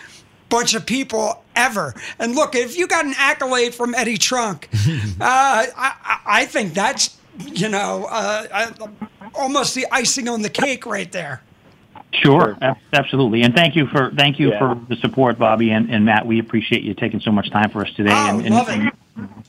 bunch 0.49 0.73
of 0.73 0.85
people 0.85 1.43
ever. 1.55 1.93
And 2.19 2.35
look, 2.35 2.55
if 2.55 2.77
you 2.77 2.87
got 2.87 3.05
an 3.05 3.13
accolade 3.17 3.75
from 3.75 3.93
Eddie 3.95 4.17
Trunk, 4.17 4.69
uh, 4.75 4.85
I- 5.21 5.93
I 6.29 6.45
think 6.45 6.73
that's 6.73 7.16
you 7.45 7.69
know 7.69 8.07
uh, 8.09 8.47
uh, 8.51 8.87
almost 9.35 9.75
the 9.75 9.85
icing 9.91 10.27
on 10.27 10.41
the 10.41 10.49
cake 10.49 10.85
right 10.85 11.11
there. 11.11 11.41
Sure, 12.13 12.57
absolutely, 12.93 13.41
and 13.43 13.53
thank 13.53 13.75
you 13.75 13.85
for 13.87 14.11
thank 14.15 14.39
you 14.39 14.51
Yeah. 14.51 14.59
for 14.59 14.81
the 14.87 14.95
support, 14.97 15.37
Bobby 15.37 15.71
and, 15.71 15.89
and 15.89 16.05
Matt. 16.05 16.25
We 16.25 16.39
appreciate 16.39 16.83
you 16.83 16.93
taking 16.93 17.19
so 17.19 17.31
much 17.31 17.49
time 17.51 17.69
for 17.69 17.85
us 17.85 17.91
today. 17.95 18.11
Oh, 18.13 18.37
and, 18.37 18.45
and, 18.45 18.55
love 18.55 18.69
it. 18.69 18.93
and 19.17 19.43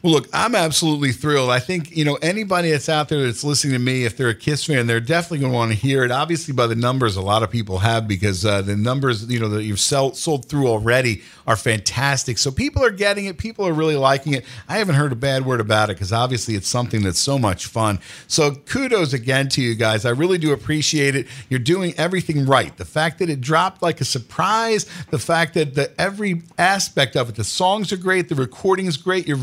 Well, 0.00 0.12
look, 0.12 0.28
I'm 0.32 0.54
absolutely 0.54 1.10
thrilled. 1.10 1.50
I 1.50 1.58
think, 1.58 1.96
you 1.96 2.04
know, 2.04 2.14
anybody 2.22 2.70
that's 2.70 2.88
out 2.88 3.08
there 3.08 3.20
that's 3.24 3.42
listening 3.42 3.72
to 3.72 3.80
me, 3.80 4.04
if 4.04 4.16
they're 4.16 4.28
a 4.28 4.34
Kiss 4.34 4.64
fan, 4.64 4.86
they're 4.86 5.00
definitely 5.00 5.40
going 5.40 5.50
to 5.50 5.56
want 5.56 5.72
to 5.72 5.76
hear 5.76 6.04
it. 6.04 6.12
Obviously, 6.12 6.54
by 6.54 6.68
the 6.68 6.76
numbers, 6.76 7.16
a 7.16 7.20
lot 7.20 7.42
of 7.42 7.50
people 7.50 7.78
have 7.78 8.06
because 8.06 8.46
uh, 8.46 8.62
the 8.62 8.76
numbers, 8.76 9.26
you 9.26 9.40
know, 9.40 9.48
that 9.48 9.64
you've 9.64 9.80
sell, 9.80 10.14
sold 10.14 10.44
through 10.44 10.68
already 10.68 11.22
are 11.48 11.56
fantastic. 11.56 12.38
So 12.38 12.52
people 12.52 12.84
are 12.84 12.92
getting 12.92 13.24
it. 13.24 13.38
People 13.38 13.66
are 13.66 13.72
really 13.72 13.96
liking 13.96 14.34
it. 14.34 14.44
I 14.68 14.78
haven't 14.78 14.94
heard 14.94 15.10
a 15.10 15.16
bad 15.16 15.44
word 15.44 15.60
about 15.60 15.90
it 15.90 15.94
because 15.94 16.12
obviously 16.12 16.54
it's 16.54 16.68
something 16.68 17.02
that's 17.02 17.18
so 17.18 17.36
much 17.36 17.66
fun. 17.66 17.98
So 18.28 18.52
kudos 18.54 19.14
again 19.14 19.48
to 19.48 19.62
you 19.62 19.74
guys. 19.74 20.04
I 20.04 20.10
really 20.10 20.38
do 20.38 20.52
appreciate 20.52 21.16
it. 21.16 21.26
You're 21.48 21.58
doing 21.58 21.94
everything 21.96 22.46
right. 22.46 22.76
The 22.76 22.84
fact 22.84 23.18
that 23.18 23.30
it 23.30 23.40
dropped 23.40 23.82
like 23.82 24.00
a 24.00 24.04
surprise, 24.04 24.86
the 25.10 25.18
fact 25.18 25.54
that 25.54 25.74
the 25.74 25.90
every 26.00 26.42
aspect 26.56 27.16
of 27.16 27.30
it, 27.30 27.34
the 27.34 27.42
songs 27.42 27.92
are 27.92 27.96
great, 27.96 28.28
the 28.28 28.36
recording 28.36 28.86
is 28.86 28.96
great, 28.96 29.26
your 29.26 29.38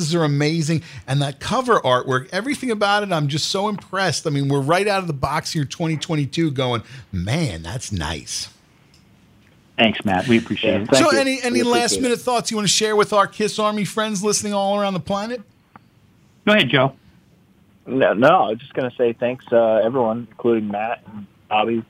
voices 0.00 0.14
are 0.14 0.24
amazing, 0.24 0.82
and 1.06 1.20
that 1.22 1.40
cover 1.40 1.80
artwork, 1.80 2.28
everything 2.32 2.70
about 2.70 3.02
it, 3.02 3.12
I'm 3.12 3.28
just 3.28 3.48
so 3.48 3.68
impressed. 3.68 4.26
I 4.26 4.30
mean, 4.30 4.48
we're 4.48 4.60
right 4.60 4.86
out 4.88 5.00
of 5.00 5.06
the 5.06 5.12
box 5.12 5.52
here 5.52 5.64
2022 5.64 6.50
going, 6.50 6.82
man, 7.12 7.62
that's 7.62 7.92
nice. 7.92 8.48
thanks, 9.78 10.04
Matt. 10.04 10.28
We 10.28 10.38
appreciate 10.38 10.72
Yeah, 10.72 10.82
it. 10.82 10.88
thank 10.90 11.04
so 11.04 11.12
you. 11.12 11.18
any 11.18 11.42
any 11.42 11.62
last 11.62 11.92
appreciate 11.92 12.02
minute 12.02 12.20
thoughts 12.20 12.50
you 12.50 12.56
want 12.56 12.68
to 12.68 12.72
share 12.74 12.96
with 12.96 13.12
our 13.12 13.26
Kiss 13.26 13.58
Army 13.58 13.84
friends 13.84 14.22
listening 14.22 14.52
all 14.52 14.78
around 14.78 14.94
the 14.94 15.00
planet? 15.00 15.40
Go 16.46 16.52
ahead, 16.52 16.68
Joe. 16.70 16.94
No, 17.86 18.12
no, 18.12 18.28
I 18.28 18.48
was 18.50 18.58
just 18.58 18.74
going 18.74 18.90
to 18.90 18.96
say 18.96 19.12
thanks, 19.14 19.44
uh, 19.50 19.80
everyone, 19.84 20.26
including 20.30 20.68
Matt 20.68 21.02
and 21.06 21.26
Bobby, 21.48 21.82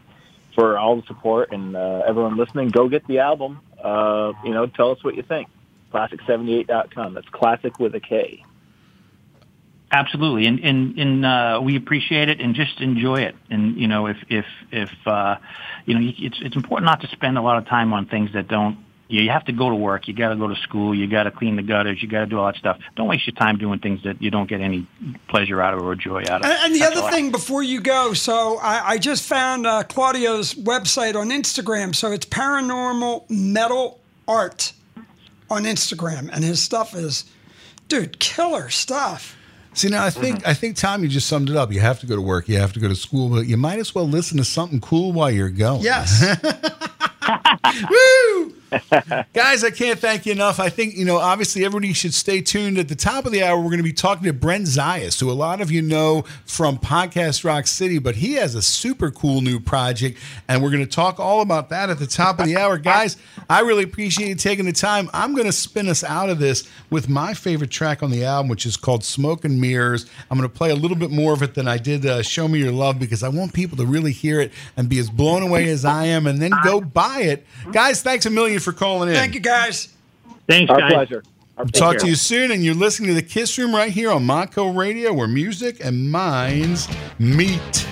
for 0.55 0.79
all 0.79 0.97
the 1.01 1.07
support 1.07 1.53
and 1.53 1.77
uh, 1.77 2.03
everyone 2.07 2.37
listening. 2.37 2.69
Go 2.69 2.89
get 2.89 3.07
the 3.07 3.19
album. 3.19 3.61
Uh, 3.83 4.33
you 4.45 4.53
know, 4.53 4.67
tell 4.67 4.93
us 4.93 5.03
what 5.03 5.15
you 5.17 5.23
think. 5.23 5.49
Classic78.com. 5.93 7.15
That's 7.15 7.29
classic 7.29 7.79
with 7.79 7.95
a 7.95 8.01
K. 8.01 8.45
Absolutely, 9.93 10.47
and 10.47 10.61
and, 10.61 10.99
and 10.99 11.27
uh, 11.27 11.61
we 11.63 11.75
appreciate 11.77 12.29
it, 12.29 12.41
and 12.41 12.55
just 12.55 12.81
enjoy 12.81 13.23
it. 13.23 13.35
And 13.51 13.77
you 13.77 13.89
know, 13.89 14.07
if 14.07 14.19
if 14.29 14.45
if 14.71 14.91
uh, 15.05 15.37
you 15.85 15.99
know, 15.99 16.13
it's 16.17 16.39
it's 16.41 16.55
important 16.55 16.87
not 16.87 17.01
to 17.01 17.09
spend 17.09 17.37
a 17.37 17.43
lot 17.43 17.59
of 17.59 17.67
time 17.67 17.93
on 17.93 18.07
things 18.07 18.33
that 18.35 18.47
don't. 18.47 18.79
You 19.09 19.29
have 19.31 19.45
to 19.47 19.53
go 19.53 19.69
to 19.69 19.75
work. 19.75 20.07
You 20.07 20.15
got 20.15 20.29
to 20.29 20.37
go 20.37 20.47
to 20.47 20.55
school. 20.55 20.95
You 20.95 21.09
got 21.09 21.25
to 21.25 21.33
clean 21.33 21.57
the 21.57 21.65
gutters. 21.65 22.01
You 22.01 22.07
got 22.07 22.21
to 22.21 22.27
do 22.27 22.39
all 22.39 22.47
that 22.47 22.55
stuff. 22.55 22.79
Don't 22.95 23.09
waste 23.09 23.27
your 23.27 23.35
time 23.35 23.59
doing 23.59 23.81
things 23.81 24.05
that 24.05 24.23
you 24.23 24.31
don't 24.31 24.49
get 24.49 24.61
any 24.61 24.87
pleasure 25.27 25.61
out 25.61 25.75
of 25.75 25.83
or 25.83 25.97
joy 25.97 26.21
out 26.29 26.45
of. 26.45 26.45
And, 26.45 26.53
and 26.67 26.75
the 26.77 26.79
That's 26.79 26.93
other 26.93 27.01
all 27.01 27.09
I- 27.09 27.11
thing 27.11 27.33
before 27.33 27.65
you 27.65 27.81
go, 27.81 28.15
so 28.15 28.59
I, 28.59 28.91
I 28.91 28.99
just 28.99 29.25
found 29.27 29.67
uh, 29.67 29.83
Claudio's 29.83 30.55
website 30.55 31.17
on 31.17 31.31
Instagram. 31.31 31.93
So 31.93 32.13
it's 32.13 32.25
Paranormal 32.25 33.29
Metal 33.29 33.99
Art 34.29 34.75
on 35.51 35.65
Instagram, 35.65 36.31
and 36.33 36.45
his 36.45 36.63
stuff 36.63 36.95
is, 36.95 37.25
dude, 37.89 38.19
killer 38.19 38.71
stuff. 38.71 39.37
See 39.73 39.89
now, 39.89 40.05
I 40.05 40.09
mm-hmm. 40.09 40.21
think 40.21 40.47
I 40.47 40.55
think 40.55 40.77
Tom, 40.77 41.03
you 41.03 41.09
just 41.09 41.29
summed 41.29 41.51
it 41.51 41.57
up. 41.57 41.73
You 41.73 41.81
have 41.81 42.01
to 42.01 42.07
go 42.07 42.17
to 42.17 42.23
work, 42.23 42.49
you 42.49 42.59
have 42.59 42.73
to 42.73 42.81
go 42.81 42.89
to 42.89 42.97
school, 42.97 43.29
but 43.29 43.47
you 43.47 43.57
might 43.57 43.79
as 43.79 43.95
well 43.95 44.07
listen 44.09 44.39
to 44.39 44.45
something 44.45 44.81
cool 44.81 45.13
while 45.13 45.31
you're 45.31 45.51
going. 45.51 45.83
Yes. 45.83 46.25
Woo! 47.91 48.55
Guys, 49.33 49.65
I 49.65 49.71
can't 49.71 49.99
thank 49.99 50.27
you 50.27 50.33
enough. 50.33 50.61
I 50.61 50.69
think, 50.69 50.95
you 50.95 51.05
know, 51.05 51.19
obviously 51.19 51.65
everybody 51.65 51.93
should 51.93 52.15
stay 52.15 52.41
tuned. 52.41 52.79
At 52.79 52.89
the 52.89 52.95
top 52.95 53.27
of 53.27 53.33
the 53.33 53.43
hour, 53.43 53.59
we're 53.59 53.65
going 53.65 53.79
to 53.79 53.83
be 53.83 53.93
talking 53.93 54.25
to 54.25 54.33
Brent 54.33 54.67
Zayas, 54.67 55.21
who 55.21 55.31
a 55.31 55.33
lot 55.33 55.61
of 55.61 55.71
you 55.71 55.83
know 55.83 56.25
from 56.45 56.79
Podcast 56.79 57.45
Rock 57.45 57.67
City, 57.67 57.99
but 57.99 58.17
he 58.17 58.35
has 58.35 58.55
a 58.55 58.63
super 58.63 59.11
cool 59.11 59.41
new 59.41 59.59
project, 59.59 60.19
and 60.49 60.63
we're 60.63 60.71
going 60.71 60.85
to 60.85 60.91
talk 60.91 61.19
all 61.19 61.41
about 61.41 61.69
that 61.71 61.91
at 61.91 61.99
the 61.99 62.07
top 62.07 62.39
of 62.39 62.47
the 62.47 62.57
hour. 62.57 62.79
Guys, 62.79 63.17
I 63.49 63.61
really 63.61 63.85
appreciate 63.85 64.29
you 64.29 64.35
taking 64.35 64.67
the 64.67 64.73
time. 64.73 65.11
I'm 65.13 65.35
going 65.35 65.47
to 65.47 65.53
spin 65.53 65.89
us 65.89 66.05
out 66.05 66.31
of 66.31 66.39
this 66.39 66.69
with 66.91 67.09
my 67.09 67.35
favorite 67.35 67.71
track 67.71 68.03
on 68.03 68.11
the 68.11 68.25
album, 68.25 68.49
which 68.49 68.67
is 68.67 68.77
called 68.77 69.05
Smoke 69.05 69.45
and 69.45 69.61
Mirrors. 69.61 70.07
I'm 70.31 70.39
going 70.39 70.49
to 70.49 70.55
play 70.55 70.71
a 70.71 70.77
little 70.77 70.97
bit 70.97 71.11
more 71.11 71.33
of 71.33 71.43
it 71.43 71.55
than 71.55 71.67
I 71.67 71.79
did 71.79 72.07
uh, 72.07 72.23
Show 72.23 72.47
Me 72.49 72.61
Your 72.61 72.73
Love 72.73 72.99
because 72.99 73.23
I 73.23 73.29
want 73.29 73.53
people 73.53 73.77
to 73.79 73.87
really 73.87 74.13
hear 74.13 74.41
it 74.41 74.53
and 74.77 74.89
be 74.89 74.99
as 74.99 75.11
blown 75.11 75.43
away 75.43 75.69
as 75.69 75.85
I 75.85 76.07
am 76.07 76.27
and 76.27 76.41
then 76.41 76.53
go 76.63 76.81
buy 76.81 77.21
it. 77.23 77.47
Guys, 77.73 78.03
thanks 78.03 78.27
a 78.27 78.31
million 78.31 78.60
for 78.61 78.73
calling 78.73 79.09
in. 79.09 79.15
Thank 79.15 79.35
you, 79.35 79.41
guys. 79.41 79.89
Thanks, 80.49 80.71
Our 80.71 80.79
guys. 80.79 80.93
pleasure. 80.93 81.23
Our 81.57 81.65
Talk 81.67 81.73
pleasure. 81.73 81.99
to 82.01 82.07
you 82.09 82.15
soon, 82.15 82.51
and 82.53 82.65
you're 82.65 82.75
listening 82.75 83.09
to 83.09 83.15
the 83.15 83.23
Kiss 83.23 83.59
Room 83.59 83.75
right 83.75 83.91
here 83.93 84.11
on 84.11 84.25
Montco 84.25 84.75
Radio, 84.77 85.13
where 85.13 85.29
music 85.29 85.85
and 85.85 86.11
minds 86.11 86.89
meet. 87.19 87.87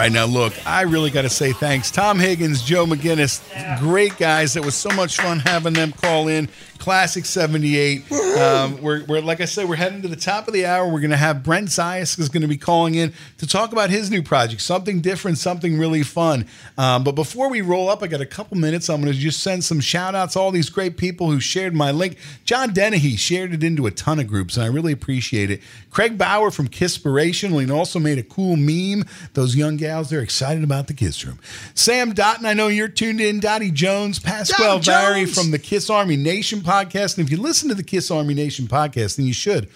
Right, 0.00 0.10
now 0.10 0.24
look, 0.24 0.54
I 0.66 0.82
really 0.82 1.10
got 1.10 1.22
to 1.22 1.28
say 1.30 1.52
thanks. 1.52 1.90
Tom 1.90 2.18
Higgins, 2.18 2.62
Joe 2.62 2.84
McGinnis, 2.86 3.40
great 3.80 4.16
guys. 4.16 4.56
It 4.56 4.64
was 4.64 4.74
so 4.74 4.90
much 4.90 5.16
fun 5.16 5.38
having 5.38 5.72
them 5.72 5.92
call 5.92 6.28
in. 6.28 6.48
Classic 6.78 7.24
78. 7.24 8.10
Um, 8.12 8.82
we're, 8.82 9.04
we're, 9.04 9.20
like 9.20 9.40
I 9.40 9.44
said, 9.44 9.68
we're 9.68 9.76
heading 9.76 10.02
to 10.02 10.08
the 10.08 10.16
top 10.16 10.48
of 10.48 10.54
the 10.54 10.66
hour. 10.66 10.86
We're 10.86 11.00
going 11.00 11.10
to 11.10 11.16
have 11.16 11.42
Brent 11.42 11.68
Zayas 11.68 12.18
is 12.18 12.28
going 12.28 12.42
to 12.42 12.48
be 12.48 12.56
calling 12.56 12.94
in 12.94 13.12
to 13.38 13.46
talk 13.46 13.72
about 13.72 13.90
his 13.90 14.10
new 14.10 14.22
project, 14.22 14.60
something 14.60 15.00
different, 15.00 15.38
something 15.38 15.78
really 15.78 16.02
fun. 16.02 16.46
Um, 16.76 17.04
but 17.04 17.12
before 17.12 17.48
we 17.48 17.60
roll 17.60 17.88
up, 17.88 18.02
I 18.02 18.06
got 18.06 18.20
a 18.20 18.26
couple 18.26 18.56
minutes. 18.56 18.90
I'm 18.90 19.00
going 19.00 19.12
to 19.12 19.18
just 19.18 19.40
send 19.40 19.64
some 19.64 19.80
shout 19.80 20.14
outs 20.14 20.34
to 20.34 20.40
all 20.40 20.50
these 20.50 20.68
great 20.68 20.96
people 20.96 21.30
who 21.30 21.40
shared 21.40 21.74
my 21.74 21.90
link. 21.90 22.18
John 22.44 22.72
Dennehy 22.72 23.16
shared 23.16 23.54
it 23.54 23.62
into 23.62 23.86
a 23.86 23.90
ton 23.90 24.18
of 24.18 24.26
groups, 24.26 24.56
and 24.56 24.64
I 24.64 24.68
really 24.68 24.92
appreciate 24.92 25.50
it. 25.50 25.60
Craig 25.90 26.18
Bauer 26.18 26.50
from 26.50 26.68
Kisspirational 26.68 27.62
and 27.62 27.70
also 27.70 28.00
made 28.00 28.18
a 28.18 28.22
cool 28.24 28.56
meme. 28.56 29.04
Those 29.34 29.54
young 29.54 29.76
gals, 29.76 30.10
they're 30.10 30.20
excited 30.20 30.64
about 30.64 30.88
the 30.88 30.94
Kiss 30.94 31.24
Room. 31.24 31.38
Sam 31.74 32.12
Dotton, 32.12 32.46
I 32.46 32.52
know 32.52 32.66
you're 32.66 32.88
tuned 32.88 33.20
in. 33.20 33.38
Dottie 33.38 33.70
Jones, 33.70 34.18
Pasquale 34.18 34.80
Vary 34.80 35.26
from 35.26 35.50
the 35.52 35.58
Kiss 35.58 35.88
Army 35.88 36.16
Nation 36.16 36.62
podcast. 36.64 37.18
And 37.18 37.26
if 37.26 37.30
you 37.30 37.40
listen 37.40 37.68
to 37.68 37.74
the 37.74 37.84
Kiss 37.84 38.10
Army 38.10 38.34
Nation 38.34 38.66
podcast, 38.66 39.16
then 39.16 39.26
you 39.26 39.32
should. 39.32 39.68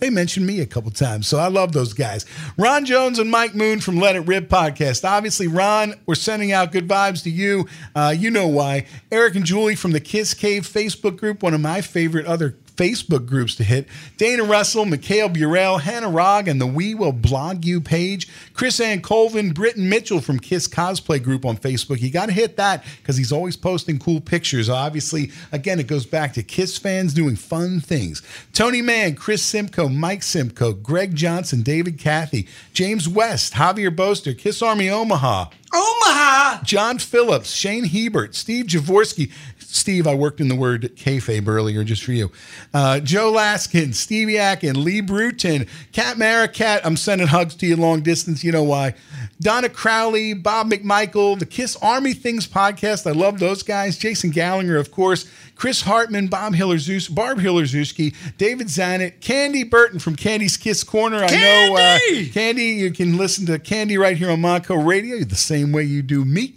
They 0.00 0.10
mentioned 0.10 0.46
me 0.46 0.60
a 0.60 0.66
couple 0.66 0.90
times, 0.90 1.28
so 1.28 1.38
I 1.38 1.48
love 1.48 1.72
those 1.72 1.94
guys. 1.94 2.26
Ron 2.58 2.84
Jones 2.84 3.18
and 3.18 3.30
Mike 3.30 3.54
Moon 3.54 3.80
from 3.80 3.96
Let 3.96 4.16
It 4.16 4.20
Rip 4.20 4.48
podcast. 4.48 5.08
Obviously, 5.08 5.46
Ron, 5.46 5.94
we're 6.04 6.16
sending 6.16 6.52
out 6.52 6.72
good 6.72 6.88
vibes 6.88 7.22
to 7.22 7.30
you. 7.30 7.66
Uh, 7.94 8.14
you 8.16 8.30
know 8.30 8.48
why. 8.48 8.86
Eric 9.12 9.36
and 9.36 9.44
Julie 9.44 9.76
from 9.76 9.92
the 9.92 10.00
Kiss 10.00 10.34
Cave 10.34 10.68
Facebook 10.68 11.16
group, 11.16 11.42
one 11.42 11.54
of 11.54 11.60
my 11.60 11.80
favorite 11.80 12.26
other 12.26 12.56
Facebook 12.76 13.26
groups 13.26 13.54
to 13.56 13.64
hit. 13.64 13.88
Dana 14.16 14.44
Russell, 14.44 14.84
Mikhail 14.84 15.28
Burrell, 15.28 15.78
Hannah 15.78 16.08
Rogg, 16.08 16.48
and 16.48 16.60
the 16.60 16.66
We 16.66 16.94
Will 16.94 17.12
Blog 17.12 17.64
You 17.64 17.80
page. 17.80 18.28
Chris 18.52 18.80
Ann 18.80 19.00
Colvin, 19.00 19.52
Britton 19.52 19.88
Mitchell 19.88 20.20
from 20.20 20.38
Kiss 20.38 20.66
Cosplay 20.68 21.22
Group 21.22 21.44
on 21.44 21.56
Facebook. 21.56 22.00
You 22.00 22.10
got 22.10 22.26
to 22.26 22.32
hit 22.32 22.56
that 22.56 22.84
because 23.00 23.16
he's 23.16 23.32
always 23.32 23.56
posting 23.56 23.98
cool 23.98 24.20
pictures. 24.20 24.68
Obviously, 24.68 25.30
again, 25.52 25.78
it 25.80 25.86
goes 25.86 26.06
back 26.06 26.32
to 26.34 26.42
Kiss 26.42 26.78
fans 26.78 27.14
doing 27.14 27.36
fun 27.36 27.80
things. 27.80 28.22
Tony 28.52 28.82
Mann, 28.82 29.14
Chris 29.14 29.42
Simcoe, 29.42 29.88
Mike 29.88 30.22
Simcoe, 30.22 30.72
Greg 30.72 31.14
Johnson, 31.14 31.62
David 31.62 31.98
Cathy, 31.98 32.48
James 32.72 33.08
West, 33.08 33.54
Javier 33.54 33.94
Boster, 33.94 34.34
Kiss 34.34 34.62
Army 34.62 34.90
Omaha, 34.90 35.50
Omaha. 35.74 36.62
John 36.62 36.98
Phillips, 36.98 37.50
Shane 37.50 37.84
Hebert, 37.84 38.34
Steve 38.34 38.66
Jaworski. 38.66 39.32
Steve, 39.74 40.06
I 40.06 40.14
worked 40.14 40.40
in 40.40 40.48
the 40.48 40.54
word 40.54 40.92
kayfabe 40.96 41.48
earlier 41.48 41.82
just 41.82 42.04
for 42.04 42.12
you. 42.12 42.30
Uh, 42.72 43.00
Joe 43.00 43.32
Laskin, 43.32 43.92
Stevie 43.92 44.36
Akin, 44.36 44.84
Lee 44.84 45.00
Bruton, 45.00 45.66
Kat 45.92 46.16
Maricat. 46.16 46.80
I'm 46.84 46.96
sending 46.96 47.26
hugs 47.26 47.56
to 47.56 47.66
you 47.66 47.76
long 47.76 48.00
distance. 48.00 48.44
You 48.44 48.52
know 48.52 48.62
why. 48.62 48.94
Donna 49.40 49.68
Crowley, 49.68 50.32
Bob 50.32 50.70
McMichael, 50.70 51.38
the 51.38 51.46
Kiss 51.46 51.76
Army 51.82 52.14
Things 52.14 52.46
podcast. 52.46 53.06
I 53.06 53.12
love 53.12 53.40
those 53.40 53.64
guys. 53.64 53.98
Jason 53.98 54.30
Gallinger, 54.30 54.78
of 54.78 54.92
course. 54.92 55.26
Chris 55.56 55.82
Hartman, 55.82 56.28
Bob 56.28 56.54
Hillerzus, 56.54 57.12
Barb 57.12 57.38
Hillerzuski, 57.38 58.14
David 58.38 58.68
Zanet, 58.68 59.20
Candy 59.20 59.64
Burton 59.64 59.98
from 59.98 60.16
Candy's 60.16 60.56
Kiss 60.56 60.84
Corner. 60.84 61.24
I 61.24 61.30
know 61.30 61.76
uh, 61.76 61.98
Candy! 62.32 62.64
You 62.64 62.92
can 62.92 63.16
listen 63.16 63.46
to 63.46 63.58
Candy 63.58 63.98
right 63.98 64.16
here 64.16 64.30
on 64.30 64.40
Montco 64.40 64.84
Radio 64.86 65.22
the 65.24 65.36
same 65.36 65.72
way 65.72 65.82
you 65.82 66.02
do 66.02 66.24
me. 66.24 66.54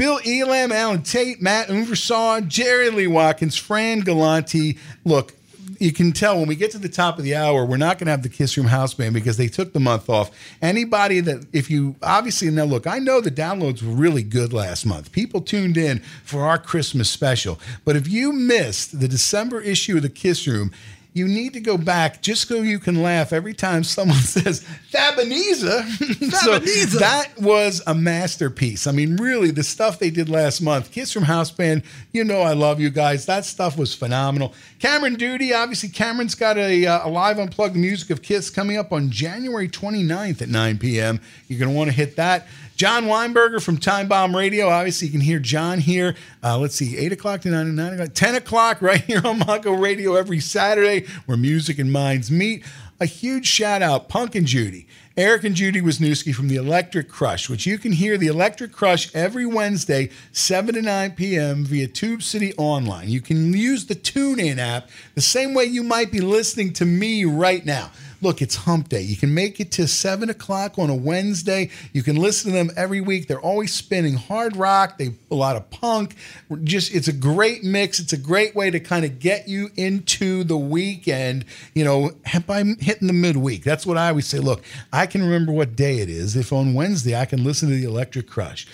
Bill 0.00 0.18
Elam, 0.24 0.72
Alan 0.72 1.02
Tate, 1.02 1.42
Matt 1.42 1.68
Unvershaw, 1.68 2.48
Jerry 2.48 2.88
Lee 2.88 3.06
Watkins, 3.06 3.54
Fran 3.58 4.00
Galanti. 4.00 4.78
Look, 5.04 5.34
you 5.78 5.92
can 5.92 6.12
tell 6.12 6.38
when 6.38 6.48
we 6.48 6.56
get 6.56 6.70
to 6.70 6.78
the 6.78 6.88
top 6.88 7.18
of 7.18 7.24
the 7.24 7.36
hour, 7.36 7.66
we're 7.66 7.76
not 7.76 7.98
going 7.98 8.06
to 8.06 8.12
have 8.12 8.22
the 8.22 8.30
Kiss 8.30 8.56
Room 8.56 8.68
House 8.68 8.94
Band 8.94 9.12
because 9.12 9.36
they 9.36 9.46
took 9.46 9.74
the 9.74 9.78
month 9.78 10.08
off. 10.08 10.30
Anybody 10.62 11.20
that, 11.20 11.46
if 11.52 11.70
you 11.70 11.96
obviously 12.02 12.48
now 12.48 12.64
look, 12.64 12.86
I 12.86 12.98
know 12.98 13.20
the 13.20 13.30
downloads 13.30 13.82
were 13.82 13.92
really 13.92 14.22
good 14.22 14.54
last 14.54 14.86
month. 14.86 15.12
People 15.12 15.42
tuned 15.42 15.76
in 15.76 15.98
for 16.24 16.46
our 16.46 16.56
Christmas 16.56 17.10
special. 17.10 17.60
But 17.84 17.94
if 17.94 18.08
you 18.08 18.32
missed 18.32 19.00
the 19.00 19.06
December 19.06 19.60
issue 19.60 19.96
of 19.96 20.02
the 20.02 20.08
Kiss 20.08 20.46
Room, 20.46 20.72
you 21.12 21.26
need 21.26 21.52
to 21.54 21.60
go 21.60 21.76
back 21.76 22.22
just 22.22 22.46
so 22.46 22.62
you 22.62 22.78
can 22.78 23.02
laugh 23.02 23.32
every 23.32 23.54
time 23.54 23.82
someone 23.82 24.18
says 24.22 24.64
Fabaniza. 24.92 25.84
so 26.30 26.58
that 26.98 27.32
was 27.38 27.82
a 27.86 27.94
masterpiece. 27.94 28.86
I 28.86 28.92
mean, 28.92 29.16
really, 29.16 29.50
the 29.50 29.64
stuff 29.64 29.98
they 29.98 30.10
did 30.10 30.28
last 30.28 30.60
month, 30.60 30.92
Kiss 30.92 31.12
from 31.12 31.24
House 31.24 31.50
Band, 31.50 31.82
you 32.12 32.24
know 32.24 32.40
I 32.40 32.52
love 32.52 32.80
you 32.80 32.90
guys. 32.90 33.26
That 33.26 33.44
stuff 33.44 33.76
was 33.76 33.94
phenomenal. 33.94 34.54
Cameron 34.78 35.14
Duty, 35.14 35.52
obviously, 35.52 35.88
Cameron's 35.88 36.34
got 36.34 36.56
a, 36.56 36.86
uh, 36.86 37.08
a 37.08 37.10
live 37.10 37.38
unplugged 37.38 37.76
music 37.76 38.10
of 38.10 38.22
Kiss 38.22 38.48
coming 38.50 38.76
up 38.76 38.92
on 38.92 39.10
January 39.10 39.68
29th 39.68 40.42
at 40.42 40.48
9 40.48 40.78
p.m. 40.78 41.20
You're 41.48 41.58
going 41.58 41.70
to 41.70 41.76
want 41.76 41.90
to 41.90 41.96
hit 41.96 42.16
that. 42.16 42.46
John 42.80 43.04
Weinberger 43.04 43.62
from 43.62 43.76
Time 43.76 44.08
Bomb 44.08 44.34
Radio. 44.34 44.70
Obviously, 44.70 45.08
you 45.08 45.12
can 45.12 45.20
hear 45.20 45.38
John 45.38 45.80
here. 45.80 46.16
Uh, 46.42 46.56
let's 46.56 46.74
see, 46.74 46.96
8 46.96 47.12
o'clock 47.12 47.42
to 47.42 47.50
9, 47.50 47.74
9 47.74 47.92
o'clock, 47.92 48.14
10 48.14 48.34
o'clock 48.36 48.78
right 48.80 49.02
here 49.02 49.20
on 49.22 49.38
Montco 49.38 49.78
Radio 49.78 50.14
every 50.14 50.40
Saturday 50.40 51.04
where 51.26 51.36
music 51.36 51.78
and 51.78 51.92
minds 51.92 52.30
meet. 52.30 52.64
A 52.98 53.04
huge 53.04 53.46
shout 53.46 53.82
out, 53.82 54.08
Punk 54.08 54.34
and 54.34 54.46
Judy. 54.46 54.86
Eric 55.14 55.44
and 55.44 55.54
Judy 55.54 55.82
Wisniewski 55.82 56.34
from 56.34 56.48
the 56.48 56.56
Electric 56.56 57.10
Crush, 57.10 57.50
which 57.50 57.66
you 57.66 57.76
can 57.76 57.92
hear 57.92 58.16
the 58.16 58.28
Electric 58.28 58.72
Crush 58.72 59.14
every 59.14 59.44
Wednesday, 59.44 60.08
7 60.32 60.74
to 60.74 60.80
9 60.80 61.10
p.m. 61.10 61.66
via 61.66 61.86
Tube 61.86 62.22
City 62.22 62.54
Online. 62.56 63.10
You 63.10 63.20
can 63.20 63.52
use 63.52 63.84
the 63.84 63.94
TuneIn 63.94 64.56
app 64.56 64.88
the 65.14 65.20
same 65.20 65.52
way 65.52 65.64
you 65.64 65.82
might 65.82 66.10
be 66.10 66.20
listening 66.20 66.72
to 66.74 66.86
me 66.86 67.26
right 67.26 67.66
now. 67.66 67.90
Look, 68.22 68.42
it's 68.42 68.54
hump 68.54 68.88
day. 68.88 69.02
You 69.02 69.16
can 69.16 69.32
make 69.32 69.60
it 69.60 69.70
to 69.72 69.88
7 69.88 70.28
o'clock 70.28 70.78
on 70.78 70.90
a 70.90 70.94
Wednesday. 70.94 71.70
You 71.92 72.02
can 72.02 72.16
listen 72.16 72.50
to 72.50 72.56
them 72.56 72.70
every 72.76 73.00
week. 73.00 73.28
They're 73.28 73.40
always 73.40 73.72
spinning 73.72 74.14
hard 74.14 74.56
rock, 74.56 74.98
they 74.98 75.14
a 75.30 75.34
lot 75.34 75.56
of 75.56 75.70
punk. 75.70 76.16
Just 76.64 76.94
it's 76.94 77.08
a 77.08 77.12
great 77.12 77.64
mix. 77.64 77.98
It's 77.98 78.12
a 78.12 78.18
great 78.18 78.54
way 78.54 78.70
to 78.70 78.80
kind 78.80 79.04
of 79.04 79.18
get 79.18 79.48
you 79.48 79.70
into 79.76 80.44
the 80.44 80.56
weekend, 80.56 81.44
you 81.74 81.84
know, 81.84 82.10
by 82.46 82.64
hitting 82.80 83.06
the 83.06 83.12
midweek. 83.12 83.64
That's 83.64 83.86
what 83.86 83.96
I 83.96 84.08
always 84.08 84.26
say. 84.26 84.38
Look, 84.38 84.62
I 84.92 85.06
can 85.06 85.22
remember 85.22 85.52
what 85.52 85.76
day 85.76 85.98
it 85.98 86.10
is. 86.10 86.36
If 86.36 86.52
on 86.52 86.74
Wednesday 86.74 87.18
I 87.18 87.24
can 87.24 87.44
listen 87.44 87.68
to 87.68 87.74
the 87.74 87.84
Electric 87.84 88.28
Crush. 88.28 88.66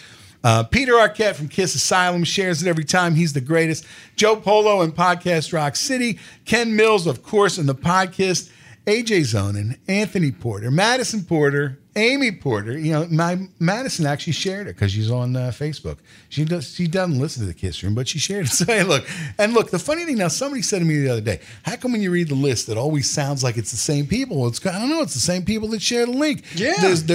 Uh, 0.44 0.62
Peter 0.62 0.92
Arquette 0.92 1.34
from 1.34 1.48
Kiss 1.48 1.74
Asylum 1.74 2.22
shares 2.22 2.62
it 2.62 2.68
every 2.68 2.84
time. 2.84 3.16
He's 3.16 3.32
the 3.32 3.40
greatest. 3.40 3.84
Joe 4.14 4.36
Polo 4.36 4.82
in 4.82 4.92
Podcast 4.92 5.52
Rock 5.52 5.74
City. 5.74 6.20
Ken 6.44 6.76
Mills, 6.76 7.08
of 7.08 7.22
course, 7.24 7.58
in 7.58 7.66
the 7.66 7.74
podcast. 7.74 8.50
AJ 8.86 9.34
Zonin, 9.34 9.76
Anthony 9.88 10.30
Porter, 10.30 10.70
Madison 10.70 11.24
Porter, 11.24 11.80
Amy 11.96 12.30
Porter. 12.30 12.78
You 12.78 12.92
know, 12.92 13.06
my 13.10 13.48
Madison 13.58 14.06
actually 14.06 14.34
shared 14.34 14.68
it 14.68 14.76
because 14.76 14.92
she's 14.92 15.10
on 15.10 15.34
uh, 15.34 15.50
Facebook. 15.52 15.96
She 16.28 16.44
does. 16.44 16.74
She 16.74 16.86
doesn't 16.86 17.18
listen 17.18 17.42
to 17.42 17.46
the 17.46 17.54
Kiss 17.54 17.82
Room, 17.82 17.94
but 17.94 18.06
she 18.06 18.18
shared 18.18 18.46
it. 18.46 18.50
So 18.56 18.64
hey, 18.64 18.84
look, 18.84 19.06
and 19.38 19.52
look. 19.52 19.70
The 19.70 19.78
funny 19.78 20.04
thing 20.04 20.16
now, 20.16 20.28
somebody 20.28 20.62
said 20.62 20.78
to 20.78 20.84
me 20.84 20.98
the 20.98 21.10
other 21.10 21.20
day, 21.20 21.40
"How 21.64 21.76
come 21.76 21.92
when 21.92 22.00
you 22.00 22.10
read 22.10 22.28
the 22.28 22.34
list, 22.34 22.68
it 22.68 22.78
always 22.78 23.10
sounds 23.10 23.42
like 23.44 23.56
it's 23.58 23.70
the 23.70 23.76
same 23.76 24.06
people?" 24.06 24.46
It's 24.46 24.64
I 24.64 24.78
don't 24.78 24.88
know. 24.88 25.02
It's 25.02 25.14
the 25.14 25.20
same 25.20 25.44
people 25.44 25.68
that 25.68 25.82
share 25.82 26.06
the 26.06 26.12
link. 26.12 26.44
Yeah. 26.54 26.74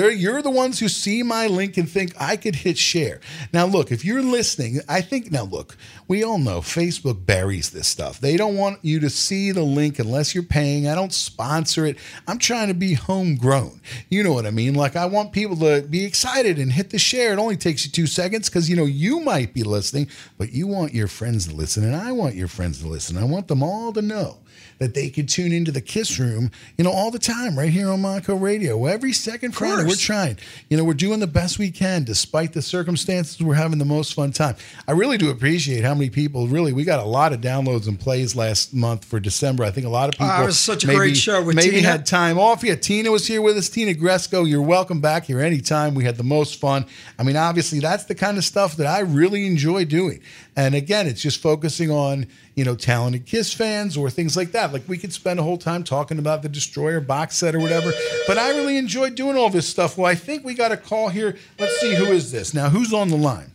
You're 0.10 0.42
the 0.42 0.52
ones 0.52 0.80
who 0.80 0.88
see 0.88 1.24
my 1.24 1.48
link 1.48 1.78
and 1.78 1.90
think 1.90 2.14
I 2.20 2.36
could 2.36 2.56
hit 2.56 2.78
share. 2.78 3.22
Now, 3.54 3.66
look, 3.66 3.92
if 3.92 4.04
you're 4.06 4.22
listening, 4.22 4.82
I 4.88 5.02
think 5.02 5.32
now 5.32 5.44
look, 5.44 5.78
we 6.08 6.24
all 6.24 6.38
know 6.38 6.60
Facebook 6.60 7.26
buries 7.26 7.70
this 7.70 7.88
stuff. 7.88 8.20
They 8.20 8.38
don't 8.38 8.58
want 8.58 8.80
you 8.84 9.00
to 9.00 9.10
see 9.10 9.52
the 9.52 9.64
link 9.64 10.00
unless 10.00 10.34
you're 10.36 10.44
paying. 10.44 10.88
I 10.88 10.96
don't 10.96 11.14
sponsor 11.14 11.86
it. 11.86 11.98
I'm 12.28 12.38
trying 12.38 12.68
to 12.68 12.74
be 12.74 12.94
homegrown. 12.94 13.82
You 14.10 14.24
know 14.24 14.34
what 14.34 14.46
I 14.46 14.52
mean? 14.52 14.71
Like 14.74 14.96
I 14.96 15.06
want 15.06 15.32
people 15.32 15.56
to 15.58 15.82
be 15.82 16.06
excited 16.06 16.60
and 16.60 16.72
hit 16.72 16.90
the 16.90 17.00
share. 17.00 17.34
It 17.34 17.40
only 17.40 17.58
takes 17.58 17.86
you 17.86 17.92
two 17.92 18.08
seconds 18.08 18.50
because 18.50 18.70
you 18.70 18.76
know 18.76 18.86
you 18.86 19.20
might 19.20 19.54
be 19.54 19.64
listening, 19.64 20.08
but 20.38 20.52
you 20.52 20.68
want 20.68 20.94
your 20.94 21.08
friends 21.08 21.48
to 21.48 21.56
listen, 21.56 21.84
and 21.84 21.96
I 21.96 22.12
want 22.12 22.36
your 22.36 22.48
friends 22.48 22.82
to 22.82 22.88
listen. 22.88 23.18
I 23.18 23.24
want 23.24 23.48
them 23.48 23.64
all 23.64 23.94
to 23.94 24.02
know 24.02 24.38
that 24.82 24.96
they 24.96 25.12
could 25.12 25.30
tune 25.30 25.52
into 25.52 25.72
the 25.72 25.80
Kiss 25.80 26.18
Room, 26.18 26.50
you 26.76 26.84
know, 26.84 26.90
all 26.90 27.12
the 27.12 27.20
time 27.20 27.56
right 27.56 27.70
here 27.70 27.88
on 27.88 28.02
Montco 28.02 28.42
Radio. 28.42 28.88
Every 28.88 29.14
second 29.14 29.52
Friday, 29.52 29.88
we're 29.88 29.94
trying. 29.94 30.40
You 30.72 30.78
know, 30.78 30.84
we're 30.84 30.96
doing 30.96 31.20
the 31.20 31.28
best 31.28 31.60
we 31.60 31.70
can 31.70 32.04
despite 32.04 32.54
the 32.54 32.64
circumstances. 32.64 33.40
We're 33.40 33.54
having 33.54 33.78
the 33.78 33.86
most 33.86 34.16
fun 34.16 34.32
time. 34.32 34.56
I 34.88 34.94
really 34.94 35.20
do 35.20 35.30
appreciate 35.30 35.84
how 35.84 35.94
many 35.94 36.10
people. 36.10 36.48
Really, 36.48 36.74
we 36.74 36.84
got 36.84 37.00
a 37.00 37.06
lot 37.06 37.32
of 37.32 37.42
downloads 37.42 37.88
and 37.88 38.00
plays 38.00 38.36
last 38.36 38.74
month 38.74 39.06
for 39.06 39.20
December. 39.20 39.64
I 39.64 39.70
think 39.70 39.86
a 39.86 39.90
lot 39.90 40.10
of 40.10 40.14
people. 40.14 40.26
Ah, 40.32 40.42
it 40.42 40.48
was 40.48 40.58
such 40.58 40.84
a 40.84 40.88
maybe, 40.88 40.98
great 40.98 41.18
show 41.18 41.44
with 41.44 41.56
maybe 41.56 41.76
Tina. 41.76 41.88
had 41.88 42.08
time 42.08 42.40
off. 42.40 42.64
Yeah, 42.64 42.74
Tina 42.74 43.12
was 43.12 43.28
here 43.28 43.44
with 43.44 43.58
us. 43.58 43.70
Tina 43.70 43.94
Gresco, 43.94 44.50
you're 44.50 44.64
welcome 44.64 45.00
back 45.00 45.26
here 45.26 45.42
anytime. 45.42 45.94
We 45.94 46.06
had 46.06 46.18
the 46.18 46.24
most 46.24 46.60
fun. 46.60 46.88
I 47.20 47.24
mean, 47.24 47.36
obviously, 47.36 47.82
that's 47.82 48.06
the 48.06 48.16
kind 48.16 48.36
of 48.40 48.44
stuff 48.44 48.78
that 48.78 48.88
I 48.88 49.02
really 49.02 49.46
enjoy 49.46 49.86
doing. 49.86 50.22
And 50.56 50.74
again, 50.74 51.06
it's 51.06 51.22
just 51.22 51.40
focusing 51.40 51.92
on 51.92 52.26
you 52.56 52.66
know 52.66 52.76
talented 52.76 53.26
Kiss 53.26 53.54
fans 53.54 53.98
or 53.98 54.10
things 54.10 54.36
like 54.36 54.52
that. 54.52 54.74
Like 54.74 54.88
we 54.88 54.98
could 54.98 55.14
spend 55.14 55.40
a 55.40 55.44
whole 55.44 55.58
time 55.58 55.84
talking 55.84 56.20
about 56.20 56.42
the 56.42 56.50
Destroyer 56.50 57.00
box 57.00 57.38
set 57.38 57.56
or 57.56 57.60
whatever. 57.60 57.92
But 58.28 58.38
I 58.38 58.50
really 58.50 58.78
enjoy 58.78 59.10
doing 59.12 59.38
all 59.38 59.50
this 59.50 59.68
stuff. 59.68 59.98
Well, 59.98 60.08
I 60.08 60.16
think 60.16 60.44
we 60.44 60.54
got 60.54 60.72
a 60.72 60.78
call 60.78 61.10
here. 61.10 61.38
Let's 61.60 61.80
see 61.80 61.96
who 61.96 62.06
is 62.06 62.32
this 62.32 62.54
now. 62.54 62.70
Who's 62.70 62.94
on 62.94 63.10
the 63.10 63.18
line? 63.18 63.52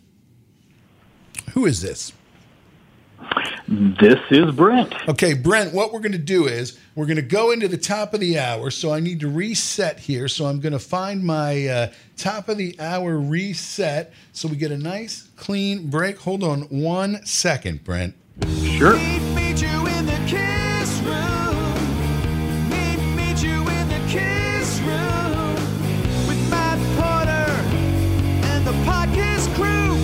Who 1.53 1.67
is 1.67 1.81
this? 1.81 2.13
This 3.69 4.21
is 4.31 4.55
Brent. 4.55 4.95
Okay, 5.09 5.35
Brent, 5.35 5.75
what 5.75 5.93
we're 5.93 6.01
going 6.01 6.13
to 6.13 6.19
do 6.19 6.47
is 6.47 6.79
we're 6.95 7.07
going 7.07 7.17
to 7.17 7.23
go 7.23 7.51
into 7.51 7.67
the 7.67 7.77
top 7.77 8.15
of 8.15 8.21
the 8.21 8.39
hour. 8.39 8.71
So 8.71 8.93
I 8.93 9.01
need 9.01 9.21
to 9.21 9.29
reset 9.29 9.99
here. 9.99 10.29
So 10.29 10.47
I'm 10.47 10.61
going 10.61 10.73
to 10.73 10.79
find 10.79 11.25
my 11.25 11.67
uh, 11.67 11.93
top 12.17 12.49
of 12.49 12.59
the 12.59 12.79
hour 12.79 13.19
reset 13.19 14.13
so 14.33 14.47
we 14.47 14.57
get 14.57 14.71
a 14.71 14.79
nice 14.79 15.29
clean 15.37 15.91
break. 15.91 16.19
Hold 16.19 16.45
on 16.45 16.63
one 16.63 17.25
second, 17.27 17.83
Brent. 17.83 18.15
Sure. 18.45 18.97
Meet 19.35 19.63
you 19.63 19.87
in 19.87 20.05
the 20.05 20.21
kiss 20.27 21.01
room. 21.01 22.69
Meet, 22.69 22.99
meet 23.17 23.43
you 23.43 23.67
in 23.67 23.89
the 23.89 24.01
kiss 24.09 24.79
room 24.81 25.55
with 26.29 26.51
Matt 26.51 26.79
Porter 26.97 27.51
and 28.47 28.67
the 28.67 28.73
podcast 28.85 29.55
crew. 29.55 29.95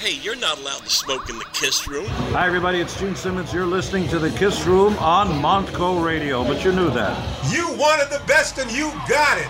Hey, 0.00 0.18
you're 0.20 0.34
not 0.34 0.58
allowed 0.58 0.80
to 0.82 0.90
smoke 0.90 1.30
in 1.30 1.38
the 1.38 1.44
kiss 1.52 1.86
room. 1.86 2.06
Hi, 2.32 2.46
everybody. 2.46 2.80
It's 2.80 2.98
Gene 2.98 3.14
Simmons. 3.14 3.52
You're 3.52 3.66
listening 3.66 4.08
to 4.08 4.18
the 4.18 4.30
Kiss 4.30 4.66
Room 4.66 4.98
on 4.98 5.28
Montco 5.28 6.04
Radio, 6.04 6.42
but 6.42 6.64
you 6.64 6.72
knew 6.72 6.90
that. 6.90 7.52
You 7.52 7.68
wanted 7.78 8.10
the 8.10 8.22
best 8.26 8.58
and 8.58 8.70
you 8.72 8.90
got 9.08 9.38
it. 9.38 9.48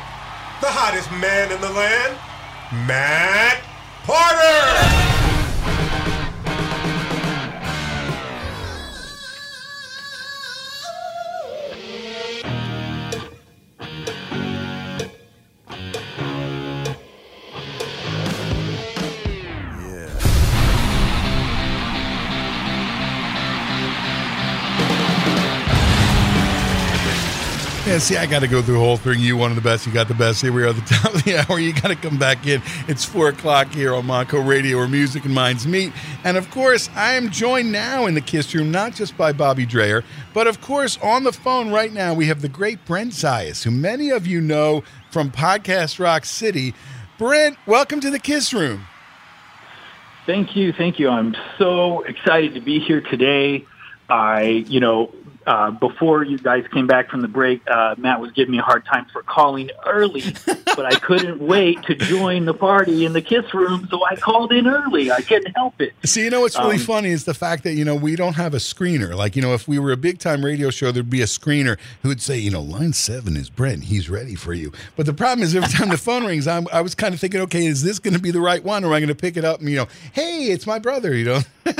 The 0.61 0.71
hottest 0.71 1.11
man 1.13 1.51
in 1.51 1.61
the 1.63 1.71
land, 1.71 2.19
Matt 2.87 3.63
Porter. 4.05 5.15
Yeah, 27.95 28.01
see, 28.01 28.17
I 28.17 28.27
got 28.27 28.41
to 28.41 28.49
go 28.49 28.61
through 28.61 28.75
the 28.75 28.81
whole 28.81 28.97
thing. 28.97 29.21
You 29.21 29.37
one 29.37 29.53
of 29.53 29.55
the 29.55 29.63
best. 29.63 29.87
You 29.87 29.93
got 29.93 30.09
the 30.09 30.15
best. 30.15 30.43
Here 30.43 30.51
we 30.51 30.65
are 30.65 30.67
at 30.67 30.75
the 30.75 30.81
top 30.97 31.15
of 31.15 31.23
the 31.23 31.37
hour. 31.39 31.61
You 31.61 31.73
got 31.73 31.91
to 31.91 31.95
come 31.95 32.19
back 32.19 32.45
in. 32.45 32.61
It's 32.89 33.05
four 33.05 33.29
o'clock 33.29 33.69
here 33.69 33.95
on 33.95 34.05
Montco 34.05 34.45
Radio, 34.45 34.79
where 34.79 34.89
music 34.89 35.25
and 35.25 35.33
minds 35.33 35.65
meet. 35.65 35.93
And 36.25 36.37
of 36.37 36.51
course, 36.51 36.91
I 36.97 37.13
am 37.13 37.31
joined 37.31 37.71
now 37.71 38.07
in 38.07 38.15
the 38.15 38.21
Kiss 38.21 38.53
Room, 38.53 38.73
not 38.73 38.97
just 38.97 39.17
by 39.17 39.33
Bobby 39.33 39.65
Dreyer, 39.65 40.03
but 40.33 40.49
of 40.49 40.61
course, 40.61 40.99
on 41.05 41.23
the 41.23 41.33
phone 41.33 41.71
right 41.71 41.93
now, 41.93 42.13
we 42.15 42.27
have 42.27 42.43
the 42.43 42.49
great 42.49 42.85
Brent 42.85 43.13
Zayas, 43.13 43.63
who 43.63 43.71
many 43.71 44.11
of 44.11 44.27
you 44.27 44.41
know 44.41 44.83
from 45.13 45.31
Podcast 45.31 46.01
Rock 46.01 46.25
City. 46.25 46.75
Brent, 47.17 47.57
welcome 47.65 48.01
to 48.01 48.11
the 48.11 48.19
Kiss 48.19 48.53
Room. 48.53 48.87
Thank 50.27 50.57
you, 50.57 50.73
thank 50.73 50.99
you. 50.99 51.11
I'm 51.11 51.37
so 51.59 52.03
excited 52.03 52.55
to 52.55 52.61
be 52.61 52.81
here 52.81 53.03
today. 53.03 53.65
I, 54.09 54.65
you 54.67 54.81
know, 54.81 55.15
uh, 55.47 55.71
before 55.73 56.25
you 56.25 56.39
guys 56.39 56.65
came 56.73 56.87
back 56.87 57.11
from 57.11 57.23
the 57.23 57.29
break, 57.29 57.61
uh, 57.71 57.95
Matt 57.99 58.21
was 58.21 58.33
giving 58.33 58.53
me 58.53 58.59
a 58.59 58.63
hard 58.63 58.85
time 58.87 59.07
for 59.13 59.23
calling 59.23 59.71
early, 59.87 60.23
but 60.47 60.87
I 60.87 60.95
couldn't 60.97 61.41
wait 61.41 61.83
to 61.85 61.95
join 61.95 62.45
the 62.45 62.55
party 62.55 63.05
in 63.05 63.13
the 63.13 63.23
kiss 63.23 63.53
room, 63.53 63.87
so 63.91 64.05
I 64.05 64.17
called 64.17 64.53
in 64.53 64.67
early. 64.67 65.11
I 65.11 65.21
couldn't 65.21 65.53
help 65.55 65.81
it. 65.81 65.93
See, 66.05 66.25
you 66.25 66.31
know 66.31 66.41
what's 66.41 66.59
really 66.59 66.77
Um, 66.77 66.83
funny 66.83 67.11
is 67.11 67.25
the 67.25 67.35
fact 67.35 67.63
that 67.65 67.75
you 67.75 67.85
know 67.85 67.95
we 67.95 68.17
don't 68.17 68.35
have 68.35 68.55
a 68.55 68.59
screener. 68.59 69.15
Like 69.15 69.37
you 69.37 69.43
know, 69.43 69.55
if 69.55 69.69
we 69.69 69.79
were 69.79 69.93
a 69.93 69.97
big 69.97 70.19
time 70.19 70.45
radio 70.45 70.71
show, 70.71 70.93
there'd 70.93 71.11
be 71.11 71.23
a 71.23 71.27
screener 71.27 71.79
who 72.03 72.09
would 72.09 72.23
say, 72.23 72.39
you 72.39 72.51
know, 72.51 72.63
line 72.63 72.93
seven 72.93 73.37
is 73.37 73.51
Brent. 73.51 73.85
He's 73.85 74.09
ready 74.09 74.35
for 74.35 74.55
you. 74.55 74.73
But 74.97 75.07
the 75.07 75.15
problem 75.15 75.43
is, 75.45 75.55
every 75.55 75.69
time 75.69 75.89
the 75.91 75.99
phone 75.99 76.25
rings, 76.25 76.47
I'm, 76.47 76.67
I 76.73 76.81
was 76.81 76.95
kind 76.95 77.15
of 77.15 77.21
thinking, 77.21 77.41
okay, 77.43 77.67
is 77.67 77.83
this 77.83 77.99
going 77.99 78.15
to 78.15 78.21
be 78.21 78.31
the 78.31 78.41
right 78.41 78.63
one, 78.63 78.85
or 78.85 78.89
am 78.89 78.93
I 78.95 79.01
going 79.01 79.09
to 79.09 79.15
pick 79.15 79.37
it 79.37 79.45
up 79.45 79.61
and 79.61 79.69
you 79.69 79.77
know, 79.77 79.89
hey, 80.13 80.45
it's 80.45 80.67
my 80.67 80.79
brother, 80.79 81.15
you 81.15 81.25
know? 81.25 81.41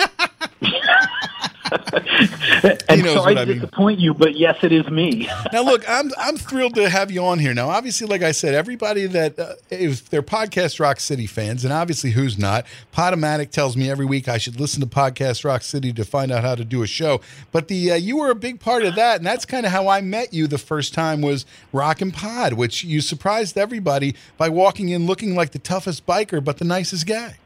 And 2.89 3.05
sorry 3.07 3.35
what 3.35 3.39
I 3.39 3.45
to 3.45 3.47
mean. 3.47 3.61
disappoint 3.61 4.01
you, 4.01 4.15
but 4.15 4.37
yes, 4.37 4.57
it 4.63 4.73
is 4.73 4.89
me. 4.89 5.29
now 5.53 5.63
look 5.63 5.89
i'm 5.89 6.11
i'm 6.19 6.37
thrilled 6.37 6.75
to 6.75 6.89
have 6.89 7.11
you 7.11 7.23
on 7.25 7.39
here 7.39 7.55
now 7.55 7.69
obviously 7.69 8.07
like 8.07 8.23
i 8.23 8.33
said 8.33 8.55
everybody 8.55 9.07
that 9.07 9.39
uh, 9.39 9.55
if 9.71 10.09
they're 10.11 10.23
podcast 10.23 10.81
rock 10.81 10.99
city 11.01 11.27
fans 11.27 11.65
and 11.65 11.73
obviously 11.73 12.11
who's 12.11 12.39
not 12.39 12.65
potomatic 12.93 13.51
tells 13.51 13.77
me 13.77 13.91
every 13.91 14.05
week 14.07 14.29
i 14.29 14.39
should 14.39 14.59
listen 14.59 14.81
to 14.81 14.87
podcast 14.87 15.45
rock 15.45 15.63
city 15.63 15.93
to 15.93 16.05
find 16.05 16.33
out 16.33 16.43
how 16.43 16.55
to 16.55 16.65
do 16.65 16.83
a 16.83 16.87
show 16.87 17.21
but 17.53 17.69
the 17.69 17.93
uh, 17.93 17.95
you 17.95 18.17
were 18.17 18.31
a 18.31 18.35
big 18.35 18.61
part 18.61 18.83
of 18.85 18.95
that 18.95 19.19
and 19.19 19.27
that's 19.27 19.45
kind 19.45 19.67
of 19.67 19.73
how 19.73 19.89
i 19.89 20.01
met 20.01 20.33
you 20.33 20.47
the 20.47 20.59
first 20.59 20.95
time 20.95 21.21
was 21.21 21.47
rock 21.73 22.01
and 22.01 22.15
pod 22.15 22.55
which 22.55 22.85
you 22.85 23.01
surprised 23.01 23.57
everybody 23.57 24.15
by 24.37 24.49
walking 24.49 24.89
in 24.89 25.07
looking 25.07 25.35
like 25.35 25.53
the 25.53 25.59
toughest 25.59 26.07
biker 26.07 26.43
but 26.43 26.59
the 26.59 26.65
nicest 26.65 27.07
guy 27.07 27.37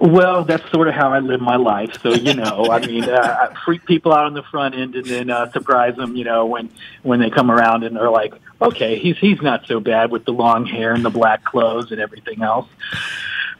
Well, 0.00 0.44
that's 0.44 0.68
sort 0.70 0.88
of 0.88 0.94
how 0.94 1.12
I 1.12 1.18
live 1.20 1.40
my 1.40 1.56
life. 1.56 2.00
So 2.02 2.12
you 2.14 2.34
know, 2.34 2.68
I 2.70 2.84
mean, 2.84 3.04
uh, 3.04 3.50
I 3.50 3.54
freak 3.64 3.84
people 3.84 4.12
out 4.12 4.24
on 4.26 4.34
the 4.34 4.42
front 4.42 4.74
end, 4.74 4.94
and 4.94 5.04
then 5.06 5.30
uh, 5.30 5.50
surprise 5.52 5.96
them. 5.96 6.16
You 6.16 6.24
know, 6.24 6.46
when 6.46 6.70
when 7.02 7.20
they 7.20 7.30
come 7.30 7.50
around 7.50 7.84
and 7.84 7.96
they're 7.96 8.10
like, 8.10 8.34
"Okay, 8.60 8.98
he's 8.98 9.18
he's 9.18 9.40
not 9.42 9.66
so 9.66 9.80
bad 9.80 10.10
with 10.10 10.24
the 10.24 10.32
long 10.32 10.66
hair 10.66 10.92
and 10.92 11.04
the 11.04 11.10
black 11.10 11.44
clothes 11.44 11.92
and 11.92 12.00
everything 12.00 12.42
else." 12.42 12.68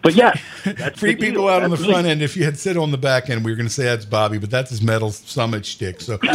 But 0.03 0.15
yeah, 0.15 0.35
that's 0.65 0.99
Free 0.99 1.15
the 1.15 1.21
deal. 1.21 1.31
people 1.31 1.49
out 1.49 1.63
on 1.63 1.71
the 1.71 1.77
me. 1.77 1.89
front 1.89 2.07
end. 2.09 2.23
If 2.23 2.37
you 2.37 2.45
had 2.45 2.59
said 2.59 2.77
on 2.77 2.91
the 2.91 2.99
back 2.99 3.31
end, 3.31 3.45
we 3.45 3.53
were 3.53 3.57
going 3.57 3.69
to 3.69 3.73
say 3.73 3.85
that's 3.85 4.05
Bobby, 4.05 4.39
but 4.39 4.51
that's 4.51 4.71
his 4.71 4.83
metal 4.83 5.13
summit 5.13 5.65
shtick. 5.65 6.01
So 6.01 6.19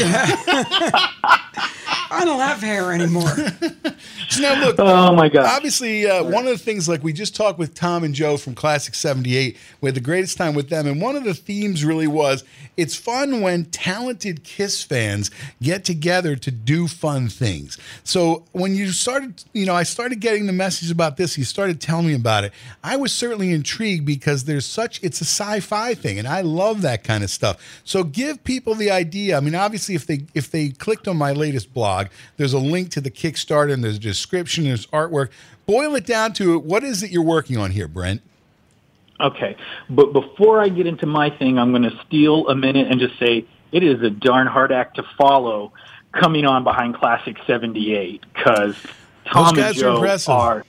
I 2.09 2.25
don't 2.25 2.39
have 2.39 2.61
hair 2.61 2.93
anymore. 2.93 3.29
So 4.29 4.41
now 4.41 4.63
look. 4.63 4.75
Oh 4.79 5.13
my 5.13 5.29
god! 5.29 5.45
Obviously, 5.45 6.05
uh, 6.05 6.23
one 6.23 6.45
of 6.47 6.51
the 6.51 6.63
things 6.63 6.87
like 6.87 7.03
we 7.03 7.13
just 7.13 7.35
talked 7.35 7.59
with 7.59 7.73
Tom 7.73 8.03
and 8.03 8.13
Joe 8.13 8.37
from 8.37 8.55
Classic 8.55 8.95
'78, 8.95 9.57
we 9.81 9.87
had 9.87 9.95
the 9.95 10.01
greatest 10.01 10.37
time 10.37 10.53
with 10.55 10.69
them, 10.69 10.87
and 10.87 11.01
one 11.01 11.15
of 11.15 11.23
the 11.23 11.33
themes 11.33 11.83
really 11.83 12.07
was 12.07 12.43
it's 12.77 12.95
fun 12.95 13.41
when 13.41 13.65
talented 13.65 14.43
Kiss 14.43 14.83
fans 14.83 15.31
get 15.61 15.83
together 15.83 16.35
to 16.35 16.51
do 16.51 16.87
fun 16.87 17.27
things. 17.27 17.77
So 18.03 18.45
when 18.51 18.75
you 18.75 18.91
started, 18.91 19.43
you 19.53 19.65
know, 19.65 19.73
I 19.73 19.83
started 19.83 20.19
getting 20.19 20.45
the 20.45 20.53
message 20.53 20.91
about 20.91 21.17
this. 21.17 21.37
You 21.37 21.43
started 21.43 21.81
telling 21.81 22.05
me 22.05 22.13
about 22.13 22.43
it. 22.43 22.53
I 22.83 22.95
was 22.95 23.11
certainly 23.11 23.51
intrigued 23.51 24.05
because 24.05 24.43
there's 24.43 24.65
such 24.65 25.01
it's 25.03 25.21
a 25.21 25.25
sci-fi 25.25 25.95
thing, 25.95 26.19
and 26.19 26.27
I 26.27 26.41
love 26.41 26.83
that 26.83 27.03
kind 27.03 27.23
of 27.23 27.31
stuff. 27.31 27.81
So 27.83 28.03
give 28.03 28.43
people 28.43 28.75
the 28.75 28.91
idea. 28.91 29.37
I 29.37 29.39
mean, 29.39 29.55
obviously, 29.55 29.95
if 29.95 30.05
they 30.05 30.21
if 30.35 30.51
they 30.51 30.69
clicked 30.69 31.07
on 31.07 31.17
my 31.17 31.31
latest 31.31 31.73
blog, 31.73 31.96
there's 32.37 32.53
a 32.53 32.59
link 32.59 32.89
to 32.91 33.01
the 33.01 33.11
Kickstarter 33.11 33.73
and 33.73 33.83
there's 33.83 33.97
a 33.97 33.99
description, 33.99 34.65
there's 34.65 34.87
artwork. 34.87 35.29
Boil 35.65 35.95
it 35.95 36.05
down 36.05 36.33
to 36.33 36.59
what 36.59 36.83
is 36.83 37.03
it 37.03 37.11
you're 37.11 37.23
working 37.23 37.57
on 37.57 37.71
here, 37.71 37.87
Brent? 37.87 38.21
Okay, 39.19 39.57
but 39.89 40.13
before 40.13 40.61
I 40.61 40.69
get 40.69 40.85
into 40.85 41.07
my 41.07 41.29
thing, 41.31 41.57
I'm 41.57 41.71
going 41.71 41.83
to 41.83 41.99
steal 42.05 42.47
a 42.49 42.55
minute 42.55 42.87
and 42.91 42.99
just 42.99 43.17
say 43.17 43.45
it 43.71 43.83
is 43.83 44.01
a 44.03 44.11
darn 44.11 44.47
hard 44.47 44.71
act 44.71 44.97
to 44.97 45.03
follow 45.17 45.73
coming 46.11 46.45
on 46.45 46.63
behind 46.63 46.95
Classic 46.95 47.35
78 47.47 48.23
because 48.33 48.75
Tom 49.25 49.47
and 49.47 49.57
guys 49.57 49.81
are 49.81 50.17
Joe 50.17 50.33
are 50.33 50.63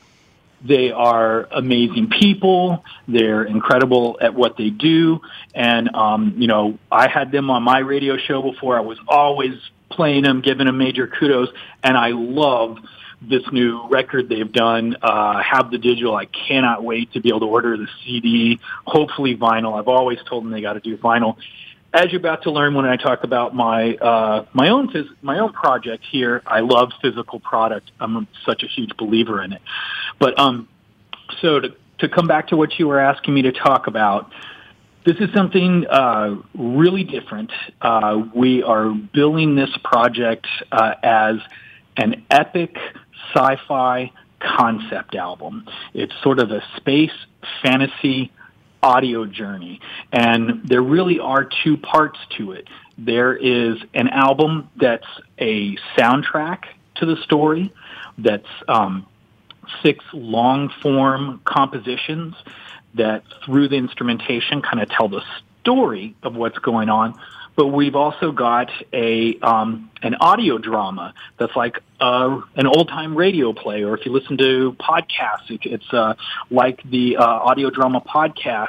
they 0.62 0.90
are 0.90 1.46
amazing 1.52 2.10
people. 2.10 2.84
They're 3.06 3.44
incredible 3.44 4.18
at 4.20 4.34
what 4.34 4.56
they 4.56 4.70
do, 4.70 5.20
and 5.54 5.94
um, 5.94 6.34
you 6.36 6.48
know 6.48 6.78
I 6.90 7.08
had 7.08 7.30
them 7.30 7.50
on 7.50 7.62
my 7.62 7.78
radio 7.78 8.16
show 8.16 8.42
before. 8.42 8.76
I 8.76 8.80
was 8.80 8.98
always 9.06 9.54
playing 9.90 10.22
them, 10.22 10.40
giving 10.40 10.66
them 10.66 10.78
major 10.78 11.06
kudos, 11.06 11.48
and 11.82 11.96
I 11.96 12.10
love 12.10 12.78
this 13.20 13.42
new 13.50 13.88
record 13.88 14.28
they've 14.28 14.52
done. 14.52 14.96
Uh, 15.02 15.42
have 15.42 15.70
the 15.70 15.78
digital. 15.78 16.14
I 16.14 16.26
cannot 16.26 16.84
wait 16.84 17.12
to 17.12 17.20
be 17.20 17.30
able 17.30 17.40
to 17.40 17.46
order 17.46 17.76
the 17.76 17.88
CD. 18.04 18.60
Hopefully 18.86 19.36
vinyl. 19.36 19.78
I've 19.78 19.88
always 19.88 20.18
told 20.28 20.44
them 20.44 20.52
they 20.52 20.60
got 20.60 20.74
to 20.74 20.80
do 20.80 20.96
vinyl. 20.96 21.36
As 21.92 22.12
you're 22.12 22.20
about 22.20 22.42
to 22.42 22.50
learn 22.50 22.74
when 22.74 22.84
I 22.84 22.96
talk 22.96 23.24
about 23.24 23.54
my 23.54 23.94
uh, 23.94 24.44
my 24.52 24.68
own 24.68 24.88
phys- 24.90 25.14
my 25.22 25.38
own 25.38 25.52
project 25.52 26.04
here, 26.10 26.42
I 26.46 26.60
love 26.60 26.92
physical 27.00 27.40
product. 27.40 27.90
I'm 27.98 28.28
such 28.44 28.62
a 28.62 28.66
huge 28.66 28.96
believer 28.96 29.42
in 29.42 29.54
it. 29.54 29.62
But 30.18 30.38
um, 30.38 30.68
so 31.40 31.60
to 31.60 31.74
to 32.00 32.08
come 32.08 32.26
back 32.26 32.48
to 32.48 32.56
what 32.56 32.78
you 32.78 32.86
were 32.88 33.00
asking 33.00 33.34
me 33.34 33.42
to 33.42 33.52
talk 33.52 33.86
about, 33.86 34.30
this 35.08 35.26
is 35.26 35.34
something 35.34 35.86
uh, 35.86 36.36
really 36.54 37.02
different. 37.02 37.50
Uh, 37.80 38.24
we 38.34 38.62
are 38.62 38.90
billing 38.90 39.54
this 39.54 39.70
project 39.82 40.46
uh, 40.70 40.96
as 41.02 41.36
an 41.96 42.26
epic 42.30 42.76
sci-fi 43.32 44.12
concept 44.38 45.14
album. 45.14 45.66
It's 45.94 46.12
sort 46.22 46.38
of 46.40 46.50
a 46.50 46.62
space 46.76 47.12
fantasy 47.62 48.30
audio 48.82 49.24
journey, 49.24 49.80
and 50.12 50.68
there 50.68 50.82
really 50.82 51.20
are 51.20 51.48
two 51.64 51.78
parts 51.78 52.18
to 52.36 52.52
it. 52.52 52.68
There 52.98 53.34
is 53.34 53.78
an 53.94 54.08
album 54.08 54.68
that's 54.76 55.06
a 55.38 55.76
soundtrack 55.96 56.64
to 56.96 57.06
the 57.06 57.16
story, 57.22 57.72
that's 58.18 58.46
um, 58.68 59.06
six 59.82 60.04
long 60.12 60.70
form 60.82 61.40
compositions 61.46 62.34
that 62.94 63.22
through 63.44 63.68
the 63.68 63.76
instrumentation 63.76 64.62
kind 64.62 64.80
of 64.80 64.88
tell 64.88 65.08
the 65.08 65.22
story 65.60 66.14
of 66.22 66.34
what's 66.34 66.58
going 66.58 66.88
on. 66.88 67.18
But 67.56 67.68
we've 67.68 67.96
also 67.96 68.30
got 68.30 68.70
a 68.92 69.36
um, 69.40 69.90
an 70.00 70.14
audio 70.14 70.58
drama 70.58 71.12
that's 71.38 71.56
like 71.56 71.82
uh, 72.00 72.40
an 72.54 72.66
old 72.68 72.86
time 72.86 73.16
radio 73.16 73.52
play, 73.52 73.82
or 73.82 73.98
if 73.98 74.06
you 74.06 74.12
listen 74.12 74.38
to 74.38 74.76
podcasts, 74.78 75.50
it, 75.50 75.60
it's 75.64 75.92
uh, 75.92 76.14
like 76.50 76.80
the 76.88 77.16
uh, 77.16 77.24
audio 77.24 77.70
drama 77.70 78.00
podcasts 78.00 78.68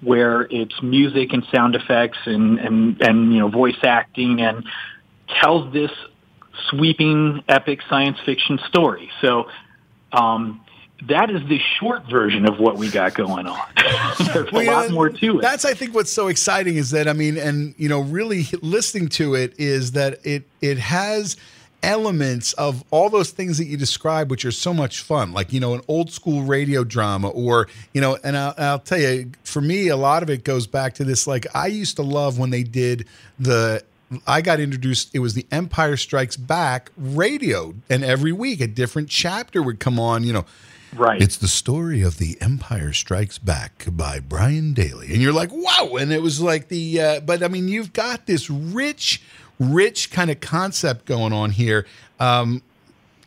where 0.00 0.46
it's 0.50 0.74
music 0.82 1.34
and 1.34 1.44
sound 1.52 1.74
effects 1.74 2.18
and 2.24 2.58
and 2.58 3.02
and 3.02 3.34
you 3.34 3.40
know 3.40 3.48
voice 3.48 3.76
acting 3.82 4.40
and 4.40 4.64
tells 5.42 5.70
this 5.74 5.90
sweeping 6.70 7.44
epic 7.48 7.80
science 7.88 8.18
fiction 8.24 8.58
story. 8.66 9.10
So 9.20 9.48
um, 10.12 10.62
that 11.08 11.30
is 11.30 11.46
the 11.48 11.58
short 11.78 12.08
version 12.08 12.46
of 12.46 12.58
what 12.58 12.76
we 12.76 12.90
got 12.90 13.14
going 13.14 13.46
on. 13.46 13.60
There's 14.32 14.52
Well, 14.52 14.62
a 14.62 14.70
lot 14.70 14.90
more 14.90 15.08
to 15.08 15.38
it. 15.38 15.42
That's 15.42 15.64
I 15.64 15.74
think 15.74 15.94
what's 15.94 16.12
so 16.12 16.28
exciting 16.28 16.76
is 16.76 16.90
that 16.90 17.08
I 17.08 17.12
mean, 17.12 17.36
and 17.36 17.74
you 17.76 17.88
know, 17.88 18.00
really 18.00 18.46
listening 18.60 19.08
to 19.10 19.34
it 19.34 19.54
is 19.58 19.92
that 19.92 20.24
it 20.24 20.44
it 20.60 20.78
has 20.78 21.36
elements 21.82 22.52
of 22.54 22.84
all 22.90 23.10
those 23.10 23.30
things 23.30 23.58
that 23.58 23.64
you 23.64 23.76
describe, 23.76 24.30
which 24.30 24.44
are 24.44 24.52
so 24.52 24.72
much 24.72 25.00
fun, 25.00 25.32
like 25.32 25.52
you 25.52 25.60
know, 25.60 25.74
an 25.74 25.80
old 25.88 26.10
school 26.10 26.42
radio 26.42 26.84
drama, 26.84 27.28
or 27.28 27.68
you 27.92 28.00
know, 28.00 28.18
and 28.22 28.36
I'll, 28.36 28.54
I'll 28.56 28.78
tell 28.78 29.00
you, 29.00 29.32
for 29.44 29.60
me, 29.60 29.88
a 29.88 29.96
lot 29.96 30.22
of 30.22 30.30
it 30.30 30.44
goes 30.44 30.66
back 30.66 30.94
to 30.94 31.04
this. 31.04 31.26
Like 31.26 31.46
I 31.54 31.66
used 31.66 31.96
to 31.96 32.02
love 32.02 32.38
when 32.38 32.50
they 32.50 32.62
did 32.62 33.06
the. 33.38 33.82
I 34.26 34.42
got 34.42 34.60
introduced. 34.60 35.14
It 35.14 35.20
was 35.20 35.32
the 35.32 35.46
Empire 35.50 35.96
Strikes 35.96 36.36
Back 36.36 36.90
radio, 36.98 37.74
and 37.88 38.04
every 38.04 38.32
week 38.32 38.60
a 38.60 38.66
different 38.66 39.08
chapter 39.08 39.62
would 39.62 39.80
come 39.80 39.98
on. 39.98 40.22
You 40.22 40.34
know, 40.34 40.44
Right. 40.94 41.22
It's 41.22 41.38
the 41.38 41.48
story 41.48 42.02
of 42.02 42.18
the 42.18 42.36
Empire 42.40 42.92
Strikes 42.92 43.38
Back 43.38 43.86
by 43.90 44.20
Brian 44.20 44.74
Daley. 44.74 45.12
And 45.12 45.22
you're 45.22 45.32
like, 45.32 45.50
wow. 45.50 45.96
And 45.98 46.12
it 46.12 46.20
was 46.20 46.40
like 46.40 46.68
the, 46.68 47.00
uh, 47.00 47.20
but 47.20 47.42
I 47.42 47.48
mean, 47.48 47.68
you've 47.68 47.94
got 47.94 48.26
this 48.26 48.50
rich, 48.50 49.22
rich 49.58 50.10
kind 50.10 50.30
of 50.30 50.40
concept 50.40 51.06
going 51.06 51.32
on 51.32 51.50
here. 51.50 51.86
Um, 52.20 52.62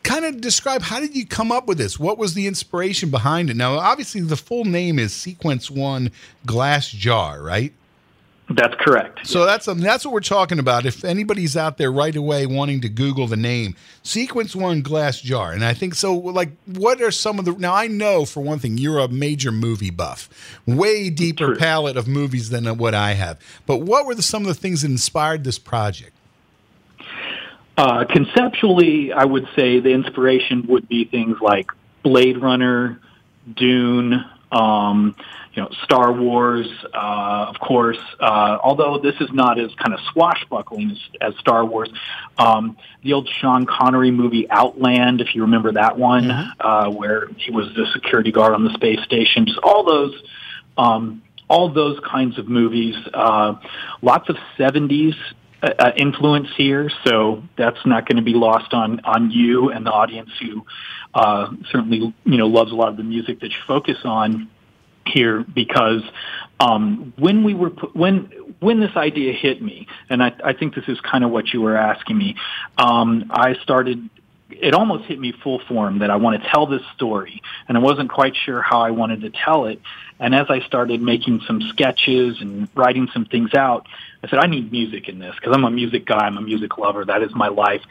kind 0.04 0.24
of 0.24 0.40
describe 0.40 0.82
how 0.82 1.00
did 1.00 1.16
you 1.16 1.26
come 1.26 1.50
up 1.50 1.66
with 1.66 1.78
this? 1.78 1.98
What 1.98 2.18
was 2.18 2.34
the 2.34 2.46
inspiration 2.46 3.10
behind 3.10 3.50
it? 3.50 3.56
Now, 3.56 3.74
obviously, 3.78 4.20
the 4.20 4.36
full 4.36 4.64
name 4.64 5.00
is 5.00 5.12
Sequence 5.12 5.68
One 5.68 6.12
Glass 6.46 6.88
Jar, 6.88 7.42
right? 7.42 7.72
That's 8.48 8.76
correct. 8.78 9.26
So 9.26 9.44
that's 9.44 9.66
um, 9.66 9.80
that's 9.80 10.04
what 10.04 10.14
we're 10.14 10.20
talking 10.20 10.60
about. 10.60 10.86
If 10.86 11.04
anybody's 11.04 11.56
out 11.56 11.78
there 11.78 11.90
right 11.90 12.14
away 12.14 12.46
wanting 12.46 12.80
to 12.82 12.88
Google 12.88 13.26
the 13.26 13.36
name, 13.36 13.74
Sequence 14.04 14.54
One 14.54 14.82
Glass 14.82 15.20
Jar, 15.20 15.52
and 15.52 15.64
I 15.64 15.74
think 15.74 15.96
so. 15.96 16.14
Like, 16.14 16.50
what 16.64 17.02
are 17.02 17.10
some 17.10 17.40
of 17.40 17.44
the? 17.44 17.52
Now 17.52 17.74
I 17.74 17.88
know 17.88 18.24
for 18.24 18.40
one 18.40 18.60
thing, 18.60 18.78
you're 18.78 19.00
a 19.00 19.08
major 19.08 19.50
movie 19.50 19.90
buff, 19.90 20.28
way 20.64 21.10
deeper 21.10 21.56
palette 21.56 21.96
of 21.96 22.06
movies 22.06 22.50
than 22.50 22.66
what 22.78 22.94
I 22.94 23.14
have. 23.14 23.40
But 23.66 23.78
what 23.78 24.06
were 24.06 24.14
the, 24.14 24.22
some 24.22 24.42
of 24.42 24.48
the 24.48 24.54
things 24.54 24.82
that 24.82 24.92
inspired 24.92 25.42
this 25.42 25.58
project? 25.58 26.12
Uh, 27.76 28.04
conceptually, 28.04 29.12
I 29.12 29.24
would 29.24 29.48
say 29.56 29.80
the 29.80 29.90
inspiration 29.90 30.66
would 30.68 30.88
be 30.88 31.04
things 31.04 31.38
like 31.40 31.72
Blade 32.04 32.40
Runner, 32.40 33.00
Dune, 33.54 34.24
um, 34.52 35.16
you 35.56 35.62
know, 35.62 35.70
Star 35.84 36.12
Wars, 36.12 36.68
uh, 36.92 37.46
of 37.48 37.58
course. 37.58 37.98
Uh, 38.20 38.58
although 38.62 38.98
this 38.98 39.14
is 39.20 39.30
not 39.32 39.58
as 39.58 39.74
kind 39.76 39.94
of 39.94 40.00
swashbuckling 40.12 40.90
as, 40.90 40.98
as 41.22 41.38
Star 41.38 41.64
Wars, 41.64 41.88
um, 42.38 42.76
the 43.02 43.14
old 43.14 43.26
Sean 43.28 43.64
Connery 43.64 44.10
movie 44.10 44.48
Outland, 44.50 45.22
if 45.22 45.34
you 45.34 45.42
remember 45.42 45.72
that 45.72 45.98
one, 45.98 46.30
uh, 46.30 46.90
where 46.90 47.28
he 47.38 47.50
was 47.50 47.74
the 47.74 47.86
security 47.94 48.30
guard 48.30 48.52
on 48.52 48.64
the 48.64 48.74
space 48.74 49.00
station. 49.02 49.46
Just 49.46 49.58
all 49.62 49.84
those. 49.84 50.14
Um, 50.78 51.22
all 51.48 51.72
those 51.72 51.98
kinds 52.00 52.38
of 52.38 52.48
movies, 52.48 52.96
uh, 53.14 53.54
lots 54.02 54.28
of 54.28 54.36
70s 54.58 55.14
uh, 55.62 55.68
uh, 55.78 55.92
influence 55.96 56.48
here, 56.56 56.90
so 57.04 57.44
that's 57.56 57.78
not 57.86 58.06
going 58.06 58.16
to 58.16 58.22
be 58.22 58.34
lost 58.34 58.74
on 58.74 59.00
on 59.04 59.30
you 59.30 59.70
and 59.70 59.86
the 59.86 59.90
audience 59.92 60.30
who 60.40 60.66
uh, 61.14 61.50
certainly 61.70 62.12
you 62.24 62.36
know 62.36 62.48
loves 62.48 62.72
a 62.72 62.74
lot 62.74 62.88
of 62.88 62.96
the 62.96 63.04
music 63.04 63.40
that 63.40 63.52
you 63.52 63.58
focus 63.66 63.96
on 64.04 64.50
here 65.08 65.42
because 65.42 66.02
um, 66.60 67.12
when 67.18 67.44
we 67.44 67.54
were 67.54 67.70
when 67.92 68.30
when 68.60 68.80
this 68.80 68.96
idea 68.96 69.32
hit 69.32 69.60
me, 69.60 69.86
and 70.08 70.22
I, 70.22 70.32
I 70.42 70.52
think 70.54 70.74
this 70.74 70.88
is 70.88 71.00
kind 71.00 71.24
of 71.24 71.30
what 71.30 71.52
you 71.52 71.60
were 71.60 71.76
asking 71.76 72.16
me, 72.18 72.36
um, 72.78 73.30
I 73.30 73.54
started. 73.62 74.08
It 74.48 74.74
almost 74.74 75.06
hit 75.06 75.18
me 75.18 75.32
full 75.32 75.58
form 75.66 75.98
that 75.98 76.10
I 76.10 76.16
want 76.16 76.40
to 76.40 76.48
tell 76.48 76.66
this 76.66 76.82
story, 76.94 77.42
and 77.68 77.76
I 77.76 77.80
wasn't 77.80 78.10
quite 78.10 78.36
sure 78.36 78.62
how 78.62 78.80
I 78.80 78.92
wanted 78.92 79.22
to 79.22 79.30
tell 79.30 79.66
it. 79.66 79.80
And 80.20 80.34
as 80.34 80.46
I 80.48 80.60
started 80.60 81.02
making 81.02 81.40
some 81.46 81.60
sketches 81.60 82.40
and 82.40 82.68
writing 82.74 83.08
some 83.12 83.24
things 83.24 83.54
out, 83.54 83.86
I 84.22 84.28
said, 84.28 84.38
I 84.38 84.46
need 84.46 84.70
music 84.70 85.08
in 85.08 85.18
this 85.18 85.34
because 85.34 85.52
I'm 85.54 85.64
a 85.64 85.70
music 85.70 86.06
guy. 86.06 86.24
I'm 86.26 86.38
a 86.38 86.42
music 86.42 86.78
lover. 86.78 87.04
That 87.04 87.22
is 87.22 87.34
my 87.34 87.48
life. 87.48 87.82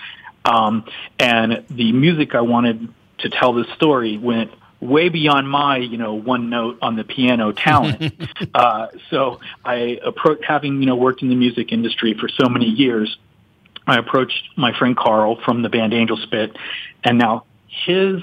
Um, 0.46 0.86
and 1.20 1.66
the 1.70 1.92
music 1.92 2.36
I 2.36 2.42
wanted 2.42 2.88
to 3.20 3.30
tell 3.30 3.54
this 3.54 3.68
story 3.76 4.18
went 4.18 4.52
way 4.86 5.10
beyond 5.10 5.50
my, 5.50 5.78
you 5.78 5.98
know, 5.98 6.14
one 6.14 6.50
note 6.50 6.78
on 6.82 6.96
the 6.96 7.04
piano 7.04 7.52
talent. 7.52 8.14
uh, 8.54 8.88
so 9.10 9.40
I 9.64 10.00
approached, 10.04 10.44
having, 10.46 10.82
you 10.82 10.86
know, 10.86 10.96
worked 10.96 11.22
in 11.22 11.30
the 11.30 11.36
music 11.36 11.72
industry 11.72 12.16
for 12.20 12.30
so 12.30 12.48
many 12.50 12.66
years, 12.68 13.18
I 13.88 13.98
approached 13.98 14.50
my 14.56 14.78
friend 14.78 14.98
Carl 14.98 15.40
from 15.44 15.62
the 15.62 15.70
band 15.70 15.94
Angelspit, 15.94 16.56
and 17.04 17.18
now 17.18 17.46
his 17.68 18.22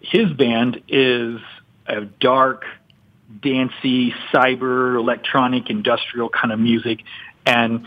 his 0.00 0.30
band 0.32 0.82
is 0.88 1.40
a 1.86 2.02
dark, 2.02 2.64
dancey, 3.42 4.14
cyber, 4.32 4.96
electronic, 4.96 5.70
industrial 5.70 6.28
kind 6.28 6.52
of 6.52 6.60
music, 6.60 7.00
and 7.44 7.86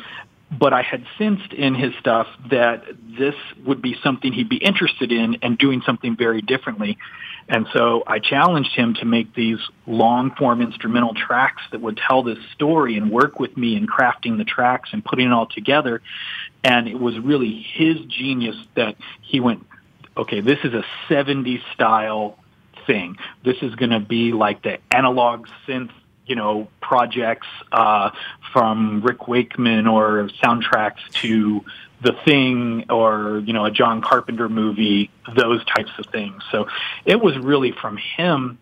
but 0.50 0.74
I 0.74 0.82
had 0.82 1.06
sensed 1.18 1.54
in 1.54 1.76
his 1.76 1.94
stuff 2.00 2.28
that 2.50 2.84
this 3.18 3.36
would 3.66 3.82
be 3.82 3.98
something 4.02 4.32
he'd 4.32 4.50
be 4.50 4.58
interested 4.58 5.12
in 5.12 5.38
and 5.42 5.58
doing 5.58 5.82
something 5.86 6.16
very 6.16 6.42
differently. 6.42 6.98
And 7.50 7.68
so 7.74 8.04
I 8.06 8.20
challenged 8.20 8.76
him 8.76 8.96
to 8.96 9.06
make 9.06 9.34
these 9.34 9.60
long 9.86 10.32
form 10.36 10.62
instrumental 10.62 11.14
tracks 11.14 11.62
that 11.72 11.80
would 11.80 11.98
tell 11.98 12.24
this 12.24 12.40
story 12.54 12.98
and 12.98 13.10
work 13.10 13.40
with 13.40 13.56
me 13.56 13.76
in 13.76 13.88
crafting 13.88 14.38
the 14.38 14.44
tracks 14.44 14.90
and 14.92 15.04
putting 15.04 15.28
it 15.28 15.34
all 15.34 15.48
together. 15.48 16.02
And 16.64 16.88
it 16.88 17.00
was 17.00 17.18
really 17.20 17.66
his 17.74 17.98
genius 18.08 18.58
that 18.76 18.98
he 19.22 19.40
went, 19.40 19.66
okay, 20.18 20.42
this 20.42 20.60
is 20.64 20.74
a 20.74 20.84
70s 21.10 21.62
style 21.74 22.38
thing. 22.86 23.18
This 23.46 23.58
is 23.62 23.76
going 23.76 23.92
to 23.92 24.00
be 24.02 24.34
like 24.34 24.64
the 24.64 24.80
analog 24.92 25.48
synth 25.68 25.92
you 26.28 26.36
know, 26.36 26.68
projects 26.82 27.48
uh, 27.72 28.12
from 28.52 29.02
Rick 29.02 29.28
Wakeman 29.28 29.88
or 29.88 30.30
soundtracks 30.44 31.00
to 31.22 31.64
The 32.02 32.14
Thing 32.26 32.86
or, 32.90 33.42
you 33.46 33.54
know, 33.54 33.66
a 33.66 33.72
John 33.72 34.02
Carpenter 34.02 34.50
movie, 34.50 35.10
those 35.36 35.64
types 35.66 35.92
of 35.98 36.06
things. 36.08 36.44
So 36.52 36.68
it 37.06 37.20
was 37.20 37.38
really 37.38 37.72
from 37.72 37.98
him 37.98 38.60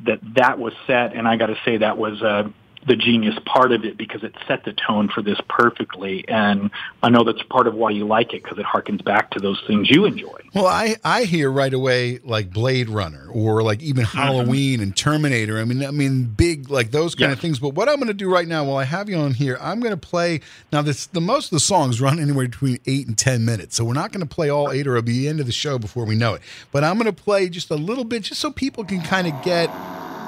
that 0.00 0.18
that 0.34 0.58
was 0.58 0.72
set, 0.86 1.14
and 1.14 1.28
I 1.28 1.36
got 1.36 1.46
to 1.46 1.58
say 1.64 1.76
that 1.76 1.96
was 1.96 2.20
uh, 2.22 2.48
the 2.86 2.96
genius 2.96 3.36
part 3.46 3.72
of 3.72 3.84
it 3.84 3.96
because 3.96 4.24
it 4.24 4.34
set 4.48 4.64
the 4.64 4.72
tone 4.72 5.08
for 5.08 5.22
this 5.22 5.38
perfectly. 5.48 6.26
And 6.28 6.70
I 7.02 7.10
know 7.10 7.22
that's 7.22 7.42
part 7.44 7.66
of 7.66 7.74
why 7.74 7.90
you 7.90 8.06
like 8.06 8.34
it 8.34 8.42
because 8.42 8.58
it 8.58 8.66
harkens 8.66 9.04
back 9.04 9.30
to 9.32 9.40
those 9.40 9.62
things 9.66 9.88
you 9.88 10.04
enjoy. 10.04 10.36
Well, 10.54 10.66
I, 10.66 10.96
I 11.04 11.24
hear 11.24 11.50
right 11.50 11.72
away 11.72 12.18
like 12.24 12.50
Blade 12.50 12.88
Runner 12.88 13.28
or 13.30 13.62
like 13.62 13.82
even 13.82 14.04
mm-hmm. 14.04 14.18
Halloween 14.18 14.80
and 14.80 14.96
Terminator. 14.96 15.58
I 15.58 15.64
mean, 15.64 15.84
I 15.84 15.90
mean 15.90 16.24
big 16.24 16.70
like 16.70 16.90
those 16.90 17.14
kind 17.14 17.32
of 17.32 17.38
things. 17.38 17.58
But 17.58 17.70
what 17.70 17.88
I'm 17.88 17.96
going 17.96 18.08
to 18.08 18.14
do 18.14 18.30
right 18.30 18.48
now, 18.48 18.64
while 18.64 18.78
I 18.78 18.84
have 18.84 19.08
you 19.08 19.16
on 19.16 19.34
here, 19.34 19.58
I'm 19.60 19.80
going 19.80 19.94
to 19.94 19.96
play 19.96 20.40
now. 20.72 20.82
This 20.82 21.06
the 21.06 21.20
most 21.20 21.46
of 21.46 21.50
the 21.50 21.60
songs 21.60 22.00
run 22.00 22.18
anywhere 22.18 22.48
between 22.48 22.78
eight 22.86 23.06
and 23.06 23.16
ten 23.16 23.44
minutes, 23.44 23.76
so 23.76 23.84
we're 23.84 23.94
not 23.94 24.12
going 24.12 24.26
to 24.26 24.34
play 24.34 24.50
all 24.50 24.72
eight, 24.72 24.86
or 24.86 24.96
it'll 24.96 25.02
be 25.02 25.20
the 25.20 25.28
end 25.28 25.40
of 25.40 25.46
the 25.46 25.52
show 25.52 25.78
before 25.78 26.04
we 26.04 26.16
know 26.16 26.34
it. 26.34 26.42
But 26.72 26.84
I'm 26.84 26.98
going 26.98 27.12
to 27.12 27.22
play 27.22 27.48
just 27.48 27.70
a 27.70 27.76
little 27.76 28.04
bit, 28.04 28.24
just 28.24 28.40
so 28.40 28.50
people 28.50 28.84
can 28.84 29.02
kind 29.02 29.26
of 29.26 29.42
get 29.42 29.70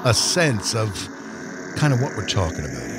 a 0.04 0.14
sense 0.14 0.74
of 0.74 1.08
kind 1.74 1.92
of 1.92 2.00
what 2.00 2.14
we're 2.14 2.22
talking 2.24 2.64
about. 2.64 2.93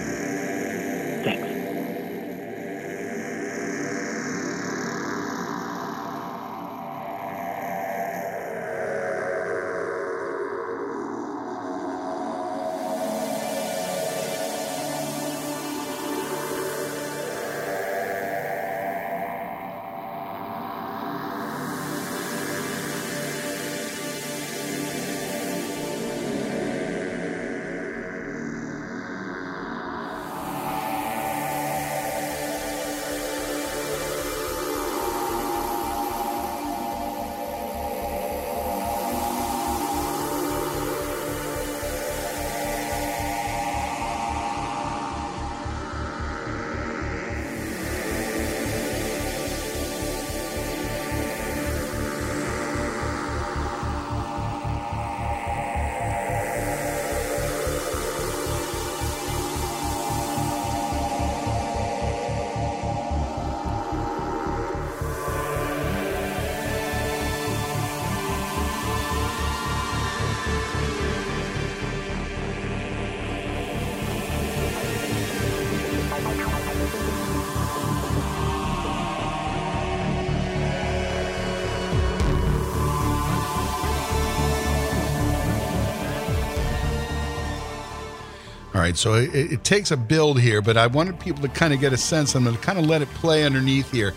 Right, 88.85 88.97
so 88.97 89.15
it, 89.15 89.33
it 89.33 89.63
takes 89.63 89.91
a 89.91 89.97
build 89.97 90.39
here, 90.39 90.61
but 90.61 90.77
I 90.77 90.87
wanted 90.87 91.19
people 91.19 91.41
to 91.41 91.49
kind 91.49 91.73
of 91.73 91.79
get 91.79 91.93
a 91.93 91.97
sense. 91.97 92.35
I'm 92.35 92.43
going 92.43 92.55
to 92.55 92.61
kind 92.61 92.77
of 92.77 92.85
let 92.85 93.01
it 93.01 93.09
play 93.15 93.43
underneath 93.43 93.91
here, 93.91 94.13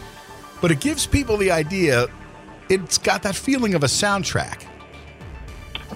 but 0.61 0.71
it 0.71 0.81
gives 0.81 1.07
people 1.07 1.37
the 1.37 1.51
idea. 1.51 2.07
It's 2.69 2.99
got 2.99 3.23
that 3.23 3.35
feeling 3.35 3.75
of 3.75 3.83
a 3.83 3.87
soundtrack. 3.87 4.67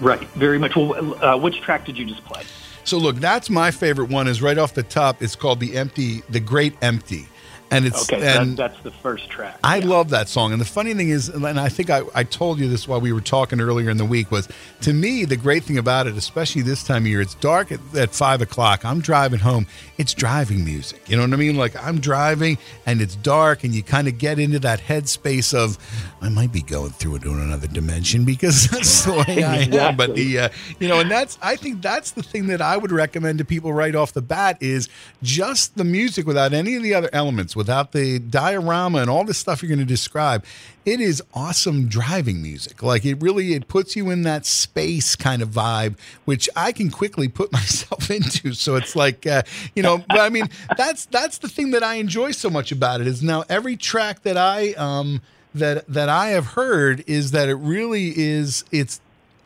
Right, 0.01 0.27
very 0.29 0.57
much. 0.57 0.75
Well, 0.75 1.23
uh, 1.23 1.37
which 1.37 1.61
track 1.61 1.85
did 1.85 1.97
you 1.97 2.05
just 2.05 2.25
play? 2.25 2.43
So 2.83 2.97
look, 2.97 3.17
that's 3.17 3.49
my 3.49 3.69
favorite 3.69 4.09
one. 4.09 4.27
Is 4.27 4.41
right 4.41 4.57
off 4.57 4.73
the 4.73 4.83
top. 4.83 5.21
It's 5.21 5.35
called 5.35 5.59
the 5.59 5.77
empty, 5.77 6.23
the 6.29 6.39
great 6.39 6.75
empty, 6.81 7.27
and 7.73 7.85
it's 7.85 8.11
okay, 8.11 8.37
and 8.37 8.57
that, 8.57 8.71
that's 8.71 8.83
the 8.83 8.91
first 8.91 9.29
track. 9.29 9.57
I 9.63 9.79
love 9.79 10.09
that 10.09 10.29
song. 10.29 10.51
And 10.51 10.61
the 10.61 10.65
funny 10.65 10.93
thing 10.93 11.09
is, 11.09 11.29
and 11.29 11.45
I 11.45 11.69
think 11.69 11.89
I, 11.89 12.03
I 12.13 12.23
told 12.23 12.59
you 12.59 12.69
this 12.69 12.87
while 12.87 13.01
we 13.01 13.11
were 13.11 13.21
talking 13.21 13.59
earlier 13.59 13.89
in 13.89 13.97
the 13.97 14.05
week, 14.05 14.31
was 14.31 14.47
to 14.81 14.93
me, 14.93 15.25
the 15.25 15.37
great 15.37 15.63
thing 15.63 15.77
about 15.77 16.07
it, 16.07 16.15
especially 16.15 16.61
this 16.61 16.83
time 16.83 17.03
of 17.03 17.07
year, 17.07 17.21
it's 17.21 17.35
dark 17.35 17.71
at, 17.71 17.79
at 17.95 18.13
five 18.13 18.41
o'clock. 18.41 18.85
I'm 18.85 19.01
driving 19.01 19.39
home. 19.39 19.67
It's 19.97 20.13
driving 20.13 20.63
music. 20.63 21.09
You 21.09 21.17
know 21.17 21.23
what 21.23 21.33
I 21.33 21.37
mean? 21.37 21.55
Like 21.55 21.75
I'm 21.81 21.99
driving 21.99 22.57
and 22.85 23.01
it's 23.01 23.15
dark, 23.15 23.63
and 23.63 23.73
you 23.73 23.83
kind 23.83 24.07
of 24.07 24.17
get 24.17 24.39
into 24.39 24.59
that 24.59 24.79
headspace 24.79 25.53
of, 25.53 25.77
I 26.21 26.29
might 26.29 26.51
be 26.51 26.61
going 26.61 26.91
through 26.91 27.15
it 27.15 27.23
in 27.23 27.39
another 27.39 27.67
dimension 27.67 28.25
because 28.25 28.67
that's 28.71 29.05
the 29.05 29.13
way 29.27 29.43
I 29.43 29.57
am. 29.61 29.97
But 29.97 30.15
the, 30.15 30.39
uh, 30.39 30.49
you 30.79 30.87
know, 30.87 30.99
and 30.99 31.09
that's, 31.09 31.37
I 31.41 31.55
think 31.55 31.81
that's 31.81 32.11
the 32.11 32.23
thing 32.23 32.47
that 32.47 32.61
I 32.61 32.77
would 32.77 32.91
recommend 32.91 33.39
to 33.39 33.45
people 33.45 33.73
right 33.73 33.95
off 33.95 34.13
the 34.13 34.21
bat 34.21 34.57
is 34.61 34.89
just 35.21 35.75
the 35.75 35.83
music 35.83 36.25
without 36.27 36.53
any 36.53 36.75
of 36.75 36.83
the 36.83 36.93
other 36.93 37.09
elements, 37.13 37.55
without 37.63 37.93
the 37.93 38.19
diorama 38.19 38.99
and 38.99 39.09
all 39.09 39.23
the 39.23 39.33
stuff 39.33 39.63
you're 39.63 39.69
going 39.69 39.79
to 39.79 39.85
describe. 39.85 40.43
It 40.85 40.99
is 40.99 41.23
awesome 41.33 41.87
driving 41.87 42.41
music. 42.41 42.83
Like 42.83 43.05
it 43.05 43.21
really, 43.21 43.53
it 43.53 43.69
puts 43.69 43.95
you 43.95 44.09
in 44.09 44.23
that 44.23 44.45
space 44.45 45.15
kind 45.15 45.41
of 45.41 45.47
vibe, 45.47 45.97
which 46.25 46.49
I 46.57 46.73
can 46.73 46.91
quickly 46.91 47.29
put 47.29 47.51
myself 47.53 48.11
into. 48.11 48.53
So 48.53 48.75
it's 48.75 48.97
like, 48.97 49.25
uh, 49.25 49.43
you 49.75 49.81
know, 49.81 50.03
but 50.09 50.19
I 50.19 50.27
mean, 50.27 50.49
that's 50.77 51.05
that's 51.05 51.37
the 51.37 51.47
thing 51.47 51.71
that 51.71 51.83
I 51.83 51.95
enjoy 51.95 52.31
so 52.31 52.49
much 52.49 52.73
about 52.73 52.99
it 52.99 53.07
is 53.07 53.23
now 53.23 53.45
every 53.47 53.77
track 53.77 54.23
that 54.23 54.35
I 54.35 54.73
um 54.73 55.21
that 55.55 55.87
that 55.87 56.09
I 56.09 56.29
have 56.29 56.47
heard 56.47 57.03
is 57.07 57.31
that 57.31 57.47
it 57.47 57.55
really 57.55 58.11
is 58.17 58.65
it's 58.71 58.99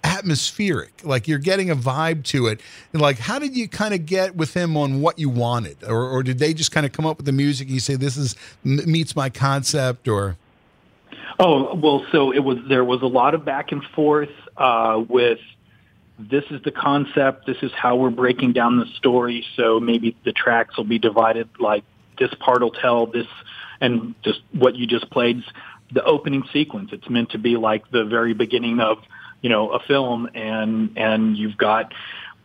atmospheric 0.03 1.01
like 1.03 1.27
you're 1.27 1.39
getting 1.39 1.69
a 1.69 1.75
vibe 1.75 2.23
to 2.23 2.47
it 2.47 2.61
and 2.93 3.01
like 3.01 3.17
how 3.19 3.39
did 3.39 3.57
you 3.57 3.67
kind 3.67 3.93
of 3.93 4.05
get 4.05 4.35
with 4.35 4.53
him 4.53 4.77
on 4.77 5.01
what 5.01 5.19
you 5.19 5.27
wanted 5.27 5.75
or, 5.83 6.03
or 6.03 6.23
did 6.23 6.39
they 6.39 6.53
just 6.53 6.71
kind 6.71 6.85
of 6.85 6.91
come 6.91 7.05
up 7.05 7.17
with 7.17 7.25
the 7.25 7.31
music 7.31 7.67
and 7.67 7.73
you 7.73 7.79
say 7.79 7.95
this 7.95 8.15
is 8.15 8.35
meets 8.63 9.15
my 9.15 9.29
concept 9.29 10.07
or 10.07 10.37
Oh 11.39 11.75
well, 11.75 12.05
so 12.11 12.31
it 12.31 12.39
was. 12.39 12.57
There 12.67 12.83
was 12.83 13.01
a 13.01 13.07
lot 13.07 13.35
of 13.35 13.45
back 13.45 13.71
and 13.71 13.83
forth 13.95 14.31
uh, 14.55 15.03
with. 15.07 15.39
This 16.19 16.45
is 16.49 16.63
the 16.63 16.71
concept. 16.71 17.45
This 17.45 17.57
is 17.61 17.71
how 17.73 17.95
we're 17.95 18.09
breaking 18.09 18.53
down 18.53 18.79
the 18.79 18.87
story. 18.97 19.45
So 19.55 19.79
maybe 19.79 20.17
the 20.25 20.31
tracks 20.31 20.75
will 20.75 20.83
be 20.83 20.97
divided. 20.97 21.47
Like 21.59 21.83
this 22.17 22.33
part 22.39 22.61
will 22.61 22.71
tell 22.71 23.05
this, 23.05 23.27
and 23.79 24.15
just 24.23 24.39
what 24.51 24.75
you 24.75 24.87
just 24.87 25.11
played, 25.11 25.43
the 25.91 26.03
opening 26.03 26.43
sequence. 26.51 26.89
It's 26.91 27.07
meant 27.07 27.31
to 27.31 27.37
be 27.37 27.55
like 27.55 27.91
the 27.91 28.03
very 28.03 28.33
beginning 28.33 28.79
of 28.79 28.97
you 29.41 29.49
know 29.49 29.71
a 29.71 29.79
film, 29.79 30.29
and 30.33 30.97
and 30.97 31.37
you've 31.37 31.57
got 31.57 31.93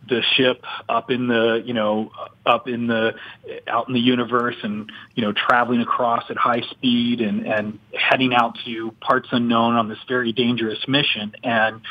the 0.09 0.21
ship 0.35 0.65
up 0.89 1.09
in 1.11 1.27
the 1.27 1.61
you 1.65 1.73
know 1.73 2.11
up 2.45 2.67
in 2.67 2.87
the 2.87 3.13
out 3.67 3.87
in 3.87 3.93
the 3.93 3.99
universe 3.99 4.55
and 4.63 4.91
you 5.15 5.23
know 5.23 5.31
traveling 5.31 5.81
across 5.81 6.23
at 6.29 6.37
high 6.37 6.61
speed 6.71 7.21
and 7.21 7.47
and 7.47 7.79
heading 7.93 8.33
out 8.33 8.57
to 8.65 8.91
parts 8.99 9.29
unknown 9.31 9.75
on 9.75 9.87
this 9.87 9.99
very 10.07 10.31
dangerous 10.31 10.87
mission. 10.87 11.33
And 11.43 11.81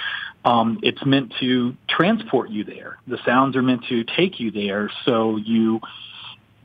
um 0.44 0.78
it's 0.82 1.04
meant 1.06 1.32
to 1.40 1.74
transport 1.88 2.50
you 2.50 2.64
there. 2.64 2.98
The 3.06 3.18
sounds 3.24 3.56
are 3.56 3.62
meant 3.62 3.84
to 3.86 4.04
take 4.04 4.40
you 4.40 4.50
there. 4.50 4.90
So 5.04 5.36
you 5.36 5.80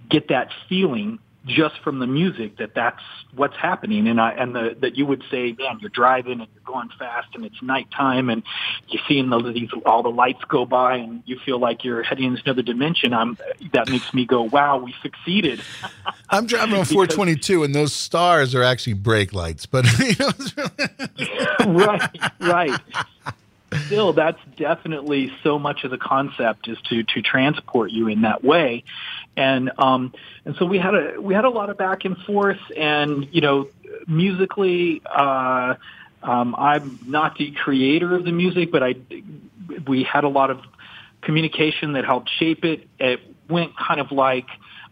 get 0.10 0.30
that 0.30 0.50
feeling 0.68 1.20
just 1.48 1.80
from 1.84 2.00
the 2.00 2.08
music 2.08 2.58
that 2.58 2.76
that's 2.76 3.02
what's 3.34 3.56
happening. 3.56 4.08
And 4.08 4.20
I 4.20 4.32
and 4.32 4.56
the 4.56 4.76
that 4.82 4.98
you 4.98 5.06
would 5.06 5.24
say 5.32 5.54
man 5.58 5.80
you're 5.80 5.90
driving 5.90 6.42
and 6.42 6.48
you're 6.54 6.64
going 6.66 6.90
fast 7.00 7.30
and 7.34 7.46
it's 7.46 7.62
nighttime 7.62 8.30
and 8.30 8.44
you're 8.90 9.02
seeing 9.08 9.30
the, 9.30 9.40
these 9.52 9.70
all 9.86 10.04
the 10.04 10.10
lights 10.10 10.44
go 10.48 10.66
by 10.66 10.98
and 10.98 11.24
you 11.26 11.40
feel 11.46 11.60
like 11.60 11.84
you're 11.84 12.04
heading 12.04 12.26
into 12.26 12.42
another 12.46 12.62
dimension. 12.62 13.14
I'm 13.14 13.38
that 13.74 13.90
makes 13.90 14.14
me 14.14 14.26
go 14.26 14.44
wow 14.44 14.78
we 14.78 14.94
succeeded. 15.02 15.62
I'm 16.30 16.46
driving 16.46 16.76
on 16.76 16.86
422 16.86 17.64
and 17.64 17.74
those 17.74 17.94
stars 17.94 18.54
are 18.54 18.64
actually 18.64 18.94
brake 18.94 19.34
lights 19.34 19.66
but 19.66 19.86
you 20.00 20.16
know, 20.20 20.32
right 21.74 22.20
right 22.42 22.80
still 23.86 24.14
that's 24.14 24.40
definitely 24.58 25.32
so 25.44 25.60
much 25.60 25.84
of 25.84 25.92
the 25.92 25.98
concept 25.98 26.68
is 26.68 26.78
to 26.90 27.04
to 27.04 27.22
transport 27.22 27.92
you 27.92 28.08
in 28.08 28.22
that 28.22 28.44
way. 28.44 28.84
And 29.36 29.72
um 29.78 30.14
and 30.46 30.56
so 30.58 30.66
we 30.66 30.78
had 30.78 30.96
a 30.96 31.22
we 31.22 31.34
had 31.34 31.46
a 31.46 31.50
lot 31.50 31.70
of 31.70 31.78
back 31.78 32.06
and 32.06 32.18
forth 32.20 32.60
and 32.76 33.28
you 33.32 33.42
know 33.42 33.68
musically 34.08 35.02
uh 35.06 35.76
um 36.24 36.56
I'm 36.58 37.00
not 37.06 37.38
the 37.38 37.52
creator 37.52 38.16
of 38.16 38.24
the 38.24 38.32
music 38.32 38.72
but 38.72 38.84
I 38.84 38.96
we 39.88 40.04
had 40.04 40.24
a 40.24 40.30
lot 40.30 40.50
of 40.50 40.62
communication 41.22 41.94
that 41.94 42.06
helped 42.06 42.30
shape 42.30 42.64
it. 42.64 42.88
It 43.00 43.20
went 43.50 43.78
kind 43.78 44.00
of 44.00 44.12
like 44.12 44.48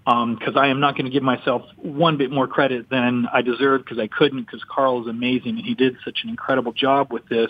because 0.06 0.56
I 0.56 0.68
am 0.68 0.80
not 0.80 0.96
going 0.96 1.06
to 1.06 1.12
give 1.12 1.24
myself 1.24 1.64
one 1.78 2.18
bit 2.18 2.30
more 2.30 2.48
credit 2.48 2.90
than 2.90 3.28
I 3.34 3.42
deserve 3.42 3.84
because 3.84 3.98
I 3.98 4.08
couldn't 4.08 4.44
because 4.44 4.64
Carl 4.64 5.02
is 5.02 5.08
amazing 5.08 5.58
and 5.58 5.66
he 5.66 5.74
did 5.74 5.98
such 6.06 6.20
an 6.24 6.30
incredible 6.30 6.74
job 6.74 7.12
with 7.12 7.28
this. 7.28 7.50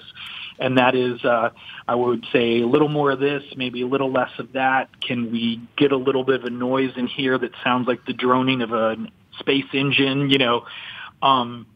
And 0.58 0.78
that 0.78 0.96
is, 0.96 1.24
uh, 1.26 1.50
I 1.86 1.96
would 1.96 2.26
say 2.32 2.62
a 2.62 2.68
little 2.68 2.88
more 2.88 3.12
of 3.12 3.20
this, 3.20 3.44
maybe 3.58 3.82
a 3.82 3.88
little 3.88 4.10
less 4.10 4.32
of 4.40 4.54
that. 4.54 5.02
Can 5.02 5.34
we 5.34 5.68
get 5.76 5.92
a 5.92 5.98
little 5.98 6.24
bit 6.24 6.36
of 6.36 6.46
a 6.46 6.50
noise 6.50 6.94
in 6.96 7.08
here 7.08 7.38
that 7.38 7.52
sounds 7.62 7.90
like 7.90 8.06
the 8.06 8.14
droning 8.14 8.62
of 8.62 8.72
a 8.72 8.96
space 9.40 9.66
engine, 9.74 10.30
you 10.30 10.38
know? 10.38 10.66
Um, 11.22 11.68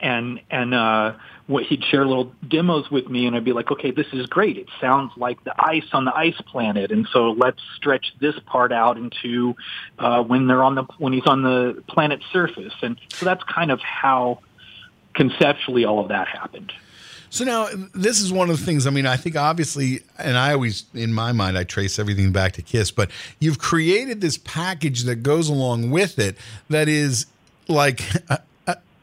and 0.00 0.40
and 0.50 0.74
uh 0.74 1.14
what 1.46 1.62
he'd 1.64 1.84
share 1.84 2.04
little 2.04 2.32
demos 2.48 2.90
with 2.90 3.08
me 3.08 3.26
and 3.26 3.36
I'd 3.36 3.44
be 3.44 3.52
like, 3.52 3.70
okay, 3.70 3.92
this 3.92 4.06
is 4.12 4.26
great. 4.26 4.56
It 4.56 4.68
sounds 4.80 5.12
like 5.16 5.42
the 5.44 5.54
ice 5.58 5.86
on 5.92 6.04
the 6.04 6.16
ice 6.16 6.40
planet. 6.46 6.90
And 6.90 7.06
so 7.12 7.30
let's 7.32 7.60
stretch 7.76 8.14
this 8.20 8.34
part 8.46 8.72
out 8.72 8.96
into 8.96 9.54
uh 9.98 10.22
when 10.22 10.46
they're 10.48 10.64
on 10.64 10.74
the 10.74 10.84
when 10.98 11.12
he's 11.12 11.26
on 11.26 11.42
the 11.42 11.82
planet's 11.88 12.24
surface. 12.32 12.74
And 12.82 13.00
so 13.10 13.24
that's 13.24 13.44
kind 13.44 13.70
of 13.70 13.80
how 13.80 14.40
conceptually 15.14 15.84
all 15.84 16.00
of 16.00 16.08
that 16.08 16.28
happened. 16.28 16.72
So 17.30 17.44
now 17.44 17.68
this 17.94 18.20
is 18.20 18.32
one 18.32 18.50
of 18.50 18.58
the 18.58 18.64
things. 18.64 18.86
I 18.86 18.90
mean, 18.90 19.06
I 19.06 19.16
think 19.16 19.36
obviously, 19.36 20.00
and 20.18 20.38
I 20.38 20.52
always, 20.52 20.84
in 20.94 21.12
my 21.12 21.32
mind, 21.32 21.58
I 21.58 21.64
trace 21.64 21.98
everything 21.98 22.32
back 22.32 22.52
to 22.52 22.62
Kiss. 22.62 22.90
But 22.90 23.10
you've 23.40 23.58
created 23.58 24.20
this 24.20 24.38
package 24.38 25.02
that 25.04 25.16
goes 25.16 25.48
along 25.48 25.90
with 25.90 26.18
it 26.18 26.36
that 26.70 26.88
is 26.88 27.26
like 27.68 28.00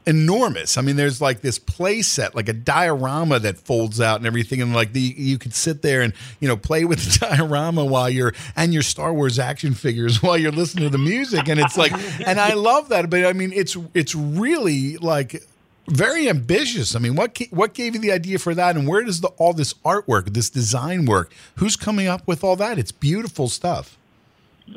enormous. 0.06 0.78
I 0.78 0.82
mean, 0.82 0.96
there's 0.96 1.22
like 1.22 1.42
this 1.42 1.60
play 1.60 2.02
set, 2.02 2.36
like 2.36 2.50
a 2.50 2.54
diorama 2.54 3.40
that 3.40 3.58
folds 3.58 4.02
out 4.02 4.18
and 4.18 4.28
everything, 4.28 4.62
and 4.62 4.74
like 4.74 4.94
the 4.94 5.02
you 5.02 5.38
could 5.38 5.54
sit 5.54 5.82
there 5.82 6.02
and 6.02 6.14
you 6.40 6.48
know 6.48 6.58
play 6.58 6.86
with 6.86 7.00
the 7.20 7.28
diorama 7.28 7.86
while 7.86 8.10
you're 8.10 8.34
and 8.56 8.74
your 8.74 8.84
Star 8.84 9.14
Wars 9.14 9.40
action 9.40 9.74
figures 9.74 10.22
while 10.24 10.38
you're 10.38 10.52
listening 10.52 10.86
to 10.86 10.90
the 10.90 10.98
music, 10.98 11.48
and 11.48 11.60
it's 11.60 11.78
like, 11.78 11.92
and 12.28 12.40
I 12.40 12.54
love 12.54 12.90
that. 12.90 13.10
But 13.10 13.26
I 13.26 13.34
mean, 13.34 13.52
it's 13.54 13.78
it's 13.94 14.16
really 14.16 14.98
like 14.98 15.44
very 15.88 16.30
ambitious. 16.30 16.96
I 16.96 17.00
mean, 17.00 17.16
what 17.16 17.40
what 17.50 17.74
gave 17.74 17.96
you 17.96 18.02
the 18.02 18.12
idea 18.12 18.40
for 18.40 18.54
that, 18.56 18.76
and 18.76 18.88
where 18.88 19.04
does 19.04 19.22
the 19.22 19.30
all 19.38 19.54
this 19.54 19.74
artwork, 19.86 20.34
this 20.34 20.50
design 20.50 21.06
work? 21.06 21.32
Who's 21.56 21.76
coming 21.76 22.08
up 22.08 22.28
with 22.28 22.44
all 22.44 22.56
that? 22.58 22.78
It's 22.78 22.92
beautiful 22.92 23.50
stuff. 23.50 23.98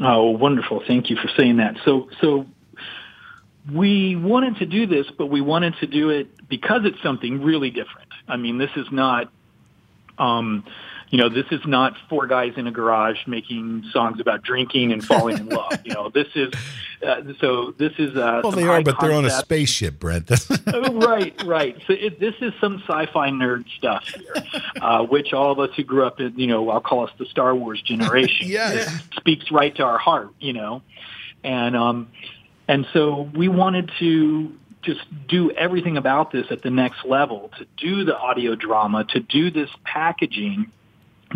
Oh, 0.00 0.30
wonderful. 0.30 0.82
Thank 0.86 1.10
you 1.10 1.16
for 1.16 1.28
saying 1.36 1.58
that. 1.58 1.76
So, 1.84 2.08
so 2.20 2.46
we 3.72 4.16
wanted 4.16 4.56
to 4.56 4.66
do 4.66 4.86
this, 4.86 5.06
but 5.16 5.26
we 5.26 5.40
wanted 5.40 5.74
to 5.80 5.86
do 5.86 6.10
it 6.10 6.28
because 6.48 6.82
it's 6.84 7.02
something 7.02 7.42
really 7.42 7.70
different. 7.70 8.08
I 8.28 8.36
mean, 8.36 8.58
this 8.58 8.70
is 8.76 8.86
not, 8.92 9.32
um, 10.18 10.64
you 11.10 11.18
know, 11.18 11.28
this 11.28 11.46
is 11.50 11.60
not 11.66 11.94
four 12.08 12.26
guys 12.26 12.54
in 12.56 12.66
a 12.66 12.70
garage 12.72 13.18
making 13.26 13.84
songs 13.92 14.20
about 14.20 14.42
drinking 14.42 14.92
and 14.92 15.04
falling 15.04 15.38
in 15.38 15.48
love. 15.48 15.78
You 15.84 15.94
know, 15.94 16.08
this 16.14 16.26
is, 16.34 16.52
uh, 17.06 17.22
so 17.40 17.72
this 17.78 17.92
is, 17.98 18.16
uh, 18.16 18.40
Well, 18.42 18.52
they 18.52 18.64
are, 18.64 18.82
but 18.82 18.98
they're 19.00 19.12
on 19.12 19.24
a 19.24 19.30
spaceship, 19.30 19.98
Brent. 19.98 20.30
Oh, 20.68 20.92
right, 20.94 21.40
right. 21.44 21.76
So 21.86 21.92
it, 21.92 22.18
this 22.20 22.34
is 22.40 22.52
some 22.60 22.78
sci-fi 22.86 23.30
nerd 23.30 23.66
stuff 23.78 24.04
here, 24.08 24.34
uh, 24.80 25.04
which 25.06 25.32
all 25.32 25.52
of 25.52 25.58
us 25.60 25.70
who 25.76 25.84
grew 25.84 26.04
up 26.04 26.20
in, 26.20 26.38
you 26.38 26.48
know, 26.48 26.68
I'll 26.70 26.80
call 26.80 27.04
us 27.06 27.12
the 27.18 27.26
Star 27.26 27.54
Wars 27.54 27.80
generation, 27.82 28.48
Yes. 28.50 28.92
speaks 29.16 29.50
right 29.50 29.74
to 29.76 29.84
our 29.84 29.98
heart, 29.98 30.30
you 30.40 30.52
know, 30.52 30.82
and 31.44 31.76
um, 31.76 32.08
and 32.68 32.86
so 32.92 33.30
we 33.36 33.48
wanted 33.48 33.90
to 33.98 34.52
just 34.82 35.00
do 35.28 35.50
everything 35.52 35.96
about 35.96 36.30
this 36.30 36.46
at 36.50 36.62
the 36.62 36.70
next 36.70 37.04
level, 37.04 37.50
to 37.58 37.66
do 37.76 38.04
the 38.04 38.16
audio 38.16 38.54
drama, 38.54 39.04
to 39.04 39.20
do 39.20 39.50
this 39.50 39.68
packaging 39.84 40.70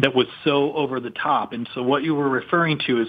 that 0.00 0.14
was 0.14 0.26
so 0.44 0.72
over 0.72 1.00
the 1.00 1.10
top. 1.10 1.52
And 1.52 1.68
so 1.74 1.82
what 1.82 2.02
you 2.02 2.14
were 2.14 2.28
referring 2.28 2.78
to 2.86 3.02
is 3.02 3.08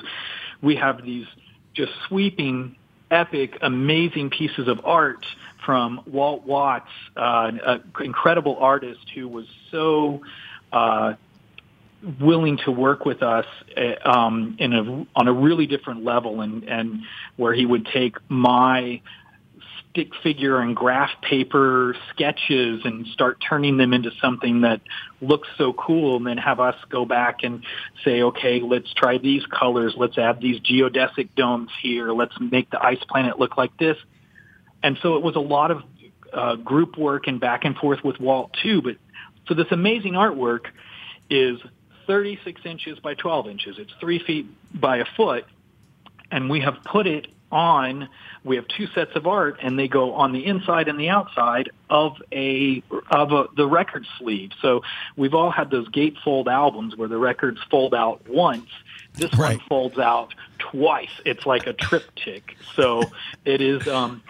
we 0.61 0.75
have 0.75 1.03
these 1.03 1.27
just 1.73 1.91
sweeping, 2.07 2.75
epic, 3.11 3.57
amazing 3.61 4.31
pieces 4.31 4.67
of 4.67 4.81
art 4.83 5.23
from 5.65 6.01
Walt 6.07 6.45
Watts, 6.45 6.89
uh, 7.15 7.51
an 7.65 7.83
incredible 8.03 8.57
artist 8.59 9.01
who 9.13 9.27
was 9.27 9.45
so 9.69 10.21
uh, 10.71 11.13
willing 12.19 12.57
to 12.65 12.71
work 12.71 13.05
with 13.05 13.21
us 13.21 13.45
uh, 13.77 14.09
um, 14.09 14.55
in 14.59 14.73
a 14.73 15.05
on 15.15 15.27
a 15.27 15.33
really 15.33 15.67
different 15.67 16.03
level, 16.03 16.41
and 16.41 16.63
and 16.63 17.01
where 17.35 17.53
he 17.53 17.65
would 17.65 17.85
take 17.87 18.15
my 18.29 19.01
stick 19.91 20.11
figure 20.23 20.59
and 20.59 20.75
graph 20.75 21.09
paper 21.21 21.95
sketches 22.11 22.81
and 22.85 23.05
start 23.07 23.43
turning 23.47 23.77
them 23.77 23.93
into 23.93 24.09
something 24.21 24.61
that 24.61 24.81
looks 25.21 25.47
so 25.57 25.73
cool 25.73 26.17
and 26.17 26.25
then 26.25 26.37
have 26.37 26.59
us 26.59 26.75
go 26.89 27.05
back 27.05 27.39
and 27.43 27.63
say, 28.03 28.21
okay, 28.21 28.61
let's 28.61 28.91
try 28.93 29.17
these 29.17 29.45
colors. 29.47 29.93
Let's 29.97 30.17
add 30.17 30.39
these 30.39 30.59
geodesic 30.61 31.35
domes 31.35 31.69
here. 31.81 32.11
Let's 32.11 32.33
make 32.39 32.69
the 32.69 32.83
ice 32.83 33.03
planet 33.09 33.37
look 33.37 33.57
like 33.57 33.75
this. 33.77 33.97
And 34.81 34.97
so 35.01 35.17
it 35.17 35.23
was 35.23 35.35
a 35.35 35.41
lot 35.41 35.71
of 35.71 35.83
uh, 36.33 36.55
group 36.55 36.97
work 36.97 37.27
and 37.27 37.39
back 37.39 37.65
and 37.65 37.75
forth 37.75 37.99
with 38.03 38.19
Walt 38.19 38.55
too. 38.63 38.81
But 38.81 38.95
so 39.47 39.53
this 39.53 39.67
amazing 39.71 40.13
artwork 40.13 40.67
is 41.29 41.59
36 42.07 42.61
inches 42.65 42.99
by 42.99 43.13
12 43.13 43.47
inches. 43.47 43.79
It's 43.79 43.93
three 43.99 44.19
feet 44.19 44.47
by 44.73 44.97
a 44.97 45.05
foot. 45.17 45.45
And 46.31 46.49
we 46.49 46.61
have 46.61 46.77
put 46.83 47.07
it 47.07 47.27
on, 47.51 48.07
we 48.45 48.55
have 48.55 48.65
two 48.67 48.87
sets 48.87 49.11
of 49.15 49.27
art 49.27 49.57
and 49.61 49.77
they 49.77 49.87
go 49.87 50.13
on 50.13 50.31
the 50.31 50.45
inside 50.45 50.87
and 50.87 50.97
the 50.97 51.09
outside 51.09 51.69
of 51.89 52.15
a, 52.31 52.81
of 53.09 53.33
a, 53.33 53.47
the 53.55 53.67
record 53.67 54.05
sleeve. 54.17 54.51
So 54.61 54.83
we've 55.17 55.33
all 55.33 55.51
had 55.51 55.69
those 55.69 55.89
gatefold 55.89 56.47
albums 56.47 56.95
where 56.95 57.09
the 57.09 57.17
records 57.17 57.59
fold 57.69 57.93
out 57.93 58.27
once. 58.29 58.69
This 59.13 59.31
one 59.33 59.59
folds 59.67 59.99
out 59.99 60.33
twice. 60.57 61.11
It's 61.25 61.45
like 61.45 61.67
a 61.67 61.73
triptych. 61.73 62.55
So 62.75 63.03
it 63.43 63.59
is, 63.59 63.85
um, 63.87 64.23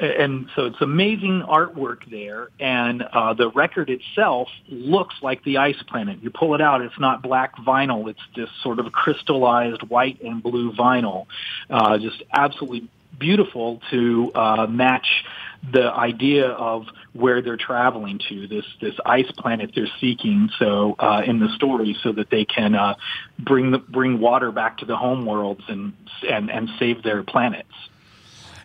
and 0.00 0.48
so 0.56 0.66
it's 0.66 0.80
amazing 0.80 1.42
artwork 1.46 2.10
there 2.10 2.48
and 2.58 3.02
uh, 3.02 3.34
the 3.34 3.50
record 3.50 3.90
itself 3.90 4.48
looks 4.68 5.14
like 5.22 5.44
the 5.44 5.58
ice 5.58 5.80
planet. 5.88 6.22
You 6.22 6.30
pull 6.30 6.54
it 6.54 6.60
out 6.60 6.82
it's 6.82 6.98
not 6.98 7.22
black 7.22 7.56
vinyl 7.56 8.08
it's 8.08 8.20
this 8.34 8.48
sort 8.62 8.78
of 8.78 8.90
crystallized 8.92 9.82
white 9.82 10.20
and 10.22 10.42
blue 10.42 10.72
vinyl. 10.72 11.26
Uh, 11.68 11.98
just 11.98 12.22
absolutely 12.32 12.88
beautiful 13.18 13.80
to 13.90 14.32
uh, 14.34 14.66
match 14.66 15.24
the 15.72 15.92
idea 15.92 16.46
of 16.46 16.86
where 17.12 17.42
they're 17.42 17.58
traveling 17.58 18.18
to 18.30 18.48
this 18.48 18.64
this 18.80 18.94
ice 19.04 19.30
planet 19.36 19.72
they're 19.74 19.86
seeking 20.00 20.48
so 20.58 20.96
uh, 20.98 21.20
in 21.26 21.38
the 21.38 21.48
story 21.54 21.94
so 22.02 22.12
that 22.12 22.30
they 22.30 22.46
can 22.46 22.74
uh, 22.74 22.94
bring 23.38 23.70
the, 23.70 23.78
bring 23.78 24.18
water 24.18 24.50
back 24.50 24.78
to 24.78 24.86
the 24.86 24.96
home 24.96 25.26
worlds 25.26 25.62
and 25.68 25.92
and 26.26 26.50
and 26.50 26.70
save 26.78 27.02
their 27.02 27.22
planets 27.22 27.68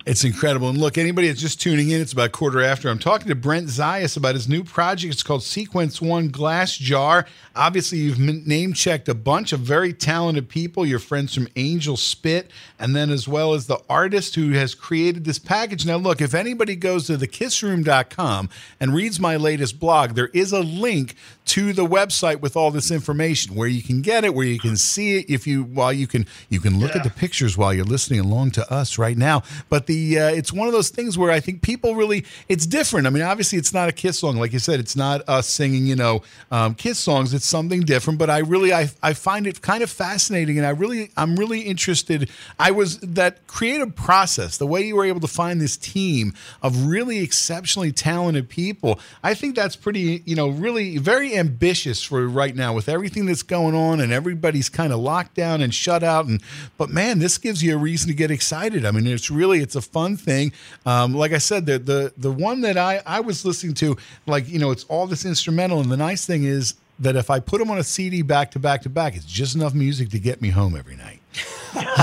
It's 0.05 0.23
incredible. 0.23 0.69
And 0.69 0.77
look, 0.77 0.99
anybody 0.99 1.29
that's 1.29 1.41
just 1.41 1.59
tuning 1.59 1.89
in, 1.89 1.99
it's 1.99 2.13
about 2.13 2.31
quarter 2.31 2.61
after. 2.61 2.89
I'm 2.89 2.99
talking 2.99 3.27
to 3.29 3.33
Brent 3.33 3.69
Zayas 3.69 4.15
about 4.15 4.35
his 4.35 4.47
new 4.47 4.63
project. 4.63 5.11
It's 5.11 5.23
called 5.23 5.41
Sequence 5.41 5.99
One 5.99 6.27
Glass 6.27 6.77
Jar. 6.77 7.25
Obviously, 7.55 7.97
you've 7.97 8.19
name 8.19 8.73
checked 8.73 9.09
a 9.09 9.15
bunch 9.15 9.51
of 9.51 9.61
very 9.61 9.93
talented 9.93 10.47
people, 10.47 10.85
your 10.85 10.99
friends 10.99 11.33
from 11.33 11.47
Angelspit, 11.47 12.49
and 12.77 12.95
then 12.95 13.09
as 13.09 13.27
well 13.27 13.55
as 13.55 13.65
the 13.65 13.81
artist 13.89 14.35
who 14.35 14.51
has 14.51 14.75
created 14.75 15.25
this 15.25 15.39
package. 15.39 15.87
Now, 15.87 15.97
look, 15.97 16.21
if 16.21 16.35
anybody 16.35 16.75
goes 16.75 17.07
to 17.07 17.17
thekissroom.com 17.17 18.49
and 18.79 18.93
reads 18.93 19.19
my 19.19 19.37
latest 19.37 19.79
blog, 19.79 20.11
there 20.11 20.29
is 20.35 20.51
a 20.51 20.61
link 20.61 21.15
to 21.45 21.73
the 21.73 21.85
website 21.85 22.41
with 22.41 22.55
all 22.55 22.69
this 22.69 22.91
information 22.91 23.55
where 23.55 23.67
you 23.67 23.81
can 23.81 24.03
get 24.03 24.23
it, 24.23 24.35
where 24.35 24.45
you 24.45 24.59
can 24.59 24.77
see 24.77 25.17
it. 25.17 25.29
If 25.29 25.47
you 25.47 25.63
while 25.63 25.93
you 25.93 26.05
can 26.05 26.27
you 26.49 26.59
can 26.59 26.79
look 26.79 26.95
at 26.95 27.03
the 27.03 27.09
pictures 27.09 27.57
while 27.57 27.73
you're 27.73 27.85
listening 27.85 28.19
along 28.19 28.51
to 28.51 28.71
us 28.71 28.97
right 28.99 29.17
now. 29.17 29.41
But 29.69 29.87
the 29.87 29.94
uh, 30.17 30.29
it's 30.29 30.51
one 30.51 30.67
of 30.67 30.73
those 30.73 30.89
things 30.89 31.17
where 31.17 31.31
I 31.31 31.39
think 31.39 31.61
people 31.61 31.95
really 31.95 32.25
it's 32.47 32.65
different. 32.65 33.07
I 33.07 33.09
mean, 33.09 33.23
obviously 33.23 33.57
it's 33.57 33.73
not 33.73 33.89
a 33.89 33.91
Kiss 33.91 34.19
song, 34.19 34.37
like 34.37 34.53
you 34.53 34.59
said. 34.59 34.79
It's 34.79 34.95
not 34.95 35.21
us 35.27 35.47
singing, 35.47 35.85
you 35.85 35.95
know, 35.95 36.21
um, 36.51 36.75
Kiss 36.75 36.99
songs. 36.99 37.33
It's 37.33 37.45
something 37.45 37.81
different. 37.81 38.19
But 38.19 38.29
I 38.29 38.39
really 38.39 38.73
I 38.73 38.89
I 39.01 39.13
find 39.13 39.47
it 39.47 39.61
kind 39.61 39.83
of 39.83 39.89
fascinating, 39.89 40.57
and 40.57 40.65
I 40.65 40.71
really 40.71 41.11
I'm 41.17 41.35
really 41.35 41.61
interested. 41.61 42.29
I 42.59 42.71
was 42.71 42.99
that 42.99 43.47
creative 43.47 43.95
process, 43.95 44.57
the 44.57 44.67
way 44.67 44.81
you 44.81 44.95
were 44.95 45.05
able 45.05 45.21
to 45.21 45.27
find 45.27 45.61
this 45.61 45.77
team 45.77 46.33
of 46.61 46.87
really 46.87 47.19
exceptionally 47.19 47.91
talented 47.91 48.49
people. 48.49 48.99
I 49.23 49.33
think 49.33 49.55
that's 49.55 49.75
pretty, 49.75 50.23
you 50.25 50.35
know, 50.35 50.49
really 50.49 50.97
very 50.97 51.37
ambitious 51.37 52.01
for 52.03 52.27
right 52.27 52.55
now 52.55 52.73
with 52.73 52.89
everything 52.89 53.25
that's 53.25 53.43
going 53.43 53.75
on 53.75 53.99
and 53.99 54.11
everybody's 54.11 54.69
kind 54.69 54.91
of 54.91 54.99
locked 54.99 55.35
down 55.35 55.61
and 55.61 55.73
shut 55.73 56.03
out. 56.03 56.25
And 56.25 56.41
but 56.77 56.89
man, 56.89 57.19
this 57.19 57.37
gives 57.37 57.63
you 57.63 57.75
a 57.75 57.77
reason 57.77 58.09
to 58.09 58.15
get 58.15 58.31
excited. 58.31 58.85
I 58.85 58.91
mean, 58.91 59.07
it's 59.07 59.29
really 59.31 59.59
it's 59.59 59.75
a 59.75 59.81
fun 59.85 60.17
thing. 60.17 60.51
Um, 60.85 61.13
like 61.13 61.31
I 61.31 61.37
said, 61.37 61.65
the 61.65 61.79
the 61.79 62.13
the 62.17 62.31
one 62.31 62.61
that 62.61 62.77
I 62.77 63.01
I 63.05 63.19
was 63.19 63.45
listening 63.45 63.73
to, 63.75 63.97
like 64.25 64.47
you 64.49 64.59
know, 64.59 64.71
it's 64.71 64.83
all 64.85 65.07
this 65.07 65.25
instrumental, 65.25 65.79
and 65.79 65.91
the 65.91 65.97
nice 65.97 66.25
thing 66.25 66.43
is 66.43 66.75
that 66.99 67.15
if 67.15 67.29
I 67.29 67.39
put 67.39 67.59
them 67.59 67.69
on 67.71 67.77
a 67.77 67.83
CD 67.83 68.21
back 68.21 68.51
to 68.51 68.59
back 68.59 68.81
to 68.83 68.89
back, 68.89 69.15
it's 69.15 69.25
just 69.25 69.55
enough 69.55 69.73
music 69.73 70.09
to 70.09 70.19
get 70.19 70.41
me 70.41 70.49
home 70.49 70.75
every 70.75 70.95
night. 70.95 71.19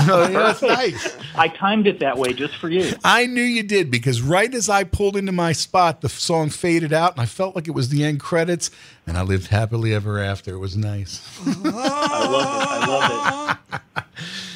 no, 0.05 0.27
yeah, 0.27 0.51
it's 0.51 0.61
nice. 0.61 1.17
I 1.35 1.47
timed 1.47 1.87
it 1.87 1.99
that 1.99 2.17
way 2.17 2.33
just 2.33 2.55
for 2.57 2.69
you. 2.69 2.93
I 3.03 3.25
knew 3.25 3.41
you 3.41 3.63
did 3.63 3.89
because 3.89 4.21
right 4.21 4.53
as 4.53 4.69
I 4.69 4.83
pulled 4.83 5.17
into 5.17 5.31
my 5.31 5.51
spot, 5.51 6.01
the 6.01 6.09
song 6.09 6.49
faded 6.49 6.93
out, 6.93 7.13
and 7.13 7.21
I 7.21 7.25
felt 7.25 7.55
like 7.55 7.67
it 7.67 7.71
was 7.71 7.89
the 7.89 8.03
end 8.03 8.19
credits, 8.19 8.69
and 9.07 9.17
I 9.17 9.23
lived 9.23 9.47
happily 9.47 9.93
ever 9.93 10.19
after. 10.19 10.53
It 10.53 10.59
was 10.59 10.77
nice. 10.77 11.27
I 11.43 12.27
love 12.27 12.43
it. 12.43 12.83
I 12.83 12.87
love 12.87 13.57
it. 13.73 13.79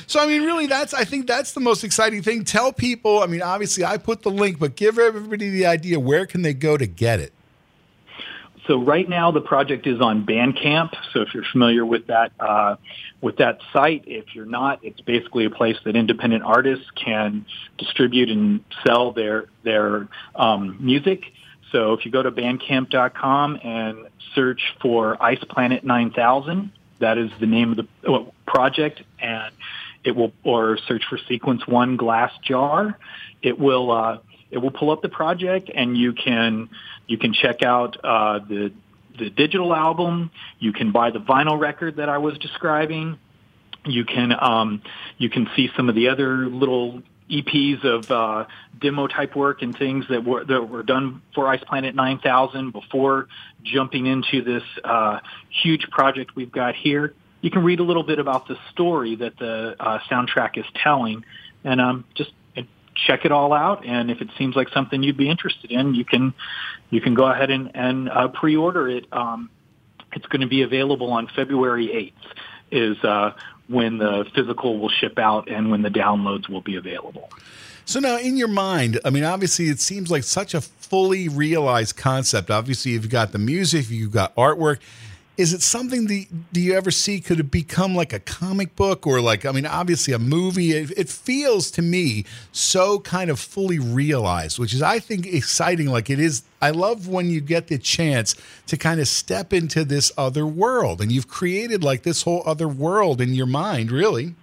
So 0.07 0.21
I 0.21 0.25
mean, 0.25 0.43
really, 0.43 0.67
that's 0.67 0.93
I 0.93 1.03
think 1.03 1.27
that's 1.27 1.51
the 1.51 1.59
most 1.59 1.83
exciting 1.83 2.23
thing. 2.23 2.45
Tell 2.45 2.71
people. 2.71 3.21
I 3.21 3.27
mean, 3.27 3.41
obviously, 3.41 3.83
I 3.83 3.97
put 3.97 4.23
the 4.23 4.31
link, 4.31 4.57
but 4.57 4.75
give 4.75 4.97
everybody 4.97 5.49
the 5.49 5.65
idea. 5.65 5.99
Where 5.99 6.25
can 6.25 6.41
they 6.41 6.53
go 6.53 6.77
to 6.77 6.87
get 6.87 7.19
it? 7.19 7.33
So 8.67 8.81
right 8.81 9.07
now 9.07 9.31
the 9.31 9.41
project 9.41 9.87
is 9.87 10.01
on 10.01 10.25
Bandcamp. 10.25 10.93
So 11.13 11.21
if 11.21 11.33
you're 11.33 11.45
familiar 11.51 11.85
with 11.85 12.07
that 12.07 12.31
uh, 12.39 12.75
with 13.21 13.37
that 13.37 13.59
site, 13.73 14.03
if 14.05 14.33
you're 14.33 14.45
not, 14.45 14.79
it's 14.83 15.01
basically 15.01 15.45
a 15.45 15.49
place 15.49 15.77
that 15.85 15.95
independent 15.95 16.43
artists 16.43 16.85
can 16.95 17.45
distribute 17.77 18.29
and 18.29 18.63
sell 18.85 19.11
their 19.11 19.47
their 19.63 20.07
um, 20.35 20.77
music. 20.79 21.23
So 21.71 21.93
if 21.93 22.05
you 22.05 22.11
go 22.11 22.23
to 22.23 22.31
Bandcamp.com 22.31 23.59
and 23.61 24.07
search 24.33 24.61
for 24.81 25.21
Ice 25.21 25.43
Planet 25.49 25.83
9000, 25.83 26.71
that 26.99 27.17
is 27.17 27.29
the 27.39 27.45
name 27.45 27.71
of 27.71 27.77
the 27.77 28.11
uh, 28.11 28.23
project, 28.45 29.01
and 29.19 29.53
it 30.03 30.15
will 30.15 30.31
or 30.43 30.77
search 30.87 31.03
for 31.09 31.19
Sequence 31.27 31.67
One 31.67 31.97
Glass 31.97 32.31
Jar. 32.43 32.97
It 33.41 33.59
will 33.59 33.91
uh, 33.91 34.17
it 34.51 34.57
will 34.59 34.71
pull 34.71 34.91
up 34.91 35.01
the 35.01 35.09
project, 35.09 35.69
and 35.73 35.97
you 35.97 36.13
can 36.13 36.69
you 37.07 37.17
can 37.17 37.33
check 37.33 37.63
out 37.63 37.97
uh, 38.03 38.39
the 38.39 38.71
the 39.17 39.29
digital 39.29 39.73
album. 39.73 40.31
You 40.59 40.73
can 40.73 40.91
buy 40.91 41.11
the 41.11 41.19
vinyl 41.19 41.59
record 41.59 41.97
that 41.97 42.09
I 42.09 42.17
was 42.17 42.37
describing. 42.37 43.17
You 43.85 44.05
can 44.05 44.33
um, 44.39 44.81
you 45.17 45.29
can 45.29 45.49
see 45.55 45.69
some 45.75 45.89
of 45.89 45.95
the 45.95 46.09
other 46.09 46.47
little 46.47 47.01
EPs 47.29 47.83
of 47.83 48.09
uh, 48.09 48.45
demo 48.79 49.07
type 49.07 49.35
work 49.35 49.61
and 49.61 49.77
things 49.77 50.05
that 50.09 50.23
were 50.23 50.45
that 50.45 50.69
were 50.69 50.83
done 50.83 51.21
for 51.35 51.47
Ice 51.47 51.63
Planet 51.63 51.95
9000 51.95 52.71
before 52.71 53.27
jumping 53.63 54.05
into 54.05 54.43
this 54.43 54.63
uh, 54.83 55.19
huge 55.61 55.89
project 55.89 56.35
we've 56.35 56.51
got 56.51 56.75
here. 56.75 57.13
You 57.41 57.51
can 57.51 57.63
read 57.63 57.79
a 57.79 57.83
little 57.83 58.03
bit 58.03 58.19
about 58.19 58.47
the 58.47 58.57
story 58.71 59.15
that 59.15 59.37
the 59.37 59.75
uh, 59.79 59.99
soundtrack 60.09 60.57
is 60.57 60.65
telling, 60.75 61.23
and 61.63 61.79
um, 61.79 62.05
just 62.15 62.31
check 63.05 63.25
it 63.25 63.31
all 63.31 63.53
out. 63.53 63.85
And 63.85 64.09
if 64.09 64.21
it 64.21 64.29
seems 64.37 64.55
like 64.55 64.69
something 64.69 65.03
you'd 65.03 65.17
be 65.17 65.29
interested 65.29 65.71
in, 65.71 65.93
you 65.93 66.05
can 66.05 66.33
you 66.89 67.01
can 67.01 67.13
go 67.13 67.25
ahead 67.25 67.51
and, 67.51 67.71
and 67.75 68.09
uh, 68.09 68.29
pre-order 68.29 68.89
it. 68.89 69.05
Um, 69.11 69.49
it's 70.13 70.25
going 70.27 70.41
to 70.41 70.47
be 70.47 70.61
available 70.61 71.11
on 71.11 71.27
February 71.27 71.87
8th. 71.87 72.33
Is 72.69 73.01
uh, 73.03 73.31
when 73.67 73.97
the 73.97 74.25
physical 74.35 74.77
will 74.79 74.89
ship 74.89 75.17
out 75.17 75.49
and 75.49 75.71
when 75.71 75.81
the 75.81 75.89
downloads 75.89 76.49
will 76.49 76.61
be 76.61 76.75
available. 76.75 77.29
So 77.85 78.01
now, 78.01 78.17
in 78.17 78.35
your 78.35 78.49
mind, 78.49 78.99
I 79.05 79.09
mean, 79.09 79.23
obviously, 79.23 79.69
it 79.69 79.79
seems 79.79 80.11
like 80.11 80.23
such 80.23 80.53
a 80.53 80.59
fully 80.59 81.29
realized 81.29 81.95
concept. 81.95 82.51
Obviously, 82.51 82.91
you've 82.91 83.09
got 83.09 83.31
the 83.31 83.37
music, 83.37 83.89
you've 83.89 84.11
got 84.11 84.35
artwork. 84.35 84.79
Is 85.37 85.53
it 85.53 85.61
something 85.61 86.07
that 86.07 86.25
do 86.51 86.59
you 86.59 86.73
ever 86.73 86.89
see 86.89 87.19
could 87.19 87.39
it 87.39 87.51
become 87.51 87.93
like 87.93 88.11
a 88.11 88.19
comic 88.19 88.75
book 88.75 89.05
or 89.05 89.21
like 89.21 89.45
I 89.45 89.51
mean 89.51 89.67
obviously 89.67 90.11
a 90.13 90.19
movie 90.19 90.71
it, 90.71 90.91
it 90.97 91.09
feels 91.09 91.69
to 91.71 91.83
me 91.83 92.25
so 92.51 92.99
kind 93.01 93.29
of 93.29 93.39
fully 93.39 93.77
realized 93.77 94.57
which 94.57 94.73
is 94.73 94.81
I 94.81 94.97
think 94.97 95.27
exciting 95.27 95.87
like 95.87 96.09
it 96.09 96.19
is 96.19 96.41
I 96.59 96.71
love 96.71 97.07
when 97.07 97.29
you 97.29 97.39
get 97.39 97.67
the 97.67 97.77
chance 97.77 98.35
to 98.65 98.77
kind 98.77 98.99
of 98.99 99.07
step 99.07 99.53
into 99.53 99.85
this 99.85 100.11
other 100.17 100.45
world 100.47 101.01
and 101.01 101.11
you've 101.11 101.27
created 101.27 101.83
like 101.83 102.01
this 102.01 102.23
whole 102.23 102.41
other 102.45 102.67
world 102.67 103.21
in 103.21 103.33
your 103.33 103.45
mind 103.45 103.91
really 103.91 104.33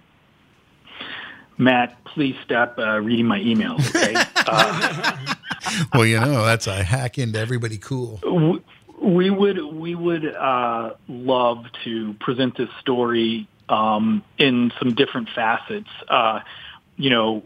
Matt, 1.57 2.03
please 2.03 2.35
stop 2.43 2.77
uh, 2.77 2.99
reading 2.99 3.27
my 3.27 3.39
emails. 3.39 3.79
Okay. 3.95 4.13
uh, 4.47 5.35
well 5.93 6.05
you 6.05 6.19
know 6.19 6.45
that's 6.45 6.67
a 6.67 6.83
hack 6.83 7.17
into 7.17 7.39
everybody 7.39 7.77
cool 7.77 8.17
w- 8.23 8.61
we 9.05 9.29
would 9.29 9.63
we 9.63 9.93
would 9.93 10.25
uh, 10.25 10.93
love 11.07 11.65
to 11.83 12.13
present 12.19 12.57
this 12.57 12.69
story 12.81 13.47
um, 13.69 14.23
in 14.37 14.71
some 14.79 14.95
different 14.95 15.29
facets. 15.35 15.89
Uh, 16.07 16.39
you 16.97 17.11
know, 17.11 17.43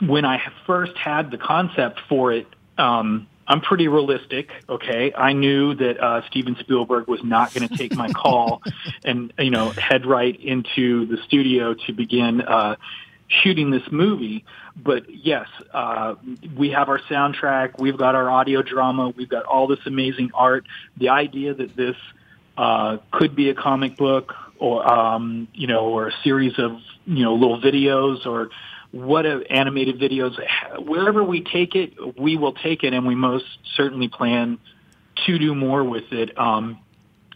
when 0.00 0.24
I 0.24 0.42
first 0.66 0.96
had 0.96 1.30
the 1.30 1.38
concept 1.38 2.00
for 2.08 2.32
it, 2.32 2.48
um, 2.78 3.28
I'm 3.46 3.60
pretty 3.60 3.86
realistic. 3.86 4.50
Okay, 4.68 5.12
I 5.14 5.34
knew 5.34 5.74
that 5.74 6.02
uh, 6.02 6.26
Steven 6.26 6.56
Spielberg 6.58 7.06
was 7.06 7.22
not 7.22 7.54
going 7.54 7.68
to 7.68 7.76
take 7.76 7.94
my 7.94 8.12
call 8.12 8.60
and 9.04 9.32
you 9.38 9.50
know 9.50 9.70
head 9.70 10.04
right 10.04 10.38
into 10.40 11.06
the 11.06 11.18
studio 11.24 11.74
to 11.86 11.92
begin 11.92 12.40
uh, 12.40 12.74
shooting 13.42 13.70
this 13.70 13.90
movie. 13.90 14.44
But 14.76 15.04
yes, 15.08 15.46
uh, 15.72 16.16
we 16.56 16.70
have 16.70 16.88
our 16.88 16.98
soundtrack, 16.98 17.78
we've 17.78 17.96
got 17.96 18.14
our 18.14 18.30
audio 18.30 18.62
drama, 18.62 19.12
we've 19.16 19.28
got 19.28 19.44
all 19.44 19.66
this 19.66 19.80
amazing 19.86 20.30
art. 20.34 20.66
The 20.96 21.10
idea 21.10 21.54
that 21.54 21.76
this 21.76 21.96
uh, 22.56 22.98
could 23.10 23.34
be 23.34 23.48
a 23.48 23.54
comic 23.54 23.96
book 23.96 24.34
or 24.58 24.90
um, 24.90 25.48
you 25.54 25.66
know 25.66 25.86
or 25.86 26.08
a 26.08 26.12
series 26.22 26.58
of 26.58 26.72
you 27.06 27.24
know 27.24 27.34
little 27.34 27.60
videos 27.60 28.26
or 28.26 28.50
what 28.90 29.24
a 29.24 29.42
animated 29.50 29.98
videos 29.98 30.38
wherever 30.86 31.24
we 31.24 31.42
take 31.42 31.74
it 31.74 31.94
we 32.18 32.36
will 32.36 32.52
take 32.52 32.84
it 32.84 32.92
and 32.92 33.06
we 33.06 33.14
most 33.14 33.46
certainly 33.74 34.08
plan 34.08 34.58
to 35.26 35.38
do 35.38 35.54
more 35.54 35.82
with 35.82 36.12
it 36.12 36.38
um, 36.38 36.78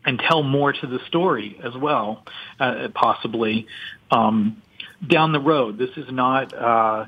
and 0.05 0.20
tell 0.20 0.43
more 0.43 0.73
to 0.73 0.86
the 0.86 1.01
story 1.06 1.59
as 1.64 1.74
well 1.74 2.24
uh, 2.60 2.89
possibly 2.94 3.66
um, 4.10 4.62
down 5.08 5.32
the 5.32 5.40
road 5.40 5.78
this 5.78 5.90
is 5.96 6.10
not 6.10 6.52
uh, 6.54 7.06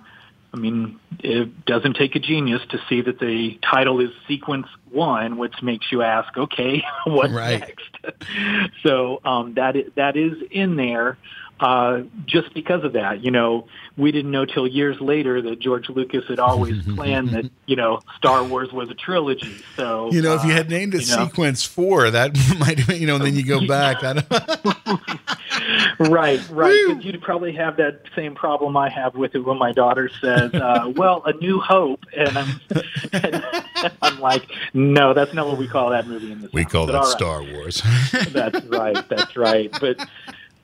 I 0.52 0.56
mean, 0.56 0.98
it 1.18 1.66
doesn't 1.66 1.94
take 1.94 2.16
a 2.16 2.18
genius 2.18 2.62
to 2.70 2.78
see 2.88 3.02
that 3.02 3.18
the 3.18 3.58
title 3.62 4.00
is 4.00 4.10
Sequence 4.26 4.66
One, 4.90 5.36
which 5.36 5.62
makes 5.62 5.92
you 5.92 6.02
ask, 6.02 6.36
okay, 6.36 6.82
what's 7.06 7.32
Right. 7.32 7.60
next? 7.60 8.72
so 8.82 9.20
um, 9.24 9.54
that 9.54 9.76
is, 9.76 9.92
that 9.96 10.16
is 10.16 10.32
in 10.50 10.76
there 10.76 11.18
uh, 11.60 12.02
just 12.26 12.52
because 12.54 12.84
of 12.84 12.92
that. 12.92 13.24
You 13.24 13.30
know, 13.30 13.66
we 13.96 14.12
didn't 14.12 14.30
know 14.30 14.44
till 14.44 14.66
years 14.66 15.00
later 15.00 15.42
that 15.42 15.58
George 15.58 15.88
Lucas 15.88 16.24
had 16.28 16.38
always 16.38 16.82
planned 16.94 17.30
that 17.30 17.50
you 17.66 17.76
know 17.76 18.00
Star 18.16 18.44
Wars 18.44 18.72
was 18.72 18.90
a 18.90 18.94
trilogy. 18.94 19.56
So 19.76 20.10
You 20.12 20.22
know, 20.22 20.34
if 20.34 20.44
you 20.44 20.52
uh, 20.52 20.56
had 20.56 20.70
named 20.70 20.94
it 20.94 21.08
you 21.08 21.16
know. 21.16 21.26
Sequence 21.26 21.64
Four, 21.64 22.10
that 22.10 22.36
might 22.58 22.78
have, 22.78 22.98
you 22.98 23.06
know, 23.06 23.16
and 23.16 23.24
then 23.24 23.34
you 23.34 23.44
go 23.44 23.66
back. 23.66 24.02
Right, 25.98 26.40
right. 26.50 26.96
You'd 27.02 27.20
probably 27.22 27.52
have 27.54 27.76
that 27.78 28.02
same 28.14 28.34
problem 28.34 28.76
I 28.76 28.88
have 28.88 29.14
with 29.16 29.34
it 29.34 29.40
when 29.40 29.58
my 29.58 29.72
daughter 29.72 30.08
says, 30.20 30.54
uh, 30.54 30.92
"Well, 30.94 31.22
A 31.24 31.32
New 31.34 31.60
Hope," 31.60 32.04
and 32.16 32.38
I'm, 32.38 32.60
and 33.12 33.44
I'm 34.00 34.20
like, 34.20 34.44
"No, 34.74 35.12
that's 35.12 35.34
not 35.34 35.48
what 35.48 35.58
we 35.58 35.66
call 35.66 35.90
that 35.90 36.06
movie 36.06 36.30
in 36.30 36.40
this." 36.40 36.52
we 36.52 36.62
house." 36.62 36.72
call 36.72 36.86
But 36.86 36.92
that 36.92 36.98
right. 36.98 37.08
Star 37.08 37.42
Wars. 37.42 37.82
that's 38.32 38.64
right. 38.66 39.08
That's 39.08 39.36
right. 39.36 39.70
But 39.80 40.08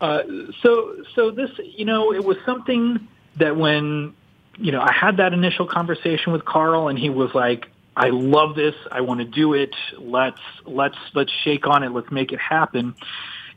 uh, 0.00 0.22
so 0.62 0.96
so 1.14 1.30
this, 1.30 1.50
you 1.64 1.84
know, 1.84 2.12
it 2.12 2.24
was 2.24 2.36
something 2.44 3.08
that 3.36 3.56
when 3.56 4.14
you 4.58 4.72
know 4.72 4.80
I 4.80 4.92
had 4.92 5.18
that 5.18 5.32
initial 5.32 5.66
conversation 5.66 6.32
with 6.32 6.44
Carl, 6.44 6.88
and 6.88 6.98
he 6.98 7.10
was 7.10 7.34
like, 7.34 7.66
"I 7.96 8.10
love 8.10 8.54
this. 8.54 8.74
I 8.90 9.02
want 9.02 9.20
to 9.20 9.26
do 9.26 9.54
it. 9.54 9.74
Let's 9.98 10.40
let's 10.64 10.98
let's 11.14 11.32
shake 11.32 11.66
on 11.66 11.82
it. 11.82 11.90
Let's 11.90 12.10
make 12.10 12.32
it 12.32 12.40
happen." 12.40 12.94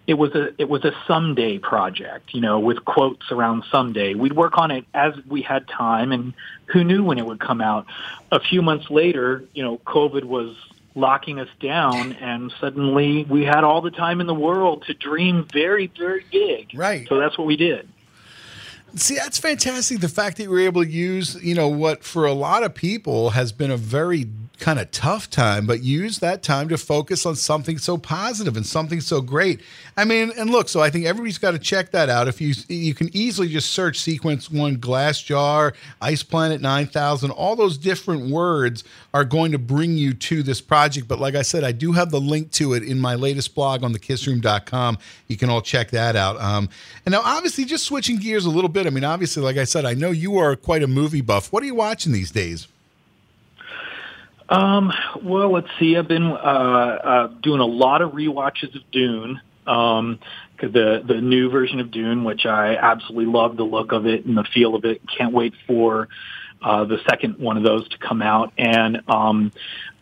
It 0.05 0.13
was 0.13 0.33
a 0.35 0.49
it 0.57 0.69
was 0.69 0.85
a 0.85 0.93
someday 1.05 1.57
project, 1.57 2.33
you 2.33 2.39
know, 2.39 2.59
with 2.59 2.85
quotes 2.85 3.29
around 3.29 3.65
someday. 3.69 4.13
We'd 4.13 4.33
work 4.33 4.57
on 4.57 4.71
it 4.71 4.85
as 4.93 5.13
we 5.27 5.41
had 5.41 5.67
time, 5.67 6.13
and 6.13 6.33
who 6.67 6.83
knew 6.85 7.03
when 7.03 7.17
it 7.17 7.25
would 7.25 7.41
come 7.41 7.59
out. 7.59 7.87
A 8.31 8.39
few 8.39 8.61
months 8.61 8.89
later, 8.89 9.43
you 9.53 9.63
know, 9.63 9.79
COVID 9.79 10.23
was 10.23 10.55
locking 10.97 11.39
us 11.39 11.49
down 11.59 12.13
and 12.13 12.51
suddenly 12.59 13.23
we 13.25 13.43
had 13.43 13.63
all 13.63 13.81
the 13.81 13.91
time 13.91 14.19
in 14.19 14.27
the 14.27 14.33
world 14.33 14.83
to 14.87 14.93
dream 14.93 15.47
very 15.53 15.87
very 15.97 16.25
big 16.31 16.71
right 16.73 17.07
so 17.07 17.17
that's 17.17 17.37
what 17.37 17.45
we 17.47 17.55
did 17.55 17.87
See, 18.95 19.15
that's 19.15 19.37
fantastic. 19.37 19.99
The 19.99 20.07
fact 20.07 20.37
that 20.37 20.43
you 20.43 20.49
were 20.49 20.59
able 20.59 20.83
to 20.83 20.89
use, 20.89 21.35
you 21.43 21.53
know, 21.53 21.67
what 21.67 22.03
for 22.03 22.25
a 22.25 22.31
lot 22.31 22.63
of 22.63 22.73
people 22.73 23.31
has 23.31 23.51
been 23.51 23.69
a 23.69 23.77
very 23.77 24.25
kind 24.59 24.79
of 24.79 24.89
tough 24.91 25.29
time, 25.29 25.65
but 25.65 25.83
use 25.83 26.19
that 26.19 26.41
time 26.41 26.67
to 26.69 26.77
focus 26.77 27.25
on 27.25 27.35
something 27.35 27.77
so 27.77 27.97
positive 27.97 28.57
and 28.57 28.65
something 28.65 28.99
so 29.01 29.21
great. 29.21 29.61
I 29.95 30.03
mean, 30.03 30.31
and 30.37 30.49
look, 30.49 30.67
so 30.69 30.81
I 30.81 30.89
think 30.89 31.05
everybody's 31.05 31.37
got 31.37 31.51
to 31.51 31.59
check 31.59 31.91
that 31.91 32.09
out. 32.09 32.27
If 32.27 32.41
you 32.41 32.53
you 32.67 32.93
can 32.93 33.09
easily 33.15 33.47
just 33.49 33.71
search 33.71 33.99
sequence 33.99 34.49
one 34.49 34.77
glass 34.77 35.21
jar, 35.21 35.73
ice 36.01 36.23
planet 36.23 36.61
9000, 36.61 37.31
all 37.31 37.55
those 37.55 37.77
different 37.77 38.29
words 38.29 38.83
are 39.13 39.23
going 39.23 39.51
to 39.51 39.59
bring 39.59 39.95
you 39.95 40.13
to 40.13 40.43
this 40.43 40.61
project. 40.61 41.07
But 41.07 41.19
like 41.19 41.35
I 41.35 41.43
said, 41.43 41.63
I 41.63 41.71
do 41.71 41.91
have 41.91 42.11
the 42.11 42.21
link 42.21 42.51
to 42.53 42.73
it 42.73 42.83
in 42.83 42.99
my 42.99 43.15
latest 43.15 43.53
blog 43.53 43.83
on 43.83 43.93
thekissroom.com. 43.93 44.97
You 45.27 45.37
can 45.37 45.49
all 45.49 45.61
check 45.61 45.91
that 45.91 46.15
out. 46.15 46.39
Um, 46.41 46.69
and 47.05 47.13
now, 47.13 47.21
obviously, 47.23 47.65
just 47.65 47.85
switching 47.85 48.17
gears 48.17 48.45
a 48.45 48.49
little 48.49 48.69
bit. 48.69 48.87
I 48.87 48.89
mean, 48.89 49.03
obviously, 49.03 49.43
like 49.43 49.57
I 49.57 49.65
said, 49.65 49.85
I 49.85 49.93
know 49.93 50.11
you 50.11 50.37
are 50.37 50.55
quite 50.55 50.83
a 50.83 50.87
movie 50.87 51.21
buff. 51.21 51.51
What 51.53 51.63
are 51.63 51.67
you 51.67 51.75
watching 51.75 52.11
these 52.11 52.31
days? 52.31 52.67
Um 54.49 54.91
well 55.23 55.51
let's 55.51 55.67
see 55.79 55.97
i've 55.97 56.07
been 56.07 56.23
uh 56.23 56.27
uh 56.33 57.27
doing 57.41 57.59
a 57.59 57.65
lot 57.65 58.01
of 58.01 58.11
rewatches 58.11 58.73
of 58.75 58.81
dune 58.91 59.39
um 59.65 60.19
'cause 60.57 60.71
the 60.71 61.03
the 61.05 61.19
new 61.21 61.49
version 61.49 61.79
of 61.79 61.91
dune 61.91 62.23
which 62.23 62.45
i 62.45 62.75
absolutely 62.75 63.25
love 63.31 63.57
the 63.57 63.63
look 63.63 63.91
of 63.91 64.05
it 64.05 64.25
and 64.25 64.37
the 64.37 64.45
feel 64.53 64.75
of 64.75 64.85
it 64.85 65.01
can't 65.17 65.33
wait 65.33 65.53
for 65.67 66.07
uh 66.61 66.85
the 66.85 66.97
second 67.09 67.37
one 67.37 67.57
of 67.57 67.63
those 67.63 67.87
to 67.89 67.97
come 67.97 68.21
out 68.21 68.53
and 68.57 69.01
um 69.09 69.51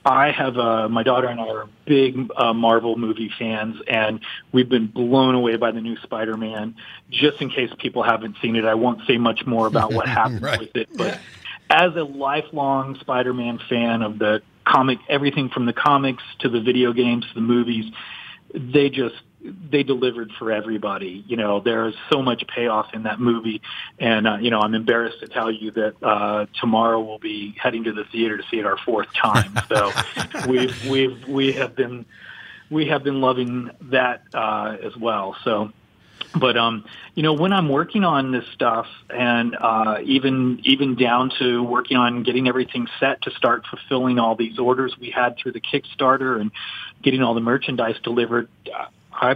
I 0.08 0.30
have 0.34 0.56
uh, 0.56 0.88
my 0.88 1.02
daughter 1.02 1.26
and 1.26 1.40
I 1.42 1.48
are 1.48 1.68
big 1.88 2.30
uh, 2.38 2.54
Marvel 2.54 2.96
movie 2.96 3.32
fans, 3.40 3.78
and 3.88 4.20
we've 4.52 4.70
been 4.70 4.86
blown 4.86 5.34
away 5.34 5.56
by 5.56 5.72
the 5.72 5.82
new 5.82 5.98
Spider-Man. 5.98 6.76
Just 7.10 7.42
in 7.42 7.50
case 7.50 7.72
people 7.80 8.04
haven't 8.04 8.36
seen 8.40 8.56
it, 8.56 8.66
I 8.66 8.76
won't 8.76 9.00
say 9.08 9.18
much 9.18 9.48
more 9.48 9.66
about 9.66 9.94
what 9.94 10.08
happens 10.22 10.44
Right. 10.44 10.60
with 10.60 10.76
it. 10.76 10.90
But 10.96 11.20
as 11.70 11.96
a 11.96 12.04
lifelong 12.04 12.98
Spider-Man 13.00 13.60
fan 13.70 14.02
of 14.02 14.20
the 14.20 14.42
comic, 14.66 15.00
everything 15.10 15.50
from 15.50 15.66
the 15.66 15.74
comics 15.74 16.24
to 16.40 16.50
the 16.50 16.62
video 16.62 16.94
games 16.94 17.26
to 17.28 17.34
the 17.34 17.42
movies, 17.42 17.86
they 18.54 18.90
just 18.90 19.16
they 19.70 19.84
delivered 19.84 20.32
for 20.40 20.52
everybody. 20.52 21.24
You 21.28 21.38
know, 21.38 21.60
there 21.60 21.88
is 21.88 21.96
so 22.12 22.22
much 22.22 22.44
payoff 22.48 22.94
in 22.94 23.04
that 23.04 23.20
movie, 23.20 23.62
and 24.00 24.28
uh, 24.28 24.38
you 24.38 24.50
know, 24.50 24.60
I'm 24.60 24.74
embarrassed 24.74 25.20
to 25.20 25.28
tell 25.28 25.52
you 25.52 25.72
that 25.72 25.94
uh, 26.02 26.46
tomorrow 26.60 27.00
we'll 27.00 27.20
be 27.20 27.56
heading 27.62 27.84
to 27.84 27.92
the 27.92 28.06
theater 28.06 28.38
to 28.38 28.44
see 28.50 28.58
it 28.58 28.66
our 28.66 28.78
fourth 28.78 29.08
time. 29.14 29.54
So 29.68 29.92
we've 30.48 30.86
we've 30.88 31.28
we 31.28 31.52
have 31.54 31.76
been 31.76 32.06
we 32.70 32.88
have 32.88 33.04
been 33.04 33.20
loving 33.20 33.72
that 33.82 34.22
uh, 34.34 34.78
as 34.82 34.96
well. 34.96 35.36
So 35.44 35.72
but 36.40 36.58
um 36.58 36.84
you 37.16 37.24
know 37.24 37.34
when 37.34 37.54
i'm 37.54 37.70
working 37.70 38.04
on 38.04 38.32
this 38.32 38.46
stuff 38.54 38.88
and 39.10 39.56
uh 39.56 39.98
even 40.04 40.60
even 40.64 40.96
down 40.96 41.32
to 41.40 41.64
working 41.64 41.98
on 41.98 42.24
getting 42.24 42.48
everything 42.48 42.88
set 43.00 43.22
to 43.22 43.32
start 43.32 43.66
fulfilling 43.68 44.20
all 44.20 44.36
these 44.36 44.60
orders 44.60 44.96
we 45.00 45.10
had 45.10 45.38
through 45.38 45.52
the 45.52 45.62
kickstarter 45.62 46.40
and 46.40 46.52
getting 47.02 47.22
all 47.22 47.34
the 47.34 47.42
merchandise 47.42 47.96
delivered 48.04 48.48
uh, 48.74 48.86
i 49.14 49.36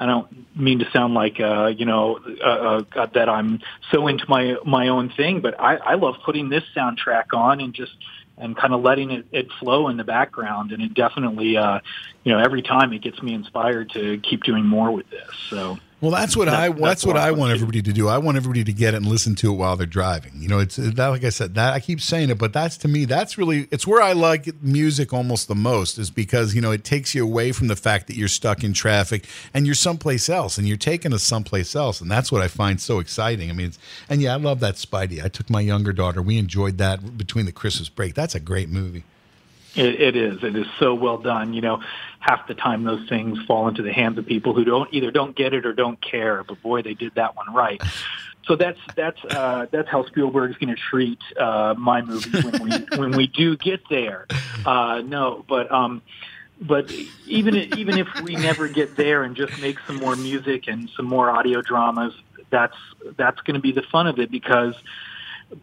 I 0.00 0.06
don't 0.06 0.56
mean 0.56 0.78
to 0.78 0.90
sound 0.92 1.12
like 1.12 1.40
uh, 1.40 1.66
you 1.66 1.84
know 1.84 2.20
uh, 2.42 2.82
uh, 2.96 3.06
that 3.12 3.28
I'm 3.28 3.60
so 3.92 4.06
into 4.06 4.24
my 4.28 4.56
my 4.64 4.88
own 4.88 5.10
thing, 5.10 5.40
but 5.40 5.60
I, 5.60 5.76
I 5.76 5.94
love 5.96 6.14
putting 6.24 6.48
this 6.48 6.64
soundtrack 6.74 7.34
on 7.34 7.60
and 7.60 7.74
just 7.74 7.92
and 8.38 8.56
kind 8.56 8.72
of 8.72 8.80
letting 8.80 9.10
it, 9.10 9.26
it 9.30 9.48
flow 9.60 9.88
in 9.88 9.98
the 9.98 10.04
background, 10.04 10.72
and 10.72 10.82
it 10.82 10.94
definitely 10.94 11.58
uh, 11.58 11.80
you 12.24 12.32
know 12.32 12.38
every 12.38 12.62
time 12.62 12.94
it 12.94 13.02
gets 13.02 13.22
me 13.22 13.34
inspired 13.34 13.90
to 13.90 14.18
keep 14.18 14.42
doing 14.42 14.64
more 14.64 14.90
with 14.90 15.08
this. 15.10 15.28
So 15.50 15.78
Well, 16.00 16.10
that's 16.10 16.34
what 16.34 16.48
I 16.48 16.68
that's, 16.68 16.80
that's 16.80 17.06
what 17.06 17.16
what 17.16 17.22
I 17.22 17.30
want 17.32 17.52
everybody 17.52 17.82
to 17.82 17.92
do. 17.92 18.08
I 18.08 18.16
want 18.16 18.38
everybody 18.38 18.64
to 18.64 18.72
get 18.72 18.94
it 18.94 18.98
and 18.98 19.06
listen 19.06 19.34
to 19.36 19.52
it 19.52 19.56
while 19.56 19.76
they're 19.76 19.86
driving. 19.86 20.32
You 20.36 20.48
know, 20.48 20.58
it's 20.58 20.78
uh, 20.78 20.90
that 20.94 21.08
like 21.08 21.24
I 21.24 21.28
said, 21.28 21.54
that 21.56 21.74
I 21.74 21.80
keep 21.80 22.00
saying 22.00 22.30
it, 22.30 22.38
but 22.38 22.54
that's 22.54 22.78
to 22.78 22.88
me 22.88 23.04
that's 23.04 23.36
really 23.36 23.68
it's 23.70 23.86
where 23.86 24.00
I 24.00 24.12
like 24.12 24.62
music 24.62 25.12
almost 25.12 25.48
the 25.48 25.54
most 25.54 25.98
is 25.98 26.10
because, 26.10 26.54
you 26.54 26.62
know, 26.62 26.70
it 26.70 26.84
takes 26.84 27.14
you 27.14 27.22
away 27.22 27.52
from 27.52 27.68
the 27.68 27.76
fact 27.76 28.06
that 28.06 28.16
you're 28.16 28.28
stuck 28.28 28.64
in 28.64 28.72
traffic 28.72 29.26
and 29.52 29.66
you're 29.66 29.74
someplace 29.74 30.30
else 30.30 30.56
and 30.56 30.66
you're 30.66 30.78
taking 30.78 31.12
us 31.12 31.22
someplace 31.22 31.76
else 31.76 32.00
and 32.00 32.10
that's 32.10 32.32
what 32.32 32.40
I 32.40 32.48
find 32.48 32.80
so 32.80 32.98
exciting. 32.98 33.50
I 33.50 33.52
mean, 33.52 33.68
it's, 33.68 33.78
and 34.08 34.22
yeah, 34.22 34.32
I 34.32 34.36
love 34.36 34.60
that 34.60 34.76
Spidey. 34.76 35.22
I 35.22 35.28
took 35.28 35.50
my 35.50 35.60
younger 35.60 35.92
daughter. 35.92 36.22
We 36.22 36.38
enjoyed 36.38 36.78
that 36.78 37.18
between 37.18 37.44
the 37.44 37.52
Christmas 37.52 37.90
break. 37.90 38.14
That's 38.14 38.34
a 38.34 38.40
great 38.40 38.70
movie. 38.70 39.04
It, 39.76 40.00
it 40.00 40.16
is. 40.16 40.42
It 40.42 40.56
is 40.56 40.66
so 40.78 40.94
well 40.94 41.18
done. 41.18 41.54
You 41.54 41.60
know, 41.60 41.82
half 42.18 42.46
the 42.48 42.54
time 42.54 42.84
those 42.84 43.08
things 43.08 43.38
fall 43.46 43.68
into 43.68 43.82
the 43.82 43.92
hands 43.92 44.18
of 44.18 44.26
people 44.26 44.52
who 44.54 44.64
don't 44.64 44.92
either 44.92 45.10
don't 45.10 45.36
get 45.36 45.54
it 45.54 45.66
or 45.66 45.72
don't 45.72 46.00
care. 46.00 46.44
But 46.44 46.62
boy, 46.62 46.82
they 46.82 46.94
did 46.94 47.14
that 47.14 47.36
one 47.36 47.52
right. 47.52 47.80
So 48.46 48.56
that's 48.56 48.80
that's 48.96 49.22
uh, 49.24 49.66
that's 49.70 49.88
how 49.88 50.04
Spielberg's 50.06 50.56
going 50.56 50.74
to 50.74 50.80
treat 50.80 51.20
uh, 51.38 51.74
my 51.78 52.02
movie 52.02 52.40
when 52.40 52.62
we 52.62 52.70
when 52.98 53.10
we 53.12 53.26
do 53.26 53.56
get 53.56 53.80
there. 53.88 54.26
Uh, 54.66 55.02
no, 55.04 55.44
but 55.48 55.70
um, 55.70 56.02
but 56.60 56.90
even 57.26 57.54
even 57.78 57.98
if 57.98 58.08
we 58.22 58.34
never 58.34 58.68
get 58.68 58.96
there 58.96 59.22
and 59.22 59.36
just 59.36 59.60
make 59.60 59.78
some 59.86 59.96
more 59.96 60.16
music 60.16 60.68
and 60.68 60.90
some 60.96 61.06
more 61.06 61.30
audio 61.30 61.62
dramas, 61.62 62.12
that's 62.50 62.76
that's 63.16 63.40
going 63.42 63.54
to 63.54 63.60
be 63.60 63.72
the 63.72 63.82
fun 63.82 64.06
of 64.06 64.18
it 64.18 64.30
because 64.30 64.74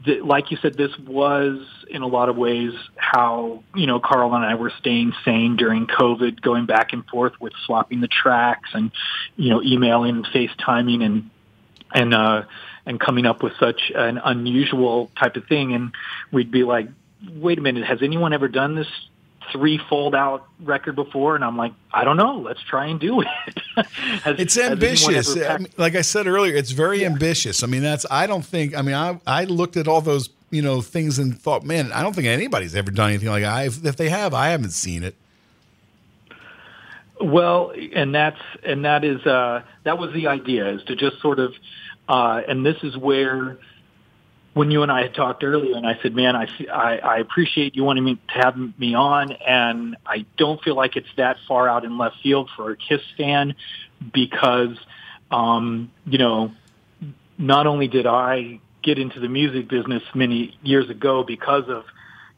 the, 0.06 0.22
like 0.22 0.52
you 0.52 0.58
said, 0.62 0.76
this 0.76 0.92
was 1.00 1.66
in 1.90 2.02
a 2.02 2.08
lot 2.08 2.30
of 2.30 2.36
ways 2.36 2.74
how 2.96 3.64
you 3.74 3.88
know 3.88 4.00
Carl 4.00 4.34
and 4.36 4.44
I 4.44 4.56
were 4.56 4.72
staying 4.80 5.14
sane 5.24 5.56
during 5.56 5.88
COVID, 5.88 6.42
going 6.42 6.66
back 6.66 6.94
and 6.94 7.06
forth 7.06 7.34
with 7.40 7.54
swapping 7.66 8.02
the 8.02 8.08
tracks 8.08 8.70
and 8.74 8.92
you 9.36 9.50
know 9.50 9.62
emailing, 9.62 10.18
and 10.18 10.26
FaceTiming, 10.26 11.04
and 11.04 11.30
and 11.94 12.14
uh, 12.14 12.44
and 12.86 13.00
coming 13.00 13.26
up 13.26 13.42
with 13.44 13.54
such 13.60 13.92
an 13.96 14.20
unusual 14.24 15.10
type 15.18 15.36
of 15.38 15.46
thing. 15.46 15.74
And 15.74 15.94
we'd 16.32 16.52
be 16.52 16.64
like 16.64 16.90
wait 17.34 17.58
a 17.58 17.62
minute, 17.62 17.86
has 17.86 18.02
anyone 18.02 18.34
ever 18.34 18.48
done 18.48 18.76
this 18.76 18.88
three 19.52 19.80
fold 19.90 20.16
out 20.16 20.48
record 20.64 20.96
before? 20.96 21.36
And 21.36 21.44
I'm 21.44 21.58
like, 21.58 21.74
I 21.94 22.04
don't 22.04 22.18
know. 22.18 22.38
Let's 22.38 22.62
try 22.64 22.86
and 22.88 23.00
do 23.00 23.22
it. 23.22 23.28
Has- 24.24 24.40
It's 24.40 24.58
ambitious. 24.58 25.36
I 25.38 25.58
mean, 25.58 25.68
like 25.78 25.96
I 25.96 26.02
said 26.02 26.28
earlier, 26.28 26.56
it's 26.56 26.72
very 26.72 27.06
ambitious. 27.06 27.64
I 27.64 27.68
mean, 27.68 27.84
that's 27.84 28.06
I 28.10 28.28
don't 28.28 28.46
think. 28.46 28.76
I 28.76 28.82
mean, 28.82 28.96
I 28.96 29.20
I 29.28 29.44
looked 29.46 29.78
at 29.78 29.88
all 29.88 30.02
those 30.02 30.30
you 30.50 30.62
know 30.62 30.82
things 30.82 31.20
and 31.20 31.40
thought, 31.40 31.64
man, 31.64 31.92
I 31.92 32.02
don't 32.04 32.14
think 32.16 32.28
anybody's 32.28 32.76
ever 32.76 32.92
done 32.92 33.10
anything 33.10 33.30
like 33.30 33.44
I. 33.44 33.66
If 33.66 33.98
they 33.98 34.10
have, 34.10 34.34
I 34.34 34.50
haven't 34.50 34.72
seen 34.72 35.04
it. 35.04 35.16
Well, 37.20 37.74
and 37.96 38.14
that's 38.14 38.40
and 38.64 38.86
that 38.86 39.04
is 39.04 39.26
uh, 39.26 39.64
that 39.84 39.98
was 39.98 40.14
the 40.14 40.28
idea 40.28 40.70
is 40.70 40.84
to 40.84 40.96
just 40.96 41.20
sort 41.20 41.40
of, 41.40 41.54
uh, 42.08 42.42
and 42.48 42.64
this 42.66 42.78
is 42.84 42.96
where 42.96 43.58
when 44.58 44.72
you 44.72 44.84
and 44.84 44.92
I 44.92 45.04
had 45.04 45.14
talked 45.14 45.44
earlier, 45.44 45.76
and 45.76 45.86
I 45.86 45.98
said, 46.02 46.16
man, 46.16 46.36
I, 46.36 46.48
I 46.72 46.98
I 46.98 47.18
appreciate 47.20 47.76
you 47.76 47.84
wanting 47.84 48.04
me 48.04 48.16
to 48.16 48.34
have 48.34 48.58
me 48.80 48.96
on, 48.96 49.32
and 49.32 49.96
I 50.06 50.26
don't 50.38 50.62
feel 50.64 50.76
like 50.76 50.96
it's 50.96 51.08
that 51.16 51.38
far 51.48 51.70
out 51.70 51.86
in 51.86 51.98
left 51.98 52.18
field 52.22 52.50
for 52.56 52.72
a 52.72 52.76
Kiss 52.76 53.02
fan 53.18 53.56
because, 54.14 54.78
um, 55.32 55.92
you 56.06 56.18
know, 56.18 56.52
not 57.38 57.68
only 57.68 57.88
did 57.88 58.08
I 58.08 58.60
get 58.82 58.98
into 59.00 59.20
the 59.20 59.30
music 59.30 59.68
business 59.68 60.04
many 60.16 60.58
years 60.64 60.90
ago 60.90 61.24
because 61.24 61.70
of 61.70 61.86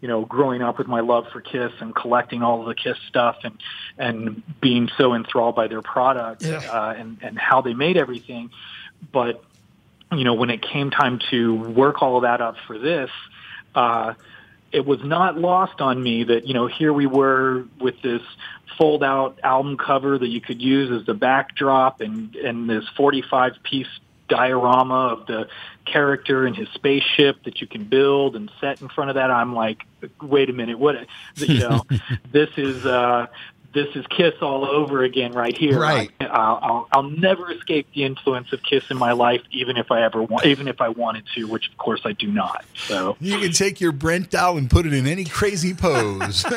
you 0.02 0.08
know, 0.08 0.24
growing 0.24 0.62
up 0.62 0.78
with 0.78 0.88
my 0.88 1.02
love 1.02 1.28
for 1.34 1.42
Kiss 1.42 1.74
and 1.82 1.94
collecting 1.94 2.42
all 2.42 2.62
of 2.62 2.68
the 2.68 2.76
Kiss 2.76 2.98
stuff 3.10 3.36
and 3.44 3.58
and 3.98 4.42
being 4.62 4.90
so 4.98 5.14
enthralled 5.14 5.56
by 5.56 5.68
their 5.68 5.82
product 5.82 6.42
Yeah. 6.44 6.60
uh, 6.60 6.94
and 6.98 7.18
and 7.22 7.38
how 7.38 7.62
they 7.62 7.74
made 7.74 7.98
everything. 7.98 8.50
But 9.12 9.44
you 10.12 10.24
know, 10.24 10.34
when 10.34 10.50
it 10.50 10.62
came 10.62 10.92
time 10.92 11.20
to 11.32 11.56
work 11.56 12.02
all 12.02 12.18
of 12.18 12.24
that 12.24 12.42
up 12.42 12.56
for 12.68 12.78
this, 12.78 13.12
uh, 13.76 14.14
it 14.72 14.86
was 14.86 15.04
not 15.04 15.38
lost 15.38 15.82
on 15.82 16.02
me 16.02 16.24
that 16.24 16.48
you 16.48 16.54
know 16.54 16.68
here 16.68 16.94
we 16.94 17.06
were 17.06 17.66
with 17.80 18.02
this 18.02 18.22
fold 18.78 19.04
out 19.04 19.40
album 19.44 19.78
cover 19.78 20.18
that 20.18 20.28
you 20.28 20.42
could 20.42 20.62
use 20.62 20.92
as 20.92 21.06
the 21.06 21.14
backdrop 21.14 22.02
and 22.02 22.36
and 22.36 22.70
this 22.70 22.86
45 22.96 23.54
piece 23.64 23.88
diorama 24.28 25.08
of 25.08 25.26
the 25.26 25.48
character 25.86 26.46
and 26.46 26.56
his 26.56 26.70
spaceship 26.70 27.44
that 27.46 27.62
you 27.62 27.68
can 27.68 27.84
build 27.84 28.36
and 28.36 28.52
set 28.62 28.80
in 28.80 28.88
front 28.90 29.10
of 29.10 29.16
that. 29.16 29.32
I'm 29.32 29.56
like 29.56 29.86
wait 30.22 30.50
a 30.50 30.54
minute 30.54 30.78
what 30.78 30.96
you 31.36 31.60
know 31.60 31.82
this 32.32 32.50
is 32.58 32.86
uh 32.86 33.28
this 33.74 33.88
is 33.96 34.06
Kiss 34.08 34.34
all 34.42 34.66
over 34.66 35.04
again 35.04 35.32
right 35.32 35.56
here. 35.56 35.80
Right. 35.80 36.12
I, 36.20 36.26
I'll, 36.26 36.60
I'll, 36.62 36.88
I'll 36.92 37.10
never 37.10 37.52
escape 37.52 37.88
the 37.94 38.04
influence 38.04 38.52
of 38.52 38.62
Kiss 38.64 38.90
in 38.90 38.98
my 38.98 39.12
life, 39.12 39.42
even 39.52 39.78
if 39.78 39.92
I 39.92 40.04
ever 40.04 40.24
want, 40.24 40.46
even 40.46 40.68
if 40.68 40.82
I 40.82 40.90
wanted 40.90 41.26
to, 41.36 41.48
which 41.48 41.70
of 41.70 41.78
course 41.78 42.02
I 42.06 42.14
do 42.14 42.28
not. 42.28 42.66
So 42.76 43.16
You 43.20 43.40
can 43.40 43.52
take 43.52 43.80
your 43.80 43.92
Brent 43.92 44.32
doll 44.32 44.58
and 44.58 44.70
put 44.70 44.86
it 44.86 44.94
in 44.94 45.08
any 45.08 45.26
crazy 45.26 45.74
pose. 45.74 46.46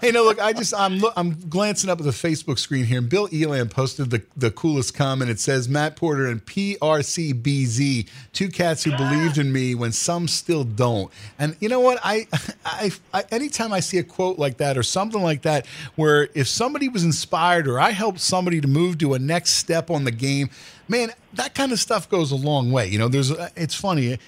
hey, 0.00 0.10
no, 0.12 0.24
look, 0.24 0.40
I 0.40 0.52
just 0.52 0.74
I'm 0.74 0.98
look, 0.98 1.12
I'm 1.16 1.38
glancing 1.48 1.90
up 1.90 1.98
at 1.98 2.04
the 2.04 2.10
Facebook 2.10 2.58
screen 2.58 2.84
here, 2.84 2.98
and 2.98 3.08
Bill 3.08 3.28
Elam 3.32 3.68
posted 3.68 4.10
the 4.10 4.22
the 4.36 4.50
coolest 4.50 4.94
comment. 4.94 5.30
It 5.30 5.40
says 5.40 5.68
Matt 5.68 5.96
Porter 5.96 6.26
and 6.26 6.44
PRCBZ, 6.44 8.08
two 8.32 8.48
cats 8.48 8.84
who 8.84 8.96
believed 8.96 9.38
in 9.38 9.52
me 9.52 9.74
when 9.74 9.92
some 9.92 10.28
still 10.28 10.64
don't. 10.64 11.12
And 11.38 11.56
you 11.60 11.68
know 11.68 11.80
what? 11.80 11.98
I, 12.02 12.26
I, 12.64 12.90
I 13.12 13.24
anytime 13.30 13.72
I 13.72 13.80
see 13.80 13.98
a 13.98 14.04
quote 14.04 14.38
like 14.38 14.58
that 14.58 14.78
or 14.78 14.82
something 14.90 15.22
like 15.22 15.42
that, 15.42 15.66
where 15.96 16.28
if 16.34 16.48
somebody 16.48 16.88
was 16.88 17.04
inspired 17.04 17.68
or 17.68 17.78
I 17.80 17.90
helped 17.90 18.20
somebody 18.20 18.60
to 18.60 18.68
move 18.68 18.98
to 18.98 19.14
a 19.14 19.18
next 19.18 19.52
step 19.52 19.90
on 19.90 20.04
the 20.04 20.10
game, 20.10 20.50
man, 20.88 21.12
that 21.34 21.54
kind 21.54 21.72
of 21.72 21.78
stuff 21.78 22.08
goes 22.08 22.32
a 22.32 22.36
long 22.36 22.72
way. 22.72 22.88
You 22.88 22.98
know, 22.98 23.08
there's 23.08 23.30
uh, 23.30 23.48
it's 23.56 23.74
funny 23.74 24.18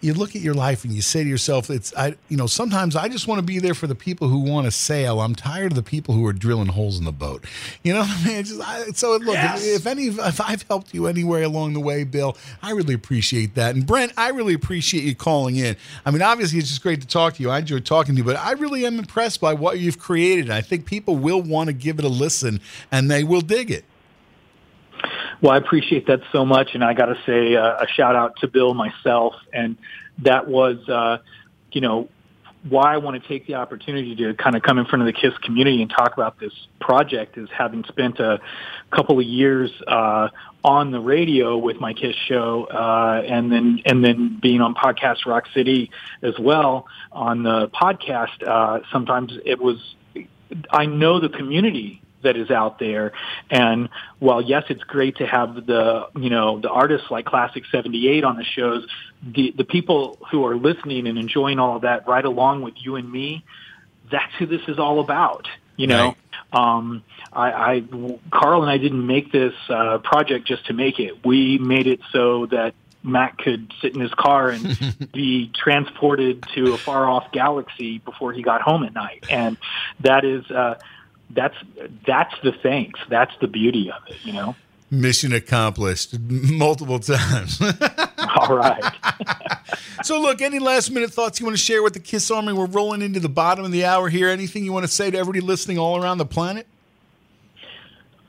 you 0.00 0.14
look 0.14 0.34
at 0.34 0.42
your 0.42 0.54
life 0.54 0.84
and 0.84 0.92
you 0.92 1.02
say 1.02 1.22
to 1.22 1.28
yourself, 1.28 1.68
"It's 1.70 1.94
I." 1.96 2.14
You 2.28 2.36
know, 2.36 2.46
sometimes 2.46 2.96
I 2.96 3.08
just 3.08 3.28
want 3.28 3.38
to 3.38 3.42
be 3.44 3.58
there 3.58 3.74
for 3.74 3.86
the 3.86 3.94
people 3.94 4.28
who 4.28 4.38
want 4.38 4.66
to 4.66 4.70
sail. 4.70 5.20
I'm 5.20 5.34
tired 5.34 5.72
of 5.72 5.76
the 5.76 5.82
people 5.82 6.14
who 6.14 6.24
are 6.26 6.32
drilling 6.32 6.68
holes 6.68 6.98
in 6.98 7.04
the 7.04 7.12
boat. 7.12 7.44
You 7.82 7.92
know, 7.94 8.00
what 8.00 8.10
I 8.10 8.26
mean, 8.26 8.44
just, 8.44 8.60
I, 8.60 8.84
so 8.92 9.12
look, 9.16 9.34
Yes. 9.34 9.66
if, 9.66 9.80
if 9.80 9.86
any, 9.86 10.06
if 10.06 10.40
I've 10.40 10.62
helped 10.62 10.94
you 10.94 11.06
anywhere 11.06 11.42
along 11.42 11.74
the 11.74 11.80
way, 11.80 12.04
Bill, 12.04 12.36
I 12.62 12.70
really 12.70 12.94
appreciate 12.94 13.54
that. 13.56 13.74
And 13.74 13.86
Brent, 13.86 14.12
I 14.16 14.30
really 14.30 14.54
appreciate 14.54 15.04
you 15.04 15.14
calling 15.14 15.56
in. 15.56 15.76
I 16.06 16.10
mean, 16.10 16.22
obviously, 16.22 16.58
it's 16.58 16.68
just 16.68 16.82
great 16.82 17.00
to 17.02 17.06
talk 17.06 17.34
to 17.34 17.42
you. 17.42 17.50
I 17.50 17.58
enjoy 17.58 17.80
talking 17.80 18.14
to 18.14 18.18
you, 18.18 18.24
but 18.24 18.36
I 18.36 18.52
really 18.52 18.86
am 18.86 18.98
impressed 18.98 19.40
by 19.40 19.54
what 19.54 19.78
you've 19.78 19.98
created. 19.98 20.50
I 20.50 20.60
think 20.62 20.86
people 20.86 21.16
will 21.16 21.42
want 21.42 21.68
to 21.68 21.72
give 21.72 21.98
it 21.98 22.04
a 22.04 22.08
listen, 22.08 22.60
and 22.90 23.10
they 23.10 23.24
will 23.24 23.40
dig 23.42 23.70
it. 23.70 23.84
Well, 25.44 25.52
I 25.52 25.58
appreciate 25.58 26.06
that 26.06 26.22
so 26.32 26.46
much, 26.46 26.70
and 26.72 26.82
I 26.82 26.94
got 26.94 27.04
to 27.04 27.16
say 27.26 27.54
uh, 27.54 27.82
a 27.82 27.86
shout 27.86 28.16
out 28.16 28.36
to 28.36 28.48
Bill 28.48 28.72
myself, 28.72 29.34
and 29.52 29.76
that 30.22 30.48
was, 30.48 30.78
uh, 30.88 31.18
you 31.70 31.82
know, 31.82 32.08
why 32.66 32.94
I 32.94 32.96
want 32.96 33.22
to 33.22 33.28
take 33.28 33.46
the 33.46 33.56
opportunity 33.56 34.16
to 34.16 34.32
kind 34.32 34.56
of 34.56 34.62
come 34.62 34.78
in 34.78 34.86
front 34.86 35.02
of 35.02 35.06
the 35.06 35.12
KISS 35.12 35.36
community 35.42 35.82
and 35.82 35.90
talk 35.90 36.14
about 36.14 36.40
this 36.40 36.54
project 36.80 37.36
is 37.36 37.50
having 37.54 37.84
spent 37.84 38.20
a 38.20 38.40
couple 38.90 39.20
of 39.20 39.26
years 39.26 39.70
uh, 39.86 40.28
on 40.64 40.92
the 40.92 41.00
radio 41.00 41.58
with 41.58 41.78
my 41.78 41.92
KISS 41.92 42.16
show, 42.26 42.64
uh, 42.64 43.22
and 43.28 43.52
then 43.52 43.82
and 43.84 44.02
then 44.02 44.38
being 44.40 44.62
on 44.62 44.74
podcast 44.74 45.26
Rock 45.26 45.44
City 45.52 45.90
as 46.22 46.38
well 46.38 46.86
on 47.12 47.42
the 47.42 47.68
podcast. 47.68 48.42
Uh, 48.42 48.80
sometimes 48.90 49.34
it 49.44 49.60
was 49.60 49.76
I 50.70 50.86
know 50.86 51.20
the 51.20 51.28
community 51.28 52.00
that 52.24 52.36
is 52.36 52.50
out 52.50 52.78
there. 52.78 53.12
And 53.50 53.88
while 54.18 54.42
yes 54.42 54.64
it's 54.68 54.82
great 54.84 55.16
to 55.16 55.26
have 55.26 55.66
the 55.66 56.08
you 56.16 56.30
know 56.30 56.58
the 56.58 56.70
artists 56.70 57.10
like 57.10 57.26
Klassik 57.26 57.64
78 57.70 58.24
on 58.24 58.36
the 58.36 58.44
shows 58.44 58.86
the 59.22 59.54
the 59.56 59.64
people 59.64 60.18
who 60.30 60.44
are 60.46 60.56
listening 60.56 61.06
and 61.06 61.16
enjoying 61.16 61.58
all 61.58 61.76
of 61.76 61.82
that 61.82 62.06
right 62.06 62.24
along 62.24 62.62
with 62.62 62.74
you 62.78 62.96
and 62.96 63.10
me 63.10 63.44
that's 64.10 64.32
who 64.38 64.46
this 64.46 64.60
is 64.68 64.78
all 64.78 65.00
about 65.00 65.46
you 65.76 65.86
know? 65.86 66.14
Um 66.52 67.02
I, 67.32 67.52
I 67.52 67.84
carl 68.30 68.62
and 68.62 68.70
i 68.70 68.78
didn't 68.78 69.06
make 69.06 69.32
this 69.32 69.54
uh 69.68 69.98
project 69.98 70.46
just 70.46 70.66
to 70.66 70.72
make 70.72 71.00
it. 71.00 71.24
We 71.24 71.58
made 71.58 71.86
it 71.86 72.00
so 72.12 72.46
that 72.46 72.74
Matt 73.04 73.36
could 73.36 73.72
sit 73.82 73.94
in 73.94 74.00
his 74.00 74.14
car 74.14 74.48
and 74.48 75.10
be 75.12 75.52
transported 75.54 76.44
to 76.54 76.72
a 76.72 76.78
far 76.78 77.06
off 77.06 77.30
galaxy 77.32 77.98
before 77.98 78.32
he 78.32 78.42
got 78.42 78.62
home 78.62 78.82
at 78.82 78.94
night. 78.94 79.26
And 79.28 79.58
that 80.00 80.24
is, 80.24 80.50
uh, 80.50 80.78
that's, 81.30 81.56
that's 82.06 82.34
the 82.42 82.52
thanks. 82.52 83.00
That's 83.08 83.32
the 83.40 83.48
beauty 83.48 83.90
of 83.90 84.02
it, 84.08 84.16
you 84.24 84.32
know? 84.32 84.56
Mission 84.90 85.32
accomplished 85.32 86.18
multiple 86.28 86.98
times. 86.98 87.60
All 88.36 88.56
right. 88.56 88.94
so, 90.04 90.20
look, 90.20 90.42
any 90.42 90.58
last 90.58 90.90
minute 90.90 91.12
thoughts 91.12 91.40
you 91.40 91.46
want 91.46 91.56
to 91.56 91.62
share 91.62 91.82
with 91.82 91.94
the 91.94 92.00
Kiss 92.00 92.30
Army? 92.30 92.52
We're 92.52 92.66
rolling 92.66 93.02
into 93.02 93.20
the 93.20 93.28
bottom 93.28 93.64
of 93.64 93.72
the 93.72 93.84
hour 93.84 94.08
here. 94.08 94.28
Anything 94.28 94.64
you 94.64 94.72
want 94.72 94.84
to 94.84 94.92
say 94.92 95.10
to 95.10 95.18
everybody 95.18 95.40
listening 95.40 95.78
all 95.78 96.02
around 96.02 96.18
the 96.18 96.26
planet? 96.26 96.66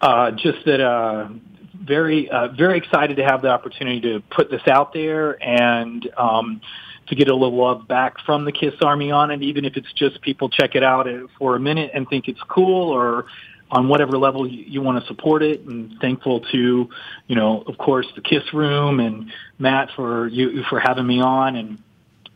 Uh, 0.02 0.32
just 0.32 0.66
that, 0.66 0.82
uh, 0.82 1.30
very, 1.74 2.30
uh, 2.30 2.50
very 2.50 2.78
excited 2.78 3.18
to 3.18 3.24
have 3.24 3.42
the 3.42 3.50
opportunity 3.50 4.02
to 4.02 4.22
put 4.32 4.50
this 4.50 4.68
out 4.68 4.94
there 4.94 5.42
and, 5.44 6.08
um, 6.18 6.62
to 7.08 7.16
get 7.16 7.28
a 7.28 7.36
little 7.36 7.56
love 7.56 7.88
back 7.88 8.16
from 8.26 8.46
the 8.46 8.52
Kiss 8.52 8.74
Army 8.82 9.12
on 9.12 9.32
it, 9.32 9.42
even 9.44 9.66
if 9.66 9.78
it's 9.78 9.92
just 9.94 10.22
people 10.22 10.50
check 10.50 10.76
it 10.76 10.84
out 10.84 11.08
for 11.38 11.56
a 11.56 11.60
minute 11.60 11.92
and 11.94 12.08
think 12.10 12.28
it's 12.28 12.42
cool 12.50 12.90
or 12.90 13.26
on 13.72 13.88
whatever 13.88 14.18
level 14.18 14.48
you, 14.48 14.64
you 14.68 14.82
want 14.82 15.02
to 15.02 15.08
support 15.08 15.44
it 15.44 15.62
and 15.62 16.00
thankful 16.00 16.42
to, 16.52 16.90
you 17.28 17.36
know, 17.36 17.64
of 17.68 17.78
course 17.78 18.08
the 18.16 18.22
Kiss 18.22 18.54
Room 18.54 19.00
and 19.00 19.32
Matt 19.58 19.90
for 19.96 20.28
you, 20.28 20.64
for 20.70 20.80
having 20.80 21.06
me 21.06 21.22
on. 21.22 21.56
And, 21.56 21.84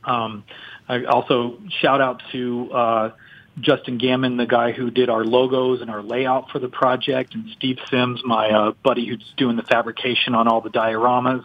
um, 0.03 0.43
I 0.87 1.03
also 1.03 1.59
shout 1.81 2.01
out 2.01 2.23
to, 2.31 2.71
uh, 2.71 3.11
Justin 3.59 3.97
Gammon, 3.97 4.37
the 4.37 4.45
guy 4.45 4.71
who 4.71 4.89
did 4.89 5.09
our 5.09 5.25
logos 5.25 5.81
and 5.81 5.89
our 5.89 6.01
layout 6.01 6.49
for 6.49 6.59
the 6.59 6.69
project, 6.69 7.33
and 7.33 7.49
Steve 7.57 7.77
Sims, 7.89 8.21
my 8.23 8.49
uh, 8.49 8.71
buddy 8.83 9.05
who's 9.05 9.33
doing 9.37 9.57
the 9.57 9.63
fabrication 9.63 10.33
on 10.33 10.47
all 10.47 10.61
the 10.61 10.69
dioramas. 10.69 11.43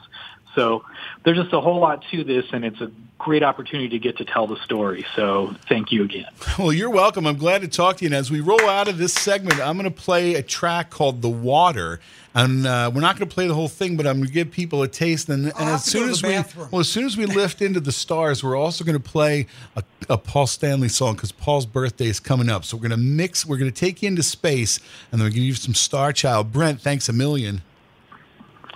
So 0.55 0.85
there's 1.24 1.39
just 1.39 1.52
a 1.52 1.60
whole 1.60 1.81
lot 1.81 2.05
to 2.10 2.24
this, 2.24 2.47
and 2.52 2.64
it's 2.64 2.81
a 2.81 2.90
great 3.18 3.43
opportunity 3.43 3.89
to 3.89 3.98
get 3.98 4.18
to 4.18 4.24
tell 4.24 4.47
the 4.47 4.56
story. 4.56 5.06
So 5.16 5.55
thank 5.68 5.93
you 5.93 6.05
again. 6.05 6.26
Well, 6.56 6.72
you're 6.72 6.90
welcome. 6.90 7.26
I'm 7.26 7.36
glad 7.36 7.62
to 7.62 7.68
talk 7.68 7.97
to 7.97 8.05
you. 8.05 8.09
And 8.09 8.14
as 8.14 8.31
we 8.31 8.40
roll 8.40 8.60
out 8.68 8.86
of 8.86 8.97
this 8.97 9.12
segment, 9.12 9.60
I'm 9.60 9.76
going 9.76 9.90
to 9.93 10.02
play 10.02 10.35
a 10.35 10.43
track 10.43 10.89
called 10.89 11.20
"The 11.20 11.28
Water." 11.28 11.98
And 12.32 12.64
uh, 12.64 12.93
we're 12.94 13.01
not 13.01 13.16
going 13.16 13.28
to 13.28 13.35
play 13.35 13.48
the 13.48 13.55
whole 13.55 13.68
thing, 13.68 13.97
but 13.97 14.06
I'm 14.06 14.16
going 14.16 14.28
to 14.28 14.32
give 14.32 14.52
people 14.52 14.82
a 14.82 14.89
taste. 14.89 15.28
And, 15.28 15.47
and 15.47 15.55
as 15.56 15.85
soon 15.85 16.10
as 16.10 16.22
we 16.22 16.31
bathroom. 16.31 16.68
well, 16.70 16.81
as 16.81 16.89
soon 16.89 17.06
as 17.06 17.16
we 17.16 17.26
lift 17.26 17.60
into 17.60 17.81
the 17.81 17.93
stars, 17.93 18.43
we're 18.44 18.56
also 18.56 18.85
going 18.85 19.01
to 19.01 19.02
play 19.02 19.47
a, 19.74 19.82
a 20.09 20.16
Paul 20.18 20.47
Stanley 20.47 20.89
song 20.89 21.14
because 21.14 21.32
Paul's 21.32 21.66
birthday 21.66 22.06
is 22.06 22.20
coming 22.20 22.48
up. 22.48 22.64
So 22.64 22.76
we're 22.76 22.89
going 22.89 23.01
to 23.01 23.05
mix. 23.05 23.44
We're 23.44 23.59
going 23.59 23.70
to 23.70 23.76
take 23.76 24.02
you 24.02 24.09
into 24.09 24.22
space, 24.22 24.78
and 25.10 25.20
then 25.20 25.26
we're 25.26 25.31
going 25.31 25.32
to 25.32 25.39
give 25.40 25.44
you 25.47 25.55
some 25.55 25.74
Star 25.74 26.12
Child. 26.12 26.52
Brent, 26.52 26.81
thanks 26.81 27.09
a 27.09 27.12
million. 27.12 27.62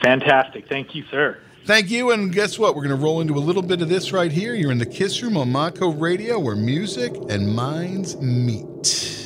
Fantastic. 0.02 0.68
Thank 0.68 0.94
you, 0.94 1.04
sir. 1.10 1.38
Thank 1.68 1.90
you. 1.90 2.12
And 2.12 2.32
guess 2.32 2.58
what? 2.58 2.74
We're 2.74 2.86
going 2.86 2.98
to 2.98 3.04
roll 3.04 3.20
into 3.20 3.36
a 3.36 3.44
little 3.44 3.60
bit 3.60 3.82
of 3.82 3.90
this 3.90 4.10
right 4.10 4.32
here. 4.32 4.54
You're 4.54 4.72
in 4.72 4.78
the 4.78 4.86
Kiss 4.86 5.22
Room 5.22 5.36
on 5.36 5.52
Montco 5.52 6.00
Radio, 6.00 6.38
where 6.38 6.56
music 6.56 7.14
and 7.28 7.54
minds 7.54 8.16
meet. 8.22 9.17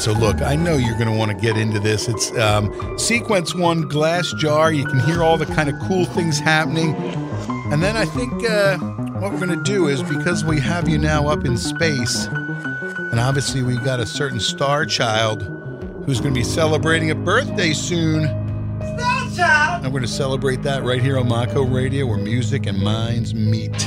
So 0.00 0.12
look, 0.12 0.40
I 0.40 0.56
know 0.56 0.78
you're 0.78 0.96
going 0.96 1.12
to 1.12 1.16
want 1.16 1.30
to 1.30 1.36
get 1.36 1.58
into 1.58 1.78
this. 1.78 2.08
It's 2.08 2.34
um, 2.38 2.98
Sequence 2.98 3.54
One 3.54 3.82
Glass 3.82 4.32
Jar. 4.32 4.72
You 4.72 4.86
can 4.86 4.98
hear 5.00 5.22
all 5.22 5.36
the 5.36 5.44
kind 5.44 5.68
of 5.68 5.78
cool 5.80 6.06
things 6.06 6.38
happening. 6.38 6.94
And 7.70 7.82
then 7.82 7.98
I 7.98 8.06
think 8.06 8.32
uh, 8.48 8.78
what 8.78 9.30
we're 9.30 9.46
going 9.46 9.58
to 9.58 9.62
do 9.62 9.88
is 9.88 10.02
because 10.02 10.42
we 10.42 10.58
have 10.58 10.88
you 10.88 10.96
now 10.96 11.28
up 11.28 11.44
in 11.44 11.58
space, 11.58 12.24
and 12.28 13.20
obviously 13.20 13.62
we've 13.62 13.84
got 13.84 14.00
a 14.00 14.06
certain 14.06 14.40
star 14.40 14.86
child 14.86 15.42
who's 16.06 16.18
going 16.18 16.32
to 16.32 16.40
be 16.40 16.44
celebrating 16.44 17.10
a 17.10 17.14
birthday 17.14 17.74
soon. 17.74 18.22
Star 18.80 19.30
Child. 19.36 19.84
And 19.84 19.92
we're 19.92 20.00
going 20.00 20.08
to 20.08 20.08
celebrate 20.08 20.62
that 20.62 20.82
right 20.82 21.02
here 21.02 21.18
on 21.18 21.28
Montco 21.28 21.70
Radio 21.70 22.06
where 22.06 22.16
music 22.16 22.64
and 22.64 22.78
minds 22.78 23.34
meet. 23.34 23.86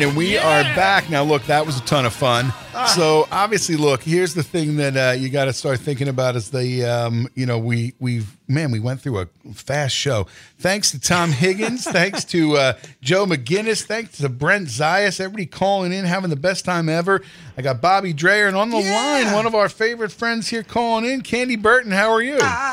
And 0.00 0.16
we 0.16 0.38
are 0.38 0.62
back 0.76 1.10
now. 1.10 1.24
Look, 1.24 1.42
that 1.46 1.66
was 1.66 1.78
a 1.78 1.80
ton 1.80 2.06
of 2.06 2.12
fun. 2.12 2.52
So 2.94 3.26
obviously, 3.32 3.74
look, 3.74 4.02
here's 4.04 4.32
the 4.32 4.44
thing 4.44 4.76
that 4.76 4.96
uh, 4.96 5.12
you 5.18 5.28
got 5.28 5.46
to 5.46 5.52
start 5.52 5.80
thinking 5.80 6.06
about 6.06 6.36
is 6.36 6.50
the, 6.52 6.84
um, 6.84 7.26
you 7.34 7.46
know, 7.46 7.58
we 7.58 7.94
we've 7.98 8.36
man, 8.46 8.70
we 8.70 8.78
went 8.78 9.00
through 9.00 9.18
a 9.18 9.26
fast 9.52 9.96
show. 9.96 10.28
Thanks 10.60 10.92
to 10.92 11.00
Tom 11.00 11.32
Higgins, 11.32 11.84
thanks 11.90 12.24
to 12.26 12.56
uh, 12.56 12.72
Joe 13.00 13.26
McGinnis, 13.26 13.82
thanks 13.82 14.18
to 14.18 14.28
Brent 14.28 14.68
Zayas, 14.68 15.20
everybody 15.20 15.46
calling 15.46 15.92
in, 15.92 16.04
having 16.04 16.30
the 16.30 16.36
best 16.36 16.64
time 16.64 16.88
ever. 16.88 17.20
I 17.56 17.62
got 17.62 17.80
Bobby 17.80 18.12
Dreyer, 18.12 18.46
and 18.46 18.56
on 18.56 18.70
the 18.70 18.76
line, 18.76 19.32
one 19.32 19.46
of 19.46 19.54
our 19.56 19.68
favorite 19.68 20.12
friends 20.12 20.48
here 20.48 20.62
calling 20.62 21.04
in, 21.04 21.22
Candy 21.22 21.56
Burton. 21.56 21.90
How 21.90 22.12
are 22.12 22.22
you? 22.22 22.38
Candy. 22.38 22.67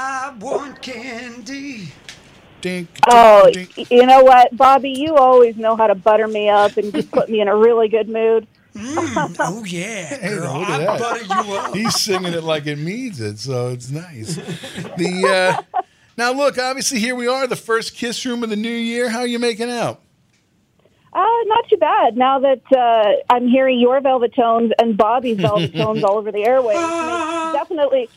Dink, 2.66 2.88
Oh, 3.08 3.52
y- 3.54 3.68
you 3.92 4.08
know 4.08 4.24
what, 4.24 4.58
Bobby? 4.58 4.90
You 4.90 5.16
always 5.18 5.56
know 5.56 5.76
how 5.76 5.86
to 5.86 5.94
butter 5.94 6.28
me 6.28 6.50
up 6.50 6.78
and 6.78 6.92
just 6.92 7.12
put 7.12 7.30
me 7.30 7.40
in 7.40 7.48
a 7.48 7.56
really 7.56 7.88
good 7.90 8.10
mood. 8.10 8.48
oh 8.76 9.64
yeah, 9.68 10.06
Hey, 10.06 10.36
look 10.40 10.68
at 10.68 11.00
that. 11.00 11.72
He's 11.76 11.96
singing 12.02 12.34
it 12.34 12.44
like 12.44 12.66
it 12.66 12.78
means 12.80 13.22
it, 13.22 13.38
so 13.38 13.68
it's 13.70 13.92
nice. 13.92 14.36
The 14.98 15.62
uh, 15.78 15.82
now 16.18 16.32
look, 16.34 16.58
obviously 16.58 16.98
here 17.00 17.14
we 17.16 17.28
are, 17.28 17.46
the 17.46 17.56
first 17.56 17.94
kiss 17.96 18.26
room 18.26 18.44
of 18.44 18.50
the 18.50 18.56
new 18.56 18.68
year. 18.68 19.10
How 19.12 19.20
are 19.20 19.28
you 19.28 19.38
making 19.40 19.70
out? 19.70 20.02
Uh, 21.14 21.24
not 21.46 21.70
too 21.70 21.78
bad. 21.78 22.18
Now 22.18 22.40
that 22.40 22.62
uh, 22.76 23.34
I'm 23.34 23.48
hearing 23.48 23.80
your 23.80 24.02
velvet 24.02 24.34
tones 24.36 24.72
and 24.82 24.98
Bobby's 24.98 25.38
velvet 25.38 25.74
tones 25.76 26.04
all 26.04 26.18
over 26.18 26.32
the 26.32 26.40
airwaves, 26.40 26.74
makes- 27.54 27.54
definitely, 27.54 28.10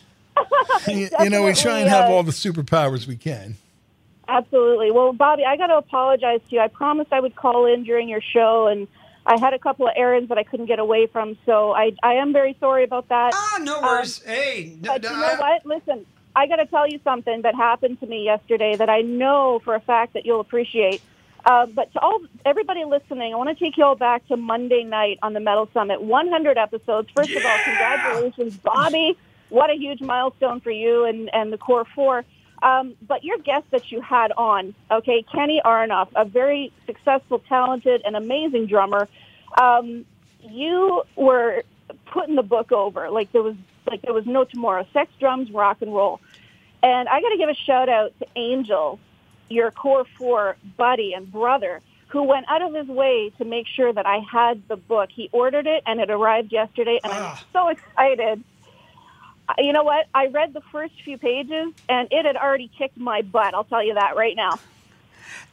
You, 0.87 1.09
you 1.23 1.29
know, 1.29 1.43
we 1.43 1.53
try 1.53 1.79
and 1.79 1.87
have 1.89 2.09
uh, 2.09 2.13
all 2.13 2.23
the 2.23 2.31
superpowers 2.31 3.05
we 3.07 3.15
can. 3.15 3.55
Absolutely. 4.29 4.91
Well, 4.91 5.13
Bobby, 5.13 5.43
I 5.45 5.57
got 5.57 5.67
to 5.67 5.77
apologize 5.77 6.41
to 6.49 6.55
you. 6.55 6.61
I 6.61 6.67
promised 6.67 7.11
I 7.11 7.19
would 7.19 7.35
call 7.35 7.65
in 7.65 7.83
during 7.83 8.07
your 8.09 8.21
show, 8.21 8.67
and 8.67 8.87
I 9.25 9.39
had 9.39 9.53
a 9.53 9.59
couple 9.59 9.87
of 9.87 9.93
errands 9.95 10.29
that 10.29 10.37
I 10.37 10.43
couldn't 10.43 10.67
get 10.67 10.79
away 10.79 11.07
from, 11.07 11.37
so 11.45 11.71
I 11.73 11.91
I 12.01 12.13
am 12.15 12.33
very 12.33 12.55
sorry 12.59 12.83
about 12.83 13.09
that. 13.09 13.31
Ah, 13.33 13.59
no 13.61 13.81
worries. 13.81 14.21
hey, 14.23 14.77
no, 14.81 14.93
But 14.93 15.03
you 15.03 15.09
know 15.09 15.35
what? 15.39 15.65
Listen, 15.65 16.05
I 16.35 16.47
got 16.47 16.57
to 16.57 16.65
tell 16.65 16.87
you 16.87 16.99
something 17.03 17.41
that 17.41 17.55
happened 17.55 17.99
to 17.99 18.07
me 18.07 18.23
yesterday 18.23 18.75
that 18.75 18.89
I 18.89 19.01
know 19.01 19.59
for 19.63 19.75
a 19.75 19.79
fact 19.81 20.13
that 20.13 20.25
you'll 20.25 20.39
appreciate. 20.39 21.01
Uh, 21.45 21.65
but 21.67 21.91
to 21.93 21.99
all 21.99 22.19
everybody 22.45 22.83
listening, 22.85 23.33
I 23.33 23.37
want 23.37 23.49
to 23.49 23.63
take 23.63 23.77
you 23.77 23.83
all 23.85 23.95
back 23.95 24.27
to 24.27 24.37
Monday 24.37 24.83
night 24.83 25.19
on 25.21 25.33
the 25.33 25.39
Metal 25.39 25.69
Summit. 25.73 26.01
100 26.01 26.57
episodes. 26.57 27.09
First 27.15 27.31
of 27.31 27.45
all, 27.45 27.57
congratulations, 27.63 28.57
Bobby. 28.57 29.17
What 29.49 29.69
a 29.69 29.73
huge 29.73 30.01
milestone 30.01 30.59
for 30.59 30.71
you 30.71 31.05
and, 31.05 31.29
and 31.33 31.51
the 31.51 31.57
Core 31.57 31.85
Four. 31.95 32.25
Um, 32.61 32.95
but 33.07 33.23
your 33.23 33.37
guest 33.37 33.65
that 33.71 33.91
you 33.91 34.01
had 34.01 34.31
on, 34.33 34.73
okay, 34.91 35.23
Kenny 35.33 35.61
Aronoff, 35.63 36.09
a 36.15 36.25
very 36.25 36.73
successful, 36.85 37.39
talented, 37.47 38.01
and 38.05 38.15
amazing 38.15 38.67
drummer. 38.67 39.07
Um, 39.59 40.05
you 40.41 41.03
were 41.15 41.63
putting 42.05 42.35
the 42.35 42.43
book 42.43 42.71
over 42.71 43.09
like 43.09 43.31
there 43.31 43.41
was 43.41 43.55
like 43.89 44.01
there 44.01 44.13
was 44.13 44.25
no 44.25 44.43
tomorrow. 44.43 44.85
Sex, 44.93 45.11
drums, 45.19 45.51
rock 45.51 45.77
and 45.81 45.93
roll. 45.93 46.19
And 46.81 47.09
I 47.09 47.21
got 47.21 47.29
to 47.29 47.37
give 47.37 47.49
a 47.49 47.55
shout 47.55 47.89
out 47.89 48.13
to 48.19 48.27
Angel, 48.35 48.99
your 49.49 49.71
core 49.71 50.05
four 50.17 50.55
buddy 50.77 51.13
and 51.13 51.31
brother, 51.31 51.81
who 52.07 52.23
went 52.23 52.45
out 52.49 52.61
of 52.61 52.73
his 52.73 52.87
way 52.87 53.31
to 53.37 53.45
make 53.45 53.67
sure 53.67 53.91
that 53.91 54.05
I 54.05 54.19
had 54.31 54.61
the 54.67 54.77
book. 54.77 55.09
He 55.13 55.29
ordered 55.31 55.67
it 55.67 55.83
and 55.85 55.99
it 55.99 56.09
arrived 56.09 56.51
yesterday, 56.51 56.99
and 57.03 57.11
I'm 57.11 57.37
so 57.51 57.69
excited. 57.69 58.43
You 59.57 59.73
know 59.73 59.83
what? 59.83 60.07
I 60.13 60.27
read 60.27 60.53
the 60.53 60.61
first 60.71 60.93
few 61.03 61.17
pages, 61.17 61.73
and 61.87 62.07
it 62.11 62.25
had 62.25 62.35
already 62.35 62.69
kicked 62.77 62.97
my 62.97 63.21
butt. 63.21 63.53
I'll 63.53 63.63
tell 63.63 63.83
you 63.83 63.95
that 63.95 64.15
right 64.15 64.35
now. 64.35 64.59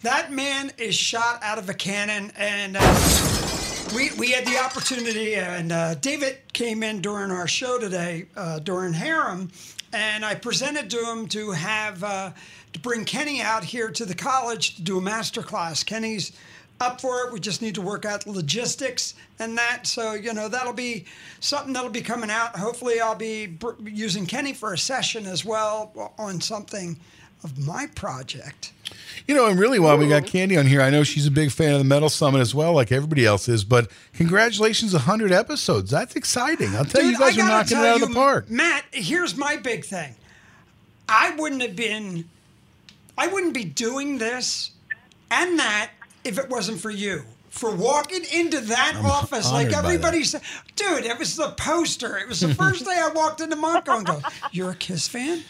That 0.03 0.31
man 0.31 0.73
is 0.79 0.95
shot 0.95 1.43
out 1.43 1.59
of 1.59 1.69
a 1.69 1.75
cannon, 1.75 2.31
and 2.37 2.77
uh, 2.79 3.91
we 3.95 4.11
we 4.19 4.33
had 4.33 4.47
the 4.47 4.59
opportunity. 4.59 5.37
And 5.37 5.73
uh, 5.73 5.95
David 5.95 6.39
came 6.53 6.83
in 6.83 7.01
during 7.01 7.31
our 7.31 7.49
show 7.49 7.79
today 7.79 8.27
uh, 8.37 8.59
during 8.59 8.93
Harem, 8.93 9.51
and 9.93 10.25
I 10.25 10.35
presented 10.35 10.91
to 10.91 10.99
him 10.99 11.27
to 11.29 11.53
have 11.53 12.05
uh, 12.05 12.31
to 12.75 12.79
bring 12.81 13.05
Kenny 13.05 13.41
out 13.41 13.65
here 13.65 13.91
to 13.91 14.05
the 14.05 14.15
college 14.15 14.77
to 14.77 14.83
do 14.83 14.99
a 14.99 15.01
master 15.01 15.43
class. 15.43 15.83
Kenny's 15.83 16.33
up 16.81 17.01
for 17.01 17.27
it. 17.27 17.33
We 17.33 17.41
just 17.41 17.63
need 17.63 17.75
to 17.77 17.83
work 17.83 18.05
out 18.05 18.23
the 18.23 18.33
logistics 18.33 19.15
and 19.39 19.57
that. 19.59 19.87
So 19.87 20.15
you 20.15 20.33
know 20.33 20.49
that'll 20.49 20.73
be 20.73 21.05
something 21.41 21.73
that'll 21.73 21.91
be 21.91 22.03
coming 22.03 22.31
out. 22.31 22.57
Hopefully, 22.57 23.01
I'll 23.01 23.15
be 23.15 23.47
br- 23.47 23.73
using 23.85 24.27
Kenny 24.27 24.53
for 24.53 24.73
a 24.73 24.79
session 24.79 25.27
as 25.27 25.45
well 25.45 26.15
on 26.19 26.41
something 26.41 26.99
of 27.45 27.67
my 27.67 27.87
project. 27.95 28.73
You 29.27 29.35
know, 29.35 29.47
and 29.47 29.59
really, 29.59 29.79
while 29.79 29.99
we 29.99 30.09
got 30.09 30.27
Candy 30.27 30.57
on 30.57 30.67
here, 30.67 30.81
I 30.81 30.91
know 30.91 31.03
she's 31.03 31.27
a 31.27 31.31
big 31.31 31.51
fan 31.51 31.73
of 31.73 31.79
the 31.79 31.85
Metal 31.85 32.09
Summit 32.09 32.41
as 32.41 32.55
well, 32.55 32.73
like 32.73 32.93
everybody 32.93 33.27
else 33.27 33.49
is. 33.49 33.65
But 33.65 33.91
congratulations, 34.15 34.93
100 34.93 35.33
episodes. 35.33 35.91
That's 35.91 36.15
exciting. 36.17 36.75
I'll 36.77 36.85
tell 36.85 37.03
you, 37.03 37.11
you 37.11 37.19
guys 37.19 37.37
are 37.39 37.43
knocking 37.43 37.79
it 37.79 37.85
out 37.85 38.03
of 38.03 38.09
the 38.09 38.15
park. 38.15 38.51
Matt, 38.51 38.85
here's 38.93 39.37
my 39.37 39.57
big 39.57 39.85
thing. 39.85 40.15
I 41.09 41.35
wouldn't 41.37 41.63
have 41.63 41.77
been, 41.77 42.29
I 43.17 43.27
wouldn't 43.29 43.55
be 43.55 43.65
doing 43.65 44.19
this 44.19 44.73
and 45.31 45.59
that 45.59 45.91
if 46.27 46.39
it 46.39 46.49
wasn't 46.51 46.81
for 46.81 46.91
you. 46.91 47.23
For 47.51 47.75
walking 47.75 48.23
into 48.35 48.61
that 48.61 49.01
office, 49.03 49.51
like 49.51 49.73
everybody 49.73 50.25
said, 50.25 50.43
dude, 50.75 51.07
it 51.07 51.19
was 51.19 51.37
the 51.37 51.51
poster. 51.53 52.19
It 52.19 52.29
was 52.29 52.41
the 52.41 52.55
first 52.63 52.85
day 52.85 53.01
I 53.03 53.09
walked 53.15 53.41
into 53.41 53.57
Montco 53.57 53.97
and 53.97 54.07
go, 54.07 54.21
"You're 54.53 54.73
a 54.73 54.75
Kiss 54.75 55.09
fan." 55.09 55.43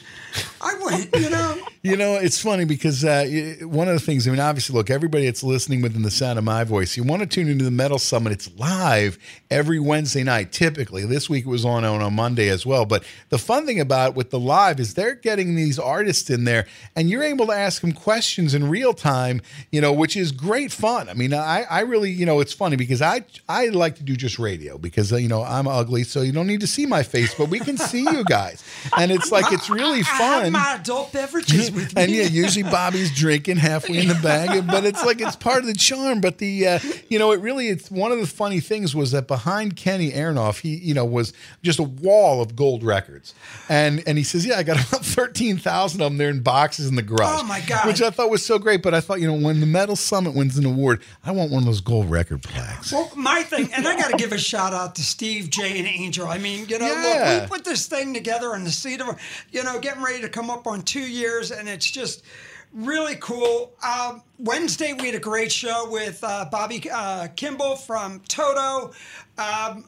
I 0.60 0.74
went, 0.84 1.14
you 1.16 1.30
know. 1.30 1.58
You 1.82 1.96
know, 1.96 2.14
it's 2.14 2.42
funny 2.42 2.64
because 2.64 3.04
uh, 3.04 3.54
one 3.62 3.86
of 3.86 3.94
the 3.94 4.00
things, 4.00 4.26
I 4.26 4.32
mean, 4.32 4.40
obviously, 4.40 4.74
look, 4.74 4.90
everybody 4.90 5.26
that's 5.26 5.44
listening 5.44 5.82
within 5.82 6.02
the 6.02 6.10
sound 6.10 6.36
of 6.36 6.44
my 6.44 6.64
voice, 6.64 6.96
you 6.96 7.04
want 7.04 7.20
to 7.20 7.28
tune 7.28 7.48
into 7.48 7.64
the 7.64 7.70
Metal 7.70 8.00
Summit. 8.00 8.32
It's 8.32 8.50
live 8.56 9.16
every 9.52 9.78
Wednesday 9.78 10.24
night, 10.24 10.50
typically. 10.50 11.06
This 11.06 11.30
week 11.30 11.46
it 11.46 11.48
was 11.48 11.64
on 11.64 11.84
on 11.84 12.02
a 12.02 12.10
Monday 12.10 12.48
as 12.48 12.66
well. 12.66 12.86
But 12.86 13.04
the 13.28 13.38
fun 13.38 13.66
thing 13.66 13.78
about 13.78 14.10
it 14.10 14.16
with 14.16 14.30
the 14.30 14.40
live 14.40 14.80
is 14.80 14.94
they're 14.94 15.14
getting 15.14 15.54
these 15.54 15.78
artists 15.78 16.28
in 16.28 16.42
there 16.42 16.66
and 16.96 17.08
you're 17.08 17.22
able 17.22 17.46
to 17.46 17.52
ask 17.52 17.82
them 17.82 17.92
questions 17.92 18.52
in 18.52 18.68
real 18.68 18.92
time, 18.92 19.40
you 19.70 19.80
know, 19.80 19.92
which 19.92 20.16
is 20.16 20.32
great 20.32 20.72
fun. 20.72 21.08
I 21.08 21.14
mean, 21.14 21.32
I, 21.32 21.66
I 21.70 21.80
really, 21.82 22.10
you 22.10 22.26
know, 22.26 22.40
it's 22.40 22.52
funny 22.52 22.74
because 22.74 23.00
I, 23.00 23.24
I 23.48 23.66
like 23.68 23.94
to 23.96 24.02
do 24.02 24.16
just 24.16 24.40
radio 24.40 24.76
because, 24.76 25.12
uh, 25.12 25.16
you 25.18 25.28
know, 25.28 25.44
I'm 25.44 25.68
ugly, 25.68 26.02
so 26.02 26.22
you 26.22 26.32
don't 26.32 26.48
need 26.48 26.62
to 26.62 26.66
see 26.66 26.84
my 26.84 27.04
face, 27.04 27.32
but 27.32 27.48
we 27.48 27.60
can 27.60 27.76
see 27.76 28.02
you 28.02 28.24
guys. 28.24 28.64
And 28.98 29.12
it's 29.12 29.30
like, 29.30 29.52
it's 29.52 29.70
really 29.70 30.02
I 30.26 30.44
have 30.44 30.52
my 30.52 30.76
adult 30.80 31.12
beverages 31.12 31.70
with 31.70 31.94
me. 31.94 32.02
And 32.02 32.10
yeah, 32.12 32.24
usually 32.24 32.62
Bobby's 32.70 33.14
drinking 33.14 33.56
halfway 33.56 33.98
in 33.98 34.08
the 34.08 34.14
bag, 34.14 34.66
but 34.66 34.84
it's 34.84 35.04
like 35.04 35.20
it's 35.20 35.36
part 35.36 35.60
of 35.60 35.66
the 35.66 35.74
charm. 35.74 36.20
But 36.20 36.38
the 36.38 36.66
uh, 36.66 36.78
you 37.08 37.18
know, 37.18 37.32
it 37.32 37.40
really 37.40 37.68
it's 37.68 37.90
one 37.90 38.12
of 38.12 38.18
the 38.20 38.26
funny 38.26 38.60
things 38.60 38.94
was 38.94 39.12
that 39.12 39.26
behind 39.26 39.76
Kenny 39.76 40.10
Aronoff, 40.12 40.60
he 40.60 40.76
you 40.76 40.94
know 40.94 41.04
was 41.04 41.32
just 41.62 41.78
a 41.78 41.84
wall 41.84 42.40
of 42.42 42.56
gold 42.56 42.82
records, 42.82 43.34
and 43.68 44.02
and 44.06 44.18
he 44.18 44.24
says, 44.24 44.44
yeah, 44.46 44.56
I 44.58 44.62
got 44.62 44.76
about 44.88 45.04
thirteen 45.04 45.58
thousand 45.58 46.00
of 46.00 46.10
them 46.10 46.18
there 46.18 46.30
in 46.30 46.40
boxes 46.40 46.88
in 46.88 46.94
the 46.96 47.02
garage. 47.02 47.40
Oh, 47.40 47.44
my 47.44 47.60
God. 47.66 47.86
Which 47.86 48.02
I 48.02 48.10
thought 48.10 48.30
was 48.30 48.44
so 48.44 48.58
great. 48.58 48.82
But 48.82 48.94
I 48.94 49.00
thought 49.00 49.20
you 49.20 49.26
know 49.26 49.34
when 49.46 49.60
the 49.60 49.66
Metal 49.66 49.96
Summit 49.96 50.34
wins 50.34 50.56
an 50.58 50.64
award, 50.66 51.02
I 51.24 51.32
want 51.32 51.50
one 51.50 51.60
of 51.62 51.66
those 51.66 51.80
gold 51.80 52.10
record 52.10 52.42
plaques. 52.42 52.92
Well, 52.92 53.10
my 53.16 53.42
thing, 53.42 53.70
and 53.74 53.86
I 53.86 53.96
got 53.96 54.10
to 54.10 54.16
give 54.16 54.32
a 54.32 54.38
shout 54.38 54.72
out 54.72 54.94
to 54.96 55.02
Steve, 55.02 55.50
Jay, 55.50 55.78
and 55.78 55.86
Angel. 55.86 56.26
I 56.26 56.38
mean, 56.38 56.66
you 56.68 56.78
know, 56.78 56.86
Yeah. 56.86 57.38
look, 57.40 57.50
we 57.50 57.56
put 57.56 57.64
this 57.64 57.86
thing 57.86 58.14
together 58.14 58.54
in 58.54 58.64
the 58.64 58.70
seat 58.70 59.00
of, 59.00 59.18
you 59.50 59.62
know, 59.62 59.78
getting 59.80 60.02
ready 60.02 60.15
to 60.20 60.28
come 60.28 60.50
up 60.50 60.66
on 60.66 60.82
two 60.82 61.00
years, 61.00 61.50
and 61.50 61.68
it's 61.68 61.90
just 61.90 62.22
really 62.72 63.16
cool. 63.16 63.72
Um, 63.82 64.22
Wednesday, 64.38 64.92
we 64.92 65.06
had 65.06 65.14
a 65.14 65.20
great 65.20 65.50
show 65.50 65.88
with 65.90 66.22
uh, 66.22 66.46
Bobby 66.50 66.88
uh, 66.90 67.28
Kimball 67.34 67.76
from 67.76 68.20
Toto. 68.28 68.92
Um, 69.38 69.84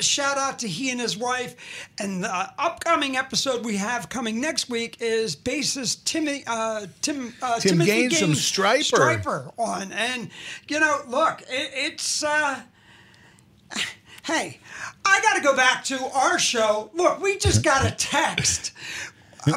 shout 0.00 0.38
out 0.38 0.58
to 0.60 0.68
he 0.68 0.90
and 0.90 1.00
his 1.00 1.16
wife. 1.16 1.56
And 1.98 2.24
the 2.24 2.52
upcoming 2.58 3.16
episode 3.16 3.64
we 3.64 3.76
have 3.76 4.08
coming 4.08 4.40
next 4.40 4.68
week 4.68 4.98
is 5.00 5.36
bassist 5.36 6.04
Timmy, 6.04 6.44
uh, 6.46 6.86
Tim, 7.02 7.34
uh, 7.42 7.58
Tim 7.58 7.72
Timothy 7.72 7.90
Gaines 7.90 8.20
from 8.20 8.32
Stryper. 8.32 9.22
Stryper 9.22 9.52
on. 9.58 9.92
And, 9.92 10.30
you 10.68 10.80
know, 10.80 11.02
look, 11.08 11.42
it, 11.42 11.70
it's. 11.74 12.22
Uh, 12.22 12.60
hey, 14.24 14.60
I 15.04 15.20
got 15.22 15.36
to 15.36 15.42
go 15.42 15.56
back 15.56 15.84
to 15.84 15.98
our 16.14 16.38
show. 16.38 16.90
Look, 16.94 17.20
we 17.20 17.38
just 17.38 17.64
got 17.64 17.86
a 17.86 17.90
text 17.90 18.72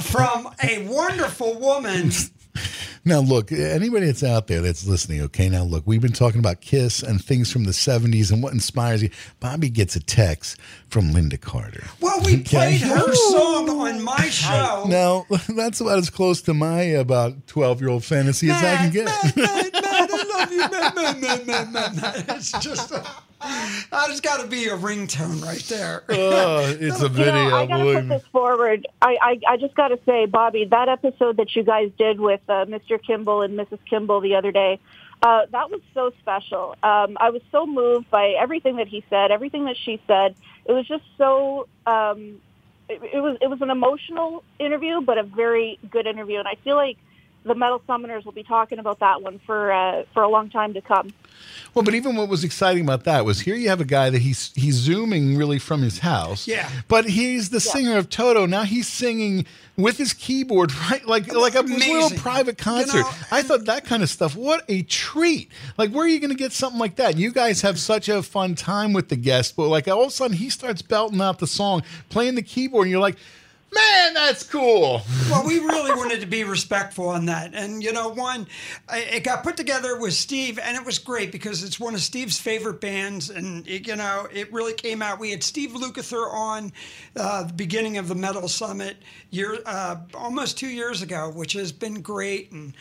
from 0.01 0.49
a 0.63 0.87
wonderful 0.87 1.59
woman. 1.59 2.11
Now, 3.03 3.19
look, 3.21 3.51
anybody 3.51 4.05
that's 4.05 4.23
out 4.23 4.45
there 4.45 4.61
that's 4.61 4.85
listening, 4.85 5.21
okay, 5.21 5.49
now 5.49 5.63
look, 5.63 5.87
we've 5.87 6.01
been 6.01 6.11
talking 6.11 6.37
about 6.39 6.61
Kiss 6.61 7.01
and 7.01 7.19
things 7.23 7.51
from 7.51 7.63
the 7.63 7.71
70s 7.71 8.31
and 8.31 8.43
what 8.43 8.53
inspires 8.53 9.01
you. 9.01 9.09
Bobby 9.39 9.69
gets 9.71 9.95
a 9.95 9.99
text 10.01 10.59
from 10.87 11.05
Lynda 11.11 11.41
Carter. 11.41 11.83
Well, 11.99 12.21
we 12.23 12.41
Okay. 12.41 12.43
played 12.43 12.81
her 12.81 13.11
song 13.15 13.69
on 13.69 14.03
my 14.03 14.29
show. 14.29 14.85
Now, 14.87 15.25
that's 15.55 15.81
about 15.81 15.97
as 15.97 16.11
close 16.11 16.43
to 16.43 16.53
my 16.53 16.81
about 16.81 17.47
12 17.47 17.81
year 17.81 17.89
old 17.89 18.03
fantasy 18.05 18.51
as 18.51 18.57
I 18.63 18.75
can 18.77 18.91
get. 18.91 19.80
I 20.41 20.45
love 20.45 20.51
you, 20.51 20.69
man, 20.69 20.95
man, 21.22 21.45
man, 21.45 21.45
man, 21.45 21.73
man, 21.73 21.95
man. 22.01 22.26
It's 22.30 22.51
just, 22.59 22.91
uh, 22.91 23.03
that's 23.91 24.22
got 24.22 24.41
to 24.41 24.47
be 24.47 24.65
a 24.68 24.77
ringtone 24.77 25.43
right 25.43 25.59
there. 25.69 26.03
Oh, 26.09 26.76
it's 26.80 26.99
a 27.01 27.03
You 27.03 27.09
video. 27.09 27.34
know, 27.49 27.55
I 27.55 27.65
got 27.65 27.77
to 27.77 27.84
believe 27.84 27.95
put 27.97 28.05
me. 28.05 28.15
this 28.18 28.27
forward. 28.27 28.88
I, 29.01 29.18
I, 29.22 29.39
I 29.53 29.57
just 29.57 29.76
got 29.76 29.89
to 29.89 29.99
say, 30.05 30.26
Bobby, 30.26 30.65
that 30.65 30.89
episode 30.89 31.38
that 31.38 31.55
you 31.55 31.63
guys 31.63 31.91
did 31.97 32.19
with 32.19 32.41
uh, 32.49 32.65
Mr. 32.65 33.01
Kimball 33.01 33.41
and 33.41 33.57
Mrs. 33.57 33.80
Kimball 33.89 34.22
the 34.22 34.35
other 34.35 34.51
day, 34.51 34.80
uh, 35.23 35.45
that 35.51 35.69
was 35.69 35.81
so 35.93 36.11
special. 36.19 36.76
Um, 36.84 37.18
I 37.19 37.30
was 37.30 37.41
so 37.51 37.65
moved 37.68 38.09
by 38.09 38.30
everything 38.39 38.77
that 38.77 38.88
he 38.88 39.03
said, 39.09 39.31
everything 39.31 39.65
that 39.65 39.77
she 39.77 40.01
said. 40.07 40.35
It 40.65 40.72
was 40.73 40.88
just 40.88 41.03
so. 41.18 41.68
Um, 41.85 42.41
it, 42.89 43.01
it 43.13 43.19
was 43.19 43.38
it 43.41 43.47
was 43.47 43.61
an 43.61 43.69
emotional 43.69 44.43
interview, 44.59 44.99
but 45.01 45.18
a 45.18 45.23
very 45.23 45.77
good 45.89 46.07
interview, 46.07 46.39
and 46.39 46.47
I 46.47 46.55
feel 46.63 46.76
like 46.76 46.97
the 47.43 47.55
Metal 47.55 47.81
Summoners 47.88 48.23
will 48.23 48.31
be 48.31 48.43
talking 48.43 48.80
about 48.80 48.99
that 48.99 49.22
one 49.22 49.39
for 49.39 49.72
uh, 49.72 50.03
for 50.13 50.23
a 50.23 50.30
long 50.30 50.49
time 50.49 50.73
to 50.73 50.81
come. 50.81 51.13
Well, 51.73 51.84
but 51.84 51.95
even 51.95 52.15
what 52.15 52.27
was 52.27 52.43
exciting 52.43 52.84
about 52.84 53.05
that 53.05 53.26
was 53.26 53.39
here 53.39 53.55
you 53.55 53.69
have 53.69 53.81
a 53.81 53.85
guy 53.85 54.09
that 54.09 54.22
he's 54.22 54.51
he's 54.53 54.76
zooming 54.76 55.38
really 55.38 55.57
from 55.57 55.81
his 55.81 55.99
house. 55.99 56.47
Yeah. 56.47 56.69
But 56.88 57.05
he's 57.05 57.49
the 57.49 57.59
singer 57.59 57.97
of 57.97 58.09
Toto. 58.09 58.45
Now 58.45 58.63
he's 58.63 58.88
singing 58.88 59.45
with 59.77 59.97
his 59.97 60.13
keyboard, 60.13 60.73
right? 60.91 61.05
Like 61.05 61.34
like 61.34 61.55
a 61.55 61.61
little 61.61 61.76
Amazing. 61.77 62.18
private 62.19 62.57
concert. 62.57 62.99
know, 62.99 63.09
I 63.31 63.41
thought 63.41 63.65
that 63.65 63.85
kind 63.85 64.03
of 64.03 64.09
stuff. 64.09 64.35
What 64.35 64.65
a 64.68 64.84
treat! 64.84 65.51
Like 65.77 65.91
where 65.91 66.05
are 66.05 66.09
you 66.09 66.19
going 66.19 66.31
to 66.31 66.38
get 66.38 66.51
something 66.51 66.80
like 66.80 66.97
that? 66.97 67.18
You 67.18 67.31
guys 67.31 67.61
have 67.61 67.80
such 67.80 68.09
a 68.09 68.22
fun 68.22 68.55
time 68.55 68.93
with 68.93 69.09
the 69.09 69.15
guest, 69.15 69.55
but 69.55 69.68
like 69.68 69.88
all 69.88 70.03
of 70.03 70.09
a 70.09 70.11
sudden 70.11 70.38
he 70.38 70.49
starts 70.49 70.81
belting 70.81 71.22
out 71.22 71.39
the 71.39 71.47
song, 71.47 71.84
playing 72.09 72.35
the 72.35 72.43
keyboard, 72.43 72.85
and 72.85 72.91
you're 72.91 73.01
like. 73.01 73.18
Man, 73.73 74.14
that's 74.14 74.43
cool. 74.43 75.02
well, 75.30 75.45
we 75.45 75.60
really 75.65 75.91
wanted 75.93 76.19
to 76.19 76.26
be 76.27 76.43
respectful 76.43 77.07
on 77.07 77.26
that. 77.27 77.53
And, 77.53 77.81
you 77.81 77.93
know, 77.93 78.10
one, 78.10 78.48
it 78.91 79.23
got 79.23 79.43
put 79.43 79.56
together 79.56 79.98
with 79.98 80.14
Steve, 80.14 80.60
and 80.60 80.76
it 80.76 80.85
was 80.85 80.99
great 80.99 81.31
because 81.31 81.64
it's 81.64 81.80
one 81.80 81.93
of 81.93 82.02
Steve's 82.02 82.38
favorite 82.38 82.81
bands. 82.81 83.30
And, 83.30 83.65
it, 83.68 83.88
you 83.88 83.95
know, 83.95 84.27
it 84.34 84.52
really 84.52 84.73
came 84.73 85.02
out. 85.02 85.19
We 85.19 85.31
had 85.31 85.41
Steve 85.41 85.72
Lukather 85.72 86.30
on 86.34 86.73
uh, 87.15 87.43
the 87.43 87.53
beginning 87.53 87.98
of 87.98 88.10
the 88.10 88.15
Metal 88.15 88.49
Summit 88.49 88.98
year, 89.30 89.60
uh, 89.65 89.98
almost 90.14 90.57
two 90.57 90.69
years 90.69 91.02
ago, 91.02 91.31
which 91.34 91.53
has 91.53 91.72
been 91.72 92.02
great. 92.02 92.52
And 92.52 92.73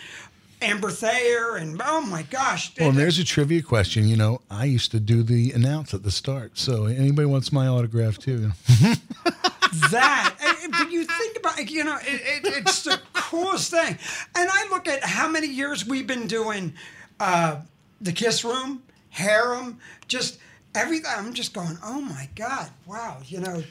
Amber 0.63 0.91
Thayer, 0.91 1.57
and 1.57 1.81
oh 1.85 2.01
my 2.03 2.23
gosh. 2.23 2.73
Well, 2.79 2.91
and 2.91 2.99
there's 2.99 3.19
a 3.19 3.25
trivia 3.25 3.63
question. 3.63 4.09
You 4.09 4.17
know, 4.17 4.41
I 4.51 4.65
used 4.67 4.91
to 4.91 5.01
do 5.01 5.23
the 5.23 5.53
announce 5.53 5.95
at 5.95 6.03
the 6.03 6.11
start. 6.11 6.59
So 6.59 6.85
anybody 6.87 7.27
wants 7.27 7.53
my 7.53 7.67
autograph 7.67 8.19
too? 8.19 8.51
that. 9.91 10.35
And- 10.63 10.73
But 10.73 10.91
you 10.93 11.05
think 11.05 11.37
about, 11.39 11.59
it, 11.59 11.71
you 11.71 11.85
know, 11.85 11.97
it, 12.01 12.45
it, 12.45 12.57
it's 12.67 12.83
the 12.85 13.01
coolest 13.13 13.71
thing. 13.71 13.99
And 14.37 14.49
I 14.53 14.67
look 14.71 14.87
at 14.89 15.03
how 15.03 15.29
many 15.29 15.47
years 15.49 15.87
we've 15.87 16.07
been 16.07 16.27
doing 16.27 16.75
uh, 17.19 17.57
the 18.01 18.13
Kiss 18.13 18.45
Room, 18.45 18.83
Harem, 19.11 19.79
just 20.09 20.39
everything. 20.75 21.11
I'm 21.17 21.35
just 21.35 21.53
going, 21.55 21.77
oh 21.85 22.01
my 22.01 22.29
God, 22.37 22.69
wow, 22.87 23.19
you 23.27 23.41
know. 23.41 23.63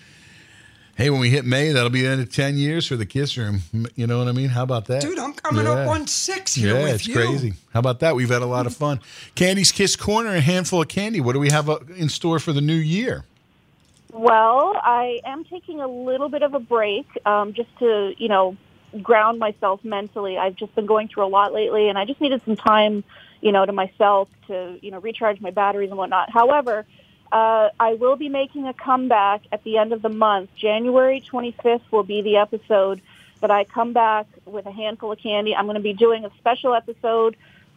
Hey, 0.96 1.10
when 1.10 1.22
we 1.22 1.30
hit 1.30 1.46
May, 1.46 1.72
that'll 1.72 1.90
be 1.90 2.02
the 2.02 2.10
end 2.10 2.20
of 2.22 2.30
10 2.30 2.58
years 2.58 2.86
for 2.86 2.98
the 2.98 3.06
Kiss 3.06 3.38
Room. 3.38 3.62
You 3.96 4.06
know 4.06 4.18
what 4.20 4.28
I 4.28 4.34
mean? 4.34 4.50
How 4.50 4.64
about 4.64 4.86
that? 4.88 5.02
Dude, 5.02 5.18
I'm 5.18 5.34
coming 5.34 5.66
up 5.66 5.88
on 5.88 6.08
six 6.08 6.54
here 6.56 6.76
Yeah, 6.76 6.84
with 6.84 6.96
it's 6.96 7.08
you. 7.08 7.14
crazy. 7.16 7.54
How 7.72 7.80
about 7.80 8.02
that? 8.02 8.16
We've 8.18 8.28
had 8.30 8.42
a 8.42 8.46
lot 8.48 8.66
of 8.66 8.76
fun. 8.76 9.00
Candy's 9.36 9.72
Kiss 9.72 9.96
Corner, 9.96 10.36
a 10.36 10.42
handful 10.42 10.82
of 10.82 10.90
candy. 10.90 11.22
What 11.22 11.34
do 11.34 11.40
we 11.40 11.50
have 11.52 11.70
uh, 11.70 11.80
in 11.96 12.10
store 12.10 12.40
for 12.40 12.52
the 12.52 12.60
new 12.62 12.74
year? 12.76 13.24
Well, 14.12 14.74
I 14.76 15.20
am 15.26 15.44
taking 15.44 15.82
a 15.82 15.88
little 15.88 16.30
bit 16.30 16.42
of 16.42 16.54
a 16.54 16.60
break 16.60 17.08
um, 17.26 17.54
just 17.54 17.70
to, 17.80 18.14
you 18.18 18.28
know, 18.28 18.58
ground 19.04 19.38
myself 19.40 19.84
mentally. 19.84 20.38
I've 20.38 20.56
just 20.56 20.74
been 20.76 20.88
going 20.88 21.08
through 21.10 21.26
a 21.26 21.28
lot 21.28 21.54
lately, 21.54 21.90
and 21.90 21.98
I 21.98 22.06
just 22.06 22.20
needed 22.20 22.42
some 22.44 22.56
time, 22.56 23.04
you 23.42 23.52
know, 23.52 23.66
to 23.66 23.72
myself 23.72 24.28
to, 24.48 24.80
you 24.82 24.90
know, 24.92 25.00
recharge 25.00 25.40
my 25.42 25.52
batteries 25.52 25.90
and 25.90 25.98
whatnot. 25.98 26.32
However, 26.32 26.86
Uh, 27.32 27.70
I 27.80 27.94
will 27.94 28.16
be 28.16 28.28
making 28.28 28.68
a 28.68 28.74
comeback 28.74 29.42
at 29.52 29.64
the 29.64 29.78
end 29.78 29.94
of 29.94 30.02
the 30.02 30.10
month. 30.10 30.50
January 30.56 31.22
25th 31.22 31.84
will 31.92 32.02
be 32.02 32.24
the 32.24 32.38
episode 32.38 33.02
that 33.42 33.52
I 33.52 33.66
come 33.66 33.94
back 33.94 34.26
with 34.46 34.66
a 34.66 34.72
handful 34.72 35.12
of 35.12 35.20
candy. 35.20 35.56
I'm 35.56 35.66
going 35.66 35.76
to 35.76 35.80
be 35.84 35.94
doing 35.94 36.26
a 36.26 36.32
special 36.40 36.74
episode 36.74 37.36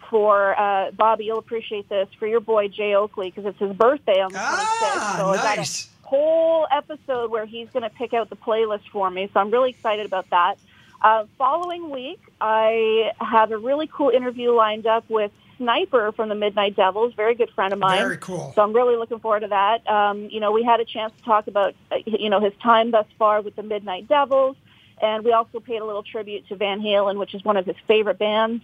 for 0.09 0.59
uh, 0.59 0.91
Bobby. 0.93 1.27
You'll 1.27 1.39
appreciate 1.39 1.87
this 1.91 2.09
for 2.19 2.27
your 2.27 2.41
boy 2.41 2.69
Jay 2.69 2.95
Oakley 2.95 3.29
because 3.29 3.45
it's 3.45 3.59
his 3.59 3.77
birthday 3.77 4.23
on 4.23 4.33
the 4.33 4.39
26th. 4.39 5.17
so 5.19 5.35
nice. 5.35 5.89
Whole 6.13 6.67
episode 6.71 7.31
where 7.31 7.47
he's 7.47 7.71
going 7.71 7.85
to 7.85 7.89
pick 7.89 8.13
out 8.13 8.29
the 8.29 8.37
playlist 8.37 8.87
for 8.93 9.11
me. 9.11 9.31
So 9.33 9.41
I'm 9.41 9.51
really 9.51 9.71
excited 9.71 10.05
about 10.05 10.29
that. 10.29 10.59
Uh, 11.01 11.25
following 11.39 11.89
week, 11.89 12.21
I 12.39 13.13
have 13.19 13.51
a 13.51 13.57
really 13.57 13.89
cool 13.91 14.11
interview 14.11 14.53
lined 14.53 14.87
up 14.87 15.09
with 15.09 15.33
Sniper 15.57 16.13
from 16.13 16.29
the 16.29 16.35
Midnight 16.35 16.77
Devils, 16.77 17.15
very 17.15 17.35
good 17.35 17.49
friend 17.51 17.73
of 17.73 17.79
mine. 17.79 17.99
Very 17.99 18.19
cool. 18.19 18.53
So 18.55 18.63
I'm 18.63 18.75
really 18.75 18.97
looking 18.97 19.21
forward 19.21 19.41
to 19.41 19.49
that. 19.49 19.89
Um, 19.89 20.29
you 20.29 20.39
know, 20.39 20.53
we 20.53 20.63
had 20.63 20.81
a 20.81 20.85
chance 20.85 21.15
to 21.17 21.23
talk 21.23 21.47
about, 21.47 21.75
uh, 21.91 21.97
you 22.05 22.29
know, 22.29 22.41
his 22.41 22.53
time 22.63 22.91
thus 22.91 23.07
far 23.19 23.41
with 23.41 23.57
the 23.57 23.63
Midnight 23.63 24.07
Devils, 24.07 24.57
and 25.01 25.25
we 25.25 25.33
also 25.33 25.61
paid 25.61 25.81
a 25.81 25.85
little 25.85 26.03
tribute 26.03 26.47
to 26.49 26.57
Van 26.57 26.81
Halen, 26.81 27.19
which 27.19 27.35
is 27.35 27.43
one 27.43 27.57
of 27.57 27.65
his 27.65 27.77
favorite 27.89 28.19
bands. 28.19 28.63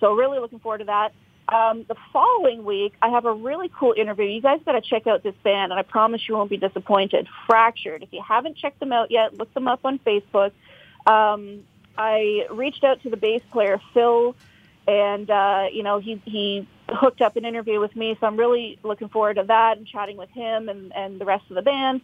So 0.00 0.14
really 0.14 0.38
looking 0.38 0.58
forward 0.58 0.78
to 0.78 0.84
that. 0.84 1.12
Um, 1.50 1.84
the 1.88 1.96
following 2.12 2.64
week, 2.64 2.94
I 3.02 3.08
have 3.08 3.24
a 3.24 3.32
really 3.32 3.70
cool 3.76 3.92
interview. 3.96 4.26
You 4.26 4.40
guys 4.40 4.60
got 4.64 4.72
to 4.72 4.80
check 4.80 5.08
out 5.08 5.24
this 5.24 5.34
band, 5.42 5.72
and 5.72 5.78
I 5.78 5.82
promise 5.82 6.28
you 6.28 6.36
won't 6.36 6.48
be 6.48 6.56
disappointed. 6.56 7.26
Fractured. 7.46 8.04
If 8.04 8.12
you 8.12 8.22
haven't 8.22 8.56
checked 8.56 8.78
them 8.78 8.92
out 8.92 9.10
yet, 9.10 9.36
look 9.36 9.52
them 9.52 9.66
up 9.66 9.80
on 9.84 9.98
Facebook. 9.98 10.52
Um, 11.06 11.64
I 11.98 12.46
reached 12.50 12.84
out 12.84 13.02
to 13.02 13.10
the 13.10 13.16
bass 13.16 13.42
player 13.50 13.80
Phil, 13.92 14.36
and 14.86 15.28
uh, 15.28 15.66
you 15.72 15.82
know 15.82 15.98
he 15.98 16.22
he 16.24 16.68
hooked 16.88 17.20
up 17.20 17.36
an 17.36 17.44
interview 17.44 17.80
with 17.80 17.96
me. 17.96 18.16
So 18.20 18.28
I'm 18.28 18.36
really 18.36 18.78
looking 18.84 19.08
forward 19.08 19.34
to 19.34 19.42
that 19.44 19.76
and 19.76 19.86
chatting 19.86 20.16
with 20.16 20.30
him 20.30 20.68
and 20.68 20.92
and 20.94 21.20
the 21.20 21.24
rest 21.24 21.44
of 21.50 21.56
the 21.56 21.62
band. 21.62 22.00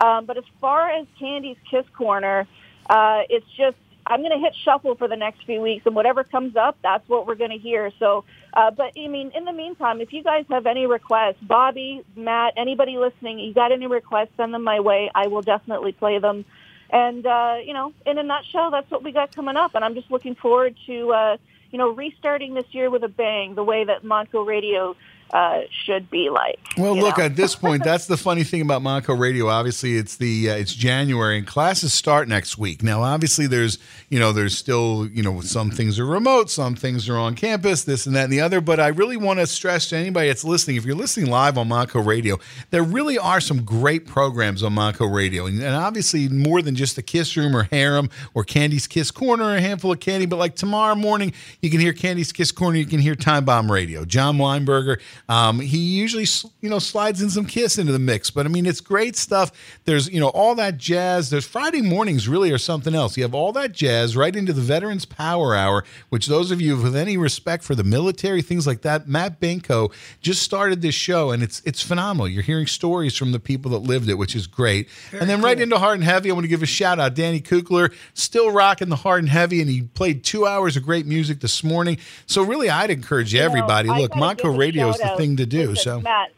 Um, 0.00 0.24
but 0.24 0.38
as 0.38 0.44
far 0.60 0.88
as 0.88 1.06
Candy's 1.18 1.58
Kiss 1.70 1.84
Corner, 1.96 2.46
uh, 2.88 3.22
it's 3.28 3.46
just 3.56 3.76
I'm 4.06 4.20
going 4.20 4.32
to 4.32 4.38
hit 4.38 4.54
shuffle 4.64 4.94
for 4.94 5.08
the 5.08 5.16
next 5.16 5.44
few 5.44 5.60
weeks, 5.60 5.84
and 5.86 5.94
whatever 5.94 6.22
comes 6.24 6.56
up, 6.56 6.76
that's 6.82 7.08
what 7.08 7.26
we're 7.26 7.34
going 7.34 7.50
to 7.50 7.58
hear. 7.58 7.90
So, 7.98 8.24
uh, 8.54 8.70
but 8.70 8.92
I 8.96 9.08
mean, 9.08 9.32
in 9.34 9.44
the 9.44 9.52
meantime, 9.52 10.00
if 10.00 10.12
you 10.12 10.22
guys 10.22 10.44
have 10.48 10.66
any 10.66 10.86
requests, 10.86 11.40
Bobby, 11.42 12.02
Matt, 12.14 12.54
anybody 12.56 12.98
listening, 12.98 13.38
you 13.40 13.52
got 13.52 13.72
any 13.72 13.86
requests, 13.86 14.30
send 14.36 14.54
them 14.54 14.62
my 14.62 14.80
way. 14.80 15.10
I 15.14 15.26
will 15.26 15.42
definitely 15.42 15.92
play 15.92 16.18
them. 16.18 16.44
And 16.90 17.26
uh, 17.26 17.56
you 17.64 17.74
know, 17.74 17.92
in 18.06 18.18
a 18.18 18.22
nutshell, 18.22 18.70
that's 18.70 18.90
what 18.90 19.02
we 19.02 19.12
got 19.12 19.34
coming 19.34 19.56
up, 19.56 19.74
and 19.74 19.84
I'm 19.84 19.94
just 19.94 20.10
looking 20.10 20.36
forward 20.36 20.76
to 20.86 21.12
uh, 21.12 21.36
you 21.72 21.78
know 21.78 21.90
restarting 21.90 22.54
this 22.54 22.66
year 22.70 22.90
with 22.90 23.02
a 23.02 23.08
bang, 23.08 23.54
the 23.56 23.64
way 23.64 23.84
that 23.84 24.04
Montco 24.04 24.46
Radio 24.46 24.94
uh, 25.32 25.60
should 25.84 26.10
be 26.10 26.30
like. 26.30 26.58
Well, 26.76 26.96
look 26.96 27.18
know? 27.18 27.24
at 27.24 27.36
this 27.36 27.54
point. 27.56 27.84
That's 27.84 28.06
the 28.06 28.16
funny 28.16 28.44
thing 28.44 28.62
about 28.62 28.82
Montco 28.82 29.18
Radio. 29.18 29.48
Obviously, 29.48 29.96
it's 29.96 30.16
the 30.16 30.50
uh, 30.50 30.54
it's 30.54 30.74
January 30.74 31.38
and 31.38 31.46
classes 31.46 31.92
start 31.92 32.28
next 32.28 32.58
week. 32.58 32.82
Now, 32.82 33.02
obviously, 33.02 33.46
there's 33.46 33.78
you 34.08 34.18
know 34.18 34.32
there's 34.32 34.56
still 34.56 35.08
you 35.12 35.22
know 35.22 35.40
some 35.40 35.70
things 35.70 35.98
are 35.98 36.06
remote, 36.06 36.50
some 36.50 36.74
things 36.74 37.08
are 37.08 37.16
on 37.16 37.34
campus, 37.34 37.84
this 37.84 38.06
and 38.06 38.14
that 38.14 38.24
and 38.24 38.32
the 38.32 38.40
other. 38.40 38.60
But 38.60 38.80
I 38.80 38.88
really 38.88 39.16
want 39.16 39.40
to 39.40 39.46
stress 39.46 39.88
to 39.90 39.96
anybody 39.96 40.28
that's 40.28 40.44
listening, 40.44 40.76
if 40.76 40.84
you're 40.84 40.96
listening 40.96 41.30
live 41.30 41.58
on 41.58 41.68
Montco 41.68 42.04
Radio, 42.04 42.38
there 42.70 42.82
really 42.82 43.18
are 43.18 43.40
some 43.40 43.64
great 43.64 44.06
programs 44.06 44.62
on 44.62 44.74
Montco 44.74 45.12
Radio, 45.12 45.46
and, 45.46 45.60
and 45.62 45.74
obviously 45.74 46.28
more 46.28 46.62
than 46.62 46.74
just 46.74 46.96
the 46.96 47.02
Kiss 47.02 47.36
Room 47.36 47.56
or 47.56 47.64
Harem 47.64 48.10
or 48.34 48.44
Candy's 48.44 48.86
Kiss 48.86 49.10
Corner, 49.10 49.44
or 49.44 49.56
a 49.56 49.60
handful 49.60 49.92
of 49.92 50.00
candy. 50.00 50.26
But 50.26 50.36
like 50.36 50.56
tomorrow 50.56 50.94
morning, 50.94 51.32
you 51.60 51.70
can 51.70 51.80
hear 51.80 51.92
Candy's 51.92 52.32
Kiss 52.32 52.52
Corner, 52.52 52.78
you 52.78 52.86
can 52.86 53.00
hear 53.00 53.14
Time 53.14 53.44
Bomb 53.44 53.70
Radio. 53.70 54.04
John 54.04 54.38
Weinberger, 54.38 55.00
um, 55.28 55.60
he 55.60 55.78
usually 55.78 56.26
you 56.60 56.70
know 56.70 56.78
slides 56.78 57.22
in 57.22 57.30
some 57.30 57.46
Kiss 57.46 57.78
into 57.78 57.92
the 57.92 57.98
mix, 57.98 58.30
but 58.30 58.46
I 58.46 58.48
mean 58.48 58.66
it's 58.66 58.80
great 58.80 59.16
stuff. 59.16 59.52
There's 59.84 60.08
you 60.08 60.20
know 60.20 60.28
all 60.28 60.54
that 60.56 60.76
jazz. 60.76 61.30
There's 61.30 61.46
Friday 61.46 61.82
mornings 61.82 62.28
really 62.28 62.50
are 62.52 62.58
something 62.58 62.94
else. 62.94 63.16
You 63.16 63.22
have 63.22 63.34
all 63.34 63.52
that 63.52 63.72
jazz 63.72 64.16
right 64.16 64.34
into 64.34 64.52
the 64.52 64.60
Veterans 64.60 65.04
Power 65.04 65.54
Hour, 65.54 65.84
which 66.08 66.26
those 66.26 66.50
of 66.50 66.60
you 66.60 66.76
with 66.76 66.96
any 66.96 67.16
respect 67.16 67.64
for 67.64 67.74
the 67.74 67.84
military, 67.84 68.42
things 68.42 68.66
like 68.66 68.82
that, 68.82 69.08
Matt 69.08 69.40
Benko 69.40 69.92
just 70.20 70.42
started 70.42 70.82
this 70.82 70.94
show, 70.94 71.30
and 71.30 71.42
it's 71.42 71.62
it's 71.64 71.82
phenomenal. 71.82 72.28
You're 72.28 72.42
hearing 72.42 72.66
stories 72.66 73.16
from 73.16 73.32
the 73.32 73.40
people 73.40 73.70
that 73.72 73.78
lived 73.78 74.08
it, 74.08 74.14
which 74.14 74.34
is 74.34 74.46
great. 74.46 74.88
and 75.12 75.28
then 75.28 75.42
right 75.42 75.60
into 75.60 75.78
Hard 75.78 75.96
and 75.96 76.04
Heavy, 76.04 76.30
I 76.30 76.34
want 76.34 76.44
to 76.44 76.48
give 76.48 76.62
a 76.62 76.66
shout 76.66 76.98
out. 76.98 77.14
Danny 77.14 77.40
Kukler 77.40 77.92
still 78.14 78.50
rocking 78.50 78.88
the 78.88 78.96
Hard 78.96 79.22
and 79.22 79.28
Heavy, 79.28 79.60
and 79.60 79.70
he 79.70 79.82
played 79.82 80.24
two 80.24 80.46
hours 80.46 80.76
of 80.76 80.82
great 80.82 81.06
music 81.06 81.40
this 81.40 81.62
morning. 81.62 81.98
So 82.26 82.42
really, 82.42 82.70
I'd 82.70 82.90
encourage 82.90 83.34
everybody. 83.34 83.88
I 83.88 83.98
Look, 83.98 84.12
gotta 84.12 84.36
Montco 84.36 84.58
Radio 84.58 84.88
is 84.90 84.98
the 84.98 85.05
shout-out. 85.06 85.18
thing 85.18 85.36
to 85.36 85.46
do. 85.46 85.70
Listen, 85.70 85.76
so. 85.76 86.00
Matt, 86.00 86.32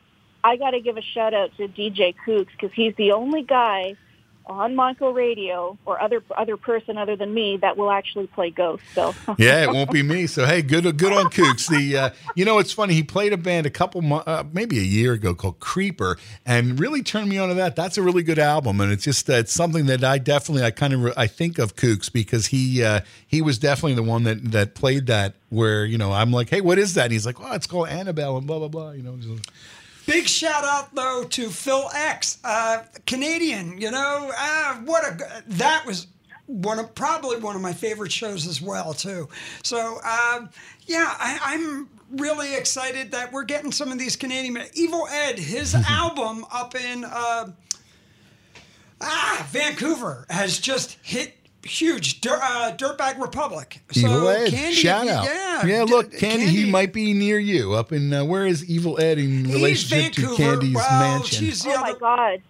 I 0.45 0.57
got 0.57 0.71
to 0.71 0.81
give 0.81 0.97
a 0.97 1.03
shout 1.03 1.35
out 1.35 1.51
to 1.57 1.69
DJ 1.69 2.15
Kooks 2.27 2.49
because 2.53 2.71
he's 2.75 2.95
the 2.97 3.13
only 3.13 3.43
guy 3.43 3.97
on 4.49 4.75
Montco 4.75 5.15
Radio 5.15 5.77
or 5.85 6.01
other 6.01 6.23
other 6.37 6.57
person 6.57 6.97
other 6.97 7.17
than 7.17 7.33
me 7.35 7.57
that 7.59 7.77
will 7.77 7.91
actually 7.91 8.27
play 8.27 8.51
Ghost. 8.51 8.83
So 8.95 9.15
yeah, 9.39 9.63
it 9.63 9.71
won't 9.71 9.91
be 9.91 10.03
me. 10.03 10.27
So 10.27 10.47
hey, 10.47 10.63
good 10.63 10.85
good 10.99 11.13
on 11.13 11.27
Kooks. 11.27 11.69
The 11.69 11.97
uh, 11.97 12.11
you 12.35 12.45
know 12.45 12.59
it's 12.59 12.73
funny. 12.73 12.95
He 12.95 13.03
played 13.03 13.33
a 13.33 13.37
band 13.37 13.67
a 13.67 13.71
couple 13.71 14.03
uh, 14.27 14.45
maybe 14.53 14.79
a 14.79 14.83
year 14.83 15.13
ago 15.13 15.35
called 15.35 15.61
Creeper, 15.61 16.19
and 16.47 16.81
really 16.81 17.03
turned 17.03 17.29
me 17.29 17.39
on 17.39 17.49
to 17.49 17.55
that. 17.55 17.77
That's 17.77 17.99
a 17.99 18.03
really 18.03 18.23
good 18.23 18.39
album, 18.39 18.81
and 18.81 18.91
it's 18.91 19.05
just 19.05 19.29
uh, 19.29 19.35
it's 19.35 19.53
something 19.53 19.87
that 19.87 20.03
I 20.03 20.19
definitely 20.19 20.65
I 20.65 20.71
kind 20.71 20.93
of 20.95 21.03
re- 21.03 21.15
I 21.17 21.27
think 21.27 21.59
of 21.59 21.77
Kooks 21.77 22.11
because 22.13 22.47
he 22.47 22.83
uh, 22.83 23.01
he 23.27 23.43
was 23.43 23.59
definitely 23.59 23.95
the 23.95 24.03
one 24.03 24.25
that 24.25 24.53
that 24.53 24.75
played 24.75 25.07
that. 25.07 25.35
Where 25.51 25.87
you 25.87 25.97
know 25.97 26.13
I'm 26.13 26.31
like, 26.31 26.51
hey, 26.51 26.61
what 26.61 26.79
is 26.79 26.93
that? 26.95 27.05
And 27.05 27.13
he's 27.13 27.25
like, 27.25 27.41
oh, 27.41 27.55
it's 27.55 27.67
called 27.67 27.89
Annabelle 27.89 28.37
and 28.37 28.47
blah 28.47 28.59
blah 28.59 28.69
blah. 28.69 28.91
You 28.91 29.03
know. 29.03 29.17
just- 29.17 29.51
Big 30.09 30.27
shout 30.27 30.65
out 30.65 30.95
though 30.95 31.23
to 31.23 31.51
Phil 31.51 31.91
X, 31.95 32.39
uh, 32.43 32.83
Canadian. 33.07 33.79
You 33.79 33.91
know, 33.91 34.33
uh, 34.35 34.77
what 34.77 35.05
a 35.05 35.43
that 35.49 35.85
was 35.85 36.07
one 36.47 36.79
of 36.79 36.95
probably 36.95 37.37
one 37.37 37.55
of 37.55 37.61
my 37.61 37.75
favorite 37.75 38.11
shows 38.11 38.47
as 38.47 38.63
well 38.63 38.95
too. 38.95 39.29
So 39.63 40.01
um, 40.03 40.49
yeah, 40.87 41.15
I, 41.19 41.39
I'm 41.43 41.91
really 42.13 42.55
excited 42.55 43.11
that 43.11 43.35
we're 43.35 43.45
getting 43.45 43.71
some 43.71 43.93
of 43.93 43.99
these 43.99 44.17
Canadian. 44.17 44.59
Evil 44.73 45.07
Ed, 45.09 45.39
his 45.39 45.75
album 45.89 46.47
up 46.51 46.75
in 46.75 47.05
uh, 47.05 47.51
ah 49.03 49.47
Vancouver 49.51 50.25
has 50.31 50.59
just 50.59 50.97
hit 51.03 51.37
huge. 51.65 52.21
Dir- 52.21 52.41
uh, 52.43 52.73
Dirtbag 52.77 53.21
Republic. 53.21 53.81
So 53.93 54.01
Evil 54.01 54.29
Ed, 54.29 54.51
Candy, 54.51 54.75
shout 54.75 55.09
out. 55.09 55.25
Yeah, 55.25 55.67
yeah. 55.67 55.85
d- 55.85 55.91
Look, 55.91 56.13
Candy, 56.13 56.47
he 56.47 56.71
might 56.71 56.93
be 56.93 57.13
near 57.13 57.39
you 57.39 57.75
up 57.75 57.93
in 57.93 58.13
uh, 58.13 58.25
where 58.25 58.47
is 58.47 58.65
Evil 58.69 59.01
Ed 59.01 59.19
in 59.19 59.45
He's 59.45 59.55
relationship 59.55 60.13
to 60.15 60.37
Candy's 60.37 60.75
Well, 60.75 61.01
mansion? 61.01 61.47
she's 61.47 61.63
the 61.63 61.71
oh 61.75 61.81
my 61.81 61.91
other- 61.91 61.99
God. 61.99 62.43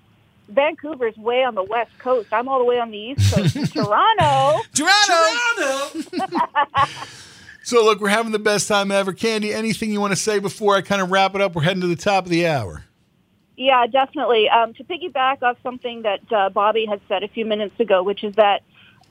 Vancouver's 0.50 1.16
way 1.18 1.44
on 1.44 1.54
the 1.54 1.62
west 1.62 1.90
coast. 1.98 2.28
I'm 2.32 2.48
all 2.48 2.58
the 2.58 2.64
way 2.64 2.80
on 2.80 2.90
the 2.90 2.96
east 2.98 3.34
coast. 3.34 3.54
Toronto. 3.74 4.60
Toronto. 4.74 5.90
So 7.62 7.84
look, 7.84 8.00
we're 8.00 8.08
having 8.08 8.32
the 8.32 8.38
best 8.38 8.66
time 8.66 8.90
ever. 8.90 9.12
Candy, 9.12 9.52
anything 9.52 9.92
you 9.92 10.00
want 10.00 10.12
to 10.12 10.16
say 10.16 10.38
before 10.38 10.74
I 10.74 10.80
kind 10.80 11.02
of 11.02 11.10
wrap 11.10 11.34
it 11.34 11.42
up? 11.42 11.54
We're 11.54 11.60
heading 11.64 11.82
to 11.82 11.86
the 11.86 11.96
top 11.96 12.24
of 12.24 12.30
the 12.30 12.46
hour. 12.46 12.84
Yeah, 13.58 13.86
definitely. 13.86 14.48
Um, 14.48 14.72
to 14.72 14.84
piggyback 14.84 15.42
off 15.42 15.58
something 15.62 16.00
that 16.00 16.20
uh, 16.32 16.48
Bobby 16.48 16.86
had 16.86 17.02
said 17.08 17.22
a 17.24 17.28
few 17.28 17.44
minutes 17.44 17.78
ago, 17.78 18.02
which 18.02 18.24
is 18.24 18.34
that, 18.36 18.62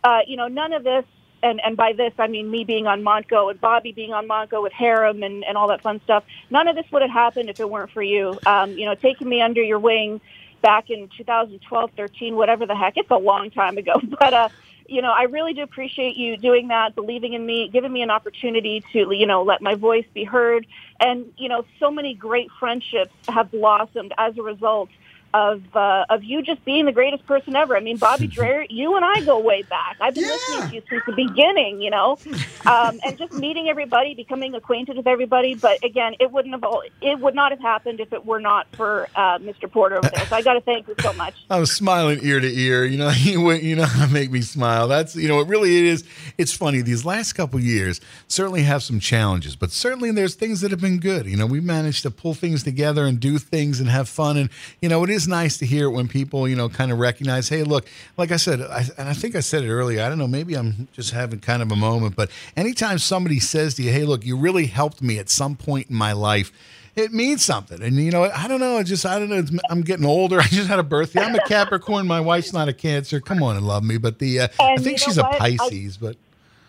uh, 0.07 0.19
you 0.25 0.37
know, 0.37 0.47
none 0.47 0.71
of 0.71 0.85
this, 0.85 1.03
and, 1.43 1.59
and 1.63 1.75
by 1.75 1.91
this 1.91 2.13
I 2.17 2.27
mean 2.27 2.49
me 2.49 2.63
being 2.63 2.87
on 2.87 3.03
Montco 3.03 3.51
and 3.51 3.59
Bobby 3.59 3.91
being 3.91 4.13
on 4.13 4.25
Montco 4.25 4.63
with 4.63 4.71
Harem 4.71 5.21
and, 5.21 5.43
and 5.43 5.57
all 5.57 5.67
that 5.67 5.81
fun 5.81 5.99
stuff, 6.05 6.23
none 6.49 6.69
of 6.69 6.77
this 6.77 6.85
would 6.93 7.01
have 7.01 7.11
happened 7.11 7.49
if 7.49 7.59
it 7.59 7.69
weren't 7.69 7.91
for 7.91 8.01
you. 8.01 8.39
Um, 8.45 8.71
you 8.71 8.85
know, 8.85 8.95
taking 8.95 9.27
me 9.27 9.41
under 9.41 9.61
your 9.61 9.79
wing 9.79 10.21
back 10.61 10.89
in 10.89 11.09
2012, 11.17 11.91
13, 11.97 12.35
whatever 12.37 12.65
the 12.65 12.75
heck. 12.75 12.95
It's 12.95 13.11
a 13.11 13.17
long 13.17 13.51
time 13.51 13.77
ago. 13.77 13.93
But, 14.19 14.33
uh, 14.33 14.49
you 14.87 15.01
know, 15.01 15.11
I 15.11 15.23
really 15.23 15.53
do 15.53 15.63
appreciate 15.63 16.15
you 16.15 16.37
doing 16.37 16.69
that, 16.69 16.95
believing 16.95 17.33
in 17.33 17.45
me, 17.45 17.67
giving 17.67 17.91
me 17.91 18.01
an 18.01 18.09
opportunity 18.09 18.81
to, 18.93 19.11
you 19.11 19.25
know, 19.25 19.43
let 19.43 19.61
my 19.61 19.75
voice 19.75 20.05
be 20.13 20.23
heard. 20.23 20.65
And, 21.01 21.33
you 21.37 21.49
know, 21.49 21.65
so 21.81 21.91
many 21.91 22.13
great 22.13 22.49
friendships 22.57 23.11
have 23.27 23.51
blossomed 23.51 24.13
as 24.17 24.37
a 24.37 24.41
result 24.41 24.89
of 25.33 25.61
uh, 25.75 26.05
of 26.09 26.23
you 26.23 26.41
just 26.41 26.63
being 26.65 26.85
the 26.85 26.91
greatest 26.91 27.25
person 27.25 27.55
ever. 27.55 27.75
I 27.75 27.79
mean, 27.79 27.97
Bobby 27.97 28.27
Dreyer, 28.37 28.65
you 28.69 28.95
and 28.95 29.03
I 29.05 29.21
go 29.21 29.39
way 29.39 29.61
back. 29.63 29.97
I've 29.99 30.15
been 30.15 30.23
listening 30.23 30.69
to 30.69 30.75
you 30.75 30.81
since 30.89 31.03
the 31.05 31.13
beginning, 31.13 31.81
you 31.81 31.89
know, 31.89 32.17
um, 32.65 32.99
and 33.05 33.17
just 33.17 33.33
meeting 33.33 33.69
everybody, 33.69 34.13
becoming 34.15 34.55
acquainted 34.55 34.97
with 34.97 35.07
everybody. 35.07 35.55
But 35.55 35.83
again, 35.83 36.15
it 36.19 36.31
wouldn't 36.31 36.53
have 36.53 36.63
all, 36.63 36.83
it 37.01 37.19
would 37.19 37.35
not 37.35 37.51
have 37.51 37.59
happened 37.59 37.99
if 37.99 38.13
it 38.13 38.25
were 38.25 38.39
not 38.39 38.67
for 38.75 39.07
uh, 39.15 39.37
Mr. 39.39 39.71
Porter 39.71 39.97
over 39.97 40.09
there. 40.09 40.25
So 40.27 40.35
I 40.35 40.41
got 40.41 40.53
to 40.53 40.61
thank 40.61 40.87
you 40.87 40.95
so 41.01 41.13
much. 41.13 41.33
I 41.49 41.59
was 41.59 41.71
smiling 41.71 42.19
ear 42.23 42.39
to 42.39 42.47
ear. 42.59 42.85
You 42.85 42.97
know, 42.97 43.09
you 43.17 43.41
went- 43.41 43.63
you 43.63 43.75
know, 43.75 43.87
make 44.11 44.31
me 44.31 44.41
smile. 44.41 44.87
That's 44.87 45.15
you 45.15 45.27
know, 45.27 45.39
it 45.41 45.47
really 45.47 45.87
is. 45.87 46.03
It's 46.37 46.53
funny. 46.53 46.81
These 46.81 47.05
last 47.05 47.33
couple 47.33 47.59
years 47.59 47.99
certainly 48.27 48.63
have 48.63 48.83
some 48.83 48.99
challenges, 48.99 49.55
but 49.55 49.71
certainly 49.71 50.11
there's 50.11 50.35
things 50.35 50.61
that 50.61 50.71
have 50.71 50.79
been 50.81 50.99
good. 50.99 51.25
You 51.25 51.35
know, 51.37 51.45
we 51.45 51.59
managed 51.59 52.03
to 52.03 52.11
pull 52.11 52.33
things 52.33 52.63
together 52.63 53.05
and 53.05 53.19
do 53.19 53.37
things 53.39 53.79
and 53.79 53.89
have 53.89 54.07
fun. 54.07 54.37
And 54.37 54.49
you 54.81 54.89
know, 54.89 55.03
it 55.03 55.09
is 55.09 55.16
nice 55.25 55.57
to 55.59 55.65
hear 55.65 55.85
it 55.85 55.91
when 55.91 56.09
people 56.09 56.49
you 56.49 56.57
know 56.57 56.67
kind 56.67 56.91
of 56.91 56.99
recognize, 56.99 57.47
hey, 57.47 57.63
look, 57.63 57.87
like 58.17 58.33
I 58.33 58.35
said, 58.35 58.59
I, 58.59 58.83
and 58.97 59.07
I 59.07 59.13
think 59.13 59.37
I 59.37 59.39
said 59.39 59.63
it 59.63 59.69
earlier. 59.71 60.01
I 60.03 60.09
don't 60.09 60.17
know, 60.17 60.27
maybe 60.27 60.55
I'm 60.55 60.89
just 60.91 61.11
having 61.11 61.39
kind 61.39 61.61
of 61.61 61.71
a 61.71 61.77
moment, 61.77 62.17
but 62.17 62.29
anytime 62.57 62.97
somebody 62.99 63.39
says 63.39 63.75
to 63.75 63.83
you, 63.83 63.91
hey, 63.93 64.03
look, 64.03 64.25
you 64.25 64.35
really 64.35 64.65
helped 64.65 65.01
me 65.01 65.17
at 65.17 65.29
some 65.29 65.55
point 65.55 65.89
in 65.89 65.95
my 65.95 66.11
life 66.11 66.51
it 66.97 67.13
means 67.13 67.45
something. 67.45 67.81
And 67.83 67.95
you 67.97 68.09
know, 68.11 68.23
I 68.23 68.47
don't 68.47 68.59
know. 68.59 68.79
It 68.79 68.85
just 68.85 69.05
I 69.05 69.19
don't 69.19 69.29
know. 69.29 69.37
It's, 69.37 69.51
I'm 69.69 69.81
getting 69.81 70.05
older. 70.05 70.39
I 70.41 70.47
just 70.47 70.67
had 70.67 70.79
a 70.79 70.83
birthday. 70.83 71.21
I'm 71.21 71.35
a 71.35 71.45
Capricorn. 71.47 72.07
My 72.07 72.19
wife's 72.19 72.53
not 72.53 72.67
a 72.67 72.73
Cancer. 72.73 73.21
Come 73.21 73.43
on 73.43 73.55
and 73.55 73.65
love 73.67 73.83
me. 73.83 73.97
But 73.97 74.17
the 74.19 74.41
uh, 74.41 74.47
I 74.59 74.77
think 74.77 74.93
you 74.99 75.05
she's 75.05 75.17
know 75.17 75.23
a 75.23 75.27
what? 75.27 75.41
I- 75.41 75.57
Pisces. 75.57 75.97
but 75.97 76.17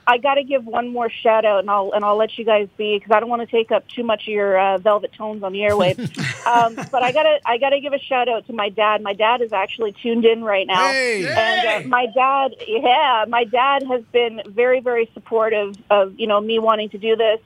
I 0.09 0.17
got 0.17 0.37
to 0.37 0.43
give 0.43 0.65
one 0.65 0.89
more 0.89 1.11
shout 1.11 1.45
out, 1.45 1.61
and 1.61 1.69
I'll 1.69 1.93
and 1.93 2.03
I'll 2.03 2.17
let 2.17 2.39
you 2.39 2.45
guys 2.45 2.67
be 2.79 2.97
because 2.97 3.15
I 3.15 3.21
don't 3.21 3.29
want 3.29 3.43
to 3.43 3.47
take 3.47 3.71
up 3.71 3.87
too 3.89 4.03
much 4.03 4.23
of 4.23 4.29
your 4.29 4.59
uh, 4.59 4.79
velvet 4.79 5.13
tones 5.13 5.43
on 5.43 5.53
the 5.53 5.59
airwaves. 5.59 5.99
um, 6.47 6.75
but 6.91 7.03
I 7.03 7.13
gotta 7.13 7.39
I 7.45 7.59
gotta 7.59 7.79
give 7.79 7.93
a 7.93 7.99
shout 7.99 8.27
out 8.27 8.47
to 8.47 8.55
my 8.55 8.71
dad. 8.71 9.03
My 9.03 9.13
dad 9.13 9.43
is 9.43 9.53
actually 9.53 9.93
tuned 9.93 10.25
in 10.25 10.43
right 10.43 10.67
now, 10.67 10.91
Hey! 10.91 11.27
and 11.29 11.85
uh, 11.85 11.89
my 11.89 12.07
dad, 12.07 12.55
yeah, 12.67 13.27
my 13.29 13.45
dad 13.45 13.83
has 13.83 14.03
been 14.11 14.41
very 14.47 14.81
very 14.81 15.11
supportive 15.13 15.75
of 15.91 16.19
you 16.19 16.27
know 16.27 16.41
me 16.41 16.59
wanting 16.59 16.89
to 16.89 16.99
do 16.99 17.15
this. 17.15 17.41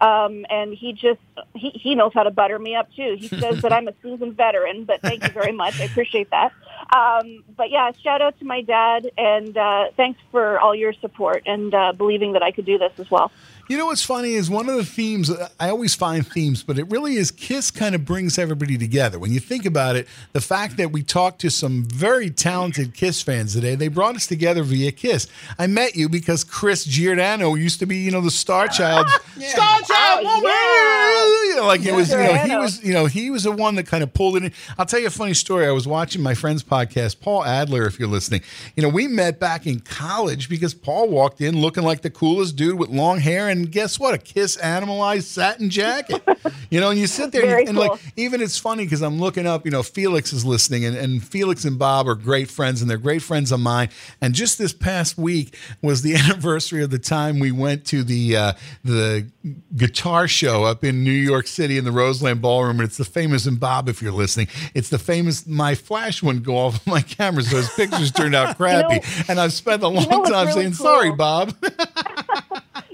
Um, 0.00 0.44
and 0.50 0.74
he 0.74 0.92
just 0.92 1.20
he, 1.54 1.70
he 1.70 1.94
knows 1.94 2.12
how 2.12 2.24
to 2.24 2.30
butter 2.30 2.58
me 2.58 2.74
up 2.74 2.88
too. 2.94 3.16
He 3.18 3.28
says 3.28 3.62
that 3.62 3.72
I'm 3.72 3.86
a 3.88 3.94
seasoned 4.02 4.36
veteran, 4.36 4.84
but 4.84 5.00
thank 5.00 5.22
you 5.22 5.30
very 5.30 5.52
much. 5.52 5.80
I 5.80 5.84
appreciate 5.84 6.30
that. 6.30 6.52
Um, 6.92 7.44
but 7.56 7.70
yeah, 7.70 7.92
shout 8.02 8.20
out 8.20 8.38
to 8.40 8.44
my 8.44 8.62
dad, 8.62 9.10
and 9.16 9.56
uh, 9.56 9.86
thanks 9.96 10.20
for 10.30 10.58
all 10.58 10.74
your 10.74 10.92
support 10.94 11.44
and 11.46 11.72
uh, 11.74 11.92
believing 11.92 12.32
that 12.32 12.42
I 12.42 12.50
could 12.50 12.64
do 12.64 12.78
this 12.78 12.92
as 12.98 13.10
well. 13.10 13.30
You 13.68 13.78
know 13.78 13.86
what's 13.86 14.02
funny 14.04 14.34
is 14.34 14.50
one 14.50 14.68
of 14.68 14.76
the 14.76 14.84
themes, 14.84 15.30
I 15.58 15.70
always 15.70 15.94
find 15.94 16.26
themes, 16.26 16.62
but 16.62 16.78
it 16.78 16.90
really 16.90 17.14
is 17.14 17.30
Kiss 17.30 17.70
kind 17.70 17.94
of 17.94 18.04
brings 18.04 18.36
everybody 18.38 18.76
together. 18.76 19.18
When 19.18 19.32
you 19.32 19.40
think 19.40 19.64
about 19.64 19.96
it, 19.96 20.08
the 20.32 20.40
fact 20.40 20.76
that 20.76 20.90
we 20.90 21.02
talked 21.02 21.40
to 21.42 21.50
some 21.50 21.84
very 21.84 22.28
talented 22.28 22.92
Kiss 22.92 23.22
fans 23.22 23.54
today, 23.54 23.74
they 23.74 23.88
brought 23.88 24.16
us 24.16 24.26
together 24.26 24.62
via 24.62 24.92
Kiss. 24.92 25.26
I 25.58 25.68
met 25.68 25.94
you 25.94 26.08
because 26.08 26.44
Chris 26.44 26.84
Giordano 26.84 27.54
used 27.54 27.78
to 27.78 27.86
be, 27.86 27.96
you 27.98 28.10
know, 28.10 28.20
the 28.20 28.30
Star 28.30 28.66
Child. 28.68 29.06
Star 29.40 29.80
Child, 29.82 30.26
Oh, 30.26 31.46
you 31.48 31.56
know, 31.56 31.66
like 31.66 31.84
it 31.86 31.94
was, 31.94 32.10
you 32.10 32.18
know, 32.18 32.34
he 32.34 32.56
was, 32.56 32.84
you 32.84 32.92
know, 32.92 33.06
he 33.06 33.30
was 33.30 33.44
the 33.44 33.52
one 33.52 33.76
that 33.76 33.86
kind 33.86 34.02
of 34.02 34.12
pulled 34.12 34.36
it 34.36 34.44
in. 34.44 34.52
I'll 34.76 34.86
tell 34.86 35.00
you 35.00 35.06
a 35.06 35.10
funny 35.10 35.34
story. 35.34 35.66
I 35.66 35.70
was 35.70 35.86
watching 35.86 36.20
my 36.22 36.34
friend's 36.34 36.62
podcast, 36.64 37.20
Paul 37.20 37.44
Adler, 37.44 37.86
if 37.86 37.98
you're 37.98 38.08
listening. 38.08 38.42
You 38.76 38.82
know, 38.82 38.88
we 38.88 39.06
met 39.06 39.38
back 39.38 39.66
in 39.66 39.80
college 39.80 40.48
because 40.48 40.74
Paul 40.74 41.08
walked 41.08 41.40
in 41.40 41.60
looking 41.60 41.84
like 41.84 42.02
the 42.02 42.10
coolest 42.10 42.56
dude 42.56 42.78
with 42.78 42.90
long 42.90 43.20
hair, 43.20 43.48
and 43.52 43.70
guess 43.70 44.00
what? 44.00 44.14
A 44.14 44.18
Kiss 44.18 44.56
animalized 44.56 45.28
satin 45.28 45.70
jacket. 45.70 46.22
you 46.70 46.80
know, 46.80 46.90
and 46.90 46.98
you 46.98 47.06
sit 47.06 47.32
there 47.32 47.42
Very 47.42 47.66
and 47.66 47.76
like 47.76 48.00
even 48.16 48.40
it's 48.40 48.58
funny 48.58 48.84
because 48.84 49.02
I'm 49.02 49.20
looking 49.20 49.46
up, 49.46 49.64
you 49.64 49.70
know, 49.70 49.82
Felix 49.82 50.32
is 50.32 50.44
listening, 50.44 50.84
and, 50.84 50.96
and 50.96 51.22
Felix 51.22 51.64
and 51.64 51.78
Bob 51.78 52.08
are 52.08 52.14
great 52.14 52.50
friends, 52.50 52.80
and 52.80 52.90
they're 52.90 52.96
great 52.98 53.22
friends 53.22 53.52
of 53.52 53.60
mine. 53.60 53.90
And 54.20 54.34
just 54.34 54.58
this 54.58 54.72
past 54.72 55.18
week 55.18 55.56
was 55.82 56.02
the 56.02 56.14
anniversary 56.22 56.82
of 56.82 56.90
the 56.90 56.98
time 56.98 57.38
we 57.38 57.52
went 57.52 57.84
to 57.86 58.02
the 58.02 58.36
uh, 58.36 58.52
the 58.82 59.30
guitar 59.76 60.26
show 60.26 60.64
up 60.64 60.82
in 60.82 61.04
New 61.04 61.10
York 61.10 61.46
City 61.46 61.78
in 61.78 61.84
the 61.84 61.92
Roseland 61.92 62.40
Ballroom, 62.40 62.80
and 62.80 62.88
it's 62.88 62.96
the 62.96 63.04
famous 63.04 63.46
and 63.46 63.60
Bob, 63.60 63.88
if 63.88 64.00
you're 64.00 64.12
listening, 64.12 64.48
it's 64.74 64.88
the 64.88 64.98
famous. 64.98 65.46
My 65.46 65.74
flash 65.74 66.22
wouldn't 66.22 66.44
go 66.44 66.56
off 66.56 66.86
my 66.86 67.02
camera, 67.02 67.42
so 67.42 67.56
his 67.56 67.70
pictures 67.70 68.10
turned 68.10 68.34
out 68.34 68.56
crappy, 68.56 69.00
and 69.28 69.38
I've 69.38 69.52
spent 69.52 69.82
a 69.82 69.88
long 69.88 70.08
know 70.08 70.24
time 70.24 70.46
really 70.48 70.62
saying 70.62 70.74
sorry. 70.74 71.12
Bob. 71.12 71.54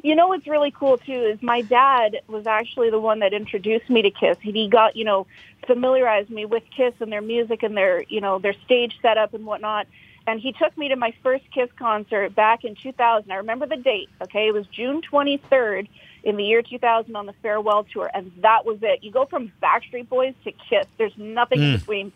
You 0.02 0.14
know 0.14 0.28
what's 0.28 0.46
really 0.46 0.70
cool 0.70 0.98
too 0.98 1.24
is 1.24 1.42
my 1.42 1.62
dad 1.62 2.20
was 2.28 2.46
actually 2.46 2.90
the 2.90 3.00
one 3.00 3.18
that 3.20 3.32
introduced 3.32 3.90
me 3.90 4.02
to 4.02 4.10
Kiss. 4.10 4.38
He 4.40 4.68
got 4.68 4.96
you 4.96 5.04
know 5.04 5.26
familiarized 5.66 6.30
me 6.30 6.44
with 6.44 6.62
Kiss 6.76 6.94
and 7.00 7.10
their 7.10 7.20
music 7.20 7.62
and 7.62 7.76
their 7.76 8.02
you 8.04 8.20
know 8.20 8.38
their 8.38 8.54
stage 8.64 8.98
setup 9.02 9.34
and 9.34 9.44
whatnot. 9.44 9.86
And 10.26 10.38
he 10.38 10.52
took 10.52 10.76
me 10.76 10.88
to 10.90 10.96
my 10.96 11.14
first 11.22 11.44
Kiss 11.52 11.70
concert 11.78 12.34
back 12.34 12.62
in 12.62 12.74
2000. 12.74 13.30
I 13.30 13.36
remember 13.36 13.64
the 13.64 13.76
date. 13.76 14.10
Okay, 14.20 14.48
it 14.48 14.52
was 14.52 14.66
June 14.66 15.00
23rd 15.00 15.88
in 16.22 16.36
the 16.36 16.44
year 16.44 16.60
2000 16.60 17.16
on 17.16 17.24
the 17.24 17.32
farewell 17.40 17.84
tour, 17.84 18.10
and 18.12 18.30
that 18.42 18.66
was 18.66 18.78
it. 18.82 19.02
You 19.02 19.10
go 19.10 19.24
from 19.24 19.50
Backstreet 19.62 20.08
Boys 20.08 20.34
to 20.44 20.52
Kiss. 20.52 20.86
There's 20.98 21.16
nothing 21.16 21.62
in 21.62 21.74
mm. 21.74 21.78
between. 21.78 22.12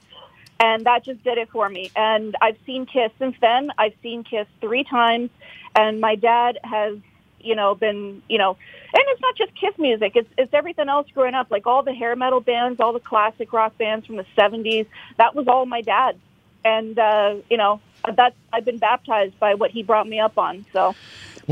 And 0.61 0.85
that 0.85 1.05
just 1.05 1.25
did 1.25 1.39
it 1.39 1.49
for 1.51 1.69
me. 1.69 1.91
And 1.97 2.37
I've 2.41 2.59
seen 2.67 2.87
Kiss 2.87 3.11
since 3.19 3.35
then. 3.41 3.71
I've 3.79 3.95
seen 4.03 4.23
Kiss 4.23 4.47
three 4.61 4.85
times, 4.85 5.31
and 5.75 6.01
my 6.01 6.15
dad 6.15 6.59
has, 6.63 6.99
you 7.43 7.55
know, 7.55 7.75
been, 7.75 8.23
you 8.29 8.39
know, 8.39 8.57
and 8.95 9.05
it's 9.09 9.21
not 9.21 9.37
just 9.37 9.55
Kiss 9.55 9.77
music. 9.79 10.13
It's 10.17 10.29
it's 10.37 10.53
everything 10.53 10.89
else 10.89 11.09
growing 11.15 11.35
up, 11.35 11.51
like 11.51 11.67
all 11.67 11.83
the 11.83 11.95
hair 11.95 12.15
metal 12.17 12.41
bands, 12.41 12.81
all 12.81 12.93
the 12.93 13.01
classic 13.01 13.53
rock 13.53 13.77
bands 13.79 14.07
from 14.07 14.17
the 14.17 14.27
'70s. 14.37 14.87
That 15.19 15.35
was 15.35 15.49
all 15.49 15.67
my 15.67 15.81
dad, 15.81 16.19
and 16.65 16.99
uh, 16.99 17.37
you 17.51 17.57
know, 17.57 17.81
that's 18.15 18.37
I've 18.53 18.65
been 18.65 18.79
baptized 18.79 19.39
by 19.39 19.55
what 19.55 19.71
he 19.71 19.83
brought 19.83 20.09
me 20.09 20.21
up 20.21 20.39
on. 20.39 20.65
So 20.73 20.95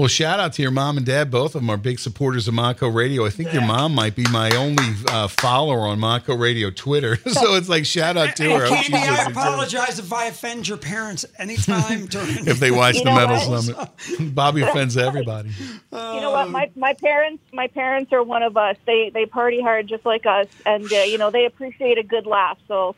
Well, 0.00 0.08
shout 0.08 0.40
out 0.40 0.54
to 0.54 0.62
your 0.62 0.70
mom 0.70 0.96
and 0.96 1.04
dad. 1.04 1.30
Both 1.30 1.54
of 1.54 1.60
them 1.60 1.68
are 1.68 1.76
big 1.76 1.98
supporters 1.98 2.48
of 2.48 2.54
Montco 2.54 2.88
Radio. 2.88 3.26
I 3.26 3.28
think 3.28 3.52
your 3.52 3.60
mom 3.60 3.94
might 3.94 4.16
be 4.16 4.24
my 4.30 4.48
only 4.56 4.82
uh, 5.08 5.28
follower 5.28 5.80
on 5.80 5.98
Montco 5.98 6.40
Radio 6.40 6.70
Twitter. 6.70 7.16
so 7.28 7.54
it's 7.54 7.68
like 7.68 7.84
shout 7.84 8.16
out 8.16 8.34
to 8.36 8.44
her. 8.44 8.64
I 8.64 8.68
hope 8.70 8.78
she's 8.78 8.88
Candy, 8.88 9.06
I 9.06 9.10
listening 9.10 9.34
to 9.34 9.40
it. 9.40 9.44
apologize 9.44 9.98
if 9.98 10.10
I 10.10 10.24
offend 10.24 10.66
your 10.66 10.78
parents 10.78 11.26
anytime 11.36 12.06
during 12.06 12.48
If 12.48 12.60
they 12.60 12.70
watch 12.70 12.94
You 12.94 13.04
the 13.04 13.10
know 13.10 13.16
Metal 13.16 13.50
what? 13.50 13.62
Summit, 13.98 14.34
Bobby 14.34 14.62
offends 14.62 14.96
everybody. 14.96 15.50
you 15.50 15.76
know 15.92 16.30
what? 16.30 16.48
My 16.48 16.70
my 16.76 16.94
parents 16.94 17.42
my 17.52 17.66
parents 17.66 18.10
are 18.14 18.22
one 18.22 18.42
of 18.42 18.56
us. 18.56 18.78
They 18.86 19.10
they 19.12 19.26
party 19.26 19.60
hard 19.60 19.86
just 19.86 20.06
like 20.06 20.24
us, 20.24 20.46
and 20.64 20.90
uh, 20.90 20.96
you 20.96 21.18
know 21.18 21.30
they 21.30 21.44
appreciate 21.44 21.98
a 21.98 22.02
good 22.02 22.24
laugh. 22.24 22.56
So 22.68 22.96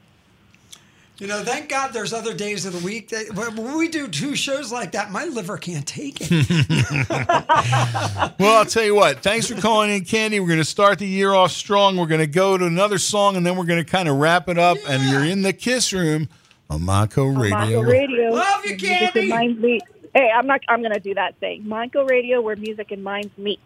You 1.18 1.28
know, 1.28 1.44
thank 1.44 1.68
God 1.68 1.92
there's 1.92 2.12
other 2.12 2.34
days 2.34 2.64
of 2.66 2.72
the 2.72 2.84
week 2.84 3.10
that 3.10 3.32
when 3.34 3.76
we 3.76 3.86
do 3.88 4.08
two 4.08 4.34
shows 4.34 4.72
like 4.72 4.92
that, 4.92 5.12
my 5.12 5.24
liver 5.24 5.56
can't 5.56 5.86
take 5.86 6.18
it. 6.20 7.06
Well, 8.38 8.56
I'll 8.58 8.64
tell 8.64 8.82
you 8.82 8.94
what. 8.96 9.20
Thanks 9.20 9.46
for 9.46 9.60
calling 9.60 9.90
in, 9.90 10.04
Candy. 10.04 10.40
We're 10.40 10.48
going 10.48 10.58
to 10.58 10.64
start 10.64 10.98
the 10.98 11.06
year 11.06 11.32
off 11.32 11.52
strong. 11.52 11.96
We're 11.96 12.06
going 12.06 12.20
to 12.20 12.26
go 12.26 12.58
to 12.58 12.64
another 12.64 12.98
song, 12.98 13.36
and 13.36 13.46
then 13.46 13.56
we're 13.56 13.66
going 13.66 13.84
to 13.84 13.88
kind 13.88 14.08
of 14.08 14.16
wrap 14.16 14.48
it 14.48 14.58
up. 14.58 14.78
And 14.88 15.08
you're 15.08 15.24
in 15.24 15.42
the 15.42 15.52
Kiss 15.52 15.92
Room 15.92 16.28
on 16.68 16.80
Montco 16.80 17.40
Radio. 17.40 17.82
Montco 17.82 17.90
Radio. 17.92 18.30
Love 18.30 18.64
you, 18.64 18.70
where 18.70 18.78
music 18.78 18.80
Candy. 18.80 19.20
and 19.20 19.28
minds 19.28 19.60
meet. 19.60 19.82
Hey, 20.14 20.30
I'm 20.34 20.46
not. 20.46 20.60
I'm 20.68 20.80
going 20.80 20.94
to 20.94 21.00
do 21.00 21.14
that 21.14 21.36
thing. 21.36 21.62
Montco 21.64 22.08
Radio, 22.08 22.40
where 22.40 22.56
music 22.56 22.90
and 22.90 23.04
minds 23.04 23.30
meet. 23.38 23.60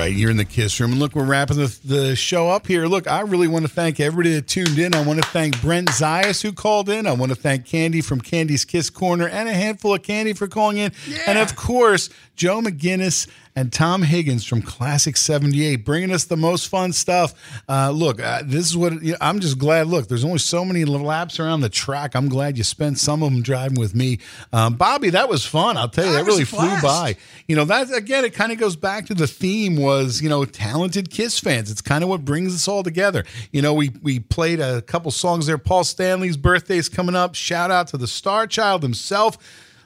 Right. 0.00 0.16
You're 0.16 0.30
in 0.30 0.38
the 0.38 0.46
Kiss 0.46 0.80
Room. 0.80 0.92
And 0.92 0.98
look, 0.98 1.14
we're 1.14 1.26
wrapping 1.26 1.58
the, 1.58 1.78
the 1.84 2.16
show 2.16 2.48
up 2.48 2.66
here. 2.66 2.86
Look, 2.86 3.06
I 3.06 3.20
really 3.20 3.48
want 3.48 3.66
to 3.66 3.70
thank 3.70 4.00
everybody 4.00 4.34
that 4.34 4.48
tuned 4.48 4.78
in. 4.78 4.94
I 4.94 5.04
want 5.04 5.22
to 5.22 5.28
thank 5.28 5.60
Brent 5.60 5.90
Zayas 5.90 6.40
who 6.40 6.52
called 6.52 6.88
in. 6.88 7.06
I 7.06 7.12
want 7.12 7.32
to 7.32 7.36
thank 7.36 7.66
Candy 7.66 8.00
from 8.00 8.22
Candy's 8.22 8.64
Kiss 8.64 8.88
Corner 8.88 9.28
and 9.28 9.46
a 9.46 9.52
handful 9.52 9.94
of 9.94 10.02
Candy 10.02 10.32
for 10.32 10.48
calling 10.48 10.78
in. 10.78 10.92
And 11.26 11.38
of 11.38 11.54
course, 11.54 12.08
Joe 12.34 12.62
McGinnis 12.62 13.28
and 13.56 13.72
Tom 13.72 14.02
Higgins 14.02 14.44
from 14.44 14.62
Klassik 14.62 15.16
78 15.16 15.84
bringing 15.84 16.12
us 16.12 16.24
the 16.24 16.36
most 16.36 16.68
fun 16.68 16.92
stuff. 16.92 17.34
Uh, 17.68 17.90
look, 17.90 18.20
uh, 18.20 18.42
this 18.44 18.66
is 18.66 18.76
what 18.76 19.02
you 19.02 19.12
know, 19.12 19.18
I'm 19.20 19.40
just 19.40 19.58
glad. 19.58 19.86
Look, 19.86 20.08
there's 20.08 20.24
only 20.24 20.38
so 20.38 20.64
many 20.64 20.84
laps 20.84 21.40
around 21.40 21.60
the 21.60 21.68
track. 21.68 22.14
I'm 22.14 22.28
glad 22.28 22.56
you 22.56 22.64
spent 22.64 22.98
some 22.98 23.22
of 23.22 23.32
them 23.32 23.42
driving 23.42 23.78
with 23.78 23.94
me. 23.94 24.18
Um, 24.52 24.74
Bobby, 24.74 25.10
that 25.10 25.28
was 25.28 25.44
fun. 25.44 25.76
I'll 25.76 25.88
tell 25.88 26.06
you, 26.06 26.12
that, 26.12 26.18
That 26.18 26.26
really 26.26 26.44
flew 26.44 26.80
by. 26.80 27.16
You 27.46 27.56
know, 27.56 27.64
that 27.64 27.92
again, 27.92 28.24
it 28.24 28.34
kind 28.34 28.52
of 28.52 28.58
goes 28.58 28.76
back 28.76 29.06
to 29.06 29.14
the 29.14 29.26
theme 29.26 29.76
was, 29.76 30.20
you 30.22 30.28
know, 30.28 30.44
talented 30.44 31.10
Kiss 31.10 31.38
fans. 31.38 31.70
It's 31.70 31.82
kind 31.82 32.04
of 32.04 32.10
what 32.10 32.24
brings 32.24 32.54
us 32.54 32.68
all 32.68 32.82
together. 32.82 33.24
You 33.52 33.62
know, 33.62 33.74
we 33.74 33.90
we 34.02 34.20
played 34.20 34.60
a 34.60 34.82
couple 34.82 35.10
songs 35.10 35.46
there. 35.46 35.58
Paul 35.58 35.84
Stanley's 35.84 36.36
birthday's 36.36 36.88
coming 36.88 37.16
up. 37.16 37.34
Shout 37.34 37.70
out 37.70 37.88
to 37.88 37.96
the 37.96 38.06
Star 38.06 38.46
Child 38.46 38.82
himself. 38.82 39.38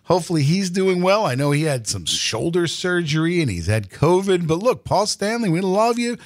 Hopefully 0.04 0.42
he's 0.42 0.68
doing 0.68 1.00
well. 1.00 1.24
I 1.24 1.34
know 1.34 1.50
he 1.50 1.62
had 1.62 1.86
some 1.86 2.04
shoulder 2.04 2.66
surgery 2.66 3.40
and 3.40 3.50
he's 3.50 3.66
had 3.66 3.88
COVID. 3.88 4.46
But 4.46 4.58
look, 4.58 4.84
Paul 4.84 5.06
Stanley, 5.06 5.48
we 5.48 5.62
love 5.62 5.98
you. 5.98 6.18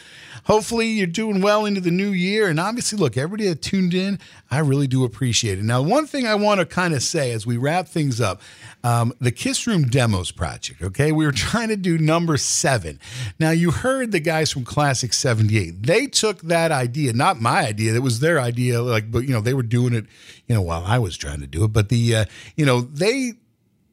Hopefully 0.45 0.87
you're 0.89 1.07
doing 1.07 1.41
well 1.43 1.65
into 1.65 1.81
the 1.81 1.91
new 1.91 2.11
year. 2.11 2.49
And 2.49 2.59
obviously, 2.59 2.99
look, 2.99 3.17
everybody 3.17 3.49
that 3.49 3.63
tuned 3.63 3.95
in, 3.95 4.19
I 4.51 4.61
really 4.61 4.87
do 4.87 5.05
appreciate 5.05 5.59
it. 5.59 5.65
Now, 5.65 5.83
one 5.83 6.07
thing 6.07 6.27
I 6.27 6.35
want 6.35 6.59
to 6.59 6.67
kind 6.67 6.93
of 6.95 7.03
say 7.03 7.33
as 7.33 7.47
we 7.47 7.57
wrap 7.57 7.87
things 7.87 8.21
up, 8.21 8.41
um, 8.83 9.13
the 9.21 9.31
Kiss 9.31 9.67
Room 9.67 9.85
Demos 9.85 10.33
Project, 10.33 10.83
okay? 10.83 11.13
We 11.13 11.25
were 11.27 11.33
trying 11.49 11.69
to 11.69 11.77
do 11.77 11.99
number 11.99 12.37
seven. 12.37 12.99
Now, 13.39 13.51
you 13.51 13.71
heard 13.71 14.11
the 14.11 14.21
guys 14.21 14.51
from 14.51 14.65
Klassik 14.65 15.13
78. 15.13 15.85
They 15.85 16.07
took 16.07 16.41
that 16.43 16.73
idea, 16.73 17.13
not 17.13 17.41
my 17.41 17.67
idea, 17.67 17.93
that 17.93 18.03
was 18.03 18.21
their 18.21 18.41
idea, 18.41 18.83
like, 18.83 19.13
but, 19.13 19.21
you 19.21 19.35
know, 19.35 19.41
they 19.41 19.55
were 19.55 19.63
doing 19.63 19.93
it, 19.93 20.07
you 20.49 20.55
know, 20.55 20.63
while 20.63 20.85
I 20.85 20.99
was 20.99 21.17
trying 21.17 21.41
to 21.41 21.47
do 21.47 21.63
it. 21.65 21.73
But 21.73 21.91
the, 21.91 22.17
uh, 22.17 22.25
you 22.57 22.65
know, 22.65 22.81
they, 22.81 23.35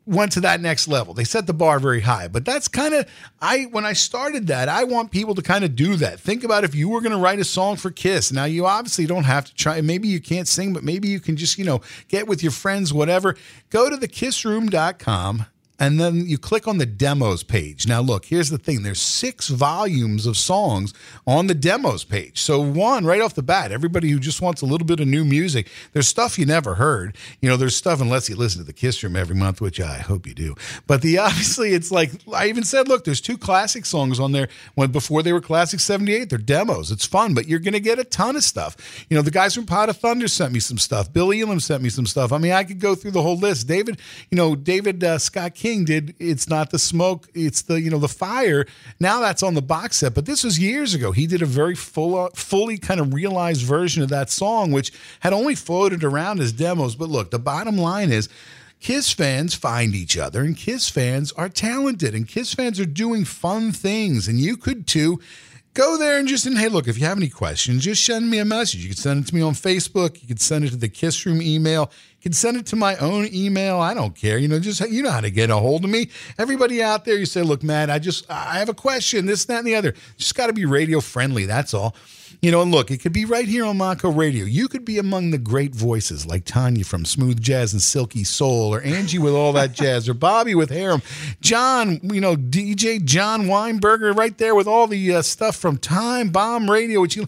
went 0.06 0.32
to 0.34 0.42
that 0.42 0.62
next 0.62 0.88
level. 0.88 1.14
They 1.14 1.24
set 1.24 1.48
the 1.48 1.54
bar 1.54 1.80
very 1.80 2.02
high. 2.02 2.28
But 2.28 2.46
that's 2.46 2.68
kind 2.68 2.94
of 2.94 3.08
I 3.42 3.64
when 3.72 3.86
I 3.86 3.94
started 3.94 4.48
that, 4.48 4.70
I 4.70 4.84
want 4.84 5.12
people 5.12 5.36
to 5.36 5.42
kind 5.42 5.64
of 5.64 5.76
do 5.76 5.96
that. 5.98 6.20
Think 6.20 6.44
about 6.44 6.64
if 6.64 6.76
you 6.76 6.90
were 6.90 7.02
going 7.02 7.12
to 7.12 7.18
write 7.18 7.40
a 7.40 7.44
song 7.44 7.76
for 7.76 7.92
Kiss. 7.92 8.32
Now 8.32 8.46
you 8.46 8.66
obviously 8.66 9.06
don't 9.06 9.24
have 9.24 9.46
to 9.46 9.56
try 9.56 9.82
maybe 9.82 10.08
you 10.08 10.20
can't 10.20 10.48
sing, 10.48 10.74
but 10.74 10.84
maybe 10.84 11.08
you 11.08 11.20
can 11.20 11.36
just, 11.36 11.58
you 11.58 11.66
know, 11.66 11.82
get 12.08 12.28
with 12.28 12.44
your 12.44 12.52
friends 12.52 12.94
whatever. 12.94 13.36
Go 13.70 13.90
to 13.90 13.98
thekissroom.com 13.98 15.46
and 15.80 16.00
then 16.00 16.26
you 16.28 16.38
click 16.38 16.68
on 16.68 16.78
the 16.78 16.86
demos 16.86 17.44
page. 17.44 17.88
Now, 17.88 18.02
look, 18.02 18.26
here's 18.26 18.50
the 18.50 18.58
thing 18.58 18.84
there's 18.84 19.02
six 19.02 19.50
volumes 19.50 20.26
of 20.26 20.38
songs 20.38 20.94
on 21.28 21.48
the 21.48 21.54
demos 21.54 22.04
page. 22.04 22.40
So, 22.42 22.62
one, 22.62 23.06
right 23.06 23.22
off 23.22 23.36
the 23.36 23.44
bat, 23.44 23.72
everybody 23.72 24.10
who 24.10 24.20
just 24.20 24.42
wants 24.42 24.62
a 24.62 24.66
little 24.66 24.88
bit 24.88 25.00
of 25.00 25.08
new 25.08 25.26
music, 25.26 25.70
there's 25.94 26.08
stuff 26.08 26.40
you 26.40 26.46
never 26.46 26.76
heard. 26.76 27.18
You 27.42 27.50
know, 27.50 27.58
there's 27.58 27.76
stuff, 27.76 28.02
unless 28.02 28.30
you 28.30 28.36
listen 28.36 28.62
to 28.62 28.66
the 28.66 28.74
Kiss 28.74 29.04
Room 29.04 29.16
every 29.16 29.36
month, 29.36 29.60
which 29.60 29.80
I 29.80 29.98
hope 29.98 30.26
you 30.26 30.34
do. 30.34 30.56
But 30.88 31.02
the 31.02 31.18
obviously, 31.26 31.74
it's 31.74 31.92
like, 31.92 32.12
I 32.34 32.48
even 32.48 32.64
said, 32.64 32.88
look, 32.88 33.04
there's 33.04 33.22
two 33.22 33.38
classic 33.38 33.86
songs 33.86 34.20
on 34.20 34.32
there 34.32 34.48
when 34.76 34.92
before 34.92 35.24
they 35.24 35.34
were 35.34 35.42
Klassik 35.42 35.80
78. 35.80 36.30
They're 36.30 36.40
demos. 36.40 36.92
It's 36.92 37.06
fun, 37.06 37.34
but 37.34 37.48
you're 37.48 37.60
going 37.60 37.74
to 37.74 37.80
get 37.80 38.00
a 38.00 38.04
ton 38.04 38.36
of 38.36 38.44
stuff. 38.44 39.06
You 39.10 39.16
know, 39.16 39.22
the 39.22 39.32
guys 39.32 39.56
from 39.56 39.66
Pot 39.66 39.90
of 39.90 39.98
Thunder 39.98 40.28
sent 40.28 40.54
me 40.54 40.60
some 40.60 40.78
stuff. 40.78 41.12
Billy 41.12 41.42
Elam 41.42 41.60
sent 41.60 41.84
me 41.84 41.90
some 41.90 42.06
stuff. 42.06 42.32
I 42.32 42.38
mean, 42.38 42.52
I 42.52 42.64
could 42.64 42.80
go 42.80 42.96
through 42.96 43.12
the 43.12 43.22
whole 43.22 43.38
list. 43.38 43.68
David, 43.68 44.00
you 44.30 44.36
know, 44.36 44.56
David 44.56 45.04
uh, 45.04 45.18
Scott 45.18 45.54
did 45.66 46.16
It's 46.20 46.48
Not 46.48 46.70
the 46.70 46.78
Smoke, 46.78 47.28
It's 47.34 47.64
the, 47.64 47.82
you 47.82 47.90
know, 47.90 47.98
the 47.98 48.08
Fire. 48.08 48.66
Now 49.00 49.20
that's 49.20 49.42
on 49.42 49.56
the 49.56 49.62
box 49.62 49.98
set, 49.98 50.14
but 50.14 50.26
this 50.26 50.44
was 50.44 50.60
years 50.60 50.94
ago. 50.94 51.12
He 51.12 51.26
did 51.26 51.42
a 51.42 51.48
very 51.48 51.76
full, 51.76 52.18
uh, 52.18 52.30
fully 52.36 52.78
kind 52.78 53.00
of 53.00 53.14
realized 53.14 53.64
version 53.64 54.04
of 54.04 54.10
that 54.10 54.30
song, 54.30 54.72
which 54.72 54.92
had 55.22 55.34
only 55.34 55.56
floated 55.56 56.04
around 56.04 56.40
as 56.40 56.54
demos. 56.54 56.96
But 56.96 57.10
look, 57.10 57.32
the 57.32 57.40
bottom 57.40 57.78
line 57.78 58.12
is, 58.12 58.30
Kiss 58.80 59.12
fans 59.12 59.56
find 59.56 59.96
each 59.96 60.18
other, 60.18 60.42
and 60.42 60.56
Kiss 60.56 60.90
fans 60.90 61.32
are 61.32 61.50
talented, 61.50 62.14
and 62.14 62.28
Kiss 62.28 62.54
fans 62.54 62.80
are 62.80 62.86
doing 62.86 63.26
fun 63.26 63.72
things, 63.72 64.28
and 64.28 64.40
you 64.40 64.58
could 64.58 64.86
too. 64.86 65.20
Go 65.74 65.98
there 65.98 66.18
and 66.18 66.26
just 66.26 66.46
and 66.46 66.58
hey, 66.58 66.70
look, 66.70 66.88
if 66.88 66.98
you 66.98 67.06
have 67.06 67.18
any 67.18 67.28
questions, 67.28 67.84
just 67.84 68.06
send 68.06 68.30
me 68.30 68.38
a 68.38 68.46
message. 68.46 68.82
You 68.82 68.90
can 68.90 68.98
send 68.98 69.24
it 69.26 69.28
to 69.28 69.36
me 69.36 69.42
on 69.42 69.54
Facebook. 69.54 70.22
You 70.22 70.28
can 70.30 70.38
send 70.38 70.64
it 70.64 70.70
to 70.70 70.78
the 70.78 70.88
Kiss 70.88 71.26
Room 71.26 71.42
email. 71.42 71.92
Can 72.26 72.34
send 72.34 72.58
it 72.58 72.66
to 72.68 72.76
my 72.76 72.96
own 72.96 73.30
email. 73.32 73.80
I 73.80 73.94
don't 73.94 74.16
care. 74.16 74.40
You 74.40 74.48
know, 74.48 74.60
just 74.60 74.82
you 74.90 75.04
know 75.04 75.12
how 75.12 75.22
to 75.22 75.30
get 75.30 75.52
a 75.52 75.58
hold 75.58 75.84
of 75.84 75.92
me. 75.92 76.10
Everybody 76.40 76.82
out 76.82 77.06
there, 77.06 77.16
you 77.16 77.28
say, 77.28 77.44
look, 77.44 77.62
Matt, 77.62 77.92
I 77.92 78.00
just 78.00 78.28
I 78.32 78.58
have 78.58 78.68
a 78.68 78.74
question, 78.74 79.28
this, 79.28 79.46
that, 79.46 79.60
and 79.60 79.68
the 79.68 79.76
other. 79.76 79.94
Just 80.18 80.34
got 80.34 80.48
to 80.48 80.54
be 80.54 80.66
radio 80.66 81.02
friendly. 81.02 81.46
That's 81.46 81.72
all. 81.76 81.96
You 82.42 82.50
know, 82.50 82.64
and 82.64 82.72
look, 82.72 82.90
it 82.90 82.98
could 82.98 83.14
be 83.14 83.26
right 83.26 83.48
here 83.48 83.64
on 83.64 83.78
Montco 83.78 84.18
Radio. 84.18 84.44
You 84.44 84.68
could 84.68 84.84
be 84.84 84.98
among 84.98 85.30
the 85.30 85.38
great 85.38 85.76
voices 85.76 86.26
like 86.26 86.46
Tanya 86.46 86.84
from 86.84 87.06
Smooth 87.06 87.40
Jazz 87.40 87.74
and 87.74 87.82
Silky 87.82 88.24
Soul, 88.24 88.74
or 88.74 88.82
Angie 88.82 89.20
with 89.20 89.36
all 89.36 89.54
that 89.54 89.74
jazz, 89.74 90.10
or 90.10 90.16
Bobby 90.16 90.56
with 90.56 90.72
Harem, 90.72 91.04
John, 91.42 92.00
you 92.02 92.22
know, 92.22 92.36
DJ 92.36 93.04
John 93.04 93.44
Weinberger 93.44 94.18
right 94.18 94.36
there 94.40 94.56
with 94.56 94.66
all 94.66 94.88
the 94.88 95.14
uh, 95.14 95.22
stuff 95.22 95.56
from 95.56 95.78
Time 95.78 96.30
Bomb 96.30 96.72
Radio, 96.72 97.02
which 97.02 97.16
you. 97.16 97.28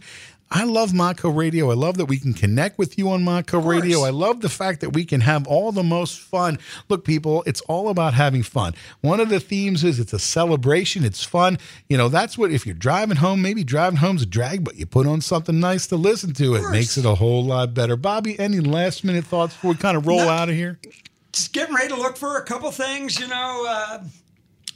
I 0.50 0.64
love 0.64 0.92
Montco 0.92 1.36
Radio. 1.36 1.72
I 1.72 1.74
love 1.74 1.98
that 1.98 2.06
we 2.06 2.18
can 2.18 2.34
connect 2.34 2.78
with 2.78 2.98
you 2.98 3.10
on 3.10 3.24
Montco 3.24 3.66
Radio. 3.66 4.04
I 4.04 4.12
love 4.12 4.40
the 4.40 4.50
fact 4.50 4.80
that 4.80 4.92
we 4.92 5.04
can 5.04 5.22
have 5.22 5.46
all 5.46 5.74
the 5.74 5.84
most 5.84 6.20
fun. 6.20 6.58
Look, 6.88 7.04
people, 7.04 7.44
it's 7.46 7.60
all 7.62 7.90
about 7.90 8.14
having 8.14 8.44
fun. 8.44 8.74
One 9.02 9.20
of 9.20 9.28
the 9.28 9.42
themes 9.42 9.84
is 9.84 10.00
it's 10.00 10.14
a 10.14 10.20
celebration, 10.20 11.04
it's 11.04 11.24
fun. 11.24 11.58
You 11.90 11.98
know, 11.98 12.08
that's 12.08 12.38
what, 12.38 12.52
if 12.52 12.66
you're 12.66 12.76
driving 12.76 13.18
home, 13.18 13.42
maybe 13.42 13.66
driving 13.66 13.98
home's 13.98 14.22
a 14.22 14.26
drag, 14.26 14.64
but 14.64 14.76
you 14.78 14.86
put 14.86 15.06
on 15.06 15.20
something 15.20 15.60
nice 15.60 15.86
to 15.88 15.98
listen 15.98 16.34
to. 16.36 16.56
It 16.56 16.72
makes 16.72 16.98
it 16.98 17.06
a 17.06 17.16
whole 17.16 17.44
lot 17.44 17.74
better. 17.74 17.98
Bobby, 17.98 18.40
any 18.40 18.62
last 18.62 19.04
minute 19.04 19.26
thoughts 19.26 19.54
before 19.54 19.72
we 19.72 19.78
kind 19.78 19.98
of 19.98 20.08
roll 20.08 20.22
out 20.22 20.48
of 20.48 20.56
here? 20.56 20.80
Just 21.34 21.52
getting 21.52 21.76
ready 21.76 21.90
to 21.90 21.96
look 21.96 22.16
for 22.16 22.38
a 22.38 22.44
couple 22.44 22.72
things, 22.72 23.20
you 23.20 23.28
know. 23.28 23.66
Uh, 23.68 24.04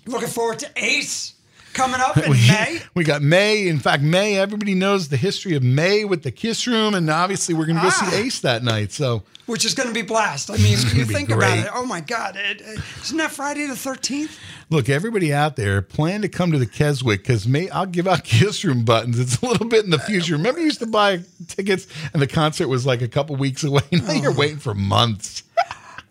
looking 0.06 0.28
forward 0.28 0.60
to 0.60 0.70
Ace 0.76 1.36
coming 1.74 2.00
up 2.02 2.18
in 2.24 2.30
we, 2.32 2.38
May. 2.48 2.80
we 2.96 3.04
got 3.04 3.22
May. 3.22 3.68
In 3.68 3.80
fact, 3.80 4.04
May, 4.04 4.38
everybody 4.38 4.76
knows 4.76 5.10
the 5.10 5.18
history 5.18 5.56
of 5.56 5.64
May 5.64 6.04
with 6.06 6.24
the 6.24 6.32
Kiss 6.32 6.68
Room, 6.68 6.94
and 6.94 7.10
obviously 7.10 7.54
we're 7.56 7.66
going 7.66 7.78
to 7.78 7.82
go 7.84 7.90
Ah. 7.92 8.10
see 8.10 8.16
Ace 8.18 8.40
that 8.42 8.64
night. 8.64 8.92
So 8.92 9.24
Which 9.46 9.66
is 9.66 9.74
going 9.74 9.88
to 9.88 9.94
be 9.94 10.02
blast. 10.02 10.50
I 10.52 10.58
mean, 10.58 10.72
you 10.94 11.06
think 11.06 11.30
great. 11.30 11.38
about 11.38 11.58
it. 11.60 11.72
Oh 11.74 11.86
my 11.86 12.00
God! 12.02 12.36
It, 12.36 12.62
it, 12.62 12.80
isn't 13.04 13.18
that 13.18 13.32
Friday 13.32 13.66
the 13.66 13.76
thirteenth? 13.76 14.38
Look, 14.70 14.88
everybody 14.88 15.34
out 15.34 15.58
there, 15.58 15.82
plan 15.82 16.22
to 16.22 16.30
come 16.30 16.52
to 16.54 16.58
the 16.58 16.66
Keswick 16.66 17.22
because 17.24 17.48
may 17.48 17.70
I'll 17.70 17.86
give 17.86 18.08
out 18.08 18.24
Kiss 18.26 18.64
Room 18.64 18.86
buttons. 18.86 19.20
It's 19.20 19.42
a 19.42 19.46
little 19.46 19.68
bit 19.68 19.84
in 19.84 19.92
the 19.92 20.00
future. 20.00 20.34
Remember, 20.34 20.60
you 20.60 20.68
used 20.68 20.80
to 20.80 20.86
buy 20.88 21.22
tickets 21.48 21.88
and 22.14 22.22
the 22.22 22.28
concert 22.28 22.68
was 22.70 22.86
like 22.86 23.02
a 23.02 23.08
couple 23.08 23.36
weeks 23.36 23.64
away. 23.64 23.82
Now 23.92 24.14
you're 24.14 24.34
waiting 24.34 24.58
for 24.60 24.74
months. 24.74 25.44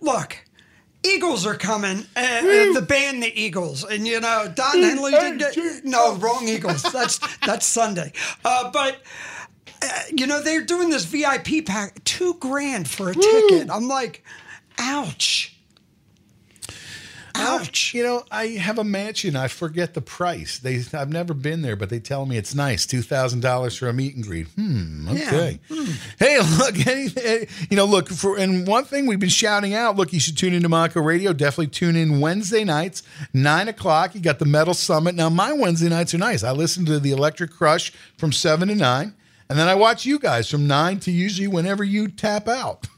Look, 0.03 0.37
Eagles 1.03 1.47
are 1.47 1.57
coming. 1.57 2.07
Uh, 2.17 2.21
uh, 2.21 2.73
the 2.75 2.85
band, 2.87 3.23
the 3.23 3.41
Eagles, 3.41 3.85
and 3.85 4.07
you 4.07 4.21
know 4.21 4.51
Don 4.55 4.83
Henley 4.83 5.13
didn't 5.13 5.39
get, 5.39 5.85
no 5.85 6.15
wrong 6.17 6.47
Eagles. 6.49 6.83
That's 6.83 7.19
that's 7.47 7.67
Sunday. 7.67 8.13
Uh, 8.45 8.71
but 8.71 9.01
uh, 9.83 10.03
you 10.15 10.27
know 10.27 10.43
they're 10.43 10.65
doing 10.65 10.91
this 10.91 11.05
VIP 11.05 11.65
pack, 11.65 12.05
two 12.05 12.35
grand 12.35 12.89
for 12.89 13.11
a 13.11 13.15
ticket. 13.15 13.71
I'm 13.71 13.89
like, 13.89 14.25
ouch. 14.79 15.57
Ouch! 17.35 17.95
You 17.95 18.03
know, 18.03 18.25
I 18.31 18.47
have 18.47 18.79
a 18.79 18.85
mansion. 18.85 19.37
I 19.37 19.49
forget 19.49 19.95
the 19.95 20.01
price. 20.01 20.59
They, 20.59 20.83
I've 20.93 21.11
never 21.11 21.35
been 21.35 21.63
there, 21.63 21.77
but 21.77 21.91
they 21.91 21.99
tell 22.01 22.27
me 22.27 22.37
it's 22.37 22.55
nice. 22.55 22.87
Two 22.87 23.03
thousand 23.03 23.41
dollars 23.41 23.77
for 23.77 23.89
a 23.89 23.93
meet 23.93 24.15
and 24.15 24.25
greet. 24.25 24.49
Hmm. 24.49 25.09
Okay. 25.09 25.61
Hey, 26.19 26.41
look. 26.59 26.87
Any, 26.87 27.09
eh, 27.17 27.47
you 27.69 27.77
know, 27.77 27.85
look 27.85 28.09
for 28.09 28.39
and 28.39 28.67
one 28.67 28.85
thing 28.85 29.07
we've 29.07 29.21
been 29.21 29.29
shouting 29.29 29.75
out. 29.75 29.97
Look, 29.97 30.13
you 30.13 30.21
should 30.21 30.37
tune 30.37 30.55
into 30.55 30.69
Montco 30.69 31.05
Radio. 31.05 31.33
Definitely 31.33 31.69
tune 31.69 31.97
in 31.97 32.21
Wednesday 32.21 32.65
nights, 32.65 33.03
nine 33.33 33.69
o'clock. 33.69 34.15
You 34.15 34.21
got 34.21 34.39
the 34.39 34.47
Metal 34.47 34.75
Summit. 34.75 35.15
Now, 35.15 35.29
my 35.29 35.53
Wednesday 35.53 35.89
nights 35.89 36.15
are 36.15 36.19
nice. 36.19 36.43
I 36.43 36.53
listen 36.53 36.85
to 36.87 36.99
the 36.99 37.13
Electric 37.13 37.51
Crush 37.51 37.93
from 38.17 38.33
seven 38.33 38.69
to 38.69 38.75
nine, 38.75 39.15
and 39.49 39.59
then 39.59 39.69
I 39.69 39.75
watch 39.75 40.05
you 40.05 40.19
guys 40.19 40.51
from 40.51 40.67
nine 40.67 41.01
to 41.01 41.11
usually 41.11 41.49
whenever 41.49 41.85
you 41.85 42.09
tap 42.09 42.49
out. 42.49 42.87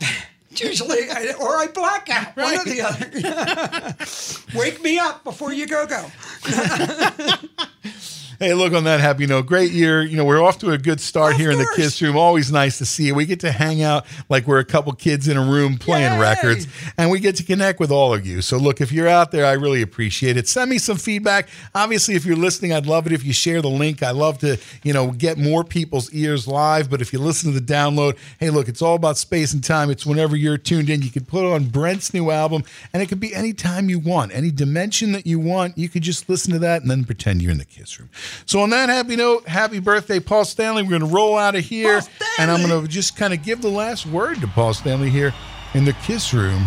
Usually, 0.54 1.10
I, 1.10 1.32
or 1.40 1.56
I 1.56 1.66
black 1.68 2.10
out. 2.10 2.36
One 2.36 2.54
or 2.54 2.64
the 2.64 2.82
other. 2.82 4.58
Wake 4.58 4.82
me 4.82 4.98
up 4.98 5.24
before 5.24 5.52
you 5.52 5.66
go 5.66 5.86
go. 5.86 6.06
Hey, 8.38 8.54
look 8.54 8.72
on 8.72 8.84
that 8.84 9.00
happy 9.00 9.26
note. 9.26 9.46
Great 9.46 9.72
year. 9.72 10.02
You 10.02 10.16
know, 10.16 10.24
we're 10.24 10.42
off 10.42 10.58
to 10.58 10.70
a 10.70 10.78
good 10.78 11.00
start 11.00 11.36
here 11.36 11.50
in 11.50 11.58
the 11.58 11.72
kids' 11.76 12.00
Room. 12.00 12.16
Always 12.16 12.50
nice 12.50 12.78
to 12.78 12.86
see 12.86 13.06
you. 13.06 13.14
We 13.14 13.26
get 13.26 13.40
to 13.40 13.52
hang 13.52 13.82
out 13.82 14.06
like 14.28 14.46
we're 14.46 14.58
a 14.58 14.64
couple 14.64 14.92
kids 14.92 15.28
in 15.28 15.36
a 15.36 15.40
room 15.40 15.76
playing 15.76 16.18
records, 16.18 16.66
and 16.96 17.10
we 17.10 17.20
get 17.20 17.36
to 17.36 17.44
connect 17.44 17.78
with 17.78 17.90
all 17.90 18.14
of 18.14 18.26
you. 18.26 18.42
So, 18.42 18.56
look, 18.56 18.80
if 18.80 18.90
you're 18.90 19.08
out 19.08 19.30
there, 19.30 19.46
I 19.46 19.52
really 19.52 19.82
appreciate 19.82 20.36
it. 20.36 20.48
Send 20.48 20.70
me 20.70 20.78
some 20.78 20.96
feedback. 20.96 21.48
Obviously, 21.74 22.14
if 22.14 22.24
you're 22.24 22.36
listening, 22.36 22.72
I'd 22.72 22.86
love 22.86 23.06
it 23.06 23.12
if 23.12 23.24
you 23.24 23.32
share 23.32 23.62
the 23.62 23.70
link. 23.70 24.02
I 24.02 24.10
love 24.10 24.38
to, 24.38 24.58
you 24.82 24.92
know, 24.92 25.10
get 25.10 25.38
more 25.38 25.62
people's 25.62 26.12
ears 26.12 26.48
live. 26.48 26.90
But 26.90 27.00
if 27.00 27.12
you 27.12 27.18
listen 27.18 27.52
to 27.52 27.60
the 27.60 27.72
download, 27.72 28.16
hey, 28.40 28.50
look, 28.50 28.68
it's 28.68 28.82
all 28.82 28.96
about 28.96 29.18
space 29.18 29.52
and 29.52 29.62
time. 29.62 29.90
It's 29.90 30.06
whenever 30.06 30.36
you're 30.36 30.58
tuned 30.58 30.90
in. 30.90 31.02
You 31.02 31.10
can 31.10 31.24
put 31.24 31.44
on 31.44 31.64
Brent's 31.64 32.12
new 32.14 32.30
album, 32.30 32.64
and 32.92 33.02
it 33.02 33.08
could 33.08 33.20
be 33.20 33.34
any 33.34 33.52
time 33.52 33.88
you 33.88 33.98
want, 33.98 34.34
any 34.34 34.50
dimension 34.50 35.12
that 35.12 35.26
you 35.26 35.38
want. 35.38 35.76
You 35.78 35.88
could 35.88 36.02
just 36.02 36.28
listen 36.28 36.52
to 36.52 36.58
that 36.60 36.82
and 36.82 36.90
then 36.90 37.04
pretend 37.04 37.42
you're 37.42 37.52
in 37.52 37.58
the 37.58 37.64
Kiss 37.64 38.00
Room. 38.00 38.08
So, 38.46 38.60
on 38.60 38.70
that 38.70 38.88
happy 38.88 39.16
note, 39.16 39.46
happy 39.46 39.80
birthday, 39.80 40.20
Paul 40.20 40.44
Stanley. 40.44 40.82
We're 40.82 40.90
going 40.98 41.08
to 41.08 41.14
roll 41.14 41.36
out 41.36 41.54
of 41.54 41.64
here, 41.64 42.00
and 42.38 42.50
I'm 42.50 42.66
going 42.66 42.82
to 42.82 42.88
just 42.88 43.16
kind 43.16 43.32
of 43.32 43.42
give 43.42 43.62
the 43.62 43.68
last 43.68 44.06
word 44.06 44.40
to 44.40 44.46
Paul 44.48 44.74
Stanley 44.74 45.10
here 45.10 45.34
in 45.74 45.84
the 45.84 45.92
Kiss 46.04 46.32
Room 46.34 46.64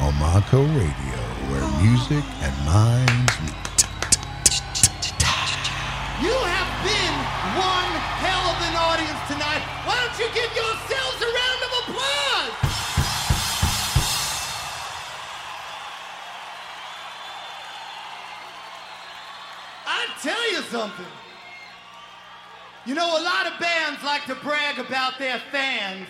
on 0.00 0.12
Montco 0.14 0.66
Radio, 0.76 1.16
where 1.50 1.82
music 1.82 2.24
and 2.42 2.66
minds 2.66 3.40
meet. 3.42 3.65
Tell 20.22 20.52
you 20.52 20.62
something. 20.62 21.06
You 22.84 22.94
know, 22.94 23.20
a 23.20 23.22
lot 23.22 23.46
of 23.52 23.58
bands 23.58 24.02
like 24.04 24.24
to 24.26 24.34
brag 24.36 24.78
about 24.78 25.18
their 25.18 25.40
fans. 25.50 26.06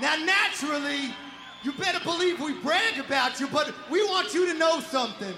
Now, 0.00 0.16
naturally, 0.16 1.14
you 1.62 1.72
better 1.72 2.00
believe 2.02 2.40
we 2.40 2.54
brag 2.54 2.98
about 2.98 3.38
you, 3.38 3.46
but 3.48 3.74
we 3.90 4.02
want 4.04 4.32
you 4.32 4.46
to 4.50 4.58
know 4.58 4.80
something. 4.80 5.34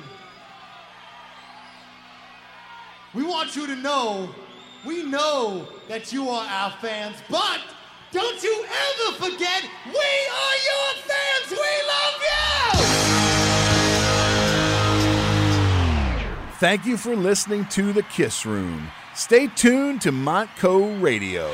We 3.14 3.24
want 3.24 3.56
you 3.56 3.66
to 3.66 3.76
know, 3.76 4.32
we 4.86 5.02
know 5.02 5.66
that 5.88 6.12
you 6.12 6.28
are 6.28 6.46
our 6.46 6.70
fans, 6.80 7.16
but 7.28 7.60
don't 8.12 8.42
you 8.42 8.64
ever 8.64 9.16
forget, 9.16 9.64
we 9.86 9.92
are 9.92 10.56
your 10.68 11.02
fans. 11.02 11.50
We 11.50 11.56
love 11.88 13.26
you. 13.26 13.31
Thank 16.62 16.86
you 16.86 16.96
for 16.96 17.16
listening 17.16 17.64
to 17.70 17.92
The 17.92 18.04
Kiss 18.04 18.46
Room. 18.46 18.86
Stay 19.16 19.48
tuned 19.48 20.00
to 20.02 20.12
Montco 20.12 21.02
Radio. 21.02 21.48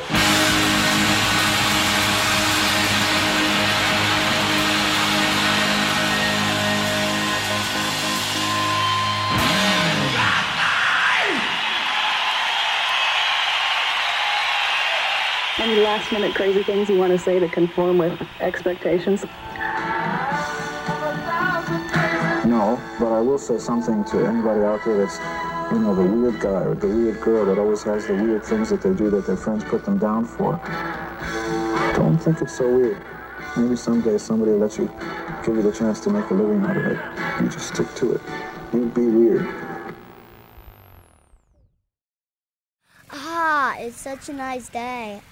Any 15.58 15.80
last 15.80 16.12
minute 16.12 16.34
crazy 16.34 16.62
things 16.62 16.90
you 16.90 16.98
want 16.98 17.12
to 17.12 17.18
say 17.18 17.38
to 17.38 17.48
conform 17.48 17.96
with 17.96 18.20
expectations? 18.40 19.24
No, 22.58 22.76
but 22.98 23.12
I 23.12 23.20
will 23.20 23.38
say 23.38 23.56
something 23.56 24.02
to 24.06 24.26
anybody 24.26 24.64
out 24.64 24.84
there 24.84 24.96
that's, 24.96 25.18
you 25.72 25.78
know, 25.78 25.94
the 25.94 26.02
weird 26.02 26.40
guy 26.40 26.64
or 26.64 26.74
the 26.74 26.88
weird 26.88 27.20
girl 27.20 27.44
that 27.46 27.56
always 27.56 27.84
has 27.84 28.08
the 28.08 28.14
weird 28.14 28.44
things 28.44 28.70
that 28.70 28.82
they 28.82 28.92
do 28.92 29.10
that 29.10 29.28
their 29.28 29.36
friends 29.36 29.62
put 29.62 29.84
them 29.84 29.96
down 29.96 30.24
for. 30.24 30.60
Don't 31.94 32.18
think 32.18 32.42
it's 32.42 32.58
so 32.58 32.68
weird. 32.68 33.00
Maybe 33.56 33.76
someday 33.76 34.18
somebody 34.18 34.50
will 34.50 34.58
let 34.58 34.76
you 34.76 34.90
give 35.46 35.54
you 35.54 35.62
the 35.62 35.70
chance 35.70 36.00
to 36.00 36.10
make 36.10 36.28
a 36.30 36.34
living 36.34 36.60
out 36.64 36.76
of 36.76 36.84
it. 36.84 36.98
You 37.40 37.48
just 37.48 37.74
stick 37.74 37.94
to 37.94 38.14
it. 38.14 38.20
You 38.72 38.86
be 38.86 39.06
weird. 39.06 39.46
Ah, 43.12 43.76
it's 43.78 44.00
such 44.00 44.28
a 44.30 44.32
nice 44.32 44.68
day. 44.68 45.22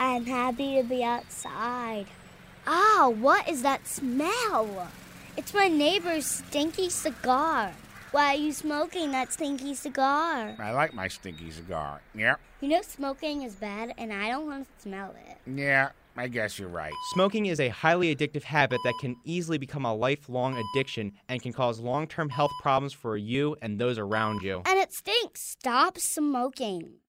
I'm 0.00 0.24
happy 0.24 0.82
to 0.82 0.82
be 0.82 1.04
outside. 1.04 2.06
Ah, 2.66 3.08
what 3.08 3.48
is 3.48 3.62
that 3.62 3.86
smell? 3.86 4.88
It's 5.40 5.54
my 5.54 5.68
neighbor's 5.68 6.26
stinky 6.26 6.90
cigar. 6.90 7.72
Why 8.10 8.34
are 8.34 8.36
you 8.36 8.52
smoking 8.52 9.10
that 9.12 9.32
stinky 9.32 9.72
cigar? 9.74 10.54
I 10.58 10.72
like 10.72 10.92
my 10.92 11.08
stinky 11.08 11.50
cigar. 11.50 12.02
Yeah, 12.14 12.34
You 12.60 12.68
know 12.68 12.82
smoking 12.82 13.40
is 13.40 13.54
bad 13.54 13.94
and 13.96 14.12
I 14.12 14.28
don't 14.28 14.44
want 14.44 14.66
to 14.66 14.82
smell 14.82 15.14
it. 15.26 15.38
yeah, 15.50 15.92
I 16.14 16.28
guess 16.28 16.58
you're 16.58 16.68
right. 16.68 16.92
Smoking 17.14 17.46
is 17.46 17.58
a 17.58 17.70
highly 17.70 18.14
addictive 18.14 18.42
habit 18.42 18.80
that 18.84 18.92
can 19.00 19.16
easily 19.24 19.56
become 19.56 19.86
a 19.86 19.94
lifelong 19.94 20.62
addiction 20.62 21.10
and 21.30 21.40
can 21.40 21.54
cause 21.54 21.80
long 21.80 22.06
term 22.06 22.28
health 22.28 22.52
problems 22.60 22.92
for 22.92 23.16
you 23.16 23.56
and 23.62 23.78
those 23.78 23.96
around 23.96 24.42
you. 24.42 24.60
And 24.66 24.78
it 24.78 24.92
stinks. 24.92 25.40
Stop 25.40 25.96
smoking. 25.96 26.99